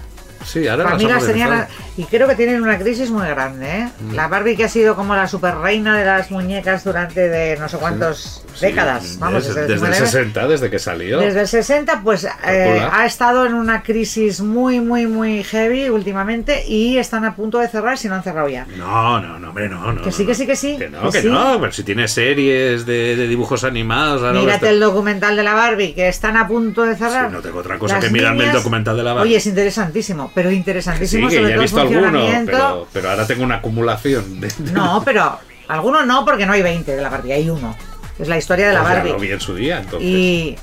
Sí, 0.45 0.67
ahora 0.67 0.85
las 0.85 0.99
tenían. 0.99 1.19
modernizado. 1.21 1.67
Y 1.97 2.05
creo 2.05 2.27
que 2.27 2.35
tienen 2.35 2.63
una 2.63 2.79
crisis 2.79 3.11
muy 3.11 3.27
grande, 3.29 3.69
¿eh? 3.71 3.89
Mm. 4.01 4.15
La 4.15 4.27
Barbie 4.29 4.57
que 4.57 4.65
ha 4.65 4.69
sido 4.69 4.97
como 4.97 5.15
la 5.15 5.29
super 5.29 5.55
reina 5.57 5.97
de 5.99 6.05
las 6.05 6.31
muñecas 6.31 6.83
durante 6.83 7.29
de 7.29 7.57
no 7.59 7.69
sé 7.69 7.77
cuántas 7.77 8.43
Sí, 8.55 8.67
décadas. 8.67 9.19
Vamos, 9.19 9.47
desde, 9.47 9.63
desde, 9.63 9.75
el 9.75 9.81
desde 9.81 9.87
el 9.87 9.93
19. 9.93 10.07
60, 10.25 10.49
desde 10.49 10.71
que 10.71 10.79
salió. 10.79 11.19
Desde 11.21 11.41
el 11.43 11.49
60, 11.49 12.01
pues 12.03 12.27
eh, 12.47 12.89
ha 12.91 13.07
estado 13.07 13.45
en 13.47 13.55
una 13.55 13.83
crisis 13.83 14.41
muy, 14.41 14.81
muy, 14.81 15.07
muy 15.07 15.45
heavy 15.45 15.89
últimamente 15.91 16.65
y 16.67 16.97
están 16.99 17.25
a 17.25 17.37
punto 17.37 17.59
de 17.59 17.69
cerrar 17.69 17.97
si 17.99 18.09
no 18.09 18.15
han 18.17 18.23
cerrado 18.23 18.49
ya. 18.49 18.67
No, 18.77 19.21
no, 19.21 19.39
no, 19.39 19.49
hombre, 19.51 19.69
no, 19.69 19.93
no. 19.93 20.03
Que 20.03 20.11
sí, 20.11 20.25
que 20.27 20.35
sí, 20.35 20.47
que 20.47 20.57
sí. 20.57 20.77
Que 20.79 20.89
no, 20.89 21.03
que 21.11 21.19
que 21.19 21.23
sí. 21.23 21.29
no. 21.29 21.59
Pero 21.61 21.73
si 21.73 21.85
tiene 21.85 22.09
series 22.09 22.87
de, 22.87 23.15
de 23.17 23.29
dibujos 23.29 23.63
animados. 23.65 24.23
ahora 24.23 24.41
Mírate 24.41 24.57
está- 24.57 24.71
el 24.71 24.81
documental 24.81 25.37
de 25.37 25.43
la 25.43 25.55
Barbie, 25.55 25.93
que 25.95 26.09
están 26.09 26.37
a 26.37 26.49
punto 26.49 26.83
de 26.83 26.97
cerrar. 26.97 27.31
No 27.31 27.41
tengo 27.41 27.59
otra 27.61 27.79
cosa 27.79 27.97
Las 27.97 28.05
que 28.05 28.11
mirarme 28.11 28.47
el 28.47 28.53
documental 28.53 28.97
de 28.97 29.03
la 29.03 29.13
Barbie. 29.13 29.29
Oye, 29.31 29.37
es 29.37 29.47
interesantísimo, 29.47 30.30
pero 30.35 30.51
Sí, 30.51 30.57
interesantísimo 30.57 31.29
que 31.29 31.37
sobre 31.37 31.49
ya 31.51 31.55
he 31.57 31.59
visto 31.59 31.81
alguno, 31.81 32.01
funcionamiento. 32.03 32.53
pero, 32.53 32.89
pero 32.93 33.11
ahora 33.11 33.27
tengo 33.27 33.45
una 33.45 33.57
acumulación. 33.57 34.41
De, 34.41 34.49
No, 34.73 35.03
pero 35.05 35.39
algunos 35.69 36.07
no, 36.07 36.25
porque 36.25 36.47
no 36.47 36.53
hay 36.53 36.63
20 36.63 36.95
de 36.97 37.03
la 37.03 37.09
Barbie, 37.09 37.33
hay 37.33 37.51
uno. 37.51 37.77
Es 38.19 38.29
la 38.29 38.37
historia 38.39 38.69
de 38.69 38.75
la 38.75 38.81
Pues 38.81 38.91
ya 38.91 38.97
Barbie. 38.99 39.13
lo 39.13 39.19
vi 39.19 39.33
en 39.33 39.41
su 39.41 39.55
día, 39.55 39.79
entonces. 39.79 40.09
Y 40.09 40.57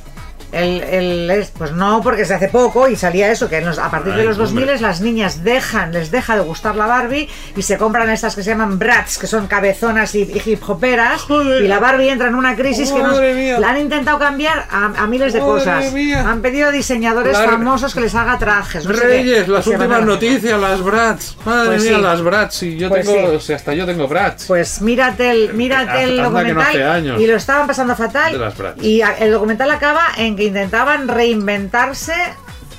el, 0.51 0.81
el- 0.83 1.29
es- 1.31 1.51
pues 1.57 1.71
no, 1.73 2.01
porque 2.01 2.25
se 2.25 2.33
hace 2.33 2.47
poco 2.47 2.87
y 2.87 2.95
salía 2.95 3.31
eso, 3.31 3.49
que 3.49 3.61
los- 3.61 3.79
a 3.79 3.89
partir 3.91 4.13
de 4.13 4.21
Ay, 4.21 4.27
los 4.27 4.37
2000 4.37 4.63
hombre. 4.63 4.79
las 4.81 5.01
niñas 5.01 5.43
dejan, 5.43 5.91
les 5.91 6.09
deja 6.11 6.35
de 6.35 6.41
gustar 6.41 6.75
la 6.75 6.85
Barbie 6.85 7.29
y 7.55 7.61
se 7.61 7.77
compran 7.77 8.09
estas 8.09 8.35
que 8.35 8.43
se 8.43 8.51
llaman 8.51 8.79
brats, 8.79 9.17
que 9.17 9.27
son 9.27 9.47
cabezonas 9.47 10.15
y, 10.15 10.21
y 10.23 10.41
hip 10.45 10.61
hoperas. 10.69 11.25
Y 11.29 11.67
la 11.67 11.79
Barbie 11.79 12.09
entra 12.09 12.27
en 12.29 12.35
una 12.35 12.55
crisis 12.55 12.91
que 12.91 13.01
nos, 13.03 13.19
la 13.59 13.69
han 13.69 13.77
intentado 13.79 14.19
cambiar 14.19 14.67
a, 14.71 14.85
a 15.03 15.07
miles 15.07 15.33
de 15.33 15.39
Madre 15.39 15.51
cosas. 15.53 15.93
mía. 15.93 16.25
Han 16.29 16.41
pedido 16.41 16.71
diseñadores 16.71 17.33
La- 17.37 17.45
famosos 17.45 17.93
que 17.93 18.01
les 18.01 18.15
haga 18.15 18.37
trajes. 18.37 18.85
no 18.85 18.93
sé 18.93 19.01
qué. 19.01 19.07
Reyes, 19.07 19.47
las 19.47 19.67
últimas 19.67 20.03
noticias, 20.05 20.59
las 20.59 20.81
brats. 20.81 21.37
Madre 21.45 21.67
Pues 21.71 21.83
mía, 21.83 21.95
sí. 21.97 22.01
las 22.01 22.21
brats. 22.21 22.63
Y 22.63 22.77
yo 22.77 22.89
Pues 22.89 23.05
tengo, 23.05 23.29
sí. 23.31 23.35
o 23.35 23.39
sea, 23.39 23.55
hasta 23.57 23.73
yo 23.73 23.85
tengo 23.85 24.07
brats. 24.07 24.45
Pues 24.45 24.81
mírate 24.81 25.29
el, 25.29 25.53
mírate 25.53 26.03
el 26.03 26.17
no 26.17 26.29
documental 26.29 26.81
años. 26.89 27.19
y 27.21 27.27
lo 27.27 27.35
estaban 27.35 27.67
pasando 27.67 27.95
fatal. 27.95 28.31
De 28.31 28.39
las 28.39 28.57
Bratz. 28.57 28.81
Y 28.83 29.01
el 29.19 29.31
documental 29.31 29.69
acaba 29.71 30.03
en 30.17 30.35
que 30.37 30.45
intentaban 30.45 31.07
reinventarse 31.09 32.13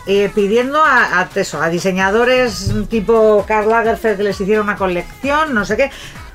eh, 0.07 0.31
pidiendo 0.35 0.83
a, 0.83 1.21
a 1.21 1.29
eso, 1.35 1.61
a 1.61 1.69
diseñadores 1.69 2.73
tipo 2.89 3.45
Karl 3.47 3.69
Lagerfeld 3.69 4.17
que 4.17 4.23
les 4.23 4.41
hiciera 4.41 4.63
una 4.63 4.77
colección, 4.77 5.53
no 5.53 5.67
sé 5.67 5.77
qué. 5.77 5.91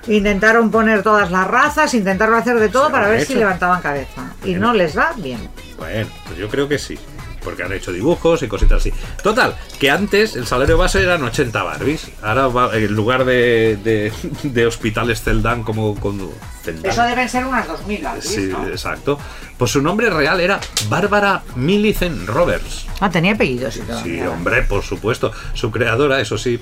Intentaron 0.06 0.70
poner 0.70 1.02
todas 1.02 1.32
las 1.32 1.48
razas, 1.48 1.94
intentaron 1.94 2.36
hacer 2.36 2.60
de 2.60 2.70
todo 2.70 2.91
para 2.91 3.08
ver 3.08 3.26
si 3.26 3.36
levantaban 3.36 3.82
cabeza. 3.82 4.34
Y 4.44 4.56
no 4.56 4.74
les 4.74 4.98
va 4.98 5.14
bien. 5.16 5.50
Bueno, 5.78 6.10
pues 6.26 6.38
yo 6.38 6.50
creo 6.50 6.68
que 6.68 6.78
sí. 6.78 7.00
Porque 7.44 7.64
han 7.64 7.74
hecho 7.74 7.91
dibujos 7.91 8.41
y 8.44 8.48
cositas 8.48 8.78
así. 8.82 8.94
Total, 9.22 9.56
que 9.80 9.90
antes 9.91 10.36
el 10.36 10.48
salario 10.48 10.78
base 10.78 11.02
eran 11.02 11.24
80 11.24 11.64
Barbies. 11.64 12.07
Ahora, 12.22 12.48
va- 12.48 12.76
en 12.76 12.94
lugar 12.94 13.26
de, 13.26 13.78
de, 13.84 14.11
de 14.44 14.65
hospitales 14.65 15.22
Celdán 15.22 15.64
como 15.64 15.95
con 15.99 16.30
Celdán. 16.64 16.91
Eso 16.91 17.03
deben 17.03 17.28
ser 17.30 17.45
unas 17.45 17.68
2000 17.68 18.02
Barbies, 18.03 18.26
Sí, 18.26 18.48
¿no? 18.52 18.68
exacto. 18.68 19.20
Pues 19.57 19.72
su 19.72 19.82
nombre 19.82 20.10
real 20.10 20.40
era 20.41 20.60
Bárbara 20.90 21.44
Millicent 21.56 22.28
Roberts. 22.28 22.86
Ah, 22.99 23.10
tenía 23.10 23.34
apellidos 23.34 23.76
y 23.78 23.82
todo. 23.82 24.02
Sí, 24.02 24.22
hombre, 24.22 24.64
por 24.64 24.84
supuesto. 24.84 25.32
Su 25.53 25.72
creadora, 25.72 26.20
eso 26.22 26.38
sí, 26.38 26.60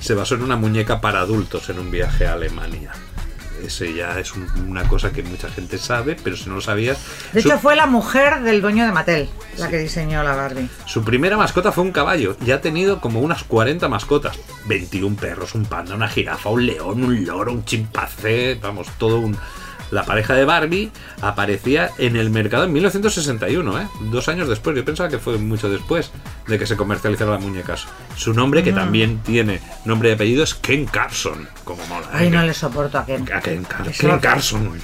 se 0.00 0.14
basó 0.14 0.34
en 0.34 0.42
una 0.42 0.56
muñeca 0.56 1.00
para 1.00 1.20
adultos 1.20 1.68
en 1.70 1.78
un 1.78 1.90
viaje 1.90 2.26
a 2.26 2.32
Alemania. 2.34 2.90
Ese 3.64 3.94
ya 3.94 4.18
es 4.18 4.32
un- 4.34 4.48
una 4.68 4.86
cosa 4.88 5.10
que 5.12 5.22
mucha 5.22 5.48
gente 5.48 5.78
sabe, 5.78 6.16
pero 6.22 6.36
si 6.36 6.48
no 6.48 6.56
lo 6.56 6.60
sabías. 6.60 6.98
De 7.32 7.40
su- 7.42 7.48
hecho, 7.48 7.58
fue 7.58 7.76
la 7.76 7.86
mujer 7.86 8.40
del 8.42 8.60
dueño 8.60 8.84
de 8.84 8.92
Mattel 8.92 9.28
la 9.58 9.68
que 9.68 9.78
diseñó 9.78 10.22
la 10.22 10.34
Barbie. 10.36 10.68
Su 10.86 11.02
primera 11.04 11.36
mascota 11.36 11.72
fue 11.72 11.84
un 11.84 11.92
caballo. 11.92 12.36
Ya 12.44 12.56
ha 12.56 12.60
tenido 12.60 13.00
como 13.00 13.20
unas 13.20 13.44
40 13.44 13.88
mascotas. 13.88 14.36
21 14.66 15.16
perros, 15.16 15.54
un 15.54 15.64
panda, 15.64 15.94
una 15.94 16.08
jirafa, 16.08 16.48
un 16.50 16.66
león, 16.66 17.02
un 17.04 17.24
loro, 17.24 17.52
un 17.52 17.64
chimpancé. 17.64 18.58
Vamos, 18.60 18.88
todo 18.98 19.18
un... 19.20 19.36
La 19.94 20.04
pareja 20.04 20.34
de 20.34 20.44
Barbie 20.44 20.90
aparecía 21.22 21.90
en 21.98 22.16
el 22.16 22.28
mercado 22.30 22.64
en 22.64 22.72
1961, 22.72 23.80
¿eh? 23.80 23.86
Dos 24.10 24.28
años 24.28 24.48
después. 24.48 24.74
Yo 24.76 24.84
pensaba 24.84 25.08
que 25.08 25.18
fue 25.18 25.38
mucho 25.38 25.70
después 25.70 26.10
de 26.48 26.58
que 26.58 26.66
se 26.66 26.76
comercializara 26.76 27.30
la 27.30 27.38
muñeca. 27.38 27.76
Su 28.16 28.34
nombre, 28.34 28.62
que 28.64 28.72
Mm. 28.72 28.74
también 28.74 29.18
tiene 29.22 29.60
nombre 29.84 30.10
y 30.10 30.12
apellido, 30.14 30.42
es 30.42 30.54
Ken 30.54 30.86
Carson. 30.86 31.48
Como 31.62 31.86
mola. 31.86 32.06
¿eh? 32.06 32.10
Ay, 32.12 32.30
no 32.30 32.42
le 32.42 32.52
soporto 32.54 32.98
a 32.98 33.06
Ken. 33.06 33.22
A 33.32 33.40
Ken, 33.40 33.62
Car- 33.64 33.90
Ken 33.92 34.18
Carson. 34.18 34.80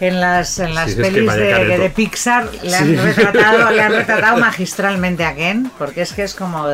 En 0.00 0.20
las, 0.20 0.58
en 0.58 0.74
las 0.74 0.86
Sí, 0.92 1.00
es 1.00 1.06
que 1.06 1.12
pelis 1.12 1.34
de, 1.34 1.92
Pixar 1.94 2.50
le 2.62 2.76
han, 2.76 2.86
Sí. 2.86 2.96
retratado, 2.96 3.70
le 3.70 3.82
han 3.82 3.92
retratado 3.92 4.38
magistralmente 4.38 5.24
a 5.24 5.34
Ken, 5.34 5.70
porque 5.78 6.00
es 6.02 6.12
que 6.14 6.22
es 6.24 6.34
como... 6.34 6.66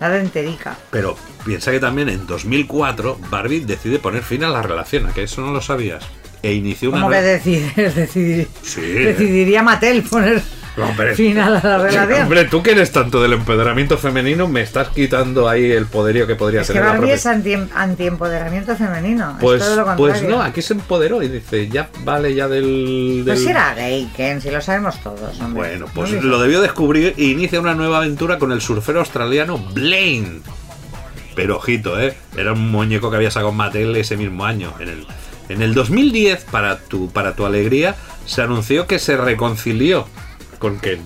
La 0.00 0.08
denterica. 0.08 0.76
Pero 0.90 1.16
piensa 1.44 1.70
que 1.70 1.78
también 1.78 2.08
en 2.08 2.26
2004 2.26 3.18
Barbie 3.30 3.60
decide 3.60 3.98
poner 4.00 4.22
fin 4.24 4.42
a 4.42 4.48
la 4.48 4.62
relación. 4.62 5.06
¿A 5.06 5.12
que 5.12 5.22
eso 5.24 5.42
no 5.42 5.52
lo 5.52 5.60
sabías? 5.60 6.02
E 6.42 6.52
inició 6.52 6.90
una 6.90 6.98
¿Cómo 7.02 7.10
que 7.10 7.16
nueva- 7.20 7.28
decidir, 7.32 7.72
decidir- 7.94 8.48
Sí. 8.62 8.80
decidiría 8.80 9.62
Mattel 9.62 10.02
poner 10.02 10.42
Hombre, 10.76 11.14
fin 11.14 11.38
a 11.38 11.50
la 11.50 11.60
relación? 11.60 12.22
Hombre, 12.22 12.46
tú 12.46 12.62
que 12.62 12.70
eres 12.72 12.90
tanto 12.92 13.20
del 13.22 13.34
empoderamiento 13.34 13.98
femenino, 13.98 14.48
me 14.48 14.62
estás 14.62 14.88
quitando 14.88 15.46
ahí 15.48 15.70
el 15.70 15.84
poderío 15.86 16.26
que 16.26 16.34
podría 16.34 16.62
es 16.62 16.66
que 16.66 16.72
tener 16.72 16.86
la 16.88 16.92
Barbie 16.94 17.10
profe- 17.10 17.14
es 17.14 17.26
anti- 17.26 17.68
anti-empoderamiento 17.74 18.74
femenino. 18.74 19.36
Pues, 19.38 19.60
es 19.60 19.68
todo 19.68 19.76
lo 19.86 19.96
pues 19.96 20.22
no, 20.22 20.40
aquí 20.42 20.62
se 20.62 20.72
empoderó 20.72 21.22
y 21.22 21.28
dice, 21.28 21.68
ya 21.68 21.90
vale 22.04 22.34
ya 22.34 22.48
del... 22.48 23.22
Pues 23.26 23.40
del- 23.40 23.48
era 23.50 23.74
gay, 23.74 24.10
Ken, 24.16 24.40
si 24.40 24.50
lo 24.50 24.60
sabemos 24.62 24.98
todos. 25.02 25.38
hombre. 25.40 25.68
Bueno, 25.68 25.86
pues 25.94 26.10
No 26.12 26.22
lo 26.22 26.40
debió 26.40 26.62
descubrir 26.62 27.14
e 27.18 27.24
inicia 27.24 27.60
una 27.60 27.74
nueva 27.74 27.98
aventura 27.98 28.38
con 28.38 28.50
el 28.50 28.62
surfero 28.62 29.00
australiano 29.00 29.58
Blaine. 29.58 30.40
Pero 31.36 31.56
ojito, 31.58 32.00
¿eh? 32.00 32.14
Era 32.36 32.52
un 32.54 32.70
muñeco 32.70 33.10
que 33.10 33.16
había 33.16 33.30
sacado 33.30 33.52
Mattel 33.52 33.94
ese 33.96 34.16
mismo 34.16 34.44
año. 34.46 34.72
En 34.80 34.88
el, 34.88 35.06
en 35.52 35.62
el 35.62 35.74
2010, 35.74 36.44
para 36.50 36.78
tu, 36.78 37.10
para 37.10 37.34
tu 37.34 37.44
alegría, 37.46 37.94
se 38.26 38.42
anunció 38.42 38.86
que 38.86 38.98
se 38.98 39.16
reconcilió 39.16 40.06
con 40.58 40.78
Ken. 40.78 41.00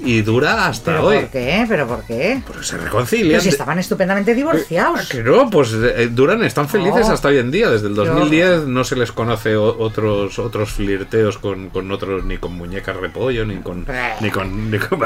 Y 0.00 0.20
dura 0.22 0.66
hasta 0.66 0.90
¿Pero 0.96 1.06
hoy. 1.06 1.18
por 1.20 1.28
qué? 1.30 1.64
¿Pero 1.66 1.86
por 1.86 2.02
qué? 2.04 2.42
Pues 2.46 2.66
se 2.66 2.76
reconcilian. 2.76 3.28
Pero 3.30 3.42
si 3.42 3.48
estaban 3.48 3.78
estupendamente 3.78 4.34
divorciados. 4.34 5.08
Que 5.08 5.22
no, 5.22 5.48
pues 5.48 5.72
eh, 5.72 6.08
duran, 6.12 6.42
están 6.44 6.68
felices 6.68 7.06
No. 7.06 7.14
hasta 7.14 7.28
hoy 7.28 7.38
en 7.38 7.50
día. 7.50 7.70
Desde 7.70 7.86
el 7.88 7.94
Yo- 7.94 8.04
2010 8.04 8.64
no 8.66 8.84
se 8.84 8.96
les 8.96 9.12
conoce 9.12 9.56
otros 9.56 10.38
otros 10.38 10.70
flirteos 10.72 11.38
con, 11.38 11.70
con 11.70 11.90
otros, 11.90 12.24
ni 12.24 12.36
con 12.36 12.52
muñecas 12.54 12.96
repollo, 12.96 13.46
ni 13.46 13.56
con. 13.58 13.86
Ni 14.20 14.30
con. 14.30 14.70
ni 14.70 14.78
con-. 14.78 15.00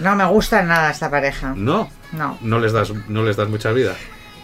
No 0.00 0.16
me 0.16 0.24
gusta 0.26 0.62
nada 0.64 0.90
esta 0.90 1.08
pareja. 1.10 1.52
No, 1.54 1.88
No. 2.12 2.36
no 2.40 2.58
les 2.58 2.72
das, 2.72 2.92
no 3.08 3.22
les 3.22 3.36
das 3.36 3.48
mucha 3.48 3.70
vida. 3.70 3.94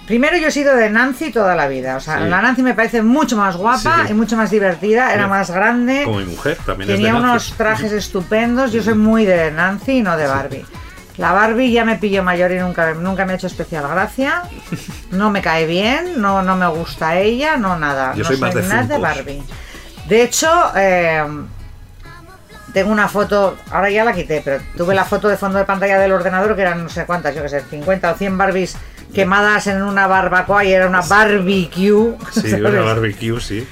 Primero 0.06 0.36
yo 0.36 0.48
he 0.48 0.50
sido 0.52 0.76
de 0.76 0.88
Nancy 0.88 1.32
toda 1.32 1.54
la 1.56 1.66
vida. 1.68 1.96
O 1.96 2.00
sea, 2.00 2.18
Sí. 2.18 2.24
la 2.28 2.40
Nancy 2.40 2.62
me 2.62 2.74
parece 2.74 3.02
mucho 3.02 3.36
más 3.36 3.56
guapa 3.56 4.04
Sí. 4.06 4.12
y 4.12 4.14
mucho 4.14 4.36
más 4.36 4.50
divertida. 4.50 5.12
Era 5.12 5.26
más 5.26 5.50
grande. 5.50 6.04
Como 6.04 6.18
mi 6.18 6.26
mujer, 6.26 6.56
también 6.64 6.88
Tenía 6.88 7.08
es 7.08 7.12
de 7.14 7.18
unos 7.20 7.32
Nancy. 7.32 7.52
trajes 7.56 7.92
estupendos. 7.92 8.72
Yo 8.72 8.82
soy 8.82 8.94
muy 8.94 9.24
de 9.26 9.50
Nancy 9.50 9.98
y 9.98 10.02
no 10.02 10.16
de 10.16 10.26
Barbie. 10.26 10.64
La 11.16 11.32
Barbie 11.32 11.72
ya 11.72 11.84
me 11.84 11.96
pilló 11.96 12.22
mayor 12.22 12.52
y 12.52 12.58
nunca, 12.58 12.92
nunca 12.94 13.24
me 13.24 13.32
ha 13.32 13.36
hecho 13.36 13.46
especial 13.46 13.88
gracia. 13.88 14.42
No 15.10 15.30
me 15.30 15.40
cae 15.42 15.66
bien, 15.66 16.20
no, 16.20 16.42
no 16.42 16.56
me 16.56 16.66
gusta 16.68 17.16
ella, 17.18 17.56
no 17.56 17.78
nada. 17.78 18.12
Yo 18.14 18.22
no 18.22 18.28
soy 18.28 18.36
más 18.36 18.54
de 18.54 18.62
nada 18.62 18.82
de. 18.84 18.98
Barbie. 18.98 19.42
De 20.08 20.22
hecho, 20.22 20.48
eh, 20.76 21.24
tengo 22.72 22.92
una 22.92 23.08
foto, 23.08 23.56
ahora 23.70 23.88
ya 23.90 24.04
la 24.04 24.12
quité, 24.12 24.42
pero 24.44 24.62
tuve 24.76 24.94
la 24.94 25.04
foto 25.04 25.28
de 25.28 25.36
fondo 25.38 25.56
de 25.58 25.64
pantalla 25.64 25.98
del 25.98 26.12
ordenador 26.12 26.54
que 26.54 26.62
eran 26.62 26.82
no 26.82 26.88
sé 26.90 27.06
cuántas, 27.06 27.34
yo 27.34 27.42
que 27.42 27.48
sé, 27.48 27.62
50 27.62 28.12
o 28.12 28.14
100 28.14 28.36
Barbies 28.38 28.76
quemadas 29.14 29.66
en 29.66 29.82
una 29.82 30.06
barbacoa 30.06 30.64
y 30.64 30.72
era 30.72 30.86
una 30.86 31.02
barbecue. 31.02 32.16
Sí, 32.32 32.50
¿sabes? 32.50 32.60
una 32.60 32.82
barbecue, 32.82 33.40
sí. 33.40 33.66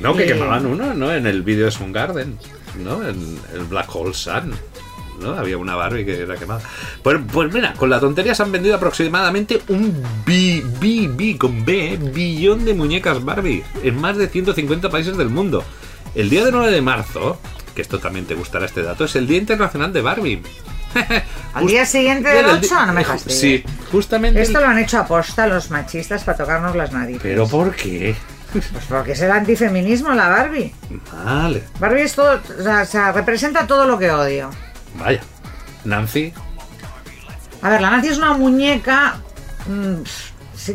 No, 0.00 0.14
que 0.14 0.26
quemaban 0.26 0.66
uno, 0.66 0.94
¿no? 0.94 1.12
En 1.12 1.26
el 1.26 1.42
vídeo 1.42 1.64
de 1.64 1.70
Sun 1.70 1.92
Garden, 1.92 2.38
¿no? 2.78 3.06
En 3.06 3.38
el 3.52 3.64
Black 3.64 3.94
Hole 3.94 4.14
Sun. 4.14 4.54
¿no? 5.20 5.30
Había 5.30 5.58
una 5.58 5.74
Barbie 5.74 6.04
que 6.04 6.20
era 6.20 6.36
quemada. 6.36 6.60
Pues, 7.02 7.18
pues 7.32 7.52
mira, 7.52 7.74
con 7.74 7.90
la 7.90 8.00
tontería 8.00 8.34
se 8.34 8.42
han 8.42 8.52
vendido 8.52 8.76
aproximadamente 8.76 9.60
un 9.68 10.02
bi, 10.24 10.62
bi, 10.80 11.08
bi, 11.08 11.36
con 11.36 11.64
B, 11.64 11.94
¿eh? 11.94 11.96
billón 11.96 12.64
de 12.64 12.74
muñecas 12.74 13.24
Barbie 13.24 13.64
en 13.82 14.00
más 14.00 14.16
de 14.16 14.28
150 14.28 14.88
países 14.90 15.16
del 15.16 15.28
mundo. 15.28 15.64
El 16.14 16.30
día 16.30 16.44
de 16.44 16.52
9 16.52 16.70
de 16.70 16.82
marzo, 16.82 17.38
que 17.74 17.82
esto 17.82 17.98
también 17.98 18.26
te 18.26 18.34
gustará 18.34 18.66
este 18.66 18.82
dato, 18.82 19.04
es 19.04 19.16
el 19.16 19.26
Día 19.26 19.38
Internacional 19.38 19.92
de 19.92 20.02
Barbie. 20.02 20.42
Al 21.54 21.66
día 21.66 21.84
siguiente 21.86 22.28
del 22.28 22.46
8 22.46 22.86
no 22.86 22.92
me 22.92 23.04
fastidies. 23.04 23.40
Sí, 23.40 23.64
justamente. 23.90 24.40
Esto 24.40 24.60
lo 24.60 24.66
han 24.66 24.78
hecho 24.78 24.98
aposta 24.98 25.46
los 25.46 25.70
machistas 25.70 26.24
para 26.24 26.38
tocarnos 26.38 26.74
las 26.76 26.92
narices. 26.92 27.22
¿Pero 27.22 27.46
por 27.46 27.74
qué? 27.74 28.14
Pues 28.52 28.64
porque 28.88 29.12
es 29.12 29.20
el 29.20 29.30
antifeminismo 29.30 30.10
la 30.14 30.28
Barbie. 30.28 30.74
Vale, 31.12 31.64
Barbie 31.78 32.02
es 32.02 32.14
todo, 32.14 32.40
o 32.58 32.62
sea, 32.62 32.82
o 32.82 32.86
sea, 32.86 33.12
representa 33.12 33.66
todo 33.66 33.86
lo 33.86 33.98
que 33.98 34.10
odio. 34.10 34.50
vaya. 34.98 35.20
Nancy, 35.84 36.32
A 37.62 37.70
ver, 37.70 37.80
la 37.80 37.90
Nancy 37.90 38.08
es 38.08 38.18
una 38.18 38.32
muñeca. 38.34 39.16
mm, 39.66 40.02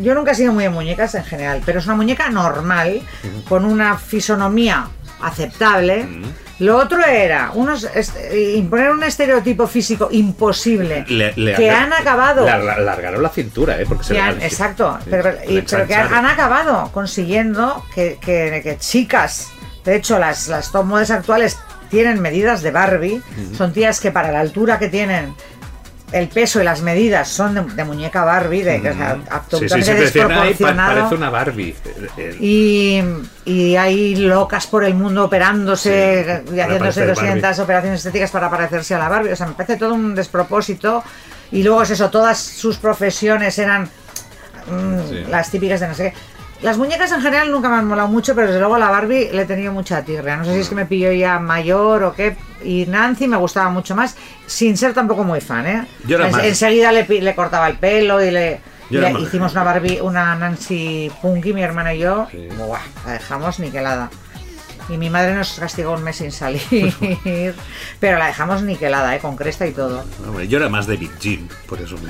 yo 0.01 0.15
nunca 0.15 0.31
he 0.31 0.35
sido 0.35 0.53
muy 0.53 0.63
de 0.63 0.69
muñecas 0.69 1.13
en 1.15 1.23
general, 1.25 1.61
pero 1.65 1.79
es 1.79 1.85
una 1.85 1.95
muñeca 1.95 2.29
normal, 2.29 3.01
con 3.49 3.65
una 3.65 3.97
fisonomía 3.97 4.87
aceptable. 5.21 6.07
Lo 6.59 6.77
otro 6.77 7.03
era 7.03 7.51
unos, 7.55 7.83
est- 7.95 8.15
imponer 8.55 8.91
un 8.91 9.03
estereotipo 9.03 9.65
físico 9.67 10.07
imposible 10.11 11.03
le, 11.07 11.33
le 11.35 11.55
que 11.55 11.69
han 11.69 11.91
acabado. 11.93 12.47
Alar- 12.47 12.77
alargaron 12.77 13.23
la 13.23 13.29
cintura, 13.29 13.79
¿eh? 13.81 13.85
Porque 13.87 14.03
se 14.03 14.13
han- 14.19 14.41
exacto, 14.41 14.97
Sí, 15.03 15.07
pero, 15.09 15.29
y- 15.47 15.61
pero 15.61 15.87
que 15.87 15.95
han, 15.95 16.25
acabado 16.25 16.89
consiguiendo 16.93 17.83
que, 17.93 18.17
que- 18.21 18.61
que 18.63 18.77
chicas, 18.77 19.49
de 19.83 19.95
hecho 19.95 20.19
las, 20.19 20.47
las 20.47 20.71
top 20.71 20.85
models 20.85 21.11
actuales 21.11 21.57
tienen 21.89 22.21
medidas 22.21 22.61
de 22.63 22.71
Barbie, 22.71 23.21
son 23.55 23.71
tías 23.73 23.99
que 23.99 24.11
para 24.11 24.31
la 24.31 24.39
altura 24.39 24.79
que 24.79 24.89
tienen, 24.89 25.35
el 26.13 26.27
peso 26.29 26.61
y 26.61 26.63
las 26.63 26.81
medidas 26.81 27.27
son 27.27 27.53
de, 27.55 27.61
de 27.75 27.83
muñeca 27.83 28.23
Barbie, 28.23 28.63
de, 28.63 28.77
o 28.77 28.81
sea, 28.93 29.15
Sí, 29.15 29.21
sí, 29.21 29.27
absolutamente 29.29 29.83
siempre 29.85 30.05
decían, 30.05 30.31
"Ay, 30.31 30.37
pa- 30.37 30.45
desproporcionado. 30.45 30.95
parece 30.99 31.15
una 31.15 31.29
Barbie. 31.29 31.75
Y, 32.39 33.01
y 33.45 33.75
hay 33.75 34.15
locas 34.15 34.67
por 34.67 34.83
el 34.83 34.93
mundo 34.93 35.25
operándose 35.25 36.43
Sí, 36.47 36.55
y 36.55 36.59
haciéndose 36.59 37.01
parecer 37.01 37.07
200 37.15 37.59
operaciones 37.59 37.99
estéticas 37.99 38.31
para 38.31 38.49
parecerse 38.49 38.95
a 38.95 38.99
la 38.99 39.09
Barbie. 39.09 39.31
O 39.31 39.35
sea, 39.35 39.47
me 39.47 39.53
parece 39.53 39.75
todo 39.77 39.93
un 39.93 40.15
despropósito. 40.15 41.03
Y 41.51 41.61
luego 41.63 41.83
es 41.83 41.89
eso, 41.91 42.09
todas 42.09 42.39
sus 42.39 42.77
profesiones 42.77 43.57
eran 43.59 43.83
mm, 43.83 45.09
Sí. 45.09 45.23
las 45.29 45.49
típicas 45.51 45.79
de 45.81 45.87
no 45.87 45.93
sé 45.93 46.11
qué. 46.11 46.17
Las 46.63 46.77
muñecas 46.77 47.11
en 47.11 47.21
general 47.21 47.51
nunca 47.51 47.67
me 47.69 47.75
han 47.75 47.85
molado 47.87 48.07
mucho, 48.07 48.33
pero 48.33 48.47
desde 48.47 48.59
luego 48.59 48.75
a 48.75 48.79
la 48.79 48.89
Barbie 48.89 49.29
le 49.33 49.41
he 49.41 49.45
tenido 49.45 49.73
mucha 49.73 50.01
tirria. 50.03 50.37
No 50.37 50.45
sé 50.45 50.53
si 50.53 50.59
es 50.61 50.69
que 50.69 50.75
me 50.75 50.85
pilló 50.85 51.11
ya 51.11 51.37
mayor 51.37 52.03
o 52.03 52.13
qué. 52.15 52.37
Y 52.63 52.85
Nancy 52.85 53.27
me 53.27 53.35
gustaba 53.37 53.69
mucho 53.69 53.95
más, 53.95 54.15
sin 54.47 54.77
ser 54.77 54.93
tampoco 54.93 55.23
muy 55.25 55.41
fan, 55.41 55.67
¿eh? 55.67 55.85
Yo 56.07 56.15
era 56.15 56.27
En- 56.27 56.31
más- 56.31 56.45
Enseguida 56.45 56.91
le, 56.93 57.35
cortaba 57.35 57.67
el 57.67 57.75
pelo 57.77 58.23
y 58.23 58.31
le, 58.31 58.61
Yo 58.89 58.99
y 58.99 59.01
le 59.01 59.07
era 59.07 59.09
más- 59.13 59.21
hicimos 59.23 59.51
una 59.51 59.63
Barbie, 59.63 59.99
una 60.01 60.35
Nancy 60.35 61.11
Punky, 61.21 61.51
mi 61.53 61.61
hermana 61.61 61.93
y 61.93 61.99
yo. 61.99 62.27
Buah, 62.57 62.79
la 63.05 63.11
dejamos 63.13 63.59
niquelada. 63.59 64.09
Y 64.87 64.97
mi 64.97 65.09
madre 65.09 65.33
nos 65.35 65.59
castigó 65.59 65.91
un 65.93 66.03
mes 66.03 66.15
sin 66.15 66.31
salir. 66.31 66.61
pero 67.99 68.17
la 68.17 68.27
dejamos 68.27 68.61
niquelada, 68.63 69.13
¿eh? 69.15 69.19
Con 69.19 69.35
cresta 69.35 69.67
y 69.67 69.71
todo. 69.71 70.05
hombre, 70.25 70.47
yo 70.47 70.57
era 70.59 70.69
más 70.69 70.87
de 70.87 70.95
Big 70.95 71.11
Jim, 71.19 71.47
por 71.67 71.81
eso 71.81 71.95
me 71.97 72.09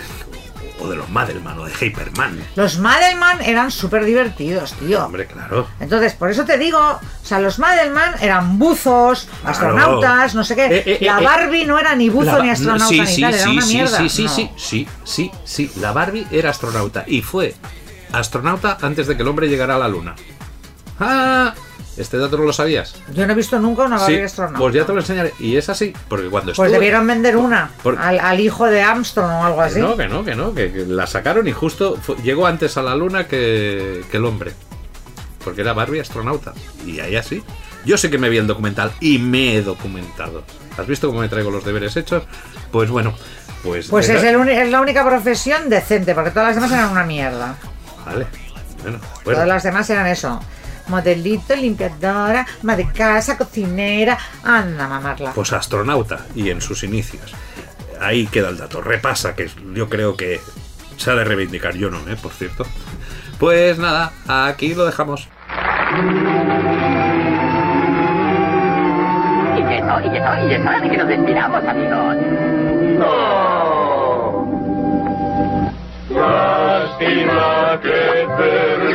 O 0.84 0.89
de 0.89 0.97
los 0.97 1.10
Madelman 1.10 1.57
o 1.60 1.65
de 1.65 1.72
Hyperman. 1.73 2.45
Los 2.55 2.77
Madelman 2.77 3.41
eran 3.41 3.72
súper 3.72 4.03
divertidos, 4.03 4.73
tío. 4.73 5.05
Hombre, 5.05 5.27
claro. 5.27 5.68
Entonces, 5.80 6.14
por 6.14 6.30
eso 6.30 6.43
te 6.43 6.57
digo, 6.57 6.77
o 6.77 7.26
sea, 7.26 7.39
los 7.39 7.57
Madelman 7.57 8.15
eran 8.19 8.60
buzos, 8.60 9.30
astronautas, 9.45 10.35
no 10.35 10.43
sé 10.43 10.55
qué. 10.55 10.65
Eh, 10.65 10.84
eh, 10.85 10.97
la 11.01 11.22
eh, 11.22 11.23
Barbie 11.23 11.65
no 11.65 11.80
era 11.80 11.95
ni 11.95 12.10
buzo 12.10 12.38
La 12.38 12.43
ni 12.43 12.49
astronauta 12.49 12.88
sí, 12.93 12.99
ni 12.99 13.07
sí, 13.07 13.22
tal, 13.22 13.34
era 13.34 13.43
sí, 13.43 13.49
una 13.51 13.61
sí, 13.61 13.73
mierda. 13.73 13.97
Sí, 13.97 14.10
sí, 14.10 14.23
No. 14.23 14.30
sí, 14.30 14.51
sí, 14.57 14.88
sí, 15.05 15.31
sí. 15.45 15.72
La 15.80 15.93
Barbie 15.93 16.27
era 16.31 16.49
astronauta 16.49 17.05
y 17.07 17.22
fue 17.22 17.55
astronauta 18.11 18.77
antes 18.81 19.07
de 19.07 19.15
que 19.15 19.22
el 19.22 19.27
hombre 19.30 19.47
llegara 19.47 19.76
a 19.76 19.80
la 19.80 19.88
luna. 19.88 20.15
¡Ah! 20.99 21.53
¿Este 21.95 22.18
dato 22.18 22.38
no 22.38 22.44
lo 22.44 22.53
sabías? 22.53 22.95
Yo 23.14 23.28
no 23.28 23.34
he 23.34 23.36
visto 23.36 23.60
nunca 23.60 23.84
una 23.84 23.98
Barbie 23.98 24.15
Sí, 24.18 24.22
astronauta. 24.24 24.57
pues 24.60 24.74
ya 24.74 24.86
te 24.86 24.94
lo 24.94 24.99
enseñaré. 24.99 25.34
Y 25.40 25.57
es 25.57 25.70
así, 25.70 25.94
porque 26.07 26.28
cuando 26.30 26.53
Pues 26.53 26.68
estuve- 26.68 26.72
debieron 26.80 27.06
vender 27.06 27.38
una 27.38 27.70
Por- 27.84 27.99
al, 27.99 28.20
al 28.20 28.40
hijo 28.40 28.65
de 28.65 28.82
Armstrong 28.82 29.30
o 29.32 29.44
algo 29.45 29.61
así. 29.61 29.76
Que 29.76 29.82
no, 29.82 29.95
que 29.98 30.07
no, 30.07 30.24
que 30.26 30.36
no, 30.36 30.53
que, 30.56 30.72
que 30.72 30.86
la 30.88 31.06
sacaron 31.06 31.48
y 31.48 31.52
justo 31.52 31.98
llegó 32.24 32.48
antes 32.48 32.78
a 32.78 32.82
la 32.82 32.95
luna 32.95 33.28
que, 33.28 34.03
que 34.10 34.18
el 34.18 34.26
hombre. 34.26 34.53
Porque 35.44 35.61
era 35.61 35.74
Barbie 35.74 35.99
astronauta. 35.99 36.53
Y 36.86 36.99
ahí 36.99 37.15
así. 37.15 37.44
Yo 37.86 37.98
sé 37.98 38.10
que 38.10 38.18
me 38.18 38.30
vi 38.30 38.38
el 38.38 38.48
documental 38.48 38.91
y 38.99 39.20
me 39.20 39.56
he 39.57 39.61
documentado. 39.61 40.44
¿Has 40.78 40.88
visto 40.88 41.07
cómo 41.07 41.20
me 41.20 41.28
traigo 41.30 41.52
los 41.52 41.64
deberes 41.65 41.95
hechos? 41.98 42.24
Pues 42.72 42.90
bueno, 42.90 43.14
pues. 43.61 43.88
Pues 43.90 44.10
es, 44.10 44.24
el 44.24 44.48
es 44.49 44.72
la 44.72 44.82
única 44.82 45.06
profesión 45.06 45.70
decente, 45.70 46.15
porque 46.15 46.32
todas 46.32 46.48
las 46.48 46.56
demás 46.56 46.72
eran 46.72 46.90
una 46.91 47.03
mierda. 47.03 47.56
Vale. 48.06 48.26
Bueno, 48.82 48.98
Todas 48.99 49.24
bueno. 49.26 49.45
las 49.45 49.64
demás 49.64 49.90
eran 49.90 50.07
eso. 50.07 50.40
Modelito, 50.88 51.55
limpiadora, 51.55 52.45
ama 52.61 52.76
de 52.76 52.91
casa, 52.91 53.38
cocinera. 53.38 54.18
Anda, 54.43 54.88
mamarla. 54.88 55.31
Pues 55.34 55.53
astronauta 55.53 56.26
y 56.35 56.49
en 56.49 56.61
sus 56.61 56.84
inicios. 56.84 57.34
Ahí 58.01 58.27
queda 58.27 58.49
el 58.49 58.57
dato. 58.57 58.81
Repasa, 58.81 59.35
que 59.35 59.49
yo 59.73 59.88
creo 59.89 60.18
que 60.18 60.41
se 60.97 61.11
ha 61.11 61.15
de 61.15 61.23
reivindicar. 61.23 61.76
Yo 61.76 61.89
no, 61.89 61.99
¿eh? 62.10 62.18
Por 62.22 62.31
cierto. 62.31 62.65
Pues 63.39 63.77
nada, 63.77 64.11
aquí 64.27 64.76
lo 64.76 64.85
dejamos. 64.85 65.27
Y 69.55 69.61
eso, 69.73 69.99
y 70.01 70.18
eso, 70.18 70.47
y 70.47 70.53
es 70.53 70.61
hora 70.61 70.80
de 70.81 70.89
que 70.89 70.97
nos 70.97 71.07
despidamos, 71.07 71.64
amigos. 71.65 72.18
Lástima 76.10 77.80
que 77.81 78.27
terminó 78.38 78.93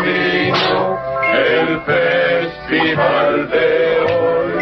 el 1.69 1.81
festival 1.83 3.51
de 3.51 4.01
hoy. 4.01 4.53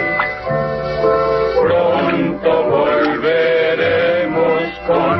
Pronto 1.62 2.50
volveremos 2.64 4.62
con 4.86 5.18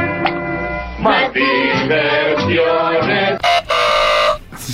más 1.03 1.33
diversiones. 1.33 3.39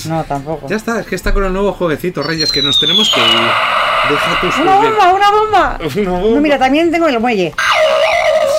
No, 0.09 0.25
tampoco. 0.25 0.67
Ya 0.69 0.77
está, 0.77 1.01
es 1.01 1.07
que 1.07 1.15
está 1.15 1.33
con 1.35 1.45
el 1.45 1.53
nuevo 1.53 1.73
jueguecito, 1.73 2.23
Reyes, 2.23 2.51
que 2.51 2.63
nos 2.63 2.81
tenemos 2.81 3.13
que 3.15 3.21
ir. 3.21 3.27
Deja 4.09 4.41
tus 4.41 4.57
¡Una 4.59 4.77
bomba, 4.77 5.13
una 5.13 5.31
bomba! 5.31 5.79
Una 5.97 6.11
bomba. 6.11 6.31
No, 6.31 6.41
mira, 6.41 6.59
también 6.59 6.91
tengo 6.91 7.07
el 7.09 7.21
muelle. 7.21 7.53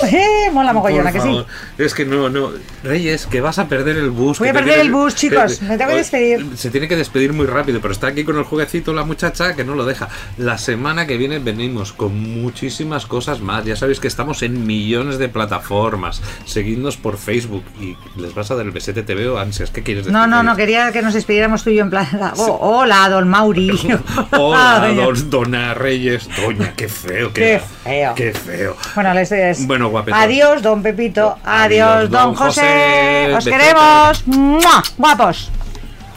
Eh, 0.14 0.50
mola 0.52 0.72
mogollona, 0.72 1.10
que 1.12 1.20
sí. 1.20 1.44
Es 1.78 1.94
que 1.94 2.04
no, 2.04 2.28
no. 2.28 2.50
Reyes, 2.82 3.26
que 3.26 3.40
vas 3.40 3.58
a 3.58 3.66
perder 3.68 3.96
el 3.96 4.10
bus. 4.10 4.38
Voy 4.38 4.48
a 4.48 4.52
perder 4.52 4.78
el 4.80 4.92
bus, 4.92 5.14
chicos. 5.14 5.58
que- 5.58 5.64
Me 5.66 5.76
tengo 5.78 5.90
que 5.92 5.96
despedir. 5.98 6.46
Se 6.56 6.70
tiene 6.70 6.86
que 6.88 6.96
despedir 6.96 7.32
muy 7.32 7.46
rápido, 7.46 7.80
pero 7.80 7.92
está 7.92 8.08
aquí 8.08 8.24
con 8.24 8.36
el 8.38 8.44
jueguecito 8.44 8.92
la 8.92 9.04
muchacha 9.04 9.54
que 9.56 9.64
no 9.64 9.74
lo 9.74 9.84
deja. 9.84 10.08
La 10.38 10.58
semana 10.58 11.06
que 11.06 11.16
viene 11.16 11.38
venimos 11.38 11.92
con 11.92 12.18
muchísimas 12.42 13.06
cosas 13.06 13.40
más. 13.40 13.64
Ya 13.64 13.76
sabéis 13.76 14.00
que 14.00 14.08
estamos 14.08 14.42
en 14.42 14.66
millones 14.66 15.18
de 15.18 15.28
plataformas. 15.28 16.20
Seguidnos 16.44 16.96
por 16.96 17.16
Facebook 17.18 17.64
y 17.80 17.96
les 18.20 18.34
vas 18.34 18.50
a 18.50 18.54
dar 18.56 18.66
el 18.66 18.72
besete 18.72 19.02
TV 19.02 19.28
o 19.28 19.38
ansias. 19.38 19.70
¿Qué 19.70 19.82
quieres 19.82 20.04
decir? 20.04 20.12
No, 20.16 20.26
no, 20.26 20.42
no, 20.42 20.56
quería 20.56 20.92
que 20.92 21.02
nos 21.02 21.14
despidiéramos 21.14 21.64
tú 21.64 21.70
y 21.70 21.76
yo 21.76 21.82
en 21.82 21.90
plan. 21.90 22.06
Oh, 22.36 22.58
hola, 22.60 23.08
don 23.08 23.28
Mauri. 23.28 23.70
Hola, 24.32 24.92
don, 24.94 25.30
dona 25.30 25.74
Reyes. 25.74 26.28
Doña, 26.36 26.72
qué 26.76 26.88
feo. 26.88 27.32
Qué 27.32 27.60
feo. 27.82 28.14
Qué 28.14 28.32
feo. 28.32 28.76
Bueno, 28.94 29.14
les 29.14 29.32
es. 29.32 29.66
Bueno, 29.66 29.90
guapetón. 29.94 30.20
Adiós, 30.20 30.62
don 30.62 30.82
Pepito. 30.82 31.38
Adiós, 31.44 32.10
Adiós, 32.10 32.10
don, 32.10 32.34
don 32.34 32.34
José. 32.34 33.30
José. 33.30 33.34
Os 33.38 33.44
queremos. 33.44 34.26
¡Mua! 34.26 34.82
Guapos. 34.98 35.50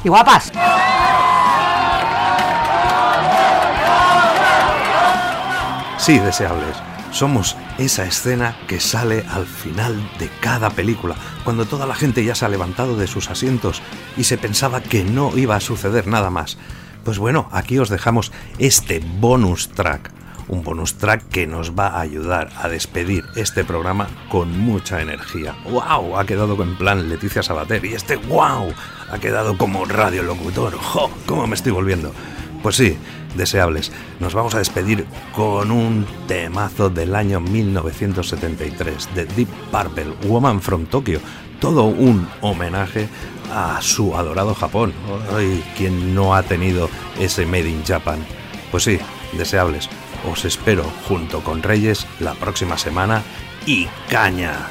Y 0.04 0.10
guapas. 0.10 0.52
Sí, 5.98 6.20
deseables. 6.20 6.76
Somos 7.12 7.56
esa 7.78 8.06
escena 8.06 8.56
que 8.68 8.80
sale 8.80 9.26
al 9.30 9.46
final 9.46 9.96
de 10.20 10.30
cada 10.40 10.70
película, 10.70 11.16
cuando 11.44 11.66
toda 11.66 11.86
la 11.86 11.96
gente 11.96 12.24
ya 12.24 12.36
se 12.36 12.46
ha 12.46 12.50
levantado 12.50 12.96
de 12.96 13.08
sus 13.08 13.30
asientos 13.30 13.82
y 14.18 14.24
se 14.26 14.38
pensaba 14.38 14.82
que 14.82 15.04
no 15.04 15.36
iba 15.38 15.56
a 15.56 15.60
suceder 15.60 16.08
nada 16.08 16.30
más. 16.30 16.58
Pues 17.04 17.18
bueno, 17.18 17.50
aquí 17.52 17.80
os 17.80 17.90
dejamos 17.90 18.32
este 18.60 19.00
bonus 19.00 19.70
track, 19.70 20.12
un 20.48 20.64
bonus 20.64 20.96
track 20.96 21.28
que 21.30 21.48
nos 21.48 21.78
va 21.78 21.88
a 21.88 22.02
ayudar 22.02 22.50
a 22.58 22.70
despedir 22.70 23.26
este 23.36 23.64
programa 23.64 24.08
con 24.30 24.58
mucha 24.60 25.02
energía. 25.02 25.56
¡Wow! 25.70 26.18
Ha 26.18 26.26
quedado 26.26 26.62
en 26.62 26.78
plan 26.78 27.10
Leticia 27.10 27.44
Sabater 27.44 27.84
y 27.86 27.94
este 27.94 28.16
¡wow! 28.16 28.74
Ha 29.12 29.20
quedado 29.20 29.58
como 29.58 29.86
radiolocutor. 29.86 30.74
¡Jo! 30.78 31.10
¿Cómo 31.26 31.48
me 31.48 31.56
estoy 31.56 31.72
volviendo? 31.72 32.14
Pues 32.64 32.76
sí, 32.76 32.98
deseables. 33.36 33.92
Nos 34.20 34.34
vamos 34.34 34.56
a 34.56 34.60
despedir 34.60 35.06
con 35.34 35.72
un 35.72 36.06
temazo 36.28 36.90
del 36.90 37.16
año 37.16 37.40
1973 37.40 39.16
de 39.16 39.26
Deep 39.26 39.50
Purple, 39.72 40.28
Woman 40.28 40.62
from 40.62 40.86
Tokyo. 40.86 41.20
Todo 41.60 41.86
un 41.86 42.28
homenaje 42.42 43.10
a 43.54 43.82
su 43.82 44.16
adorado 44.16 44.54
Japón. 44.54 44.94
Ay, 45.36 45.64
¿quién 45.78 46.14
no 46.14 46.36
ha 46.36 46.44
tenido 46.44 46.90
ese 47.20 47.46
Made 47.46 47.70
in 47.70 47.84
Japan? 47.84 48.20
Pues 48.72 48.84
sí, 48.84 49.00
deseables. 49.34 49.90
Os 50.26 50.46
espero 50.46 50.84
junto 51.08 51.42
con 51.42 51.64
Reyes 51.64 52.08
la 52.20 52.34
próxima 52.34 52.78
semana 52.78 53.24
y 53.66 53.88
caña. 54.10 54.68